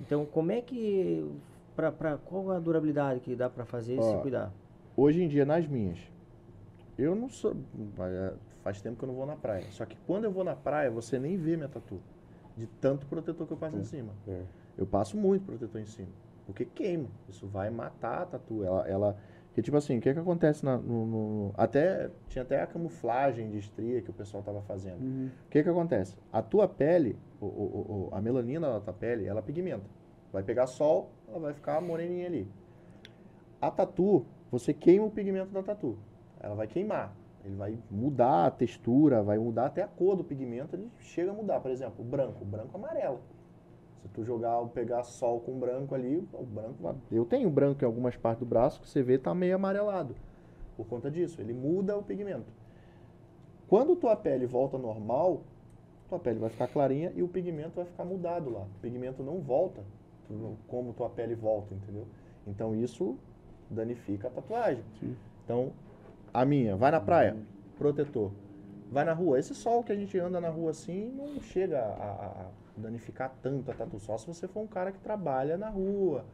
[0.00, 1.24] Então, como é que.
[1.76, 4.50] Pra, pra, qual a durabilidade que dá pra fazer e se Ó, cuidar?
[4.96, 5.98] Hoje em dia, nas minhas,
[6.98, 7.54] eu não sou.
[8.00, 8.32] é,
[8.62, 9.62] Faz tempo que eu não vou na praia.
[9.70, 12.00] Só que quando eu vou na praia, você nem vê minha tatu.
[12.56, 14.12] De tanto protetor que eu passo em cima.
[14.26, 14.42] É.
[14.76, 16.08] Eu passo muito protetor em cima.
[16.46, 17.06] Porque queima.
[17.28, 18.64] Isso vai matar a tatu.
[18.64, 18.88] Ela.
[18.88, 19.16] ela
[19.48, 22.10] porque, tipo assim, o que que acontece na- no, no- Até.
[22.28, 25.00] Tinha até a camuflagem de estria que o pessoal tava fazendo.
[25.00, 25.30] Uhum.
[25.46, 26.16] O que que acontece?
[26.32, 29.84] A tua pele, o, o- o- a melanina da tua pele, ela pigmenta.
[30.32, 32.48] Vai pegar sol, ela vai ficar moreninha ali.
[33.60, 35.98] A tatu, você queima o pigmento da tatu.
[36.40, 37.14] Ela vai queimar.
[37.44, 41.34] Ele vai mudar a textura, vai mudar até a cor do pigmento, ele chega a
[41.34, 41.60] mudar.
[41.60, 43.20] Por exemplo, o branco, o branco amarelo.
[44.02, 46.94] Se tu jogar, pegar sol com branco ali, o branco vai...
[47.10, 50.14] Eu tenho branco em algumas partes do braço que você vê tá meio amarelado.
[50.76, 52.52] Por conta disso, ele muda o pigmento.
[53.68, 55.42] Quando tua pele volta normal,
[56.08, 58.60] tua pele vai ficar clarinha e o pigmento vai ficar mudado lá.
[58.60, 59.82] O pigmento não volta
[60.66, 62.06] como tua pele volta, entendeu?
[62.46, 63.16] Então isso
[63.70, 64.84] danifica a tatuagem.
[65.44, 65.72] Então,
[66.32, 67.36] a minha, vai na praia,
[67.78, 68.32] protetor.
[68.90, 69.38] Vai na rua.
[69.38, 72.12] Esse sol que a gente anda na rua assim não chega a,
[72.46, 72.46] a-
[72.76, 73.98] danificar tanto a tatu.
[73.98, 76.24] Só se você for um cara que trabalha na rua,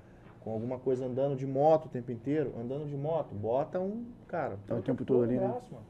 [0.40, 4.58] com alguma coisa andando de moto o tempo inteiro, andando de moto, bota um, cara,
[4.66, 5.46] Tá o tempo todo ali, né?
[5.46, 5.86] mano.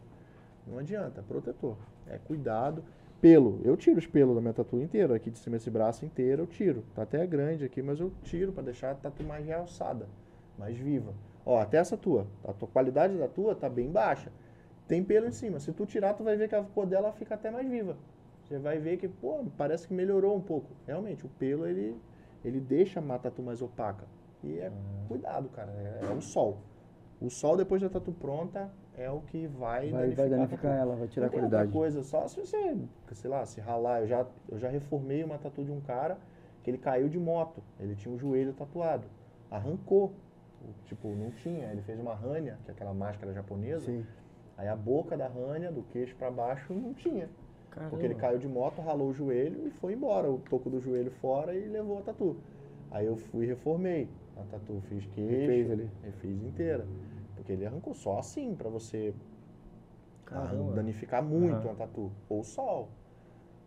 [0.67, 1.77] Não adianta, protetor.
[2.07, 2.85] É cuidado.
[3.23, 6.43] Pelo, eu tiro os pelos da minha tatu inteira, aqui de cima desse braço inteiro
[6.43, 6.83] eu tiro.
[6.93, 10.09] Tá até grande aqui, mas eu tiro pra deixar a tatu mais realçada,
[10.59, 11.15] mais viva.
[11.47, 14.33] Ó, até essa tua, a tua qualidade da tua tá bem baixa.
[14.89, 15.61] Tem pelo em cima.
[15.61, 17.97] Se tu tirar, tu vai ver que a cor dela fica até mais viva.
[18.43, 20.73] Você vai ver que, pô, parece que melhorou um pouco.
[20.85, 21.97] Realmente, o pelo ele
[22.45, 24.05] ele deixa a tatu mais opaca.
[24.43, 24.73] E é
[25.07, 26.59] cuidado, cara, é, é o sol.
[27.21, 30.95] O sol depois da tatu pronta é o que vai, Vai, vai a danificar ela,
[30.97, 31.65] vai tirar a qualidade.
[31.65, 32.77] outra coisa, só se você,
[33.13, 34.01] sei lá, se ralar.
[34.03, 36.19] Eu já, eu já reformei uma tatu de um cara
[36.63, 37.63] que ele caiu de moto.
[37.81, 39.05] Ele tinha o joelho tatuado.
[39.51, 40.13] Arrancou.
[40.63, 41.71] O- Tipo, não tinha.
[41.73, 43.87] Ele fez uma rânia, que é aquela máscara japonesa.
[43.87, 44.05] Sim.
[44.57, 47.29] Aí a boca da rânia, do queixo pra baixo, não tinha.
[47.89, 48.21] Porque ele Caramba.
[48.21, 50.31] caiu de moto, ralou o joelho e foi embora.
[50.31, 52.37] O toco do joelho fora e levou a tatu.
[52.91, 54.09] Aí eu fui e reformei.
[54.37, 55.73] A tatu fiz queixo.
[55.73, 55.91] Ali.
[56.05, 56.87] Refiz inteira.
[57.43, 59.13] Porque ele arrancou só assim, pra você
[60.25, 60.75] Caramba.
[60.75, 61.73] danificar muito Aham.
[61.73, 62.13] a tatu.
[62.29, 62.89] Ou sol.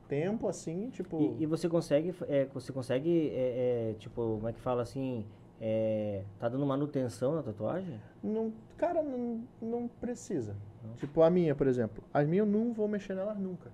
[0.08, 1.20] Tempo assim, tipo.
[1.20, 5.26] E, e você consegue, é, você consegue, é, é, tipo, como é que fala assim,
[5.60, 8.00] é, tá dando manutenção na tatuagem?
[8.24, 10.56] Não, cara, não, não precisa.
[10.96, 12.02] Tipo, a minha, por exemplo.
[12.14, 13.72] As minhas eu não vou mexer nelas nunca.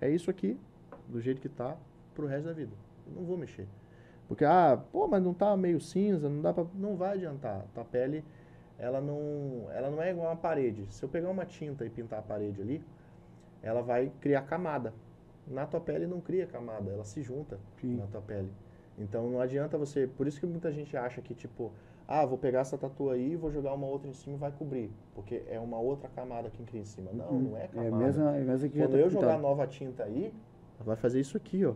[0.00, 0.58] É isso aqui,
[1.06, 1.76] do jeito que tá,
[2.12, 2.72] pro resto da vida.
[3.06, 3.68] Eu não vou mexer.
[4.26, 6.64] Porque, ah, pô, mas não tá meio cinza, não dá pra.
[6.74, 7.66] Não vai adiantar.
[7.74, 8.24] Tua pele,
[8.78, 10.86] ela não, ela não é igual uma parede.
[10.90, 12.82] Se eu pegar uma tinta e pintar a parede ali,
[13.62, 14.92] ela vai criar camada.
[15.46, 17.96] Na tua pele não cria camada, ela se junta Sim.
[17.96, 18.50] na tua pele.
[18.98, 20.06] Então não adianta você.
[20.06, 21.72] Por isso que muita gente acha que, tipo,
[22.06, 24.90] ah, vou pegar essa tatu aí, vou jogar uma outra em cima e vai cobrir.
[25.14, 27.10] Porque é uma outra camada que cria em cima.
[27.12, 27.94] Não, não é É camada.
[27.96, 29.42] a mesma, é a mesma que Quando tá eu jogar pintado.
[29.42, 30.32] nova tinta aí,
[30.76, 31.74] ela vai fazer isso aqui, ó.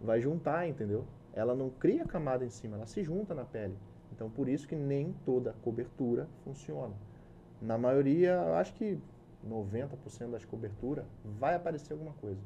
[0.00, 1.04] Vai juntar, entendeu?
[1.32, 3.76] Ela não cria camada em cima, ela se junta na pele.
[4.20, 6.92] Então por isso que nem toda cobertura funciona.
[7.58, 8.98] Na maioria, acho que
[9.48, 12.38] 90% das coberturas vai aparecer alguma coisa.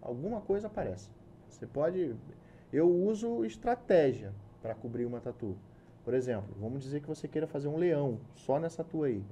[0.00, 1.10] Alguma coisa aparece.
[1.48, 2.14] Você pode.
[2.72, 5.56] Eu uso estratégia para cobrir uma tatu.
[6.04, 9.24] Por exemplo, vamos dizer que você queira fazer um leão só nessa tua aí.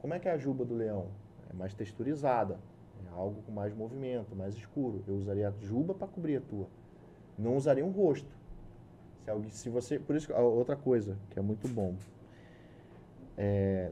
[0.00, 1.08] Como é que é a juba do leão?
[1.50, 2.56] É mais texturizada,
[3.04, 5.02] é algo com mais movimento, mais escuro.
[5.08, 6.68] Eu usaria a juba para cobrir a tua.
[7.36, 8.30] Não usaria um rosto.
[9.24, 11.94] Se, alguém, se você, por isso, a outra coisa que é muito bom.
[13.36, 13.90] É,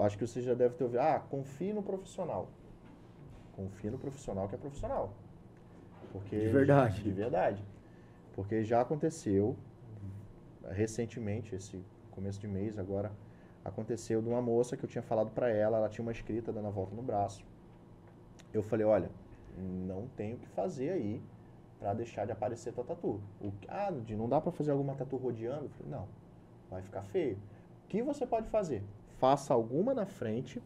[0.00, 1.00] acho que você já deve ter ouvido.
[1.00, 2.48] Ah, confie no profissional.
[3.54, 5.12] Confie no profissional que é profissional.
[6.12, 7.02] Porque De verdade.
[7.02, 7.64] De verdade.
[8.34, 9.56] Porque já aconteceu
[10.70, 13.10] recentemente, esse começo de mês agora,
[13.64, 16.68] aconteceu de uma moça que eu tinha falado pra ela, ela tinha uma escrita dando
[16.68, 17.44] a volta no braço.
[18.52, 19.10] Eu falei, olha,
[19.56, 21.22] não tem o que fazer aí,
[21.78, 23.20] Pra deixar de aparecer tua tatu.
[23.40, 25.68] O, ah, de não dá pra fazer alguma tatu rodeando?
[25.68, 26.08] Falei, não,
[26.68, 27.36] vai ficar feio.
[27.84, 28.82] O que você pode fazer?
[29.18, 30.62] Faça alguma na frente,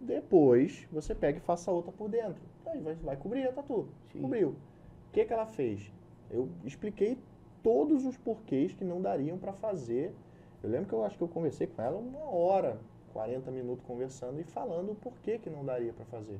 [0.00, 2.42] depois você pega e faça outra por dentro.
[2.66, 3.88] Aí vai, vai cobrir a tatu.
[4.12, 4.20] Sim.
[4.20, 4.50] Cobriu.
[4.50, 5.92] O que, que ela fez?
[6.30, 7.18] Eu expliquei
[7.62, 10.14] todos os porquês que não dariam pra fazer.
[10.62, 12.78] Eu lembro que eu acho que eu conversei com ela uma hora,
[13.12, 16.38] 40 minutos conversando e falando o porquê que não daria pra fazer.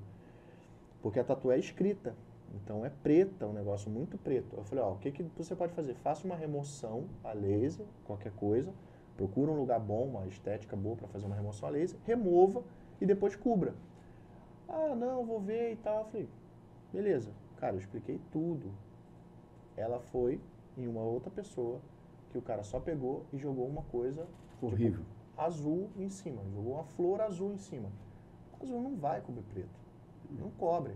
[1.02, 2.14] Porque a tatu é escrita.
[2.54, 4.56] Então é preta, um negócio muito preto.
[4.56, 5.94] Eu falei, ó, o que, que você pode fazer?
[5.94, 8.72] Faça uma remoção a laser, qualquer coisa.
[9.16, 11.98] Procura um lugar bom, uma estética boa para fazer uma remoção a laser.
[12.04, 12.62] Remova
[13.00, 13.74] e depois cubra.
[14.68, 16.00] Ah, não, vou ver e tal.
[16.00, 16.28] Eu falei,
[16.92, 17.32] beleza.
[17.56, 18.72] Cara, eu expliquei tudo.
[19.76, 20.40] Ela foi
[20.76, 21.80] em uma outra pessoa
[22.30, 25.04] que o cara só pegou e jogou uma coisa tipo, Horrível.
[25.36, 26.42] azul em cima.
[26.54, 27.90] Jogou uma flor azul em cima.
[28.60, 29.80] Azul não vai cobrir preto.
[30.30, 30.94] Não cobre.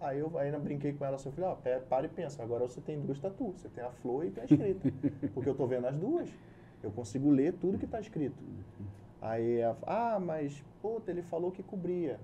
[0.00, 2.80] Aí eu ainda brinquei com ela assim, eu falei, ó, para e pensa, agora você
[2.80, 4.92] tem duas tatuas, você tem a flor e tem a escrita.
[5.32, 6.28] Porque eu tô vendo as duas.
[6.82, 8.42] Eu consigo ler tudo que tá escrito.
[9.20, 12.20] Aí ela, ah, mas, puta, ele falou que cobria.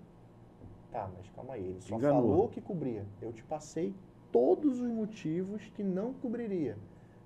[0.91, 2.21] Tá, mas calma aí, ele só Enganou.
[2.21, 3.07] falou que cobria.
[3.23, 3.95] Eu te passei
[4.31, 6.77] todos os motivos que não cobriria.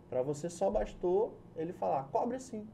[0.08, 2.66] Pra você só bastou ele falar, cobre sim.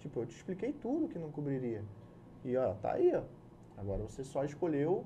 [0.00, 1.84] Tipo, eu te expliquei tudo que não cobriria.
[2.44, 3.22] E ó, tá aí, ó.
[3.78, 5.04] Agora você só escolheu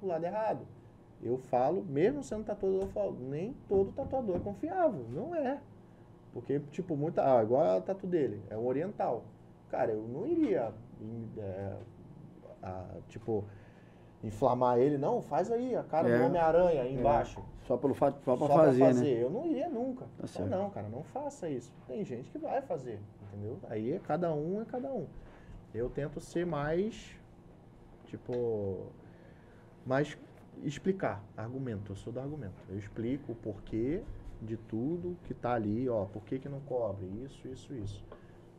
[0.00, 0.66] o lado errado.
[1.22, 5.04] Eu falo, mesmo sendo tatuador, eu falo, nem todo tatuador é confiável.
[5.10, 5.60] Não é.
[6.32, 7.38] Porque, tipo, muita.
[7.38, 9.24] Ah, igual a tatu dele, é um oriental.
[9.68, 10.72] Cara, eu não iria,
[11.38, 11.72] é,
[12.62, 13.44] a- tipo,
[14.22, 16.18] inflamar ele, não, faz aí a cara É.
[16.18, 17.42] do Homem-Aranha aí embaixo.
[17.66, 19.06] Só pelo fato, só pra Só pra fazer, né?
[19.08, 20.04] Eu não iria nunca.
[20.04, 20.48] Tá Então, certo.
[20.50, 21.72] não, cara, não faça isso.
[21.86, 23.58] Tem gente que vai fazer, entendeu?
[23.68, 25.06] Aí é cada um é cada um.
[25.74, 27.14] Eu tento ser mais,
[28.06, 28.86] tipo,
[29.84, 30.16] mais
[30.64, 31.92] explicar, argumento.
[31.92, 32.54] Eu sou do argumento.
[32.68, 34.02] Eu explico o porquê
[34.40, 38.04] de tudo que tá ali, ó, por que que não cobre, isso, isso, isso.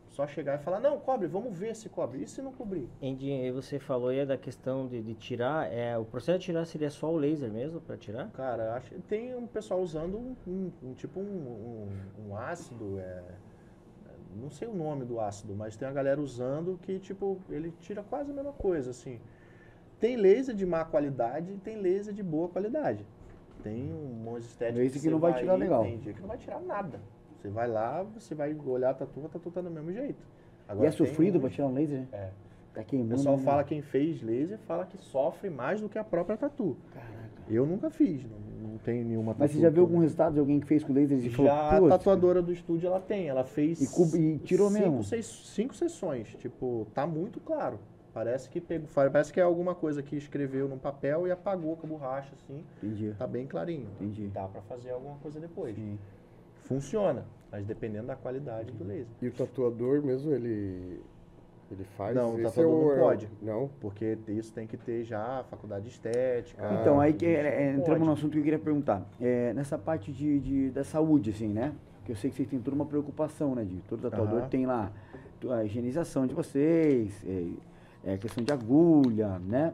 [0.09, 2.23] Só chegar e falar, não, cobre, vamos ver se cobre.
[2.23, 2.89] E se não cobrir?
[3.01, 6.89] Andy, você falou aí da questão de, de tirar, é, o processo de tirar seria
[6.89, 8.29] só o laser mesmo para tirar?
[8.31, 13.23] Cara, acho tem um pessoal usando um, um- um tipo um, um- um ácido, é,
[14.35, 18.01] não sei o nome do ácido, mas tem a galera usando que tipo ele tira
[18.03, 19.21] quase a mesma coisa, assim.
[19.99, 23.05] Tem laser de má qualidade e tem laser de boa qualidade.
[23.63, 25.83] Tem um monte de estética Laser que você não vai tirar legal.
[25.83, 26.99] Tem dia que não vai tirar nada.
[27.37, 30.19] Você vai lá, você vai olhar a tatu, a tatu tá do mesmo jeito.
[30.67, 32.03] E Agora, é tem sofrido uns- pra tirar um laser?
[32.13, 32.29] É.
[32.73, 33.11] Tá O queimando.
[33.15, 33.43] pessoal né?
[33.43, 36.77] fala quem fez laser fala que sofre mais do que a própria tatu.
[36.93, 37.19] Caraca.
[37.49, 40.33] Eu nunca fiz, não, não tenho nenhuma Mas você tatu já viu que algum resultado
[40.35, 42.99] de alguém que fez com laser e falou, Já a "Putz, tatuadora do estúdio ela
[43.01, 45.03] tem, ela fez E e tirou cinco, mesmo?
[45.03, 47.79] Seis, cinco sessões, tipo, tá muito claro.
[48.13, 51.85] Parece que pegou, parece que é alguma coisa que escreveu num papel e apagou com
[51.85, 53.13] a borracha assim, Entendi.
[53.17, 53.87] tá bem clarinho.
[53.99, 54.27] Entendi.
[54.27, 55.75] Dá pra fazer alguma coisa depois.
[55.75, 55.97] Sim.
[56.63, 59.07] Funciona, mas dependendo da qualidade do laser.
[59.21, 61.01] E o tatuador mesmo, ele.
[61.71, 62.15] Ele faz.
[62.15, 63.29] Não, o Esse tatuador é o- não é pode.
[63.43, 63.69] Não.
[63.79, 66.59] Porque isso tem que ter já a faculdade de estética.
[66.63, 69.05] Ah, Então, aí que, é, é, entramos no assunto que eu queria perguntar.
[69.21, 71.73] É, nessa parte de, de- da saúde, assim, né?
[72.05, 73.63] Que eu sei que vocês têm toda uma preocupação, né?
[73.63, 74.91] De todo tatuador tem lá
[75.51, 77.45] a higienização de vocês, é,
[78.03, 79.73] é, questão de agulha, né?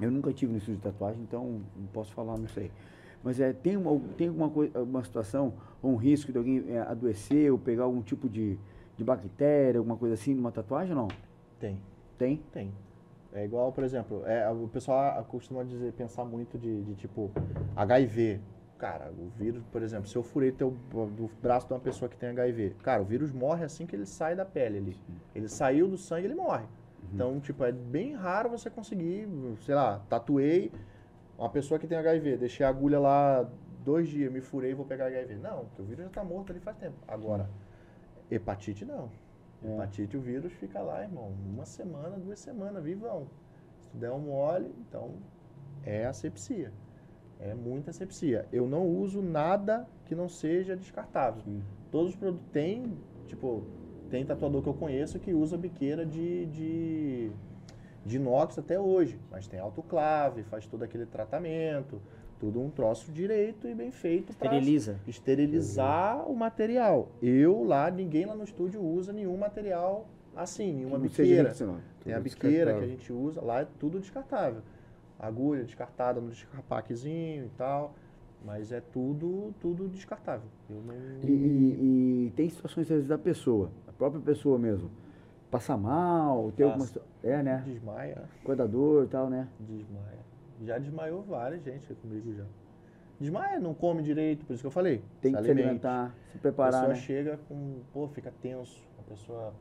[0.00, 2.70] Eu nunca tive no estúdio de tatuagem, então não posso falar, não sei.
[3.22, 6.80] Mas é, tem, uma, tem alguma, coisa, alguma situação, ou um risco de alguém é,
[6.80, 8.58] adoecer ou pegar algum tipo de,
[8.96, 11.08] de bactéria, alguma coisa assim numa tatuagem ou não?
[11.58, 11.80] Tem.
[12.18, 12.42] Tem?
[12.52, 12.72] Tem.
[13.32, 17.30] É igual, por exemplo, é, o pessoal costuma dizer, pensar muito de, de, tipo
[17.74, 18.40] HIV.
[18.78, 22.16] Cara, o vírus, por exemplo, se eu furei teu, do braço de uma pessoa que
[22.16, 24.96] tem HIV, cara, o vírus morre assim que ele sai da pele ali.
[25.34, 26.64] Ele saiu do sangue, ele morre.
[27.14, 29.28] Então, tipo, é bem raro você conseguir,
[29.60, 30.72] sei lá, tatuei
[31.38, 33.48] uma pessoa que tem HIV, deixei a agulha lá
[33.84, 35.36] dois dias, me furei e vou pegar HIV.
[35.36, 36.96] Não, porque o vírus já tá morto ali faz tempo.
[37.06, 37.48] Agora,
[38.30, 39.10] hepatite não.
[39.62, 39.74] É.
[39.74, 43.28] Hepatite, o vírus fica lá, irmão, uma semana, duas semanas, vivão.
[43.78, 45.14] Se tu der um mole, então
[45.84, 46.72] é asepsia.
[47.38, 48.48] É muita asepsia.
[48.52, 51.42] Eu não uso nada que não seja descartável.
[51.42, 51.62] Sim.
[51.90, 52.46] Todos os produtos.
[52.52, 52.96] Tem,
[53.26, 53.64] tipo,
[54.10, 57.30] tem tatuador que eu conheço que usa biqueira de, de,
[58.04, 59.18] de inox até hoje.
[59.30, 62.00] Mas tem autoclave, faz todo aquele tratamento.
[62.40, 64.98] Tudo um troço direito e bem feito Esteriliza.
[65.06, 67.08] esterilizar o material.
[67.22, 70.06] Eu lá, ninguém lá no estúdio usa nenhum material
[70.36, 71.54] assim, nenhuma não biqueira.
[72.02, 74.62] Tem a biqueira que a gente usa, lá é tudo descartável.
[75.18, 77.94] Agulha descartada no descarpaquezinho e tal,
[78.44, 80.48] mas é tudo tudo descartável.
[80.68, 83.70] Eu não E, e- e tem situações às vezes da pessoa,
[84.10, 84.90] própria pessoa mesmo,
[85.50, 86.86] passa mal, tem alguma
[87.22, 87.62] É, né?
[87.66, 89.48] desmaia, Cuidador e tal, né?
[89.58, 90.24] desmaia.
[90.62, 92.44] Já desmaiou várias gente comigo já.
[93.18, 95.00] Desmaia, não come direito, por isso que eu falei.
[95.20, 96.94] Tem que se alimentar, se A preparar, pessoa né?
[97.00, 99.52] chega com, pô, fica tenso, a pessoa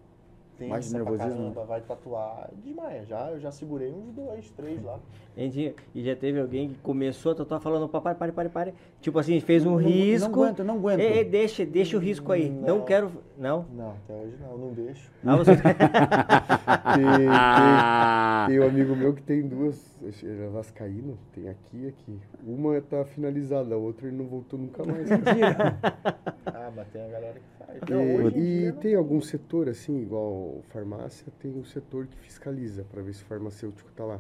[0.60, 1.38] Mais tensa nervosismo, né?
[1.38, 3.06] caramba, vai tatuar, desmaia.
[3.06, 5.00] Já, eu já segurei uns dois, três lá.
[5.36, 8.74] A gente, e já teve alguém que começou a tatuar falando, papai, pare, pare, pare.
[9.02, 10.30] Tipo assim, fez um Não- não risco.
[10.30, 11.00] aguento, não aguento.
[11.00, 12.50] Ei, ei, deixa, deixa o risco aí.
[12.50, 12.86] Não, Não.
[12.86, 13.12] quero.
[13.38, 13.66] Não?
[13.74, 15.12] Não, até hoje não, não deixo.
[15.26, 15.52] Ah, você...
[16.94, 22.20] Tem, tem, tem um amigo meu que tem duas, é vascaíno, tem aqui e aqui.
[22.46, 25.08] Uma tá finalizada, a outra ele não voltou nunca mais.
[26.46, 27.80] Ah, mas tem a galera que faz.
[27.88, 28.80] E, Não, e não.
[28.80, 33.26] tem algum setor assim, igual farmácia, tem um setor que fiscaliza para ver se o
[33.26, 34.20] farmacêutico tá lá.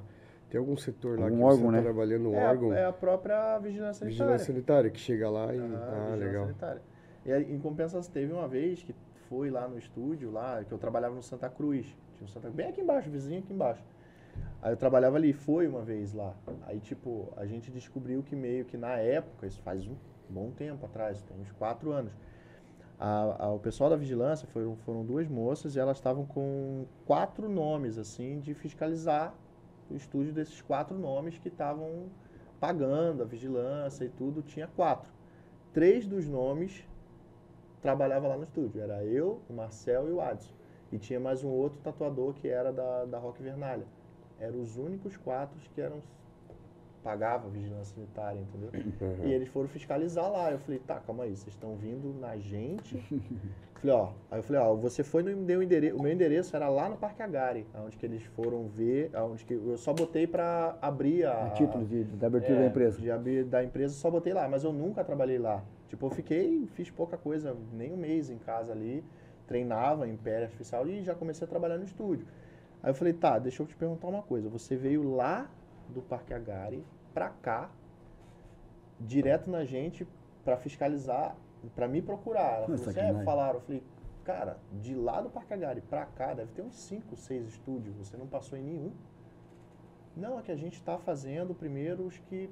[0.49, 1.77] Tem algum setor lá Algum que órgão, você né?
[1.77, 4.09] tá trabalhando, um é, a- órgão, é a própria vigilância sanitária.
[4.09, 5.59] vigilância sanitária, que chega lá e...
[5.59, 6.45] Ah, ah, legal.
[6.45, 6.81] sanitária.
[7.25, 8.93] E em compensação, teve uma vez que
[9.29, 11.85] foi lá no estúdio, lá, que eu trabalhava no Santa Cruz.
[12.17, 13.83] Tinha um Santa bem aqui embaixo, vizinho aqui embaixo.
[14.61, 16.35] Aí eu trabalhava ali, foi uma vez lá.
[16.63, 19.95] Aí, tipo, a gente descobriu que meio que na época, isso faz um
[20.29, 22.13] bom tempo atrás, tem uns quatro anos,
[22.99, 27.49] a- a- o pessoal da vigilância foram, foram duas moças e elas estavam com quatro
[27.49, 29.35] nomes, assim, de fiscalizar
[29.89, 32.09] o estúdio desses quatro nomes que estavam
[32.59, 35.11] pagando a vigilância e tudo, tinha quatro.
[35.73, 36.87] Três dos nomes
[37.83, 38.81] trabalhava lá no estúdio.
[38.81, 40.53] Era eu, o Marcel e o Adson.
[40.91, 43.85] E tinha mais um outro tatuador que era da, da Rock Vernalha.
[44.39, 46.01] Eram os únicos quatro que eram
[47.03, 48.69] pagava a vigilância sanitária, entendeu?
[48.73, 49.27] Uhum.
[49.27, 50.51] E eles foram fiscalizar lá.
[50.51, 52.97] Eu falei, tá, calma aí, vocês estão vindo na gente.
[53.75, 56.69] falei, ó, aí eu falei, ó, você foi no meu endereço, o meu endereço era
[56.69, 60.77] lá no Parque Agari, onde que eles foram ver, aonde que eu só botei pra
[60.81, 63.01] abrir a O título de, da abertura é, da empresa.
[63.01, 65.61] De abrir da empresa só botei lá, mas eu nunca trabalhei lá.
[65.93, 69.05] Tipo, eu fiquei, fiz pouca coisa, nem um mês em casa ali,
[69.45, 72.25] treinava em pé artificial e já comecei a trabalhar no estúdio.
[72.81, 74.49] Aí eu falei, tá, deixa eu te perguntar uma coisa.
[74.49, 75.47] Você veio lá
[75.89, 76.83] do Parque Agari
[77.13, 77.69] pra cá,
[78.99, 80.07] direto na gente,
[80.43, 81.35] pra fiscalizar,
[81.75, 82.63] pra me procurar.
[82.63, 83.55] Ela falou é, falaram.
[83.59, 83.83] Eu falei,
[84.23, 88.17] cara, de lá do Parque Agari pra cá, deve ter uns 5, 6 estúdios, você
[88.17, 88.91] não passou em nenhum?
[90.17, 92.49] Não, é que a gente está fazendo primeiro os que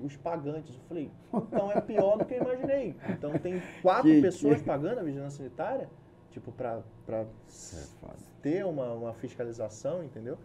[0.00, 0.74] os pagantes.
[0.76, 2.96] Eu falei, então é pior do que eu imaginei.
[3.08, 5.88] Então tem quatro Que- pessoas que- pagando a vigilância sanitária,
[6.30, 6.82] tipo, para
[8.42, 10.38] ter uma, uma fiscalização, entendeu?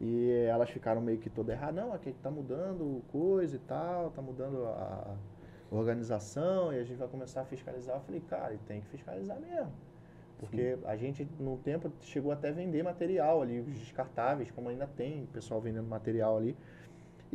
[0.00, 1.80] E elas ficaram meio que toda errada.
[1.80, 5.14] Não, aqui tá mudando coisa e tal, tá mudando a
[5.70, 7.96] organização e a gente vai começar a fiscalizar.
[7.96, 9.72] Eu falei, cara, e tem que fiscalizar mesmo.
[10.38, 14.86] Porque a gente, no tempo, chegou até a vender material ali, os descartáveis, como ainda
[14.86, 16.54] tem pessoal vendendo material ali.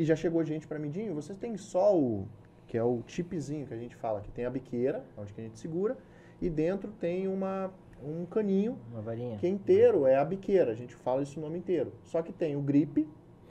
[0.02, 2.28] E já chegou gente para mim, Dinho, você tem só o,
[2.66, 5.44] que é o chipzinho que a gente fala, que tem a biqueira, onde que a
[5.44, 5.96] gente segura,
[6.42, 7.72] e dentro tem uma,
[8.04, 9.38] um caninho Uma varinha.
[9.38, 11.94] que é inteiro, é a biqueira, a gente fala isso o nome inteiro.
[12.02, 13.08] Só que tem o grip,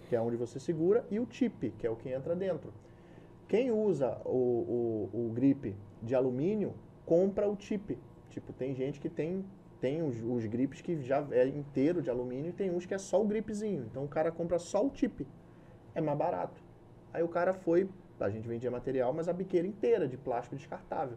[0.09, 2.75] que é onde você segura, e o chip, que é o que entra dentro.
[3.47, 6.75] Quem usa o, o, o grip de alumínio,
[7.07, 7.97] compra o chip.
[8.29, 9.45] Tipo, tem gente que tem,
[9.81, 12.99] tem os, os grips que já é inteiro de alumínio e tem uns que é
[12.99, 13.87] só o gripzinho.
[13.89, 15.25] Então o cara compra só o chip.
[15.95, 16.61] É mais barato.
[17.13, 17.89] Aí o cara foi,
[18.19, 21.17] a gente vendia material, mas a biqueira inteira de plástico descartável.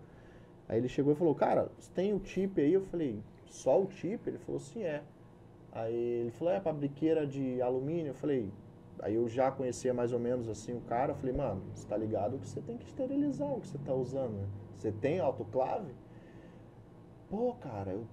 [0.67, 2.73] Aí ele chegou e falou, cara, tem o chip aí?
[2.73, 4.27] Eu falei, só o chip?
[4.27, 5.03] Ele falou, sim, é.
[5.71, 8.11] Aí ele falou, é pra biqueira de alumínio?
[8.11, 8.51] Eu falei,
[9.01, 11.97] aí eu já conhecia mais ou menos assim o cara, eu falei, mano, você tá
[11.97, 14.47] ligado que você tem que esterilizar o que você tá usando, né?
[14.77, 15.93] Você tem autoclave?
[17.29, 18.05] Pô, cara, eu,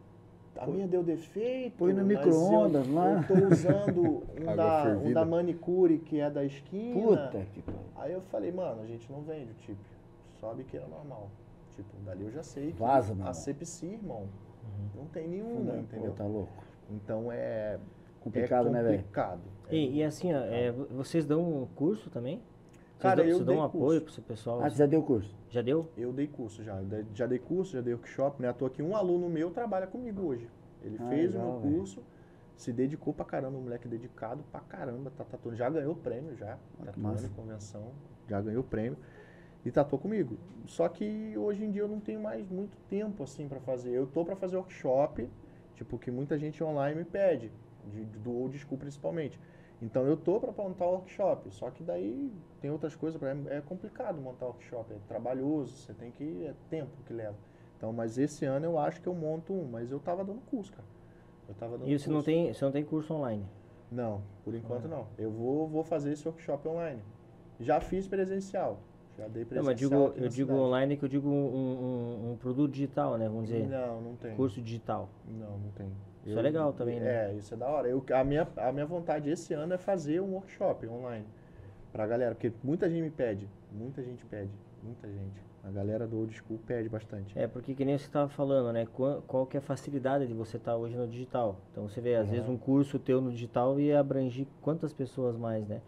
[0.56, 1.76] a minha deu defeito.
[1.78, 3.12] põe no micro-ondas lá.
[3.12, 7.00] Eu tô usando um da, um da manicure que é da esquina.
[7.00, 7.80] Puta que pariu.
[7.96, 9.78] Aí eu falei, mano, a gente não vende o chip,
[10.40, 11.28] só a biqueira normal.
[11.76, 13.34] Tipo, dali eu já sei que Vaza, meu a irmão.
[13.42, 14.26] CPC, irmão,
[14.94, 16.12] não tem nenhuma, Pô, entendeu?
[16.12, 16.52] tá louco.
[16.90, 17.78] Então é
[18.20, 18.98] Complicado, é né, velho?
[18.98, 19.40] complicado.
[19.70, 22.42] É E, e assim, ó, é, vo- vocês dão um curso também?
[23.00, 23.78] Cara, dão, eu vocês dão dei um curso.
[23.78, 24.60] apoio pro seu pessoal?
[24.62, 25.34] Ah, você já deu curso?
[25.48, 25.88] Já deu?
[25.96, 26.80] Eu dei curso já,
[27.14, 28.48] já dei curso, já dei workshop, né?
[28.48, 30.48] À toa que um aluno meu trabalha comigo hoje.
[30.82, 32.02] Ele Ah, fez legal, o meu curso,
[32.56, 36.58] se dedicou pra caramba, um moleque dedicado pra caramba, tá tatuando, já ganhou prêmio já,
[36.80, 37.92] Ah, tatuando convenção,
[38.28, 38.98] já ganhou prêmio
[39.64, 40.38] e tatuou comigo.
[40.66, 43.90] Só que hoje em dia eu não tenho mais muito tempo assim pra fazer.
[43.92, 45.28] Eu tô pra fazer workshop,
[45.74, 47.50] tipo que muita gente online me pede,
[47.86, 49.38] de, do old school principalmente.
[49.82, 52.30] Então eu tô para montar o workshop, só que daí
[52.60, 56.90] tem outras coisas, pra- é complicado montar workshop, é trabalhoso, você tem que é tempo
[57.06, 57.36] que leva.
[57.78, 60.70] Então, mas esse ano eu acho que eu monto um, mas eu tava dando curso,
[60.72, 60.86] cara.
[61.48, 62.26] Eu tava dando E você não curso.
[62.26, 63.46] tem, você não tem curso online?
[63.90, 65.06] Não, por enquanto não.
[65.16, 67.02] Eu vou, vou fazer esse workshop online.
[67.58, 68.80] Já fiz presencial,
[69.16, 72.36] já dei Não, presencial mas digo, eu digo online que eu digo um, um- um
[72.36, 73.26] produto digital, né?
[73.28, 74.36] Vamos dizer, Não, não tem.
[74.36, 75.08] curso digital.
[75.26, 75.90] Não, não tem.
[76.24, 77.30] Isso é legal também, né?
[77.30, 77.88] É, isso é da hora.
[77.88, 81.26] Eu, a, minha, a minha vontade esse ano é fazer um workshop online
[81.92, 84.50] pra galera, porque muita gente me pede, muita gente pede.
[84.82, 85.42] Muita gente.
[85.62, 87.38] A galera do old school pede bastante.
[87.38, 88.86] É, porque que nem você estava falando, né?
[88.86, 91.60] Qual, qual que é a facilidade de você estar hoje no digital?
[91.70, 95.66] Então você vê, às vezes um curso teu no digital ia abranger quantas pessoas mais,
[95.68, 95.82] né?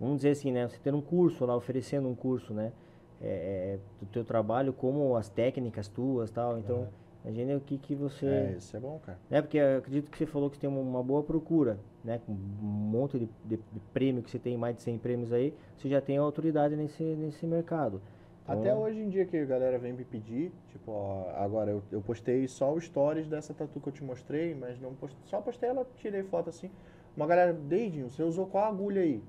[0.00, 0.66] Vamos dizer assim, né?
[0.66, 2.72] Você ter um curso lá, oferecendo um curso, né?
[3.20, 6.58] É, é, do teu trabalho, como as técnicas tuas tal.
[6.58, 6.88] Então,
[7.24, 8.26] imagine o que, que você...
[8.26, 9.18] É, isso é bom, cara.
[9.28, 9.42] né?
[9.42, 12.20] Porque eu acredito que você falou que você tem uma, uma boa procura, né?
[12.24, 15.54] Com um monte de, de, de prêmio que você tem, mais de 100 prêmios aí,
[15.76, 18.00] você já tem autoridade nesse, nesse mercado.
[18.44, 21.82] Então, Até hoje em dia que a galera vem me pedir, tipo, ó, agora eu,
[21.92, 25.38] eu postei só o stories dessa tatu que eu te mostrei, mas não postei, só
[25.42, 26.70] postei ela, tirei foto assim.
[27.14, 29.22] Uma galera, Deidinho, você usou qual agulha aí?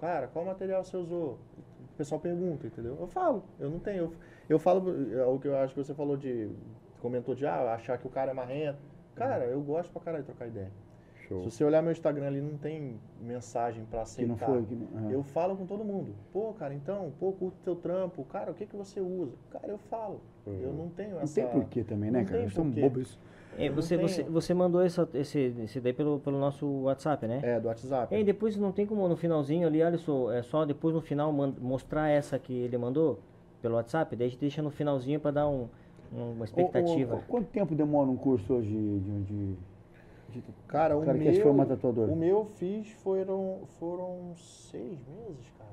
[0.00, 1.38] Cara, qual material você usou?
[1.92, 2.96] O pessoal pergunta, entendeu?
[2.98, 4.04] Eu falo, eu não tenho.
[4.04, 4.12] Eu,
[4.48, 6.48] eu falo, é o que eu acho que você falou de.
[7.02, 8.78] Comentou de ah, achar que o cara é marrento.
[9.16, 10.70] Cara, eu gosto pra caralho de trocar ideia.
[11.28, 11.42] Show.
[11.42, 14.28] Se você olhar meu Instagram ali, não tem mensagem pra Que aceitar.
[14.28, 14.62] não foi.
[14.64, 15.14] Que não, é.
[15.14, 16.14] Eu falo com todo mundo.
[16.32, 18.24] Pô, cara, então, pô, curto teu trampo.
[18.24, 19.32] Cara, o que que você usa?
[19.50, 20.20] Cara, eu falo.
[20.46, 21.34] Eu não tenho Não essa...
[21.40, 22.50] tem porquê também, né, Não cara?
[22.50, 22.80] somos porquê.
[22.88, 23.18] bobos.
[23.58, 27.26] é, eu você, não você, você mandou essa, esse, esse daí pelo, pelo nosso WhatsApp,
[27.26, 27.40] né?
[27.42, 28.14] É, do WhatsApp.
[28.14, 32.08] E depois não tem como no finalzinho ali, Alisson, é só depois no final mostrar
[32.08, 33.20] essa que ele mandou
[33.60, 35.68] pelo WhatsApp, daí a gente deixa no finalzinho pra dar um-
[36.12, 37.14] uma expectativa.
[37.14, 39.24] Ô, ô, quanto tempo demora um curso hoje de...
[39.24, 39.56] de,
[40.30, 41.26] de Cara, o cara meu...
[41.26, 42.08] quer se formar tatuador?
[42.10, 45.70] O meu eu fiz foram, foram seis meses, cara.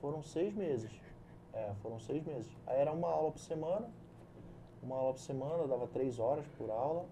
[0.00, 0.90] Foram seis meses.
[1.52, 2.50] É, foram seis meses.
[2.66, 3.88] Aí era uma aula por semana.
[4.82, 7.04] Uma aula por semana, dava três horas por aula.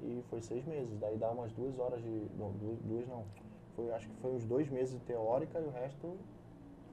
[0.00, 0.96] E foi seis meses.
[0.98, 2.26] Daí dá umas duas horas de.
[2.38, 3.24] Não, duas, duas não.
[3.74, 6.16] Foi, acho que foi uns dois meses de teórica e o resto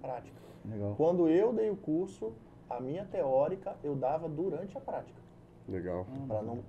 [0.02, 0.40] prática.
[0.66, 0.94] Legal.
[0.96, 2.32] Quando eu dei o curso,
[2.70, 5.20] a minha teórica eu dava durante a prática.
[5.68, 6.06] Legal.
[6.28, 6.64] Pra não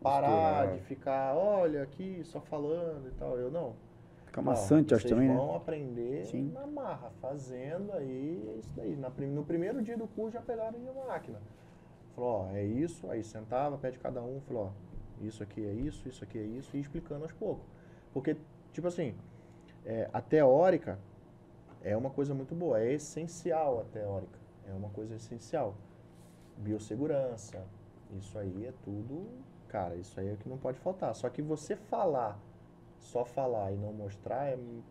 [0.00, 0.72] parar Misturar.
[0.72, 3.38] de ficar, olha aqui, só falando e tal.
[3.38, 3.74] Eu não.
[4.26, 5.36] Fica maçante, acho vocês também, né?
[5.36, 6.50] vão aprender Sim.
[6.50, 8.96] na marra, fazendo aí, é isso daí.
[8.96, 11.40] Na no primeiro dia do curso já pegaram minha máquina.
[12.16, 16.08] Falou, ó, é isso, aí sentava, pede cada um, falou, ó, isso aqui é isso,
[16.08, 17.64] isso aqui é isso, e explicando aos poucos.
[18.12, 18.36] Porque,
[18.72, 19.14] tipo assim,
[19.84, 20.98] é, a teórica
[21.82, 24.38] é uma coisa muito boa, é essencial a teórica,
[24.68, 25.74] é uma coisa essencial.
[26.56, 27.64] Biossegurança,
[28.16, 29.26] isso aí é tudo,
[29.68, 31.14] cara, isso aí é o que não pode faltar.
[31.14, 32.38] Só que você falar,
[32.98, 34.82] só falar e não mostrar, é, o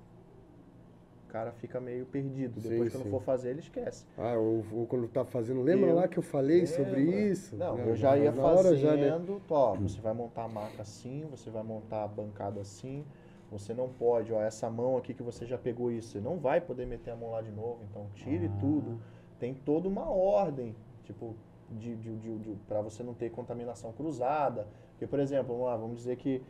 [1.30, 2.62] cara fica meio perdido.
[2.62, 3.10] Sim, Depois, quando sim.
[3.10, 4.06] for fazer, ele esquece.
[4.18, 7.20] Ah, ou, ou quando tá fazendo, lembra Eu- lá que eu falei sobre Lembra?
[7.22, 7.56] isso?
[7.56, 9.42] Não, Não, eu já ia hora fazendo, já, né?
[9.50, 13.06] ó, você vai montar a maca assim, você vai montar a bancada assim,
[13.50, 16.60] você não pode, ó, essa mão aqui que você já pegou isso, você não vai
[16.60, 18.60] poder meter a mão lá de novo, então tire Ah.
[18.60, 19.00] tudo.
[19.40, 21.36] Tem toda uma ordem, tipo,
[21.70, 24.68] de, de, de, de, para você não ter contaminação cruzada.
[24.92, 26.42] Porque, por exemplo, vamos lá, vamos dizer que,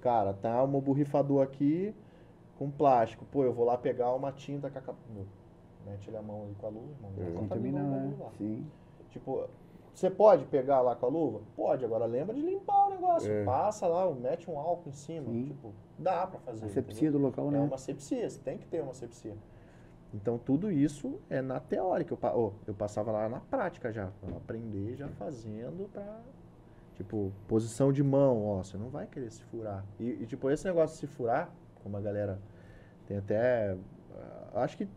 [0.00, 1.94] cara, tá um borrifador aqui
[2.58, 4.98] com plástico, pô, eu vou lá pegar uma tinta com a cap-
[5.84, 7.10] Mete ele a mão ali com a luva, irmão.
[7.34, 8.16] contaminou Contaminar, o né?
[8.18, 8.30] lá.
[8.38, 8.66] Sim.
[9.10, 9.44] Tipo,
[9.94, 11.40] você pode pegar lá com a luva?
[11.54, 13.30] Pode, agora lembra de limpar o negócio.
[13.30, 13.44] É.
[13.44, 15.26] Passa lá, mete um álcool em cima.
[15.30, 15.44] Sim.
[15.44, 16.66] Tipo, dá pra fazer.
[16.80, 17.12] Entendeu?
[17.12, 17.60] do local, É né?
[17.60, 19.36] uma sepsia, você tem que ter uma sepsia.
[20.16, 22.14] Então tudo isso é na teórica.
[22.14, 24.08] Eu, ô, eu passava lá na prática já.
[24.20, 26.20] Pra aprender já fazendo pra.
[26.94, 29.84] Tipo, posição de mão, ó, você não vai querer se furar.
[30.00, 31.50] E, e, tipo, esse negócio de se furar,
[31.82, 32.40] como a galera
[33.06, 33.76] tem até.
[34.54, 34.88] ah, Acho que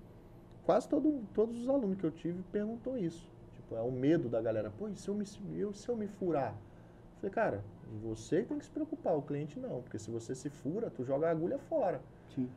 [0.63, 3.29] quase todo, todos os alunos que eu tive perguntou isso.
[3.55, 4.71] Tipo, é o medo da galera.
[4.71, 6.53] Pô, e se eu me, se eu me furar?
[6.53, 7.63] Eu falei, cara,
[8.01, 9.81] você tem que se preocupar, o cliente não.
[9.81, 11.99] Porque se você se fura, tu joga a agulha fora.
[12.33, 12.49] Sim.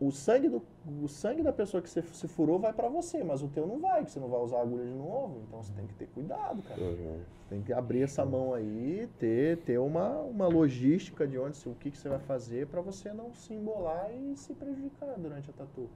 [0.00, 0.62] O sangue, do,
[1.00, 3.78] o sangue da pessoa que você se furou vai pra você, mas o teu não
[3.78, 5.42] vai, que você não vai usar a agulha de novo.
[5.46, 6.80] Então você tem que ter cuidado, cara.
[6.80, 7.20] Uhum.
[7.48, 11.90] Tem que abrir essa mão aí, ter, ter uma, uma logística de onde, o que,
[11.90, 15.88] que você vai fazer para você não se embolar e se prejudicar durante a tatu.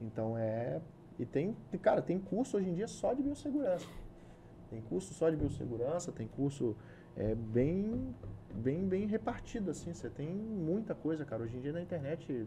[0.00, 0.80] Então é.
[1.18, 3.86] E tem, cara, tem curso hoje em dia só de biossegurança.
[4.68, 6.76] Tem curso só de biossegurança, tem curso
[7.16, 8.14] é, bem,
[8.54, 9.92] bem, bem repartido, assim.
[9.94, 11.42] Você tem muita coisa, cara.
[11.42, 12.46] Hoje em dia na internet.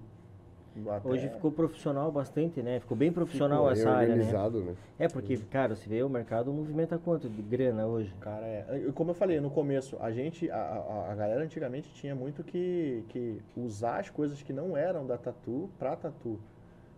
[0.90, 2.80] Até- Hoje ficou profissional bastante, né?
[2.80, 4.24] Ficou bem profissional Ficou essa área, né?
[4.24, 4.76] né?
[4.98, 8.14] É porque, cara, você vê o mercado movimenta quanto de grana hoje?
[8.20, 8.66] Cara, é.
[8.86, 12.44] eu- Como eu falei no começo, a gente, a, a, a galera antigamente tinha muito
[12.44, 16.40] que, que usar as coisas que não eram da tatu pra tatu.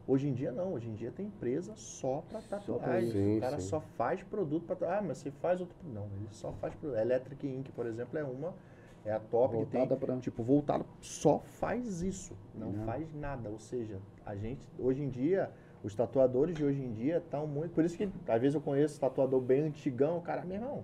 [0.07, 3.11] Hoje em dia não, hoje em dia tem empresa só pra tatuagem.
[3.11, 3.67] Sim, o cara sim.
[3.67, 4.99] só faz produto pra tatuagem.
[4.99, 5.75] Ah, mas você faz outro.
[5.93, 6.99] Não, ele só faz produto.
[6.99, 8.53] Electric Ink, por exemplo, é uma.
[9.05, 9.97] É a top que Voltada tem.
[9.97, 12.35] pra- Tipo, voltado, só faz isso.
[12.53, 12.85] Não Não.
[12.85, 13.49] faz nada.
[13.49, 15.49] Ou seja, a gente, hoje em dia,
[15.83, 17.73] os tatuadores de hoje em dia estão muito.
[17.73, 20.83] Por isso que às vezes eu conheço tatuador bem antigão, o cara, meu irmão.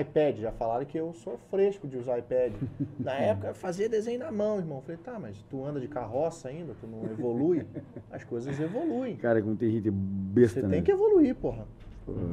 [0.00, 2.52] iPad, já falaram que eu sou fresco de usar iPad.
[2.98, 4.78] Na época eu fazia desenho na mão, irmão.
[4.78, 7.64] Eu falei, tá, mas tu anda de carroça ainda, tu não evolui?
[8.10, 9.14] As coisas evoluem.
[9.16, 10.74] Cara, como tem gente besta, Você né?
[10.76, 11.68] tem que evoluir, porra.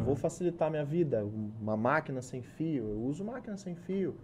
[0.04, 1.24] Vou facilitar minha vida.
[1.62, 4.16] Uma máquina sem fio, eu uso máquina sem fio.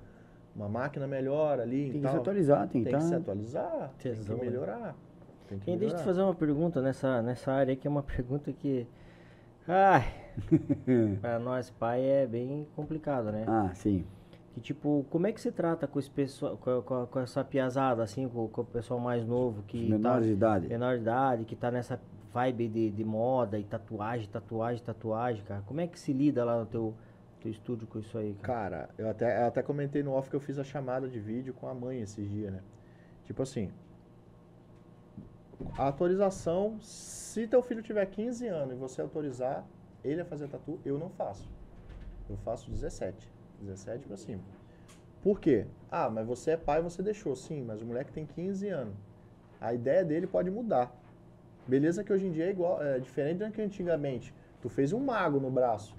[0.56, 2.12] Uma máquina melhor ali Tem e que tal.
[2.12, 4.50] se atualizar, tem que Tem que se tá- atualizar, tem Tesão, que né?
[4.52, 4.96] melhorar.
[5.48, 6.06] Tem que Quem deixa eu te melhorar.
[6.06, 8.86] fazer uma pergunta nessa, nessa área aí, que é uma pergunta que.
[9.68, 10.04] Ai,
[11.22, 13.46] pra nós pai é bem complicado, né?
[13.48, 14.06] Ah, sim.
[14.54, 18.02] Que tipo, como é que você trata com esse pessoal, com, com- com essa piazada,
[18.02, 19.84] assim, com, com o pessoal mais novo que.
[19.84, 20.68] Os menores de idade.
[20.68, 22.00] menor de idade, que tá nessa
[22.34, 25.62] vibe de, de moda e tatuagem, tatuagem, tatuagem, cara.
[25.66, 26.94] Como é que se lida lá no teu,
[27.40, 28.70] teu estúdio com isso aí, cara?
[28.70, 31.54] Cara, eu até, eu até comentei no off que eu fiz a chamada de vídeo
[31.54, 32.62] com a mãe esses dias, né?
[33.24, 33.72] Tipo assim,
[35.78, 39.66] a autorização, se teu filho tiver 15 anos e você autorizar
[40.04, 41.50] ele a fazer tatu, eu não faço.
[42.30, 43.30] Eu faço 17.
[43.62, 44.42] 17 pra cima.
[45.22, 45.66] Por quê?
[45.92, 47.36] Ah, mas você é pai, você deixou.
[47.36, 48.96] Sim, mas o moleque tem 15 anos.
[49.60, 50.96] A ideia dele pode mudar.
[51.68, 54.34] Beleza que hoje em dia é igual, é diferente do que antigamente.
[54.62, 55.96] Tu fez um mago no braço.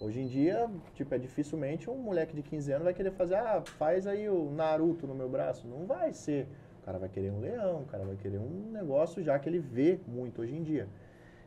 [0.00, 3.60] Hoje em dia, tipo, é dificilmente um moleque de 15 anos vai querer fazer, ah,
[3.78, 5.66] faz aí o Naruto no meu braço.
[5.66, 6.46] Não vai ser.
[6.80, 9.58] O cara vai querer um leão, o cara vai querer um negócio já que ele
[9.58, 10.88] vê muito hoje em dia.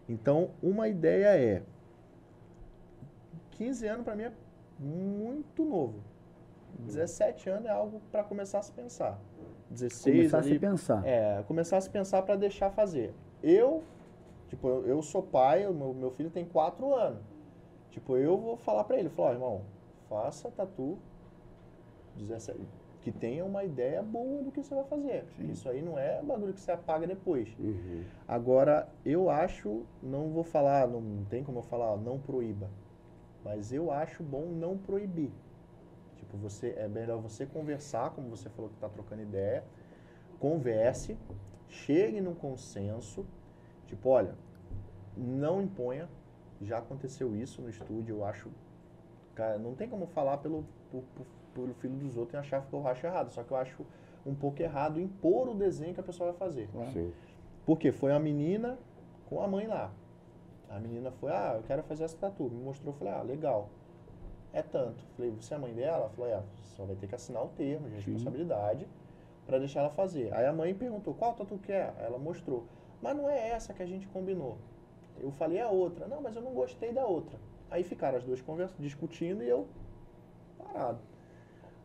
[0.07, 1.63] Então, uma ideia é
[3.51, 4.31] 15 anos para mim é
[4.77, 5.99] muito novo.
[6.79, 9.19] 17 anos é algo para começar a se pensar.
[9.69, 11.07] 16 Começar a ali, se pensar.
[11.07, 13.13] é, começar a se pensar para deixar fazer.
[13.41, 13.83] Eu,
[14.49, 17.30] tipo, eu, eu sou pai, meu filho tem 4 anos.
[17.91, 19.61] Tipo, eu vou falar para ele, falar, ó, irmão,
[20.09, 20.97] faça tatu
[22.15, 22.59] 17,
[23.01, 25.25] que tenha uma ideia boa do que você vai fazer.
[25.39, 27.49] Isso aí não é bagulho que você apaga depois.
[27.59, 28.03] Uhum.
[28.27, 32.69] Agora, eu acho, não vou falar, não tem como eu falar, não proíba.
[33.43, 35.31] Mas eu acho bom não proibir.
[36.15, 39.63] Tipo, você é melhor você conversar, como você falou que está trocando ideia,
[40.39, 41.17] converse,
[41.67, 43.25] chegue num consenso,
[43.87, 44.35] tipo, olha,
[45.17, 46.07] não imponha.
[46.61, 48.49] Já aconteceu isso no estúdio, eu acho,
[49.33, 52.73] cara, não tem como falar pelo, por- por- pelo filho dos outros e achar que
[52.73, 53.31] eu acho errado.
[53.31, 53.85] Só que eu acho
[54.25, 56.69] um pouco errado impor o desenho que a pessoa vai fazer.
[56.93, 57.11] Sim.
[57.65, 58.77] Porque foi a menina
[59.27, 59.91] com a mãe lá.
[60.69, 62.43] A menina foi, ah, eu quero fazer essa tatu.
[62.49, 63.69] Me mostrou, eu falei, ah, legal.
[64.53, 65.03] É tanto.
[65.15, 65.97] Falei, você é a mãe dela?
[65.97, 68.87] Ela falou, é, só vai ter que assinar o termo de responsabilidade
[69.45, 70.33] para deixar ela fazer.
[70.33, 71.93] Aí a mãe perguntou, qual tatu que é?
[71.99, 72.65] Ela mostrou.
[73.01, 74.57] Mas não é essa que a gente combinou.
[75.21, 76.07] Eu falei, é a outra.
[76.07, 77.37] Não, mas eu não gostei da outra.
[77.69, 79.67] Aí ficaram as duas conversando, discutindo e eu
[80.57, 80.99] parado.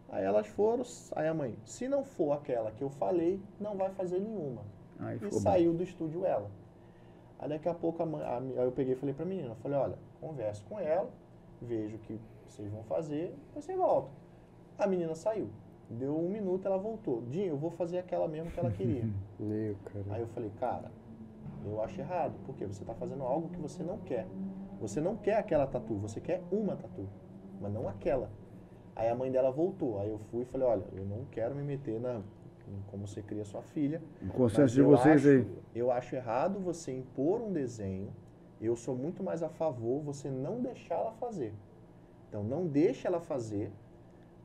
[0.09, 0.85] Aí elas foram,
[1.17, 4.63] aí a mãe, se não for aquela que eu falei, não vai fazer nenhuma.
[5.01, 5.43] Aí E ficou bom.
[5.43, 6.51] saiu do estúdio ela.
[7.39, 9.77] Aí daqui a pouco a mãe, a aí eu peguei e falei pra menina, falei,
[9.77, 11.11] olha, converse com ela,
[11.61, 14.11] vejo o que vocês vão fazer, depois você volta.
[14.79, 15.49] A menina saiu.
[15.91, 17.23] Deu um minuto, ela voltou.
[17.23, 19.05] Dinho, eu vou fazer aquela mesmo que ela queria.
[19.39, 20.05] Meu, cara.
[20.11, 20.91] Aí eu falei, cara,
[21.71, 24.27] eu acho errado, porque você está fazendo algo que você não quer.
[24.81, 27.09] Você não quer aquela tatu, você quer uma tatu,
[27.61, 28.31] mas não aquela.
[28.95, 29.99] Aí a mãe dela voltou.
[30.01, 32.23] Aí eu fui e falei, olha, eu não quero me meter na
[32.91, 34.03] como você cria sua filha.
[34.21, 35.47] O consenso de vocês acho- aí.
[35.75, 38.09] Eu acho errado você impor um desenho.
[38.61, 41.55] Eu sou muito mais a favor você não deixar ela fazer.
[42.29, 43.71] Então não deixe ela fazer,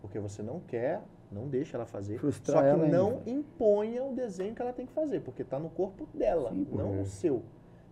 [0.02, 1.02] porque você não quer,
[1.32, 2.18] não deixa ela fazer.
[2.20, 2.98] Frustrar só que ela ainda.
[2.98, 6.68] não imponha o desenho que ela tem que fazer, porque está no corpo dela, Sim,
[6.72, 7.44] não no seu.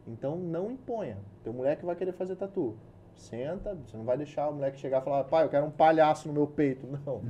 [0.08, 1.18] Então não imponha.
[1.44, 2.76] Teu moleque vai querer fazer tatu.
[3.16, 6.28] Senta, você não vai deixar o moleque chegar e falar, pai, eu quero um palhaço
[6.28, 6.88] no meu peito.
[7.06, 7.22] Não,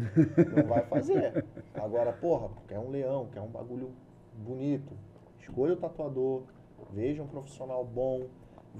[0.55, 1.43] não vai fazer.
[1.73, 3.91] Agora, porra, quer um leão, quer um bagulho
[4.35, 4.93] bonito.
[5.39, 6.43] Escolha o tatuador,
[6.91, 8.27] veja um profissional bom,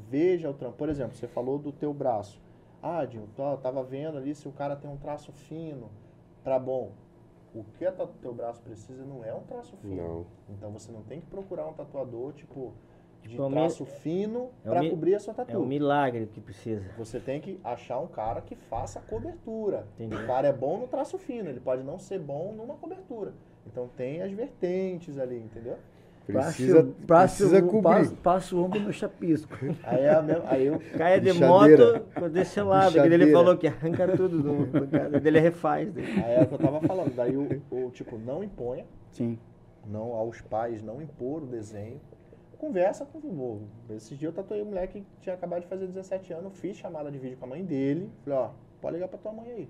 [0.10, 0.78] veja o trampo.
[0.78, 2.40] Por exemplo, você falou do teu braço.
[2.82, 5.90] Ah, Dinho, tô- tava vendo ali se o cara tem um traço fino
[6.44, 6.92] pra bom.
[7.54, 9.96] O que o teu braço precisa não é um traço fino.
[9.96, 10.26] Não.
[10.50, 12.74] Então você não tem que procurar um tatuador, tipo,
[13.24, 15.52] de Tipo, é mi- traço fino é pra mi- cobrir a sua tatu.
[15.52, 16.90] É um milagre que precisa.
[16.98, 19.86] Você tem que achar um cara que faça a cobertura.
[19.96, 20.16] Entendi.
[20.16, 23.34] O cara é bom no traço fino, ele pode não ser bom numa cobertura.
[23.68, 25.78] Então tem as vertentes ali, entendeu?
[26.32, 27.82] Precisa, Passo- passo- precisa cobrir.
[27.84, 29.52] Passo, passo o ombro no chapisco.
[29.84, 32.04] Aí é a aí eu Caia de Bichadeira.
[32.16, 35.92] moto desse lado, que ele falou que arranca tudo do, do cara, dele refaz.
[35.92, 36.06] daí.
[36.24, 37.16] aí é o que eu tava falando.
[37.16, 39.40] Daí o, o tipo não imponha, Sim.
[39.88, 42.00] não aos pais não impor o desenho.
[42.60, 43.62] Conversa com o
[43.92, 47.10] Esses dias eu tatuei um moleque que tinha acabado de fazer 17 anos, fiz chamada
[47.10, 48.12] de vídeo com a mãe dele.
[48.26, 48.50] Falei, ó,
[48.82, 49.70] pode ligar pra tua mãe aí.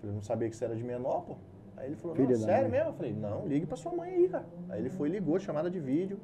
[0.00, 1.36] Falei, não sabia que você era de menor, pô.
[1.76, 2.88] Aí ele falou, Filha não, sério mesmo?
[2.88, 4.46] Eu falei, não, ligue pra sua mãe aí, cara.
[4.68, 6.18] Aí ele foi, ligou, chamada de vídeo.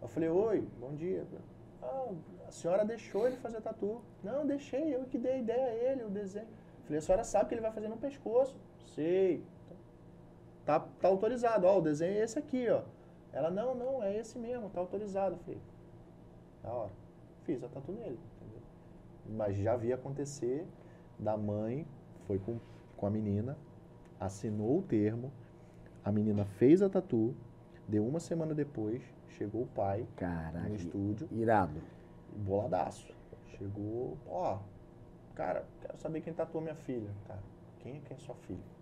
[0.00, 1.24] Eu falei, oi, bom dia.
[1.82, 2.08] Ah,
[2.48, 4.00] a senhora deixou ele fazer tatu.
[4.22, 6.46] Não, deixei, eu que dei a ideia a ele, o desenho.
[6.84, 8.56] Falei, a senhora sabe que ele vai fazer no pescoço.
[8.94, 9.44] Sei.
[10.64, 12.82] Tá, tá autorizado, ó, o desenho é esse aqui, ó.
[13.32, 15.34] Ela, não, não, é esse mesmo, tá autorizado.
[15.34, 15.60] Eu falei,
[16.62, 16.92] da hora.
[17.42, 18.62] Fiz a tatu nele, entendeu?
[19.26, 20.66] Mas já vi acontecer
[21.18, 21.86] da mãe,
[22.26, 22.58] foi com,
[22.96, 23.56] com a menina,
[24.24, 25.30] assinou o termo,
[26.04, 27.34] a menina fez a tatu,
[27.88, 30.68] deu uma semana depois, chegou o pai Caraca.
[30.68, 31.80] no estúdio, Irado.
[32.36, 33.14] boladaço.
[33.56, 34.58] Chegou, ó,
[35.34, 37.10] cara, quero saber quem tatuou minha filha.
[37.26, 37.38] Tá,
[37.80, 38.74] quem é quem é sua filha?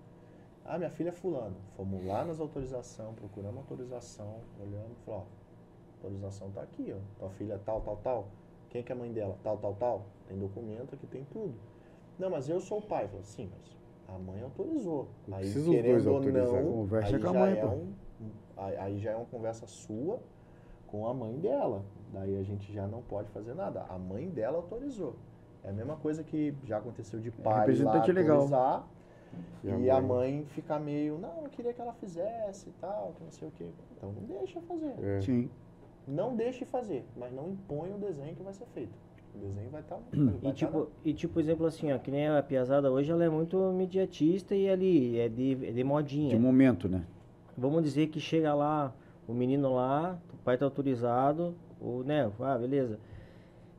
[0.64, 1.56] Ah, minha filha é fulano.
[1.77, 7.01] Fomos lá nas autorização, procuramos autorização, olhamos, falou, ó, autorização tá aqui, ó.
[7.19, 8.28] Tua filha é tal, tal, tal.
[8.70, 9.36] Quem é que é a mãe dela?
[9.43, 10.06] Tal, tal, tal.
[10.27, 11.55] Tem documento aqui, tem tudo.
[12.19, 13.06] Não, mas eu sou o pai.
[13.09, 13.77] Falou, sim, mas
[14.14, 15.09] a mãe autorizou.
[15.26, 16.62] Não Aí, querendo ou autorizar.
[16.62, 17.93] não, Conversa aí com a já mãe, é um,
[18.56, 20.20] aí, já é uma conversa sua
[20.86, 21.84] com a mãe dela.
[22.12, 23.84] Daí a gente já não pode fazer nada.
[23.89, 25.16] A mãe dela autorizou.
[25.64, 28.36] É a mesma coisa que já aconteceu de pai lá representante legal.
[28.40, 28.86] autorizar
[29.64, 30.02] E e, a a mãe?
[30.02, 33.51] mãe ficar meio, não, eu queria que ela fizesse e tal, que não sei o
[33.52, 33.66] quê.
[33.97, 34.94] Então não deixa fazer.
[35.02, 35.20] É.
[35.20, 35.48] Sim.
[36.06, 38.93] Não deixe fazer, mas não impõe o desenho que vai ser feito.
[39.35, 39.99] O desenho vai estar.
[40.43, 43.57] E tipo, e tipo, exemplo assim, ó, que nem a piazada hoje, ela é muito
[43.71, 46.31] imediatista e ali, é de, é de modinha.
[46.31, 47.05] De momento, né?
[47.57, 48.95] Vamos dizer que chega lá,
[49.27, 52.99] o menino lá, o pai tá autorizado, o, né, ah, beleza.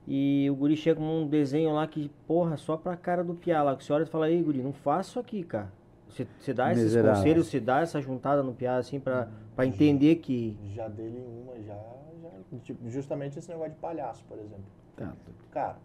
[0.07, 3.63] E o guri chega com um desenho lá que, porra, só pra cara do piá
[3.63, 5.71] lá, que você olha e fala, ei, guri, não faça isso aqui, cara.
[6.09, 7.15] Você, você dá esses Miserável.
[7.15, 10.57] conselhos, você dá essa juntada no piá, assim, pra, pra entender que...
[10.73, 11.73] Já dele uma, já,
[12.21, 12.59] já.
[12.63, 14.65] Tipo, justamente esse negócio de palhaço, por exemplo.
[14.95, 15.13] Tá.
[15.51, 15.77] Cara,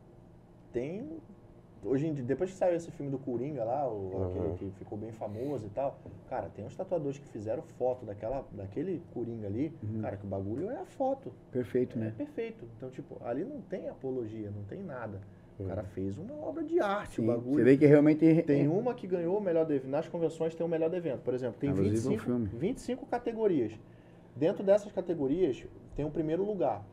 [0.73, 1.19] tem.
[1.85, 4.25] Hoje em dia, depois que saiu esse filme do Coringa lá, o, Uhum.
[4.25, 5.97] aquele que ficou bem famoso e tal,
[6.29, 9.73] cara, tem uns tatuadores que fizeram foto daquela, daquele Coringa ali,
[10.03, 11.33] cara, que o bagulho é a foto.
[11.53, 12.15] Perfeito, É né?
[12.17, 12.65] perfeito.
[12.77, 15.21] Então, tipo, ali não tem apologia, não tem nada.
[15.59, 17.27] O cara fez uma obra de arte, o Sim.
[17.29, 17.57] bagulho.
[17.57, 20.65] Você vê que realmente Tem um uma que ganhou o melhor de Nas convenções tem
[20.67, 21.21] o melhor evento.
[21.23, 22.47] Por exemplo, tem Inclusive, um 25, filme.
[22.55, 23.73] 25 categorias.
[24.37, 25.65] Dentro dessas categorias,
[25.97, 26.85] tem o primeiro lugar.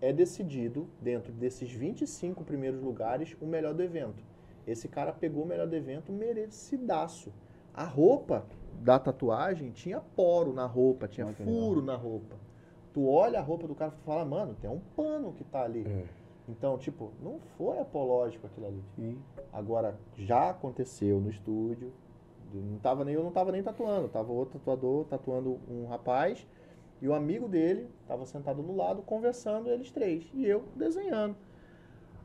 [0.00, 4.24] É decidido, dentro desses 25 primeiros lugares, o melhor do evento.
[4.66, 7.32] Esse cara pegou o melhor do evento merecidaço.
[7.74, 8.46] A roupa
[8.80, 12.36] da tatuagem tinha poro na roupa, tinha que furo na roupa.
[12.92, 15.86] Tu olha a roupa do cara e fala, mano, tem um pano que tá ali.
[15.86, 16.04] É.
[16.48, 18.82] Então, tipo, não foi apológico aquilo ali.
[18.96, 19.18] Sim.
[19.52, 21.92] Agora, já aconteceu no estúdio.
[22.52, 24.08] Não tava nem, eu não tava nem tatuando.
[24.08, 26.44] Tava outro tatuador tatuando um rapaz.
[27.00, 30.30] E o amigo dele tava sentado do lado, conversando, eles três.
[30.34, 31.34] E eu desenhando.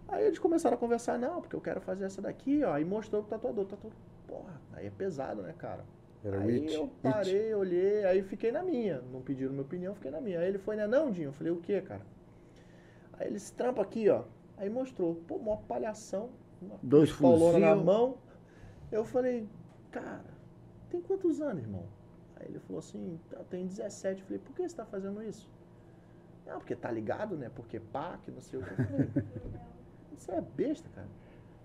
[0.07, 2.77] Aí eles começaram a conversar, não, porque eu quero fazer essa daqui, ó.
[2.77, 3.65] E mostrou pro tatuador.
[3.65, 3.97] Tatuador,
[4.27, 5.83] porra, aí é pesado, né, cara?
[6.23, 6.73] Era aí It.
[6.73, 9.01] eu parei, olhei, aí fiquei na minha.
[9.13, 10.39] Não pediram minha opinião, fiquei na minha.
[10.39, 11.29] Aí ele foi, né, não, Dinho?
[11.29, 12.01] Eu falei, o que, cara?
[13.13, 14.23] Aí ele se trampa aqui, ó.
[14.57, 16.29] Aí mostrou, pô, mó palhação.
[16.61, 18.17] Uma Dois paulona na mão.
[18.91, 19.47] Eu falei,
[19.91, 20.25] cara,
[20.89, 21.83] tem quantos anos, irmão?
[22.45, 24.21] Ele falou assim, eu tenho 17.
[24.21, 25.49] Eu falei, por que você tá fazendo isso?
[26.45, 27.49] Não, porque tá ligado, né?
[27.53, 28.69] Porque pá, que não sei o que.
[28.71, 29.09] Eu falei,
[30.15, 31.07] você é besta, cara.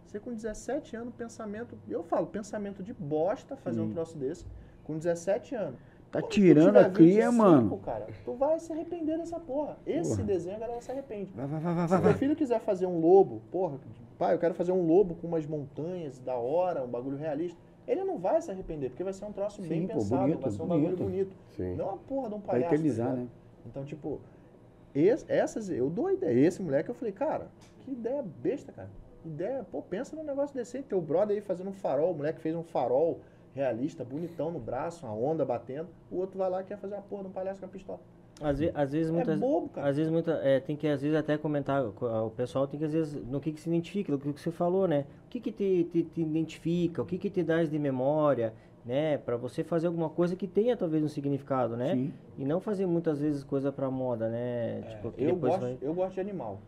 [0.07, 1.78] Você com 17 anos, pensamento.
[1.89, 3.93] Eu falo, pensamento de bosta fazer um Sim.
[3.93, 4.44] troço desse.
[4.82, 5.78] Com 17 anos.
[6.11, 7.78] Tá tirando a cria, 25, mano.
[7.78, 9.78] Cara, tu vai se arrepender dessa porra.
[9.86, 10.24] Esse Porra.
[10.24, 11.31] desenho a galera se arrepende.
[11.32, 12.02] Vai, vai, vai, vai, Se vai.
[12.02, 13.78] meu filho quiser fazer um lobo, porra,
[14.19, 17.61] pai, eu quero fazer um lobo com umas montanhas da hora, um bagulho realista.
[17.91, 20.41] Ele não vai se arrepender, porque vai ser um troço bem Sim, pô, pensado, bonito,
[20.41, 21.37] vai ser um bagulho bonito.
[21.57, 21.75] Sim.
[21.75, 22.69] Não a porra de um palhaço.
[22.69, 23.27] tá eternizar, né?
[23.67, 24.21] Então, tipo,
[24.95, 26.47] es- essas, eu dou ideia.
[26.47, 27.49] Esse moleque, eu falei, cara,
[27.81, 28.89] que ideia besta, cara.
[29.25, 30.85] Ideia, pô, pensa num negócio decente.
[30.89, 33.19] Teu brother aí fazendo um farol, o moleque fez um farol
[33.55, 35.89] realista, bonitão no braço, uma onda batendo.
[36.11, 37.99] O outro vai lá e quer fazer a porra de um palhaço com a pistola.
[38.41, 39.89] Às, ve- às vezes, muitas, é bobo, cara.
[39.89, 42.87] às vezes muita, é, tem que às vezes até comentar, co- o pessoal tem que
[42.87, 45.05] às vezes, no que que se identifica, no que que você falou, né?
[45.27, 48.55] O que que te, te, te identifica, o que que te dá de memória,
[48.85, 49.19] né?
[49.19, 51.95] Pra você fazer alguma coisa que tenha talvez um significado, né?
[51.95, 52.15] Sim.
[52.39, 54.81] E não fazer muitas vezes coisa pra moda, né?
[54.89, 56.59] tipo, É, Eu depois gosto, vai- eu gosto de animal.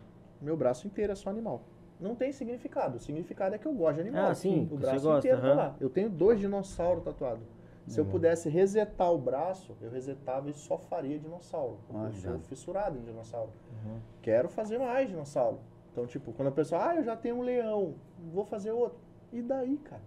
[0.43, 1.63] Meu braço inteiro é só animal.
[1.99, 2.97] Não tem significado.
[2.97, 4.27] O significado é que eu gosto de animal.
[4.31, 5.57] Ah, sim, O você braço gosta, inteiro tá aham.
[5.57, 5.77] lá.
[5.81, 7.45] Eu tenho dois dinossauros tatuados.
[7.87, 11.79] Se eu pudesse resetar o braço, eu resetava e só faria dinossauro.
[11.87, 13.51] porque Ah, eu sou fissurado em dinossauro.
[13.85, 13.99] Uhum.
[14.21, 15.59] Quero fazer mais dinossauro.
[15.91, 17.95] Então, tipo, quando a pessoa, ah, eu já tenho um leão,
[18.33, 18.99] vou fazer outro.
[19.33, 20.03] E daí, cara?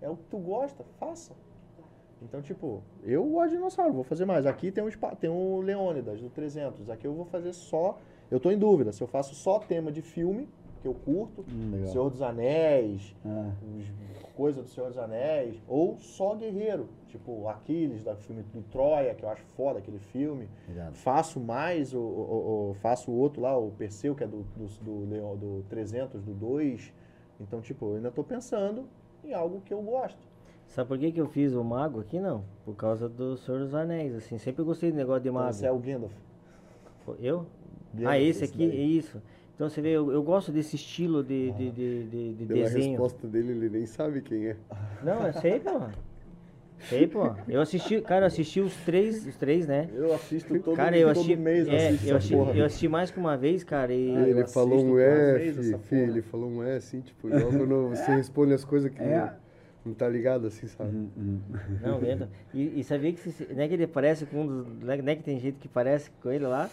[0.00, 1.32] É o que tu gosta, faça.
[2.20, 4.44] Então, tipo, eu gosto de dinossauro, vou fazer mais.
[4.46, 6.90] Aqui tem um, tem um Leônidas, do 300.
[6.90, 7.98] Aqui eu vou fazer só...
[8.30, 10.48] Eu tô em dúvida se eu faço só tema de filme,
[10.82, 11.88] que eu curto, Hum, legal.
[11.92, 13.52] Senhor dos Anéis, Ah,
[14.34, 19.24] coisa do Senhor dos Anéis, ou só guerreiro, tipo Aquiles, do filme do Troia, que
[19.24, 20.48] eu acho foda aquele filme.
[20.92, 24.66] Faço mais, o, o- o- faço o outro lá, o Perseu, que é do, do,
[25.06, 26.92] do, do 300, do 2.
[27.40, 28.84] Então, tipo, eu ainda tô pensando
[29.24, 30.18] em algo que eu gosto.
[30.66, 32.18] Sabe por que que eu fiz o mago aqui?
[32.18, 35.50] Não, por causa do Senhor dos Anéis, assim, sempre gostei do negócio de Então, mago.
[35.50, 36.12] esse é o Gandalf.
[37.18, 37.46] Eu?
[37.92, 38.70] Gandalf, Ah, esse aqui, daí.
[38.80, 39.20] é isso.
[39.54, 42.90] Então você vê, eu, eu gosto desse estilo de, de, de, de, de Pela desenho.
[42.90, 44.56] resposta dele, ele nem sabe quem é.
[45.02, 45.80] Não, eu sei, pô.
[46.88, 47.32] Sei, pô.
[47.46, 49.88] Eu assisti, cara, eu assisti os três, os três, né?
[49.94, 52.52] Eu assisto todo, Cara, eu todo assisti, mês, é, assisto eu, assisti, porra.
[52.56, 54.10] eu assisti mais que uma vez, cara, e...
[54.16, 56.10] Ah, eu ele assisto falou um duas é, vezes fi, essa fi, porra.
[56.10, 59.16] ele falou um é assim, tipo, igual quando você responde as coisas que É.
[59.20, 59.30] não,
[59.86, 60.90] não tá ligado assim, sabe?
[60.96, 61.40] Uhum.
[61.80, 62.28] Não, vendo.
[62.52, 64.96] E, e sabia que, se, não é que ele parece com um dos, não é
[65.00, 66.68] não é que tem gente que parece com ele lá?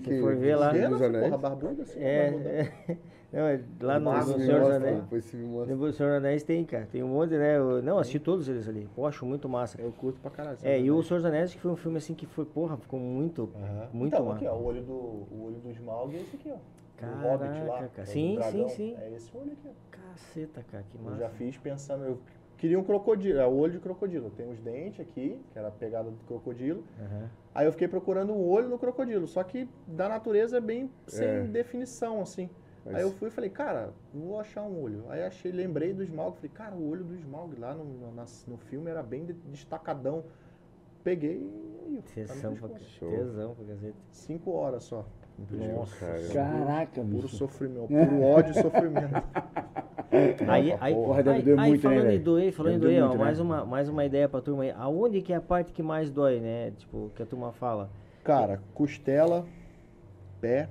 [0.00, 1.24] De Se for ver lá- Dos Anéis?
[1.24, 2.48] porra, barbuda, assim, É, barbuda.
[2.50, 2.96] é.
[3.32, 5.00] Não, é lá no, Massa, no Senhor dos Anéis.
[5.00, 5.74] Depois você me mostra.
[5.74, 6.86] No Senhor dos Anéis tem, cara.
[6.92, 7.56] Tem um monte, né?
[7.56, 8.86] Eu, não, assisti todos eles ali.
[8.94, 9.80] Pô, acho muito massa.
[9.80, 10.58] Eu curto pra caralho.
[10.62, 13.00] É, e o Senhor dos Anéis que foi um filme assim que foi, porra, ficou
[13.00, 13.88] muito, Aham.
[13.92, 14.36] muito então, massa.
[14.36, 16.56] aqui, ó, o olho do, o olho do Smaug é esse aqui, ó.
[16.98, 17.90] Caraca, o Hobbit lá, cara.
[17.96, 18.96] é Sim, sim, sim.
[19.00, 19.70] É esse olho aqui, ó.
[19.90, 21.16] Caceta, cara, que Eu massa.
[21.16, 22.18] já fiz pensando, eu
[22.62, 24.30] queria um crocodilo, é o olho de crocodilo.
[24.30, 26.84] Tem os dentes aqui, que era a pegada do crocodilo.
[27.00, 27.28] Aham.
[27.52, 31.26] Aí eu fiquei procurando o olho no crocodilo, só que da natureza é bem sem
[31.26, 31.40] É.
[31.42, 32.48] definição, assim.
[32.84, 35.04] Mas- Aí eu fui e falei, cara, vou achar um olho.
[35.08, 38.12] Aí achei, lembrei do Smaug, falei, cara, o olho do Smaug lá no, no,
[38.46, 40.22] no filme era bem de- destacadão.
[41.02, 41.38] Peguei
[41.88, 43.96] e tá Tesão pra, tesão pra cacete.
[44.12, 45.04] Cinco horas só.
[45.50, 45.96] Nossa.
[46.06, 46.28] cara.
[46.32, 47.28] Caraca, Puro bicho.
[47.36, 49.12] sofrimento, puro ódio e sofrimento.
[50.48, 52.24] Aí, aí, porra, deve aí, doer aí muito, né, falando em velho?
[52.24, 53.24] doer, falando em Deve doer doer, ó, muito, né?
[53.24, 54.70] mais, uma, mais uma ideia pra turma aí.
[54.76, 56.72] Aonde que é a parte que mais dói, né?
[56.76, 57.90] Tipo, que a turma fala?
[58.22, 59.46] Cara, costela,
[60.40, 60.68] pé,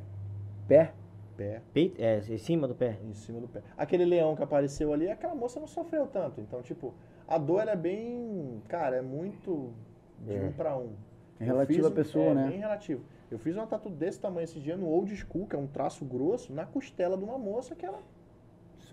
[0.67, 0.91] Pé?
[1.35, 2.97] pé, Peito, é, em cima do pé.
[3.03, 3.61] em cima do pé.
[3.75, 6.39] Aquele leão que apareceu ali, aquela moça não sofreu tanto.
[6.39, 6.93] Então, tipo,
[7.27, 8.61] a dor ela é bem.
[8.67, 9.71] Cara, é muito
[10.19, 10.41] de É.
[10.43, 10.91] um pra um.
[11.39, 12.47] É Eu relativo à pessoa, é, né?
[12.49, 13.01] bem relativo.
[13.31, 16.05] Eu fiz uma tatu desse tamanho esse dia no old school, que é um traço
[16.05, 17.99] grosso, na costela de uma moça que ela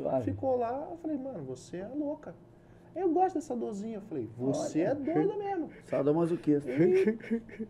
[0.02, 0.24] Suave.
[0.32, 0.88] ficou lá.
[0.90, 2.34] Eu falei, mano, você é louca.
[2.96, 3.96] Eu gosto dessa dorzinha.
[3.98, 4.88] Eu falei, você Olha.
[4.90, 5.70] é doida mesmo.
[5.86, 6.70] Sadomasoquista.
[6.70, 7.18] E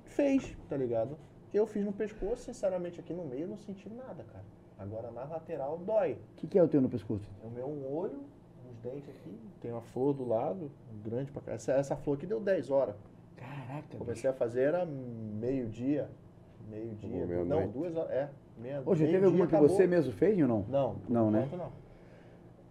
[0.07, 1.19] fez, tá ligado?
[1.53, 4.45] Eu fiz no pescoço, sinceramente, aqui no meio eu não senti nada, cara.
[4.79, 6.13] Agora na lateral dói.
[6.13, 7.29] O que, que é o teu no pescoço?
[7.43, 8.21] O meu um olho,
[8.71, 10.71] uns dentes aqui, tem uma flor do lado,
[11.05, 11.53] grande pra cá.
[11.53, 12.95] Essa, essa flor aqui deu 10 horas.
[13.37, 13.99] Caraca, bicho.
[13.99, 16.09] Comecei a fazer, era meio-dia.
[16.71, 17.27] Meio-dia.
[17.45, 17.73] Não, noite.
[17.73, 18.11] duas horas.
[18.11, 18.29] É,
[18.59, 19.69] meia Ô, já teve meio-dia alguma que acabou.
[19.69, 20.65] você mesmo fez ou não?
[20.69, 21.49] Não, Não, né?
[21.51, 21.73] não.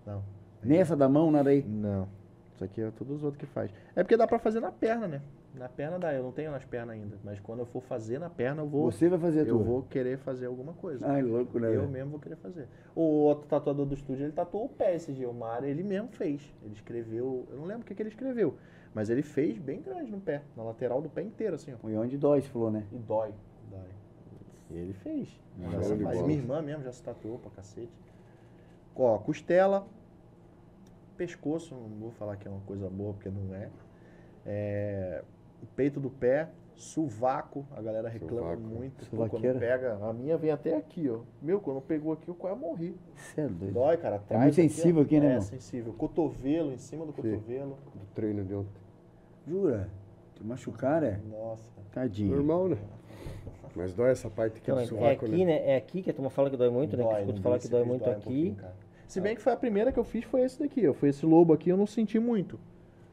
[0.07, 0.23] Não.
[0.63, 1.61] Nem essa da mão, nada aí?
[1.63, 2.07] Não.
[2.55, 3.69] Isso aqui é todos os outros que faz.
[3.95, 5.21] É porque dá pra fazer na perna, né?
[5.53, 7.17] Na perna dá, eu não tenho nas pernas ainda.
[7.23, 8.91] Mas quando eu for fazer na perna, eu vou.
[8.91, 9.63] Você vai fazer a eu tua?
[9.63, 11.05] vou querer fazer alguma coisa.
[11.07, 11.67] Ai, louco, né?
[11.67, 11.91] Eu velho?
[11.91, 12.67] mesmo vou querer fazer.
[12.95, 15.29] O outro tatuador do estúdio, ele tatuou o pé esse dia.
[15.29, 16.41] O Mário, ele mesmo fez.
[16.63, 18.55] Ele escreveu, eu não lembro o que, que ele escreveu,
[18.93, 21.89] mas ele fez bem grande no pé, na lateral do pé inteiro, assim, ó.
[21.89, 22.85] E onde dói, você falou, né?
[22.91, 23.33] E dói.
[23.69, 23.89] Dói.
[24.71, 25.29] E ele fez.
[26.03, 26.21] Faz.
[26.21, 27.91] Minha irmã mesmo já se tatuou pra cacete.
[28.95, 29.87] Ó, costela,
[31.17, 33.69] pescoço, não vou falar que é uma coisa boa, porque não é.
[34.45, 35.23] É,
[35.61, 38.61] o peito do pé, sovaco, a galera reclama Sovaco.
[38.61, 39.05] muito.
[39.09, 41.19] Pô, quando pega, a minha vem até aqui, ó.
[41.41, 42.95] Meu, quando pegou aqui, eu quase morri.
[43.15, 43.73] Você é doido.
[43.73, 44.17] Dói, cara.
[44.17, 45.41] atrás muito sensível aqui, né, É, irmão?
[45.41, 45.93] sensível.
[45.93, 47.21] Cotovelo, em cima do Sim.
[47.21, 47.77] cotovelo.
[47.95, 48.81] Do treino de ontem.
[49.47, 49.89] Jura?
[50.35, 51.19] Te machucaram, é?
[51.29, 51.67] Nossa.
[51.91, 52.35] Tadinho.
[52.35, 52.77] Normal, né?
[53.75, 55.45] Mas dói essa parte aqui Então, do é, é aqui, né?
[55.45, 55.69] né?
[55.71, 57.03] É aqui que a turma fala que dói muito, né?
[57.03, 58.57] Que eu Dói, escuto falar que dói muito dói um aqui.
[59.07, 60.91] Se bem que foi a primeira que eu fiz, foi esse daqui.
[60.93, 62.59] Foi esse lobo aqui, eu não senti muito.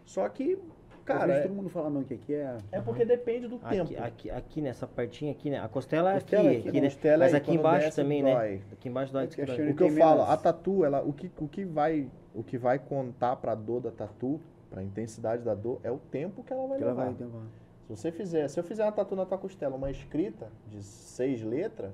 [0.05, 0.59] Só que,
[1.05, 2.59] Cara, é, todo mundo fala mesmo que aqui é...
[2.73, 3.83] é porque depende do tempo.
[3.83, 5.61] Aqui, aqui, aqui nessa partinha aqui, né?
[5.61, 6.89] A costela é Costela aqui, aqui, aqui, né?
[6.89, 8.33] costela Mas aqui embaixo desce, também, dói.
[8.33, 8.61] né?
[8.73, 9.27] Aqui embaixo dói.
[9.29, 9.71] Porque dói.
[9.71, 10.31] O que eu falo, menos.
[10.31, 13.91] a tatu, ela, o, que, o, que vai, o que vai contar pra dor da
[13.91, 14.41] tatu,
[14.71, 17.05] pra intensidade da dor, é o tempo que ela vai que ela levar.
[17.13, 17.47] vai levar.
[17.87, 21.43] Se você fizer, se eu fizer uma tatu na tua costela, uma escrita de seis
[21.43, 21.93] letras,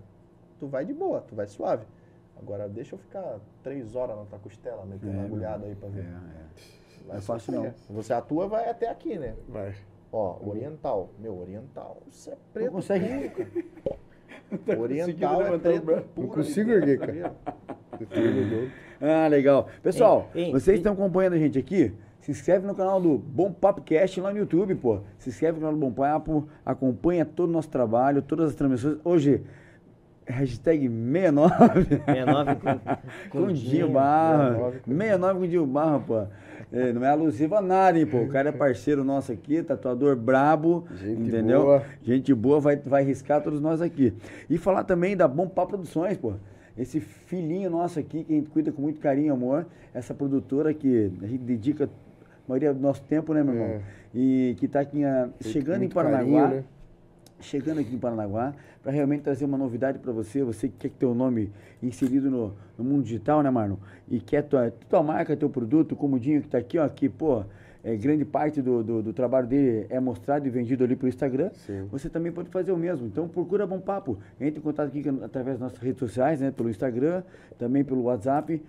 [0.58, 1.84] tu vai de boa, tu vai suave.
[2.40, 5.88] Agora deixa eu ficar três horas na tua costela, metendo É, uma agulhada aí pra
[5.88, 6.00] É, ver.
[6.00, 6.04] é.
[6.04, 7.74] Vai Não é fácil, sofrer.
[7.90, 9.34] Você atua, vai até aqui, né?
[9.48, 9.74] Vai.
[10.12, 11.10] Ó, oriental.
[11.18, 12.72] Meu, oriental, isso é preto.
[12.72, 13.30] consegue?
[14.64, 16.06] puro, Oriental é preto.
[16.16, 17.34] Não consigo erguer, cara.
[19.00, 19.68] Ah, legal.
[19.82, 20.74] Pessoal, Ei, ei, vocês ei.
[20.76, 21.92] estão acompanhando a gente aqui?
[22.20, 25.00] Se inscreve no canal do Bom Papo Cast lá no YouTube, pô.
[25.18, 28.98] Se inscreve no canal do Bom Papo, acompanha todo o nosso trabalho, todas as transmissões.
[29.04, 29.42] Hoje,
[30.30, 31.84] hashtag 69.
[32.06, 32.54] 69
[33.30, 34.72] com, Com o Dinho Barra.
[34.86, 36.26] 69 com o Dinho Barra, pô.
[36.72, 38.18] É, não é alusiva a nada, hein, pô.
[38.18, 40.86] O cara é parceiro nosso aqui, tatuador brabo.
[40.94, 41.62] Gente entendeu?
[41.62, 41.82] boa.
[42.02, 44.14] Gente boa, vai, vai riscar todos nós aqui.
[44.48, 46.34] E falar também da Bom Papo Produções, pô.
[46.78, 49.66] Esse filhinho nosso aqui, que a gente cuida com muito carinho e amor.
[49.92, 51.88] Essa produtora que a gente dedica a
[52.48, 53.68] maioria do nosso tempo, né, meu irmão?
[53.68, 53.80] É.
[54.14, 56.64] E que tá aqui ah, Feito chegando com em Paranaguá carinho, né?
[57.40, 61.06] Chegando aqui em Paranaguá para realmente trazer uma novidade para você, você que quer ter
[61.06, 61.50] o nome
[61.82, 63.76] inserido no, no mundo digital, né, Marlon?
[64.08, 67.44] E quer tua, tua marca, teu produto, o Dinho que tá aqui, ó, que, pô,
[67.82, 71.50] é, grande parte do, do, do trabalho dele é mostrado e vendido ali pelo Instagram,
[71.54, 71.86] Sim.
[71.90, 73.06] você também pode fazer o mesmo.
[73.06, 74.18] Então procura Bom Papo.
[74.40, 76.50] Entre em contato aqui através das nossas redes sociais, né?
[76.50, 77.22] Pelo Instagram,
[77.58, 78.62] também pelo WhatsApp.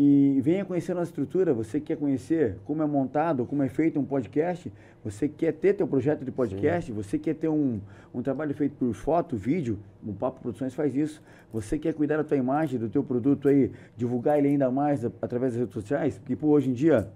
[0.00, 1.52] E venha conhecer a nossa estrutura.
[1.52, 4.72] Você quer conhecer como é montado, como é feito um podcast?
[5.02, 6.92] Você quer ter teu projeto de podcast?
[6.92, 7.80] Você quer ter um,
[8.14, 9.76] um trabalho feito por foto, vídeo?
[10.06, 11.20] O Papo Produções faz isso.
[11.52, 15.54] Você quer cuidar da tua imagem, do teu produto aí, divulgar ele ainda mais através
[15.54, 16.16] das redes sociais?
[16.16, 17.08] Porque, pô, hoje em dia,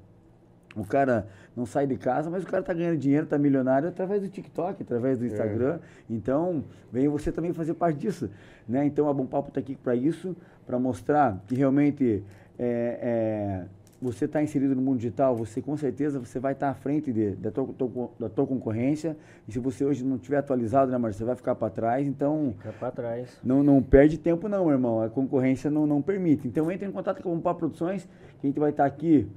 [0.74, 4.22] o cara não sai de casa, mas o cara tá ganhando dinheiro, tá milionário através
[4.22, 5.78] do TikTok, através do Instagram.
[6.10, 8.28] Então, venha você também fazer parte disso,
[8.68, 8.84] né?
[8.84, 10.34] Então, a Bom Papo tá aqui para isso,
[10.66, 12.24] para mostrar que realmente
[12.64, 13.64] é, é,
[14.00, 17.36] você está inserido no mundo digital, você com certeza você vai estar à frente de-
[17.36, 19.16] da, tua, da tua concorrência.
[19.46, 22.06] E se você hoje não tiver atualizado, né, Marcelo, você vai ficar para trás.
[22.06, 23.38] Então, Fica pra trás.
[23.44, 25.02] não, não perde tempo não, meu irmão.
[25.02, 26.48] A concorrência não, não permite.
[26.48, 28.04] Então entre em contato com o Papo Produções,
[28.40, 29.28] que a gente vai estar aqui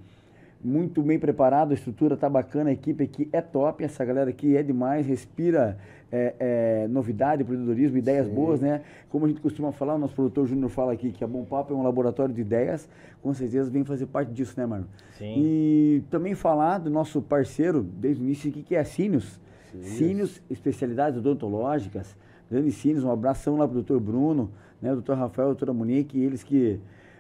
[0.66, 4.58] muito bem preparado, a estrutura tá bacana, a equipe aqui é top, essa galera aqui
[4.58, 5.78] é demais, respira
[6.12, 8.82] é, é, novidade, empreendedorismo, ideias boas, né?
[9.08, 11.72] Como a gente costuma falar, o nosso produtor Júnior fala aqui que a Bom Papo
[11.72, 12.90] é um laboratório de ideias,
[13.22, 14.88] com certeza vem fazer parte disso, né, mano?
[15.20, 15.36] Sim.
[15.38, 18.86] E também falar do nosso parceiro, desde o início aqui, que é a.
[18.86, 19.40] Sínios.
[19.82, 22.16] Sínios, especialidades odontológicas.
[22.50, 24.50] Grande Sínios, um abração lá pro doutor Bruno,
[24.82, 26.80] né, doutor Rafael, doutora Monique, eles que,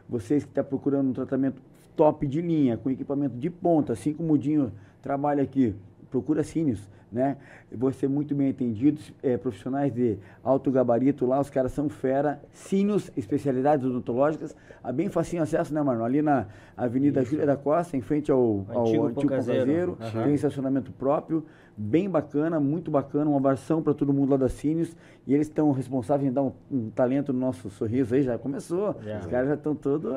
[0.10, 1.62] vocês que estão procurando um tratamento
[1.96, 5.76] top de linha, com equipamento de ponta, assim como o Dinho trabalha aqui,
[6.10, 7.38] procura Sínios, né?
[7.94, 13.12] Ser muito bem atendido, é, profissionais de alto gabarito lá, os caras são fera, Sínios,
[13.16, 16.04] especialidades odontológicas, a bem facinho acesso, né, mano?
[16.04, 19.34] Ali na Avenida Júlia da Costa, em frente ao, ao Antigo antigo
[20.02, 20.24] Aham.
[20.24, 21.46] tem estacionamento próprio,
[21.78, 24.96] bem bacana, muito bacana, um abração para todo mundo lá da Sínios,
[25.28, 28.96] e eles estão responsáveis em dar um, um talento no nosso sorriso aí, já começou,
[29.04, 29.20] Já.
[29.20, 30.14] os caras já estão todos,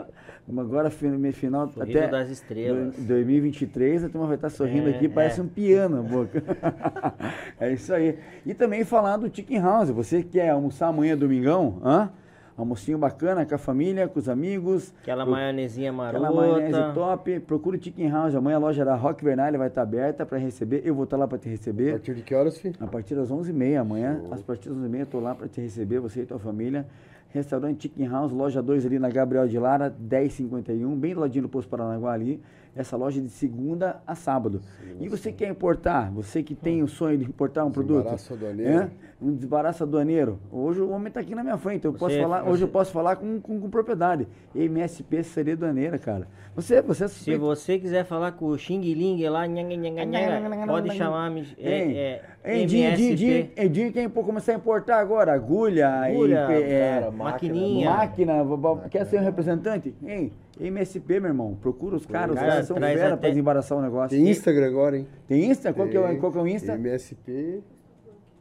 [0.56, 0.88] agora
[1.32, 2.94] final, Sorriso até das estrelas.
[2.94, 5.42] do- 2023, a turma vai estar sorrindo É, aqui, parece é.
[5.42, 6.42] um piano a boca.
[7.58, 8.18] é isso aí.
[8.46, 12.10] E também falar do Chicken House, você que quer almoçar amanhã, domingão, hã?
[12.58, 16.26] Almocinho bacana com a família, com os amigos, Aquela Pro- maionezinha marota.
[16.26, 17.38] Aquela maionese top.
[17.40, 18.34] Procura o Chicken House.
[18.34, 20.82] Amanhã a loja da Rock Vernalha vai estar aberta para receber.
[20.84, 21.92] Eu vou estar lá para te A receber.
[21.92, 22.74] partir de que horas, filho?
[22.80, 24.20] A partir das 11h30 amanhã.
[24.24, 24.34] Show.
[24.34, 26.84] A partir das 11h30 eu estou lá para te receber, você e tua família.
[27.30, 31.48] Restaurante Chicken House, loja 2 ali na Gabriel de Lara, 1051, bem do ladinho do
[31.48, 32.42] Posto Paranaguá ali.
[32.74, 34.60] Essa loja é de segunda a sábado.
[34.98, 36.10] e você quer importar?
[36.12, 37.96] Você que tem o sonho de importar um produto?
[38.04, 38.78] Desembaraço aduaneiro.
[38.78, 38.90] É?
[39.20, 40.38] Um desembaraço aduaneiro.
[40.50, 41.84] Hoje o homem está aqui na minha frente.
[41.84, 44.28] Eu posso Você- falar, Hoje você- eu posso falar com, com, com propriedade.
[44.54, 46.28] MSP seria aduaneira, cara.
[46.54, 51.32] Você, você é Se você quiser falar com o Xing Ling lá, nhanga, pode chamar
[51.58, 53.60] é, é, Hein, Dinho, Dinho, Dinho, MSP.
[53.60, 55.32] Hein, Dinho, quem pô- começar a importar agora?
[55.32, 57.90] Agulha, Agulha, e, é, cara, maquininha.
[57.90, 59.96] máquina, vo- quer ser um representante?
[60.00, 63.76] Hein, MSP, meu irmão, procura os caras, os Cara, caras são fera até- pra desembaraçar
[63.78, 64.16] o negócio.
[64.16, 65.08] Tem Instagram agora, hein?
[65.26, 65.72] Tem Insta?
[65.72, 66.74] Qual que é, qual que é o Insta?
[66.74, 67.62] MSP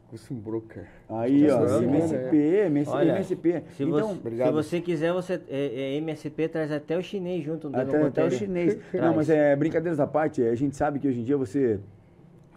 [0.09, 0.83] Custom Broker.
[1.09, 3.63] Aí, ó, Instagram, MSP, MS, Olha, MSP.
[3.75, 7.69] Se, então, você, se você quiser, você é, é, MSP traz até o chinês junto.
[7.73, 8.77] Até, até o chinês.
[8.93, 11.79] Não, mas é brincadeiras à parte, a gente sabe que hoje em dia você,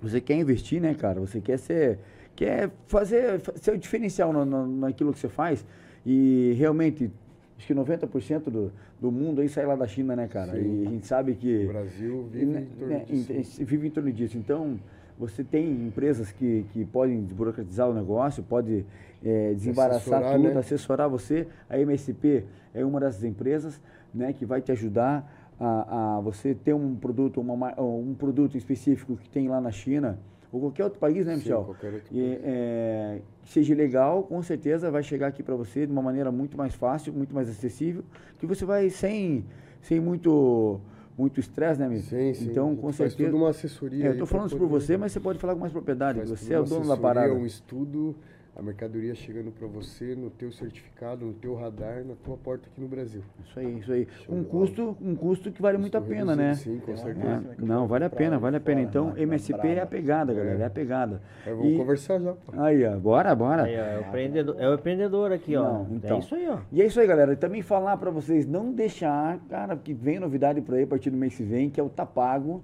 [0.01, 1.20] você quer investir, né, cara?
[1.20, 1.98] Você quer ser.
[2.36, 3.40] Quer fazer
[3.72, 5.66] o diferencial no, no, naquilo que você faz.
[6.06, 7.10] E realmente,
[7.59, 10.52] acho que 90% do, do mundo aí sai lá da China, né, cara?
[10.52, 10.85] Sim.
[10.85, 11.64] E a gente sabe que.
[11.64, 13.60] O Brasil vive né, em torno né, disso.
[13.60, 14.39] em- vive em torno disso.
[14.39, 14.78] Então,
[15.20, 18.86] você tem empresas que, que podem desburocratizar o negócio, pode
[19.22, 20.59] eh, desembaraçar Assessorar, tudo, né?
[20.60, 21.47] assessorar você.
[21.68, 22.44] A MSP
[22.74, 23.78] é uma dessas empresas
[24.14, 25.30] né, que vai te ajudar
[25.60, 29.70] a, a você ter um produto, uma, ma- um produto específico que tem lá na
[29.70, 30.18] China
[30.51, 31.64] ou qualquer outro país, né, Sim, Michel?
[31.64, 35.92] qualquer outro E, é, que seja legal, com certeza vai chegar aqui para você de
[35.92, 38.02] uma maneira muito mais fácil, muito mais acessível,
[38.38, 39.44] que você vai sem,
[39.82, 40.80] sem muito
[41.20, 42.02] muito estresse, né, amigo?
[42.02, 42.51] Sim, sim.
[42.51, 43.30] Então, com gente faz certeza.
[43.30, 44.05] toda uma assessoria.
[44.05, 46.18] É, eu pra falando isso por poder- você, mas você pode falar com mais propriedade.
[46.18, 47.32] faz Você é o dono da parada.
[47.34, 48.16] um estudo,
[48.61, 52.78] a mercadoria chegando para você no teu certificado, no teu radar, na tua porta aqui
[52.78, 53.23] no Brasil.
[53.43, 54.07] Isso aí, isso aí.
[54.27, 56.53] Show Um custo, um custo que vale muito a Custo pena, né?
[56.53, 57.43] Sim, com uma certeza.
[57.59, 58.82] eu Não, vale a pena, vale a pena.
[58.82, 60.62] Então, MSP é a pegada, galera, É.
[60.62, 61.23] é a pegada.
[61.47, 62.53] Aí vamos E- conversar já, pô.
[62.61, 63.62] Aí, ó, bora, bora.
[63.62, 65.62] Aí, ó, é, o empreendedor, é o empreendedor aqui, ó.
[65.62, 66.16] Não, então.
[66.16, 66.59] É isso aí, ó.
[66.70, 67.32] E é isso aí, galera.
[67.32, 71.09] E também falar pra vocês, não deixar, cara, que vem novidade por aí a partir
[71.09, 72.62] do mês que vem, que é o Tá Pago.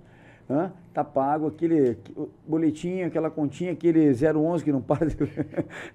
[0.49, 0.71] Hã?
[0.95, 1.99] Tá pago, aquele
[2.47, 5.17] boletim, aquela continha, aquele 011 que não para de,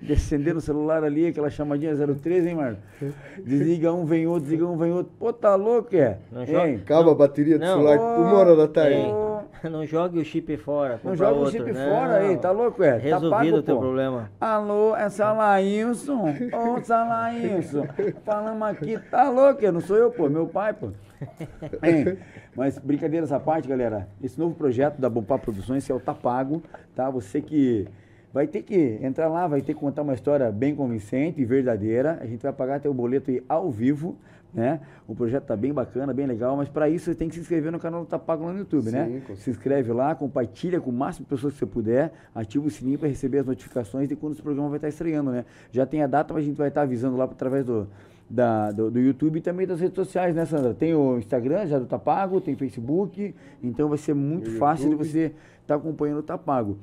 [0.01, 2.77] de acender no celular ali, aquela chamadinha 013, hein, Marlon?
[3.43, 5.11] Desliga um, vem outro, desliga um, vem outro.
[5.17, 6.17] Pô, tá louco, é?
[6.31, 6.81] Não Hein?
[6.83, 7.73] Acaba a bateria do Não.
[7.77, 8.95] celular uma hora da tarde.
[8.95, 9.30] Ei,
[9.69, 10.99] Não jogue o chip fora.
[11.03, 11.51] Não joga o outro.
[11.51, 11.89] chip Não.
[11.89, 12.93] fora aí, tá louco, é?
[12.93, 13.81] Tá Resolvido pago, o teu pô.
[13.81, 14.31] problema.
[14.39, 16.25] Alô, é Salailson.
[16.53, 17.87] Ô, Salailson.
[18.25, 19.71] Falamos aqui, tá louco?
[19.71, 20.89] Não sou eu, pô, meu pai, pô.
[21.83, 22.17] Hein,
[22.55, 24.07] mas brincadeiras à parte, galera.
[24.23, 26.63] Esse novo projeto da Bompar Produções é o Tá Pago,
[26.95, 27.09] tá?
[27.11, 27.87] Você que
[28.33, 32.17] vai ter que entrar lá, vai ter que contar uma história bem convincente e verdadeira.
[32.21, 34.17] A gente vai pagar teu boleto aí ao vivo,
[34.53, 34.81] né?
[35.07, 37.71] O projeto tá bem bacana, bem legal, mas para isso você tem que se inscrever
[37.71, 39.21] no canal do Tá Pago lá no YouTube, Sim, né?
[39.35, 42.99] Se inscreve lá, compartilha com o máximo de pessoas que você puder, ativa o sininho
[42.99, 45.45] para receber as notificações de quando esse programa vai estar estreando, né?
[45.71, 47.87] Já tem a data, mas a gente vai estar avisando lá através do,
[48.29, 50.73] da, do, do YouTube e também das redes sociais, né, Sandra?
[50.73, 55.33] Tem o Instagram, já do Tapago, tem Facebook, então vai ser muito fácil de você
[55.61, 56.77] estar acompanhando o Tapago.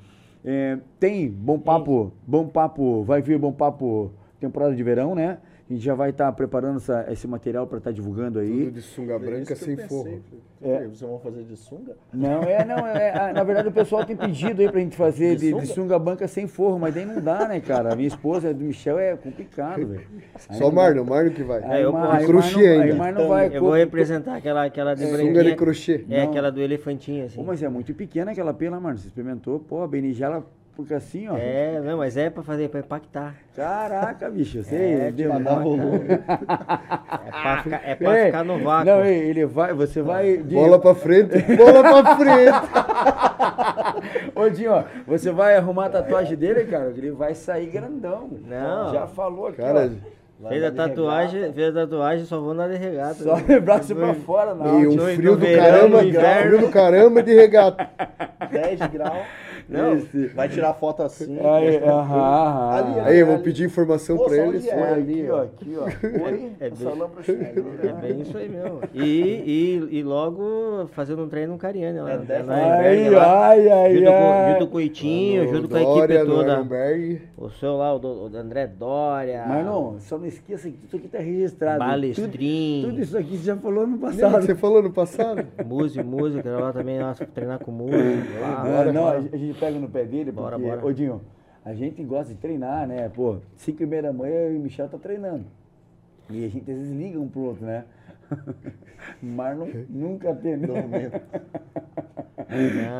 [0.50, 4.10] É, tem Bom Papo, Bom Papo, vai vir Bom Papo
[4.40, 5.36] temporada de verão, né?
[5.70, 8.64] A gente já vai estar preparando essa- esse material para estar divulgando aí.
[8.64, 10.18] Tudo de sunga branca Isso que sem forro.
[10.62, 10.78] É.
[10.84, 11.94] Vocês vão fazer de sunga?
[12.10, 15.36] Não, é, não, é, é, na verdade o pessoal tem pedido aí pra gente fazer
[15.36, 15.66] De de, de sunga?
[15.66, 17.92] sunga banca sem forro, mas daí não dá, né, cara?
[17.92, 20.06] A minha esposa, do Michel, é complicado, velho.
[20.48, 20.72] Aí Só o.
[20.72, 21.62] Marno, o Marno que vai.
[21.62, 23.04] É, eu aí Crochê ainda.
[23.04, 23.54] Aí não vai.
[23.54, 25.44] Eu vou representar aquela, aquela de Sunga branquinha.
[25.44, 26.04] de crochê.
[26.08, 26.30] É Não.
[26.30, 27.36] aquela do elefantinho, assim.
[27.36, 28.96] Pô, mas é muito pequena aquela pela, mano.
[28.96, 29.60] Você experimentou?
[29.60, 30.44] Pô, a berinjela
[30.82, 31.36] fica assim, ó.
[31.36, 33.34] É, não, mas é pra fazer, pra impactar.
[33.54, 34.62] Caraca, bicho.
[34.62, 36.08] Você É, deu Pra dar volume.
[36.10, 36.16] É
[37.30, 38.84] pra ficar, é pra É, ficar no vácuo.
[38.86, 40.36] Não, ele vai, você vai.
[40.38, 42.58] de- Bola pra frente, bola pra frente.
[44.34, 48.28] Ô, Dinho, ó, você vai arrumar a tatuagem dele, cara, ele vai sair grandão.
[48.46, 48.92] Não.
[48.92, 49.90] Já falou aqui, Cara,
[50.44, 50.48] ó.
[50.48, 53.14] Fez a tatuagem, fez a tatuagem, só vou na de regata.
[53.14, 54.80] Só o braço pra fora, não.
[54.80, 57.90] e um frio do verão, caramba, frio do caramba de regata.
[58.52, 59.26] 10 graus.
[59.68, 59.94] Não.
[59.96, 60.26] Esse.
[60.28, 61.38] Vai tirar foto assim.
[61.44, 62.70] Aí, aham, aham.
[62.70, 64.66] Ali, Aí eu vou pedir informação Ô, pra eles.
[64.66, 64.92] é?
[64.92, 65.84] Ali, ó, aqui, ó.
[65.84, 67.44] Oi, É essa bem- lâmpada chega.
[67.44, 68.80] É bem isso aí mesmo.
[68.94, 72.12] E, e, e logo fazendo um treino no Cariani lá.
[72.12, 73.48] É, lá na Ai, Inverg lá.
[73.48, 74.52] ai, ai, junto, com, ai.
[74.52, 76.52] junto com o Itinho, No junto com a Dória, equipe toda.
[76.52, 77.22] Ironberg.
[77.36, 79.44] O seu lá, o, do, o André Dória.
[79.46, 81.78] Mas não, só não esqueça que isso aqui tá registrado.
[81.78, 82.80] Balestrin.
[82.82, 84.42] Tudo, tudo isso aqui você já falou no passado.
[84.42, 85.46] você falou no passado?
[85.64, 88.40] Música, música, lá também, nossa, treinar com música.
[88.40, 88.84] lá.
[88.84, 90.86] Não, não, a gente pega no pé dele, porque, Bora, bora.
[90.86, 91.20] ô Dinho,
[91.64, 93.08] a gente gosta de treinar, né?
[93.08, 95.44] Pô, 5 e meia da manhã eu e o Michel tá treinando.
[96.30, 97.84] E a gente às vezes liga um pro outro, né?
[99.22, 100.74] Marlon nunca atendeu.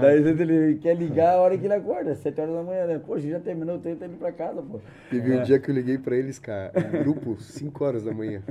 [0.01, 2.86] Daí às vezes ele quer ligar a hora que ele acorda, 7 horas da manhã,
[2.86, 3.01] né?
[3.05, 4.80] Poxa, já terminou o treino, tá indo pra casa, pô.
[5.10, 6.72] Teve um dia que eu liguei pra eles, cara,
[7.02, 8.43] grupo, 5 horas da manhã.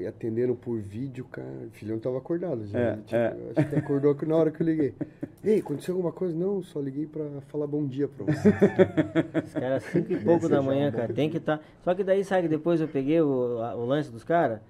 [0.00, 2.78] E atendendo por vídeo, cara, o filhão tava acordado já.
[2.78, 3.36] É, Ele, tipo, é.
[3.56, 4.94] Acho que acordou na hora que eu liguei.
[5.44, 6.34] Ei, aconteceu alguma coisa?
[6.34, 8.48] Não, só liguei pra falar bom dia pra você.
[9.44, 11.12] Os caras 5 e pouco da manhã, cara.
[11.12, 11.60] Tem que estar.
[11.82, 14.60] Só que daí, sabe que depois eu peguei o, a- o lance dos caras?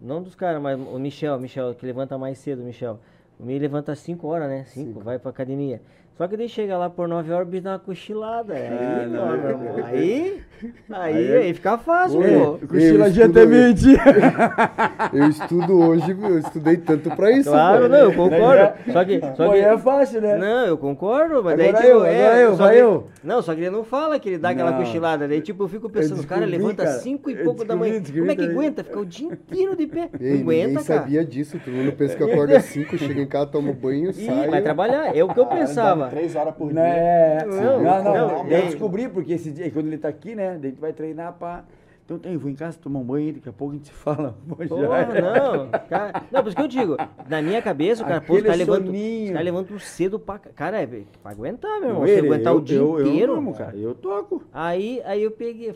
[0.00, 2.98] Não dos caras, mas o Michel, Michel, que levanta mais cedo, Michel.
[3.38, 4.64] O Me levanta às 5 horas, né?
[4.64, 5.80] 5, vai pra academia.
[6.20, 8.52] Só que daí chega lá por 9 horas, o bicho dá uma cochilada.
[8.52, 9.86] Aí, Ah, meu não, irmão, não.
[9.86, 10.42] aí,
[10.90, 12.30] aí, aí fica fácil, Oi.
[12.60, 12.66] pô.
[12.68, 13.96] Cochiladinha até meio-dia.
[15.14, 16.28] Eu estudo hoje, viu?
[16.28, 17.48] eu estudei tanto pra isso.
[17.50, 17.88] Claro, pô.
[17.88, 18.74] não, eu concordo.
[18.92, 19.18] Só que.
[19.34, 20.36] Só que é fácil, né?
[20.36, 23.06] Não, eu concordo, mas daí Agora tipo, eu, é, agora eu, vai que- eu.
[23.24, 24.78] Não, só que ele não fala que ele dá aquela Não.
[24.78, 25.26] cochilada.
[25.26, 26.98] Daí tipo, eu fico pensando, cara, descobri, levanta cara.
[26.98, 27.94] 5 e pouco da manhã.
[28.02, 28.50] Como é que também.
[28.50, 28.84] aguenta?
[28.84, 30.10] Fica o dia inteiro de pé.
[30.20, 31.00] Ei, não aguenta, ninguém cara.
[31.00, 31.58] sabia disso.
[31.64, 32.22] Todo mundo pensa que
[32.54, 34.50] às 5, chego em casa, tomo banho, Ih, saio.
[34.50, 35.16] vai trabalhar.
[35.16, 36.09] É o que eu pensava.
[36.10, 36.82] 3 horas por dia.
[36.82, 37.44] Né?
[37.46, 38.14] Não, Não, não,
[38.44, 40.50] não, eu descobri, porque esse dia, quando ele tá aqui, né?
[40.60, 41.64] Daí a gente vai treinar pra.
[42.04, 44.36] Então tem, vou em casa tomar um banho, daqui a pouco a gente se fala.
[44.68, 45.20] Porra, é.
[45.22, 45.70] não.
[45.88, 46.96] Cara, não, por isso que eu digo,
[47.28, 49.24] na minha cabeça, o cara, Aquele soninho.
[49.26, 50.38] os caras levantam cedo pra.
[50.40, 50.86] ca- Cara, é
[51.22, 52.06] pra aguentar, meu irmão.
[52.06, 53.32] Ele, aguentar eu, o dia eu, inteiro.
[53.32, 54.42] Eu, amo, cara, eu toco.
[54.52, 55.72] Aí, aí eu peguei.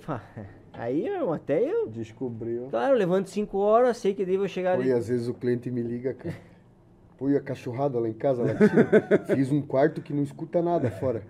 [0.72, 1.86] Aí, meu irmão, até eu.
[1.86, 2.66] Descobriu.
[2.68, 4.90] Claro, eu levanto 5 horas, sei que daí vou chegar Pô, ali.
[4.90, 6.34] e às vezes o cliente me liga, cara.
[7.16, 9.24] Pô, e a cachorrada lá em casa, latindo.
[9.34, 11.22] Fiz um quarto que não escuta nada fora.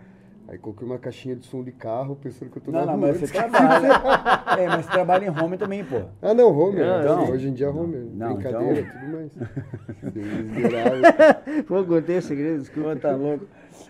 [0.47, 2.99] Aí coloquei uma caixinha de som de carro, pensando que eu tô Não, na não,
[2.99, 3.09] rua.
[3.09, 3.89] mas você trabalha.
[4.61, 6.03] é, mas você trabalha em home também, pô.
[6.21, 6.81] Ah, não, home.
[6.81, 8.11] Não, então, hoje em dia é home.
[8.15, 9.33] Não, brincadeira, então- tudo mais.
[11.67, 12.95] Pô, contei o segredo, desculpa.
[12.97, 13.47] Tá louco.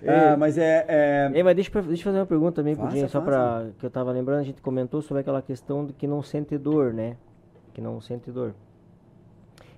[0.07, 0.85] Ah, mas é.
[0.89, 1.31] é...
[1.35, 3.67] Ei, mas deixa, eu- deixa eu fazer uma pergunta também pro Faça, Dinho, só pra.
[3.79, 6.93] Que eu tava lembrando, a gente comentou sobre aquela questão de que não sente dor,
[6.93, 7.17] né?
[7.73, 8.55] Que não sente dor.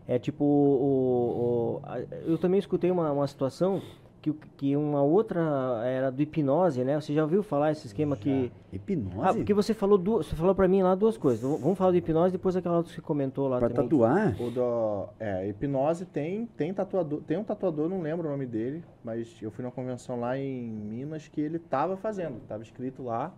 [0.08, 3.82] É tipo, o, o- a- eu também escutei uma, uma situação
[4.22, 5.40] que, que uma outra
[5.84, 7.00] era do hipnose, né?
[7.00, 8.50] Você já ouviu falar esse esquema que.
[8.72, 9.16] Hipnose?
[9.20, 11.40] Ah, porque você falou duas, você falou pra mim lá duas coisas.
[11.60, 13.84] Vamos falar de hipnose depois daquela outra que você comentou lá Pra também.
[13.84, 14.34] tatuar?
[14.40, 18.82] O do, é, hipnose tem, tem tatuador, tem um tatuador, não lembro o nome dele,
[19.04, 23.32] mas eu fui numa convenção lá em Minas que ele tava fazendo, tava escrito lá,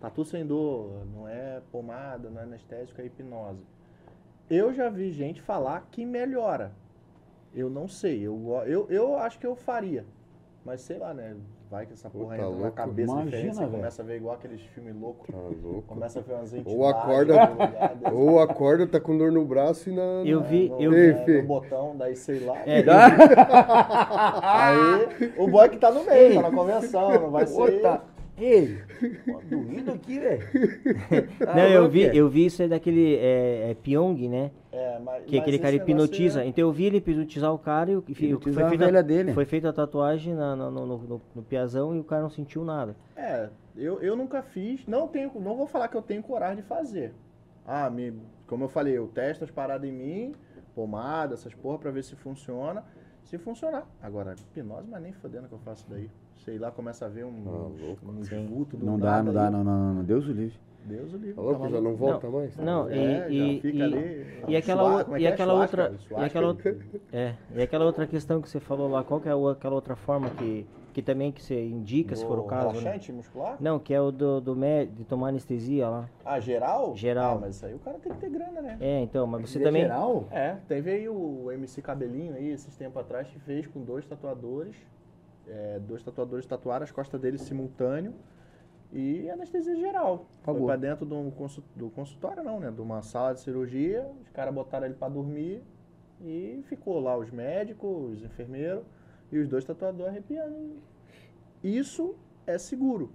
[0.00, 3.60] tatu sem dor, não é pomada, não é anestésico, é hipnose.
[4.50, 6.72] Eu já vi gente falar que melhora.
[7.54, 10.04] Eu não sei, eu, eu, eu acho que eu faria.
[10.64, 11.36] Mas sei lá, né?
[11.70, 12.72] Vai que essa Pô, porra tá entra na louco.
[12.76, 15.26] cabeça Imagina, diferente, você começa a ver igual aqueles filmes loucos.
[15.34, 15.82] Tá louco.
[15.82, 16.78] Começa a ver umas entidades.
[16.78, 18.14] Ou acorda- no desse.
[18.14, 20.02] Ou acorda, tá com dor no braço e na.
[20.24, 21.24] Eu vi, no, eu Ei, vi.
[21.24, 21.42] Fê.
[21.42, 22.58] no botão, daí sei lá.
[22.66, 22.82] É,
[24.42, 27.60] Aí o boy que tá no meio, tá na convenção, não vai ser.
[27.60, 28.02] Outra.
[28.36, 28.82] Ei,
[29.24, 30.42] pô, doído aqui, velho.
[31.54, 32.16] Não, eu vi, é?
[32.16, 34.50] eu vi isso aí daquele é, é, Pyong, né?
[34.72, 36.42] É, mas, Que mas aquele cara hipnotiza.
[36.42, 39.02] é- Então eu vi ele hipnotizar o cara e o Hipnotizar foi a feita, velha
[39.04, 39.32] dele.
[39.32, 42.30] foi feita a tatuagem na- na- no, no, no, no piazão e o cara não
[42.30, 42.96] sentiu nada.
[43.14, 46.62] É, eu, eu nunca fiz, não tenho, não vou falar que eu tenho coragem de
[46.62, 47.14] fazer.
[47.64, 48.12] Ah, me,
[48.48, 50.34] como eu falei, eu testo as paradas em mim,
[50.74, 52.84] pomada, essas porra, pra ver se funciona.
[53.22, 53.88] Se funcionar.
[54.02, 56.10] Agora, hipnose, mas nem fodendo que eu faço daí.
[56.38, 59.94] Sei lá, começa a ver um, Ah, um do Não dá, não dá, não, não,
[59.94, 60.04] não.
[60.04, 60.58] Deus o livre.
[60.84, 61.34] Deus o livre.
[61.34, 61.62] Tá louco?
[61.62, 62.56] tá Já não volta mais?
[62.56, 65.28] Não, É, e, já e, fica e- ali, e aquela, é e é?
[65.28, 66.76] aquela outra, e aquela outra,
[67.12, 70.28] é, e aquela outra questão que você falou lá, qual que é aquela outra forma
[70.30, 72.80] que, que também que você indica, se for o Do caso, né?
[72.80, 73.56] Relaxante muscular?
[73.58, 76.08] Não, que é o do, do mé- de tomar anestesia lá.
[76.22, 76.94] Ah, geral?
[76.94, 77.36] Geral.
[77.38, 78.76] Ah, mas isso aí o cara tem que ter grana, né?
[78.78, 79.82] É, então, mas você também...
[79.82, 80.28] Geral?
[80.30, 84.76] É, teve aí o MC Cabelinho aí, esses tempos atrás, que fez com dois tatuadores.
[85.48, 88.14] É, dois tatuadores tatuaram as costas dele simultâneo
[88.92, 90.26] e anestesia geral.
[90.42, 90.66] Foi Pagou.
[90.66, 91.30] pra dentro do,
[91.74, 92.70] do consultório, não, né?
[92.70, 95.62] De uma sala de cirurgia, os caras botaram ele pra dormir
[96.20, 98.84] e ficou lá os médicos, os enfermeiros
[99.32, 100.76] e os dois tatuadores arrepiando.
[101.62, 102.14] Isso
[102.46, 103.10] é seguro.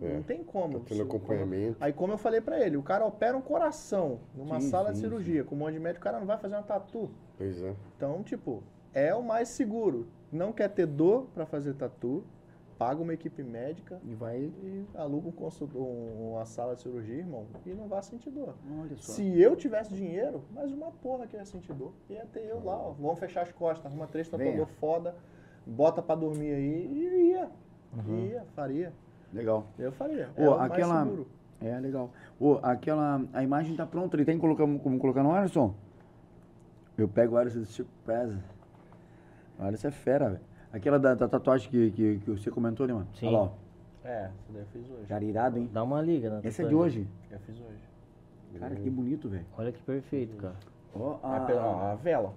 [0.00, 0.80] Não, É, não tem como.
[0.80, 1.76] Tá tendo acompanhamento.
[1.80, 4.96] Aí, como eu falei pra ele, o cara opera um coração numa Sim, sala de
[4.98, 7.10] sim, cirurgia com um monte de médico, o cara não vai fazer uma tatu.
[7.38, 7.74] Pois é.
[7.96, 8.62] Então, tipo,
[8.92, 10.06] é o mais seguro.
[10.32, 12.22] Não quer ter dor pra fazer tatu,
[12.78, 14.38] paga uma equipe médica E vai.
[14.38, 18.54] e aluga um consultor, um- uma sala de cirurgia, irmão, e não vai sentir dor.
[18.80, 19.12] Olha só.
[19.12, 21.92] Se eu tivesse dinheiro, mais uma porra que ia sentir dor.
[22.08, 22.92] Ia ter eu lá, ó.
[22.92, 25.14] Vamos fechar as costas, arruma três tatuador foda,
[25.66, 27.50] bota pra dormir aí e ia.
[27.92, 28.26] Uhum.
[28.26, 28.92] Ia, faria.
[29.32, 29.66] Legal.
[29.78, 30.28] Eu faria.
[30.36, 31.08] Ô, é aquela-.
[31.60, 32.10] É, legal.
[32.38, 33.22] Ô, aquela.
[33.32, 34.24] A imagem tá pronta ali.
[34.24, 35.74] Tem que colocar, como colocar no Alisson?
[36.96, 38.42] Eu pego o Alisson de surpresa.
[39.60, 40.40] O Alisson é fera, velho.
[40.72, 43.08] Aquela da, da tatuagem que, que, que você comentou ali, mano.
[43.14, 43.26] Sim.
[43.28, 43.50] Olha lá, ó.
[44.02, 45.06] É, isso daí eu fiz hoje.
[45.06, 45.68] Cara irado, hein?
[45.72, 46.40] Dá uma liga, né?
[46.44, 47.06] Esse é de hoje.
[47.30, 47.90] Eu fiz hoje.
[48.58, 49.44] Cara, que bonito, velho.
[49.58, 50.54] Olha que perfeito, cara.
[50.94, 52.32] Ó, A, a, ó, a vela.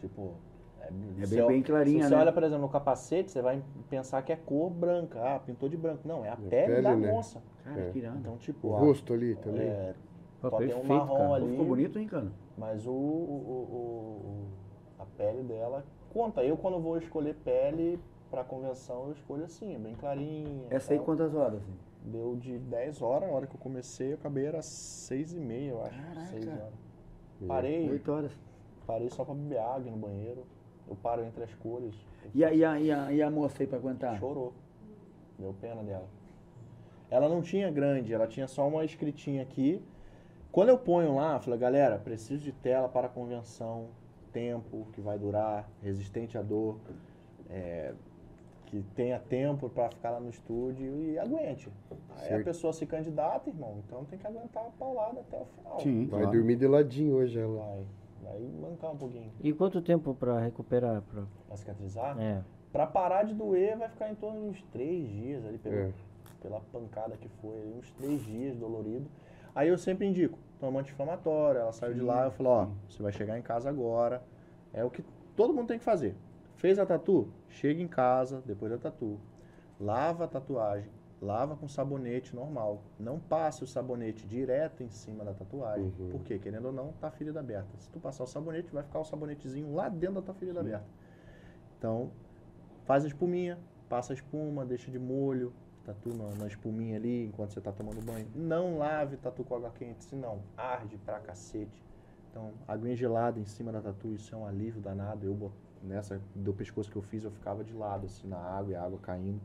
[0.00, 0.32] Tipo.
[0.80, 0.86] É,
[1.22, 2.20] É bem- bem clarinha, Se você né?
[2.22, 5.18] olha, por exemplo, no capacete, você vai pensar que é cor branca.
[5.22, 6.00] Ah, pintou de branco.
[6.06, 7.10] Não, é a pele, pele, da né?
[7.12, 7.40] moça.
[7.64, 7.90] Cara, É.
[7.90, 8.18] que irado.
[8.18, 8.68] Então, tipo.
[8.68, 9.62] O a- rosto ali também.
[9.68, 9.94] É,
[10.40, 11.34] Pô, pode ter um perfeito, marrom cara.
[11.34, 11.50] Ali.
[11.50, 12.28] ficou bonito, hein, cara?
[12.56, 14.42] Mas o, o, o-
[14.98, 16.42] o- a pele dela conta.
[16.42, 17.98] Eu, quando vou escolher pele
[18.30, 20.66] pra convenção, eu escolho assim, bem clarinha.
[20.70, 21.06] Essa aí tal.
[21.06, 21.60] quantas horas?
[21.62, 21.76] Assim?
[22.04, 25.70] Deu de 10 horas, a hora que eu comecei, eu acabei era 6 e meia,
[25.70, 26.00] eu acho.
[26.00, 26.26] Caraca.
[26.26, 26.72] 6 horas.
[27.46, 28.32] Parei, Oito horas.
[28.86, 30.44] parei só pra beber água no banheiro.
[30.88, 31.94] Eu paro entre as cores.
[32.34, 34.18] E a, e a, e a, e a moça aí pra aguentar?
[34.18, 34.54] Chorou.
[35.38, 36.08] Deu pena dela.
[37.10, 39.82] Ela não tinha grande, ela tinha só uma escritinha aqui.
[40.50, 43.88] Quando eu ponho lá, eu falei, galera, preciso de tela para convenção,
[44.38, 46.78] tempo que vai durar, resistente à dor,
[47.50, 47.92] é,
[48.66, 51.68] que tenha tempo para ficar lá no estúdio e aguente.
[51.90, 52.44] Aí a Certo.
[52.44, 55.80] pessoa se candidata, irmão, então tem que aguentar a paulada até o final.
[55.80, 56.06] Sim.
[56.06, 56.36] Vai claro.
[56.36, 57.84] dormir de ladinho hoje ela.
[58.22, 58.40] Vai, vai
[58.70, 59.32] mancar um pouquinho.
[59.40, 61.02] E quanto tempo pra recuperar?
[61.02, 61.24] Pra...
[61.48, 62.42] Pra cicatrizar, É.
[62.70, 65.90] Pra parar de doer vai ficar em torno de uns três dias ali pelo, É.
[66.42, 69.06] pela pancada que foi, uns três dias dolorido.
[69.54, 73.12] Aí eu sempre indico, toma anti-inflamatório, ela saiu de lá, eu falo, ó, você vai
[73.12, 74.22] chegar em casa agora.
[74.72, 75.04] É o que
[75.34, 76.14] todo mundo tem que fazer.
[76.56, 77.28] Fez a tatu?
[77.48, 79.18] Chega em casa, depois da tatu.
[79.80, 80.90] Lava a tatuagem,
[81.22, 82.82] lava com sabonete normal.
[82.98, 85.92] Não passe o sabonete direto em cima da tatuagem.
[85.98, 86.10] Uhum.
[86.10, 87.68] Porque, querendo ou não, tá a ferida aberta.
[87.78, 90.86] Se tu passar o sabonete, vai ficar o sabonetezinho lá dentro da tua ferida aberta.
[91.78, 92.10] Então,
[92.84, 93.56] faz a espuminha,
[93.88, 95.52] passa a espuma, deixa de molho,
[95.84, 98.26] tatu na, na espuminha ali enquanto você tá tomando banho.
[98.34, 101.82] Não lave tatu com água quente, senão arde pra cacete.
[102.30, 105.26] Então, aguinha gelada em cima da tatu, isso é um alívio danado.
[105.26, 105.52] Eu,
[105.82, 108.82] nessa do pescoço que eu fiz, eu ficava de lado, assim, na água e a
[108.82, 109.40] água caindo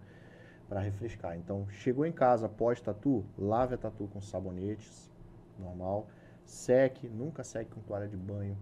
[0.68, 1.38] para refrescar.
[1.38, 5.12] Então, chegou em casa pós tatu, lave a tatu com sabonetes,
[5.60, 6.08] normal.
[6.46, 8.58] Seque, nunca seque com toalha de banho.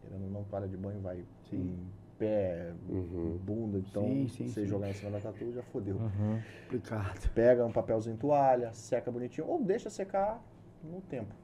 [0.00, 1.78] Querendo ou não, toalha de banho vai Sim.
[2.18, 3.38] Pé, Uhum.
[3.38, 4.66] bunda, então Sim, sim, você sim.
[4.66, 5.96] jogar em cima da tatu já fodeu.
[5.96, 6.40] Uhum.
[6.64, 7.30] Complicado.
[7.34, 10.42] Pega um papelzinho toalha, seca bonitinho, ou deixa secar
[10.82, 11.34] no tempo.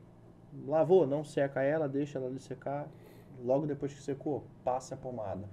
[0.67, 2.89] Lavou, não seca ela, deixa ela ali secar.
[3.43, 5.49] Logo depois que secou, passa a pomada.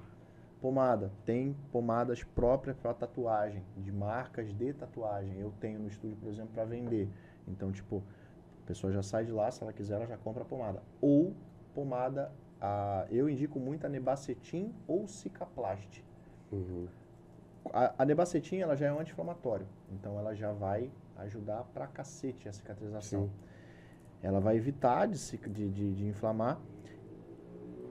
[0.60, 5.40] Pomada, tem pomadas próprias para tatuagem, de marcas de tatuagem.
[5.40, 7.08] Eu tenho no estúdio, por exemplo, para vender.
[7.48, 8.02] Então, tipo,
[8.64, 10.82] a pessoa já sai de lá, se ela quiser, ela já compra a pomada.
[11.00, 11.36] Ou
[11.76, 12.32] pomada,
[13.10, 16.04] eu indico muito a Nebacetin ou Cicaplast.
[16.52, 16.88] Uhum.
[17.74, 22.48] a, a nebacetina ela já é um anti-inflamatório, então ela já vai ajudar pra cacete
[22.48, 23.24] a cicatrização.
[23.24, 23.32] Sim.
[24.24, 26.60] Ela vai evitar de, se- de, de, de inflamar,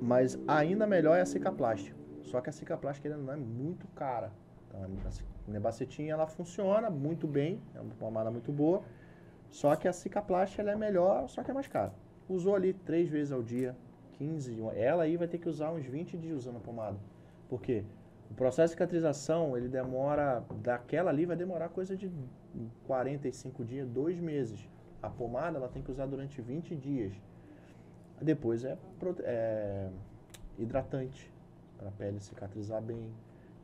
[0.00, 1.96] mas ainda melhor é a cicaplástica.
[2.22, 4.32] Só que a cicaplástica ainda não é muito cara.
[4.68, 8.82] Então, a nebacetina ela funciona muito bem, é uma pomada muito boa,
[9.50, 11.94] só que a cicaplástica ela é melhor, só que é mais cara.
[12.28, 13.76] Usou ali três vezes ao dia,
[14.18, 16.98] 15, ela aí vai ter que usar uns 20 dias usando a pomada.
[17.48, 17.84] Por quê?
[18.30, 22.10] O processo de cicatrização, ele demora, daquela ali vai demorar coisa de
[22.86, 24.68] 45 dias, dois meses.
[25.02, 27.12] A pomada, ela tem que usar durante 20 dias.
[28.20, 28.76] Depois é,
[29.22, 29.90] é
[30.58, 31.32] hidratante,
[31.76, 33.12] para a pele cicatrizar bem.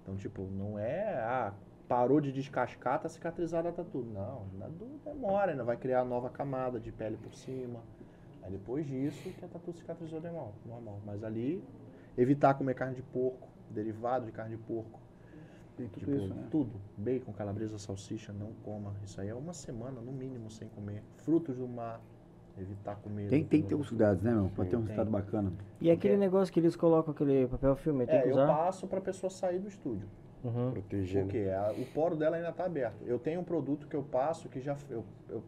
[0.03, 1.55] Então, tipo, não é, ah,
[1.89, 4.11] parou de descascar, tá cicatrizada, tá tudo.
[4.11, 4.47] Não,
[5.05, 7.81] demora, ainda vai criar nova camada de pele por cima.
[8.43, 11.01] Aí depois disso que a tatu cicatrizou normal, normal.
[11.05, 11.63] Mas ali,
[12.17, 15.01] evitar comer carne de porco, derivado de carne de porco.
[15.77, 16.47] Tem tudo Tipo, isso, né?
[16.51, 16.73] tudo.
[16.97, 18.93] Bacon, calabresa, salsicha, não coma.
[19.05, 21.03] Isso aí é uma semana, no mínimo, sem comer.
[21.19, 22.01] Frutos do mar,
[22.59, 23.29] evitar comer.
[23.31, 24.51] Tem, tem que ter os cuidados, né, meu?
[24.55, 24.89] Pra ter um Tem.
[24.97, 25.53] resultado bacana.
[25.81, 28.47] E aquele negócio que eles colocam, aquele papel filme, tem É, que eu usar?
[28.49, 30.07] passo pra pessoa sair do estúdio.
[30.45, 30.73] Uhum.
[30.73, 31.27] Protegendo.
[31.27, 33.01] Porque a- o poro dela ainda está aberto.
[33.07, 34.77] Eu tenho um produto que eu passo que já.
[34.91, 35.43] Eu, eu-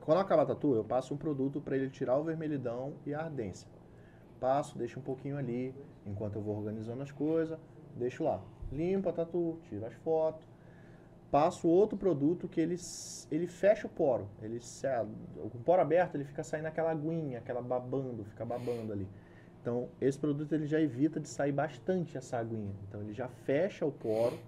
[0.00, 3.20] quando acaba a tatu, eu passo um produto para ele tirar o vermelhidão e a
[3.20, 3.68] ardência.
[4.38, 5.74] Passo, deixo um pouquinho ali,
[6.06, 7.58] enquanto eu vou organizando as coisas,
[7.96, 8.42] deixo lá.
[8.72, 10.46] Limpo a tatu, tiro as fotos.
[11.30, 12.76] Passo outro produto que ele,
[13.30, 14.28] ele fecha o poro.
[14.42, 14.58] Ele,
[15.36, 19.08] com o poro aberto, ele fica saindo aquela aguinha, aquela babando, fica babando ali.
[19.60, 22.74] Então, esse produto ele já evita de sair bastante essa aguinha.
[22.88, 24.38] Então, ele já fecha o poro,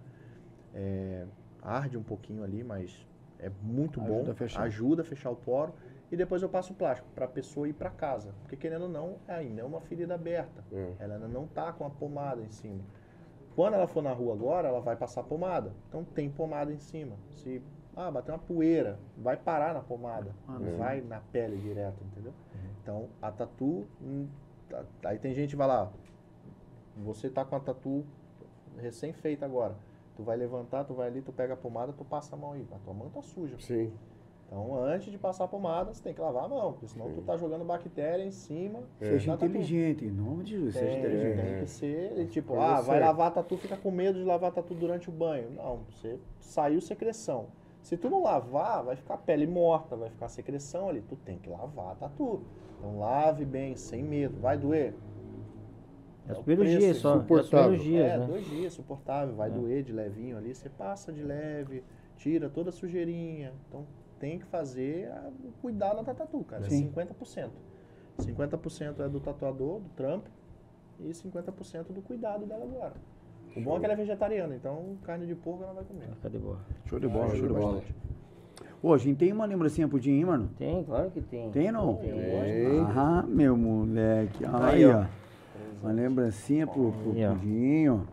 [0.75, 1.25] é,
[1.61, 3.07] arde um pouquinho ali, mas
[3.43, 4.63] é muito Ajuda bom, a fechar.
[4.63, 5.75] ajuda a fechar o poro.
[6.11, 8.35] E depois eu passo o plástico para a pessoa ir para casa.
[8.43, 10.63] Porque, querendo ou não, ainda é uma ferida aberta.
[10.71, 10.93] É.
[10.99, 12.81] Ela ainda não tá com a pomada em cima.
[13.57, 15.73] Quando ela for na rua agora, ela vai passar pomada.
[15.89, 17.17] Então, tem pomada em cima.
[17.31, 17.63] Se
[17.97, 20.35] ah, bater uma poeira, vai parar na pomada.
[20.47, 22.33] Ah, não vai na pele direto, entendeu?
[22.83, 23.87] Então, a tatu.
[24.01, 24.29] hum,
[24.69, 25.91] tá- Aí tem gente que vai lá.
[26.99, 28.05] Você tá com a tatu
[28.79, 29.77] recém-feita agora.
[30.17, 32.67] Tu vai levantar, tu vai ali, tu pega a pomada, tu passa a mão aí.
[32.73, 33.57] A tua mão tá suja.
[33.59, 33.93] Sim.
[34.53, 36.73] Então, antes de passar a pomada, você tem que lavar a mão.
[36.73, 38.81] Porque senão tu tá jogando bactéria em cima.
[38.99, 39.47] Seja da tatu.
[39.47, 41.41] inteligente, em nome de Jesus, seja inteligente.
[41.41, 43.07] tem que ser, e tipo, ah, vai certa.
[43.07, 45.51] lavar a tatu, fica com medo de lavar a tatu durante o banho.
[45.53, 47.47] Não, você saiu secreção.
[47.81, 51.01] Se tu não lavar, vai ficar pele morta, vai ficar secreção ali.
[51.01, 52.43] Tu tem que lavar a tatu.
[52.79, 54.39] Então lave bem, sem medo.
[54.39, 54.95] Vai doer?
[56.29, 57.15] É os o primeiros dias só.
[57.15, 57.71] É os suportável.
[57.79, 58.27] primeiros dias, é, né?
[58.27, 59.35] dois dias, suportável.
[59.35, 59.53] Vai É.
[59.53, 60.55] doer de levinho ali.
[60.55, 61.83] Você passa de leve,
[62.17, 63.53] tira toda a sujeirinha.
[63.69, 63.85] Então
[64.19, 65.11] tem que fazer
[65.45, 66.63] o cuidado da tatu, cara.
[66.69, 66.93] Sim.
[66.97, 67.51] É 50%.
[68.21, 70.29] 50% é do tatuador, do trampo,
[71.01, 72.93] e 50% do cuidado dela agora.
[73.57, 76.09] O bom é que ela é vegetariana, então carne de porco ela vai comer.
[76.15, 76.59] Fica de boa.
[76.87, 77.83] Show de bola, show de bola.
[78.83, 80.51] Ô, a gente tem uma lembrancinha pro Dinho, hein, mano?
[80.57, 81.51] Tem, claro que tem.
[81.51, 81.95] Tem ou não?
[81.97, 82.13] Tem.
[82.97, 84.45] Ah, meu moleque.
[84.45, 85.05] Aí, Aí, ó.
[85.83, 87.35] Uma lembrancinha pro, pro Aí, ó.
[87.35, 88.07] Dinho.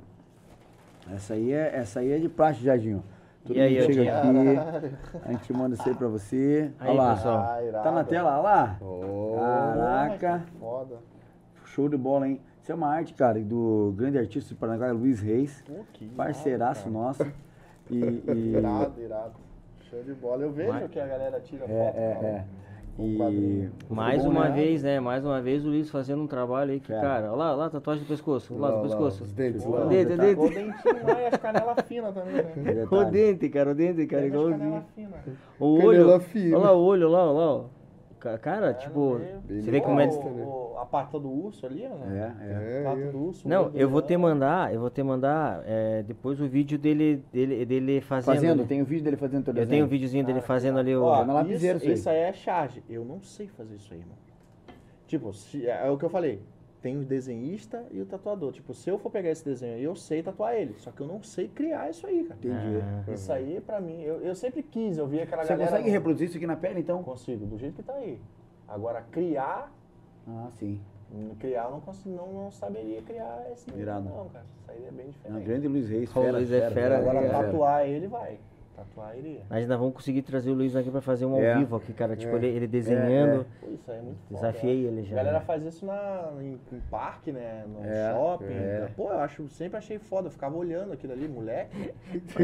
[1.14, 3.04] Essa aí é, essa aí é de praxe, Jadinho.
[3.46, 4.28] Todo E aí, chega aqui,
[5.26, 6.72] a gente manda isso aí pra você.
[6.80, 7.16] Aí, Olha lá.
[7.16, 7.38] pessoal.
[7.40, 7.80] Ah.
[7.84, 8.78] Tá na tela, olha lá.
[8.82, 10.44] Oh, Caraca.
[10.60, 10.96] Foda.
[11.66, 12.42] Show de bola, hein?
[12.62, 15.64] Isso é uma arte, cara, do grande artista de Paranaguá, Luiz Reis.
[15.68, 16.92] Irado, Parceiraço cara.
[16.94, 17.26] nosso.
[17.90, 17.96] E,
[18.28, 19.34] e- Irado, irado.
[19.90, 20.44] Show de bola.
[20.44, 21.72] Eu vejo Mas- que a galera tira foto.
[21.72, 22.46] É, é, é.
[23.00, 23.70] E-.
[23.90, 24.56] Mais Bom, uma né?
[24.56, 25.00] vez, né?
[25.00, 27.02] Mais uma vez o Luiz fazendo um trabalho aí que, Fera.
[27.02, 29.24] cara, olha lá, olha lá a tatuagem do pescoço, olha lá, do Lá, lá, pescoço.
[29.24, 29.86] os dentes O lá.
[29.86, 30.40] dente, o dente.
[30.40, 32.88] O dentinho lá e as canelas finas também, né?
[32.92, 34.84] O dente, cara, o dente, cara, igualzinho.
[35.60, 37.54] O olho, olha lá o olho, olha lá, olha lá.
[37.56, 37.66] ó.
[38.42, 40.08] Cara, tipo, você vê como é...
[40.08, 41.94] o- A pata do urso ali, ó.
[41.96, 42.36] né?
[42.40, 42.80] É, é.
[42.80, 43.12] É, Pata é.
[43.12, 43.48] do urso.
[43.48, 47.66] Não, eu vou te mandar, eu vou te mandar é, depois o vídeo dele, dele,
[47.66, 48.36] dele fazendo.
[48.36, 48.66] Fazendo, né?
[48.68, 49.70] tem o vídeo dele fazendo teu Eu desenho.
[49.72, 51.04] tenho um videozinho dele Cara, fazendo ali o...
[51.04, 51.94] Ó, na isso, isso aí.
[51.94, 52.82] isso aí é charge.
[52.90, 54.16] Eu não sei fazer isso aí, irmão.
[55.06, 56.42] Tipo, se- é o que eu falei.
[56.82, 58.54] Tem o desenhista e o tatuador.
[58.54, 60.76] Tipo, se eu for pegar esse desenho aí, eu sei tatuar ele.
[60.78, 62.40] Só que eu não sei criar isso aí, cara.
[62.40, 62.82] Entendi.
[62.82, 63.12] Ah.
[63.12, 64.98] Isso aí, pra mim, eu, eu sempre quis.
[64.98, 65.72] Eu vi aquela Você galera...
[65.72, 67.04] consegue reproduzir isso aqui na pele, então?
[67.04, 68.18] Consigo, do jeito que tá aí.
[68.66, 69.78] Agora, criar...
[70.38, 70.80] Ah, sim.
[71.40, 74.08] Criar, eu não, consigo, não, não saberia criar esse Irado.
[74.08, 74.46] não, cara.
[74.62, 75.46] Isso aí é bem Na diferente.
[75.46, 77.44] grande Luiz Reis, fera, Luiz é fera, Agora, cara?
[77.46, 78.40] tatuar ele vai.
[78.80, 79.42] Tatuar iria.
[79.50, 81.58] Nós ainda vamos conseguir trazer o Luiz aqui pra fazer um ao É.
[81.58, 82.16] vivo aqui, cara.
[82.16, 82.38] Tipo, É.
[82.38, 83.46] ele, ele desenhando.
[83.60, 84.40] Pô, isso aí é muito foda.
[84.42, 85.16] Desafiei eu ele já.
[85.20, 87.66] A galera faz isso na, em, em parque, né?
[87.68, 88.46] No É, shopping.
[88.46, 88.90] é.
[88.96, 90.28] Pô, eu acho, sempre achei foda.
[90.28, 91.94] Eu ficava olhando aquilo ali, moleque.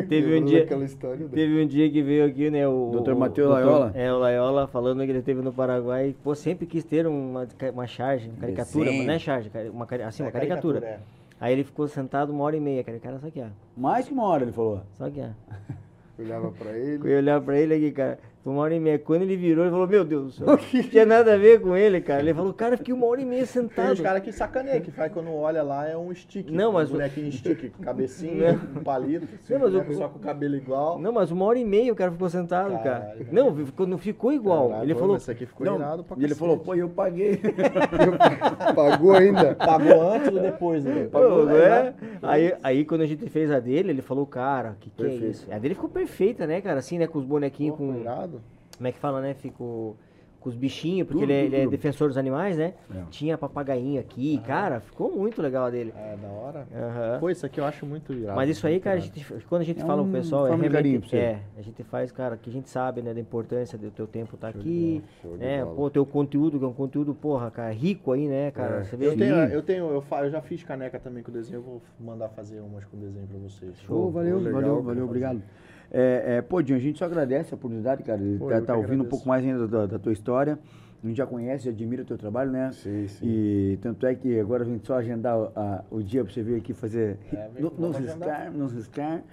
[0.10, 1.28] Teve um dia- né?
[1.34, 2.92] Teve um dia que veio aqui, né, o...
[3.02, 3.16] Dr.
[3.16, 3.92] Matheus Laiola?
[3.96, 6.16] É, o Laiola, falando que ele teve no Paraguai.
[6.24, 8.98] Pô, sempre quis ter uma, uma charge, uma caricatura, Desenho.
[9.00, 10.86] mas não é charge, uma, assim, uma É, caricatura.
[10.86, 11.00] é.
[11.40, 12.98] Aí ele ficou sentado uma hora e meia, cara.
[12.98, 13.48] O cara só aqui, ó.
[13.76, 14.82] Mais que uma hora, ele falou.
[14.94, 15.30] Só aqui, ó.
[16.18, 17.04] Olhava pra ele.
[17.04, 18.20] Eu ia olhar pra ele aqui, cara.
[18.46, 19.00] Foi uma hora e meia.
[19.00, 20.46] Quando ele virou, ele falou, meu Deus do céu.
[20.72, 22.22] Não tinha nada a ver com ele, cara.
[22.22, 23.94] Ele falou, cara, eu fiquei uma hora e meia Tem sentado.
[23.94, 26.52] os caras que sacaneiam, que faz quando olha lá é um stick.
[26.52, 30.20] Não, mas um o- bonequinho stick, cabecinha, um palito, Não, mas o- boneco só com
[30.20, 31.00] o cabelo igual.
[31.00, 33.00] Não, mas uma hora e meia o cara ficou sentado, cara.
[33.00, 33.28] Caralho.
[33.32, 34.68] Não, ficou, não ficou igual.
[34.70, 36.88] Caralho, ele pô, falou, Esse aqui ficou Não, irado pra e ele falou, pô, eu
[36.88, 37.42] paguei.
[38.76, 39.56] Pagou ainda.
[39.56, 41.08] Pagou antes ou depois, né?
[41.12, 41.94] Pô, Pagou, é?
[42.22, 45.32] Aí, aí quando a gente fez a dele, ele falou, cara, que que é Perfeito.
[45.32, 45.52] isso?
[45.52, 46.78] A dele ficou perfeita, né, cara?
[46.80, 47.96] Assim, né, com os bonequinhos, Pô, com...
[48.00, 48.35] irado.
[48.78, 49.34] Como é que fala, né?
[49.34, 49.96] Ficou
[50.40, 51.72] com os bichinhos, porque Tudo, ele, é, tudo, ele é tudo.
[51.72, 52.76] defensor dos animais, né?
[52.94, 53.02] É.
[53.10, 55.92] Tinha papagainho aqui, cara, ficou muito legal a dele.
[55.98, 56.68] É, da hora.
[56.72, 57.20] Aham.
[57.20, 58.36] Pô, isso aqui eu acho muito irado.
[58.36, 60.56] Mas isso aí, cara, a gente, quando a gente É fala um pro pessoal, é
[60.56, 64.06] realmente, é, a gente faz, cara, que a gente sabe, né, da importância do teu
[64.06, 67.72] tempo estar aqui, show de né, pô, teu conteúdo, que é um conteúdo, porra, cara,
[67.74, 68.84] rico aí, né, cara, É.
[68.84, 71.58] você vê Eu tenho, eu tenho, eu, fa- eu já fiz caneca também com desenho,
[71.58, 73.74] eu vou mandar fazer umas com desenho pra vocês.
[73.88, 75.42] Pô, valeu, valeu, valeu, obrigado.
[75.92, 78.76] É, é, pô, Dinho, a gente só agradece a oportunidade, cara, de Pô, tá, tá
[78.76, 80.58] ouvindo um pouco mais ainda da, da tua história.
[81.04, 82.72] A gente já conhece, admira o teu trabalho, né?
[82.72, 83.26] Sim, sim.
[83.28, 86.42] E tanto é que agora a gente só agendar o- a- o dia pra você
[86.42, 87.18] vir aqui fazer.
[87.32, 88.00] É, nos agendar.
[88.02, 89.24] riscar, nos riscar.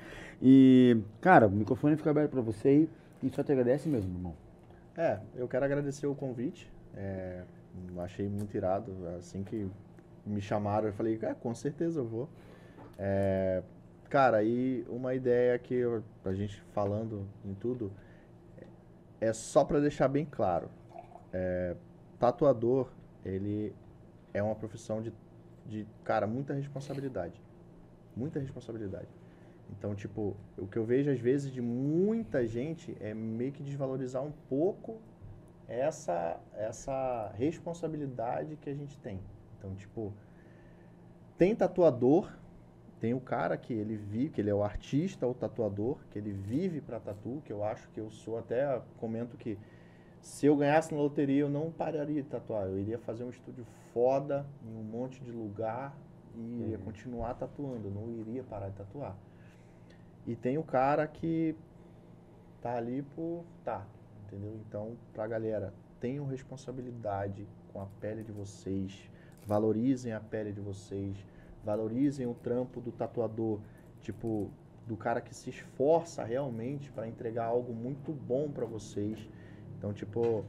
[0.42, 2.88] E, cara, o microfone fica aberto pra você aí.
[3.22, 4.34] E só te agradece mesmo, irmão.
[4.96, 6.70] É, eu quero agradecer o convite.
[6.94, 7.42] É,
[7.98, 8.92] achei muito irado.
[9.18, 9.66] Assim que
[10.26, 12.28] me chamaram, eu falei, é, com certeza eu vou.
[12.98, 13.62] É,
[14.12, 17.90] cara, e uma ideia que eu, a gente falando em tudo,
[19.18, 20.68] é só para deixar bem claro.
[21.32, 21.74] É,
[22.18, 22.90] tatuador,
[23.24, 23.74] ele
[24.34, 25.14] é uma profissão de,
[25.66, 27.40] de, cara, muita responsabilidade.
[28.14, 29.08] Muita responsabilidade.
[29.70, 34.22] Então, tipo, o que eu vejo às vezes de muita gente é meio que desvalorizar
[34.22, 35.00] um pouco
[35.66, 39.18] essa, essa responsabilidade que a gente tem.
[39.56, 40.12] Então, tipo,
[41.38, 42.30] tem tatuador,
[43.02, 46.30] tem o cara que ele vive, que ele é o artista, o tatuador, que ele
[46.30, 49.58] vive para tatu, que eu acho que eu sou até comento que
[50.20, 53.66] se eu ganhasse na loteria eu não pararia de tatuar, eu iria fazer um estúdio
[53.92, 55.98] foda em um monte de lugar
[56.36, 59.16] e iria continuar tatuando, eu não iria parar de tatuar.
[60.24, 61.56] E tem o cara que
[62.60, 63.84] tá ali por tá,
[64.26, 64.56] entendeu?
[64.68, 69.10] Então, pra galera, tenham responsabilidade com a pele de vocês,
[69.44, 71.16] valorizem a pele de vocês,
[71.64, 73.60] valorizem o trampo do tatuador,
[74.00, 74.50] tipo,
[74.86, 79.28] do cara que se esforça realmente para entregar algo muito bom para vocês.
[79.78, 80.44] Então, tipo,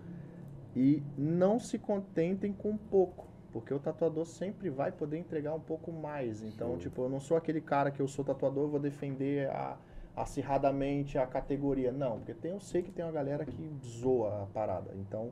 [0.75, 5.91] e não se contentem com pouco, porque o tatuador sempre vai poder entregar um pouco
[5.91, 6.41] mais.
[6.41, 9.77] Então, tipo, eu não sou aquele cara que eu sou tatuador, vou defender a,
[10.15, 11.91] acirradamente a categoria.
[11.91, 14.91] Não, porque tem, eu sei que tem uma galera que zoa a parada.
[14.95, 15.31] Então,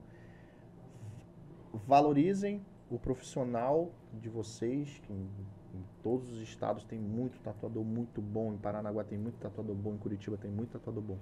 [1.87, 5.13] valorizem o profissional de vocês, que
[6.03, 9.97] todos os estados tem muito tatuador muito bom, em Paranaguá tem muito tatuador bom, em
[9.97, 11.17] Curitiba tem muito tatuador bom.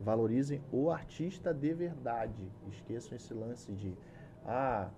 [0.00, 2.50] Valorizem o artista de verdade.
[2.68, 3.94] Esqueçam esse lance de,
[4.44, 4.90] ah,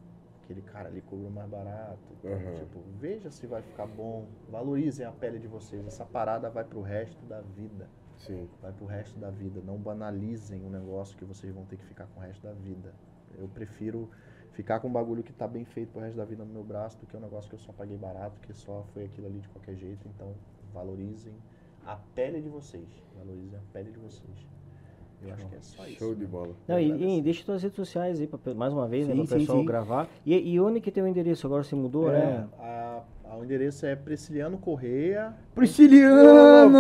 [0.43, 1.99] aquele cara ali cobra mais barato.
[2.25, 2.55] Aham.
[2.55, 4.27] Tipo, veja se vai ficar bom.
[4.49, 5.87] Valorizem a pele de vocês.
[5.87, 7.87] Essa parada vai pro resto da vida
[8.19, 8.49] Sim.
[8.63, 9.61] vai pro resto da vida.
[9.65, 12.95] Não banalizem o negócio que vocês vão ter que ficar com o resto da vida.
[13.39, 14.11] Eu prefiro
[14.57, 16.99] ficar com um bagulho que tá bem feito pro resto da vida no meu braço
[16.99, 19.49] do que um negócio que eu só paguei barato, que só foi aquilo ali de
[19.51, 20.09] qualquer jeito.
[20.09, 20.35] Então,
[20.73, 21.35] valorizem
[21.85, 22.89] a pele de vocês.
[23.19, 24.56] Valorizem a pele de vocês.
[25.25, 25.99] Eu acho que é só isso.
[25.99, 26.51] Show de bola.
[26.69, 29.37] Não, e, e deixa tuas redes sociais aí, pra, mais uma vez, né, Sim, para
[29.37, 29.65] o pessoal sim.
[29.65, 30.09] gravar.
[30.25, 31.47] E, e onde que tem o endereço?
[31.47, 32.47] Agora você mudou, É, né?
[32.59, 35.35] a, a- o endereço é Prisciliano Correia.
[35.55, 36.79] Prisciliano!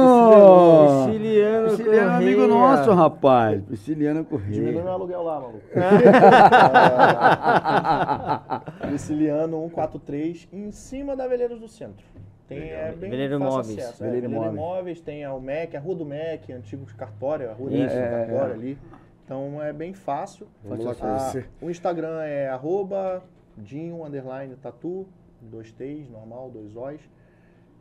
[1.06, 2.60] Prisciliano Prisciliano é amigo Correia.
[2.60, 3.62] nosso, rapaz.
[3.65, 4.82] Prisciliano Diminui Correia.
[4.84, 5.60] meu aluguel lá, maluco.
[8.81, 12.05] Prisciliano 143, em cima da Veleiros do Centro.
[12.49, 13.78] Tem, é bem Veleiro fácil Imóveis.
[13.78, 15.00] acesso, é, Veleiro Veleiro Imóveis.
[15.00, 17.94] Tem a, o MEC, a Rua do MEC, antigo cartório, a Rua do Isso.
[17.94, 18.78] cartório ali.
[19.25, 20.47] Então é bem fácil.
[20.62, 21.50] Vamos lá Ah, conhecer.
[21.60, 23.25] o Instagram é arroba
[23.58, 25.07] dinho, underline, tatu,
[25.41, 27.00] dois T's, normal, dois O's.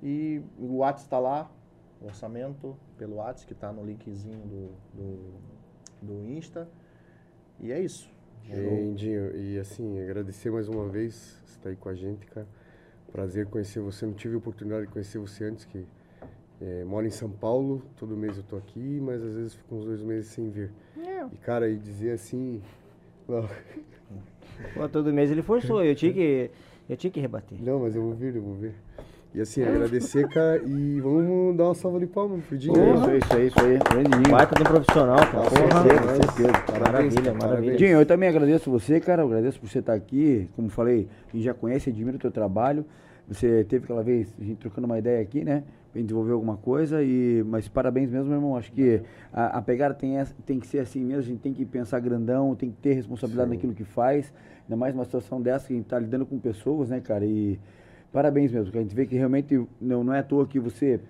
[0.01, 1.51] E o WhatsApp está lá,
[2.01, 5.33] o orçamento pelo WhatsApp, que está no linkzinho do, do,
[6.01, 6.67] do Insta.
[7.59, 8.09] E é isso.
[8.95, 12.47] Dinho, e assim, agradecer mais uma vez você estar aí com a gente, cara.
[13.15, 14.05] Prazer conhecer você.
[14.05, 15.85] Não tive a oportunidade de conhecer você antes, que
[16.61, 19.85] é, moro em São Paulo, todo mês eu tô aqui, mas às vezes fico uns
[19.85, 20.69] dois meses sem vir.
[21.31, 22.61] E, cara, e dizer assim.
[23.25, 23.47] Não,
[24.73, 26.51] Pô, todo mês ele forçou, eu tinha que,
[26.89, 27.57] eu tinha que rebater.
[27.61, 28.73] não, mas eu vou vir, eu vou vir.
[29.35, 32.73] E assim, agradecer, cara, e vamos dar uma salva de palmas pro Dinho.
[32.73, 33.13] Isso né?
[33.13, 33.77] aí, isso aí, isso aí.
[33.79, 34.31] Grandinho.
[34.31, 35.49] Baita de um profissional, cara.
[35.49, 35.83] Com Porra.
[35.83, 36.51] certeza, com certeza.
[36.51, 37.37] Parabéns, Maravilha, cara, maravilha.
[37.49, 37.77] parabéns.
[37.77, 39.23] Dinho, eu também agradeço você, cara.
[39.23, 40.49] Eu agradeço por você estar aqui.
[40.55, 42.85] Como falei, a gente já conhece, admira o teu trabalho.
[43.27, 45.63] Você teve aquela vez, a gente trocando uma ideia aqui, né?
[45.91, 48.55] Pra gente desenvolver alguma coisa, e, mas parabéns mesmo, meu irmão.
[48.55, 49.01] Acho que
[49.33, 51.99] a, a pegada tem, essa- tem que ser assim mesmo, a gente tem que pensar
[51.99, 53.55] grandão, tem que ter responsabilidade Sim.
[53.55, 54.31] naquilo que faz.
[54.63, 57.25] Ainda mais uma situação dessa que a gente tá lidando com pessoas, né, cara?
[57.25, 57.59] E
[58.15, 61.01] parabéns mesmo, que a gente vê que realmente não, não é à toa que você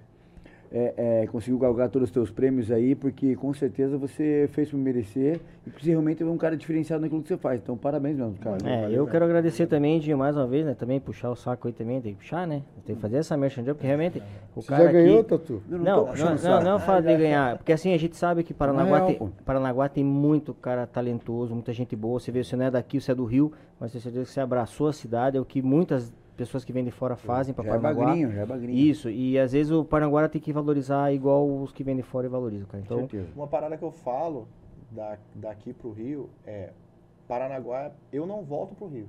[0.72, 4.78] é, é, conseguiu galgar todos os teus prêmios aí, porque com certeza você fez por
[4.78, 7.62] merecer e você realmente é um cara diferenciado naquilo que você faz.
[7.62, 8.58] Então, parabéns mesmo, cara.
[8.66, 10.74] É, eu quero agradecer também de mais uma vez, né?
[10.74, 12.64] Também puxar o saco aí também, tem que puxar, né?
[12.84, 14.24] Tem que fazer essa merchandising, porque realmente
[14.56, 15.30] o Você cara já ganhou, aqui...
[15.30, 15.62] Tatu?
[15.70, 16.64] Eu Não, não, não, saco.
[16.64, 19.32] não, fala de ganhar, porque assim a gente sabe que Paranaguá, real, tem.
[19.46, 22.20] Paranaguá tem muito cara talentoso, muita gente boa.
[22.20, 24.42] Você vê, você não é daqui, você é do Rio, mas tenho certeza que você
[24.42, 27.70] abraçou a cidade, é o que muitas pessoas que vêm de fora fazem para Já
[27.70, 28.06] é Paranaguá.
[28.06, 28.78] bagrinho, já é bagrinho.
[28.78, 32.28] Isso, e às vezes o Paranaguá tem que valorizar igual os que vêm de fora
[32.28, 32.84] e valorizam, cara.
[32.84, 33.30] Com Então, certeza.
[33.36, 34.48] Uma parada que eu falo
[34.92, 36.72] da, daqui pro Rio é
[37.28, 39.08] Paranaguá, eu não volto pro Rio.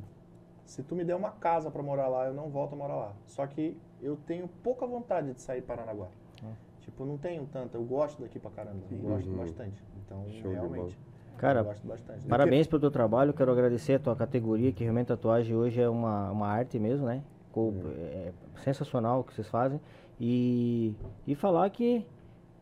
[0.64, 3.12] Se tu me der uma casa pra morar lá, eu não volto a morar lá.
[3.26, 6.08] Só que eu tenho pouca vontade de sair de Paranaguá.
[6.80, 7.76] Tipo, não tenho tanta.
[7.76, 8.78] Eu gosto daqui pra caramba.
[8.90, 9.38] Eu gosto Uhum.
[9.38, 9.82] bastante.
[10.04, 10.96] Então, Show de realmente.
[11.38, 11.62] Cara.
[12.28, 15.88] Parabéns pelo teu trabalho, quero agradecer a tua categoria, que realmente a tatuagem hoje é
[15.88, 17.22] uma, uma arte mesmo, né?
[17.52, 18.32] Co- É
[18.64, 19.80] sensacional o que vocês fazem.
[20.20, 20.94] E,
[21.26, 22.06] e falar que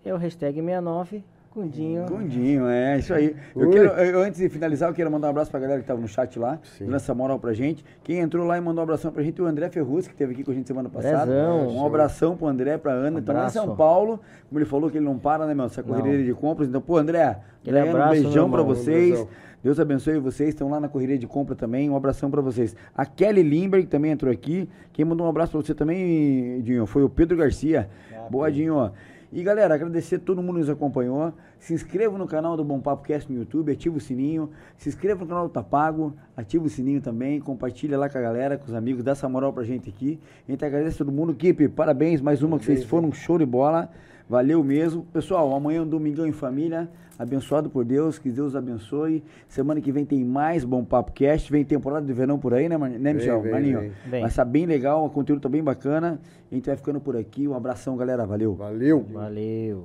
[0.04, 1.24] é o hashtag 69
[1.54, 2.04] Cundinho.
[2.08, 3.36] Gondinho, é, isso aí.
[3.54, 6.00] Eu quero, eu- antes de finalizar, eu quero mandar um abraço pra galera que tava
[6.00, 6.86] no chat lá, Sim.
[6.86, 7.84] dando essa moral pra gente.
[8.02, 10.42] Quem entrou lá e mandou um abração pra gente, o André Ferruz, que esteve aqui
[10.42, 11.22] com a gente semana passada.
[11.30, 11.68] Andrezão.
[11.76, 13.20] Um abração pro André, pra Ana.
[13.20, 13.76] Então, lá em São.
[13.76, 14.18] Paulo,
[14.48, 15.66] como ele falou que ele não para, né, meu?
[15.66, 16.68] Essa correria de compras.
[16.68, 19.24] Então, pô, André, André, um abraço, beijão meu pra vocês.
[19.62, 21.88] Deus abençoe vocês, estão lá na correria de compra também.
[21.88, 22.76] Um abração pra vocês.
[22.94, 24.68] A Kelly Limberg também entrou aqui.
[24.92, 27.88] Quem mandou um abraço pra você também, Dinho, foi o Pedro Garcia.
[28.28, 28.90] Boa, Dinho.
[29.34, 31.32] E galera, agradecer a todo mundo que nos acompanhou.
[31.58, 34.48] Se inscreva no canal do Bom Papo Cast no YouTube, ativa o sininho.
[34.76, 37.40] Se inscreva no canal do Tapago, ativa o sininho também.
[37.40, 40.20] Compartilha lá com a galera, com os amigos, dá essa moral pra gente aqui.
[40.48, 41.32] A gente agradece a todo mundo.
[41.32, 43.90] Equipe, parabéns, mais uma que vocês foram um show de bola.
[44.28, 45.06] Valeu mesmo.
[45.12, 46.88] Pessoal, amanhã é um domingão em família.
[47.18, 49.22] Abençoado por Deus, que Deus abençoe.
[49.46, 51.50] Semana que vem tem mais Bom Papo Cast.
[51.52, 53.40] Vem temporada de verão por aí, né, Mar- né Michel?
[53.40, 53.80] vem, Maninho?
[53.80, 53.92] vem.
[54.06, 54.20] Vem.
[54.22, 56.18] Vai estar bem legal, o conteúdo tá bem bacana.
[56.50, 57.46] A gente vai ficando por aqui.
[57.46, 58.26] Um abração, galera.
[58.26, 58.54] Valeu.
[58.54, 59.06] Valeu.
[59.12, 59.84] Valeu.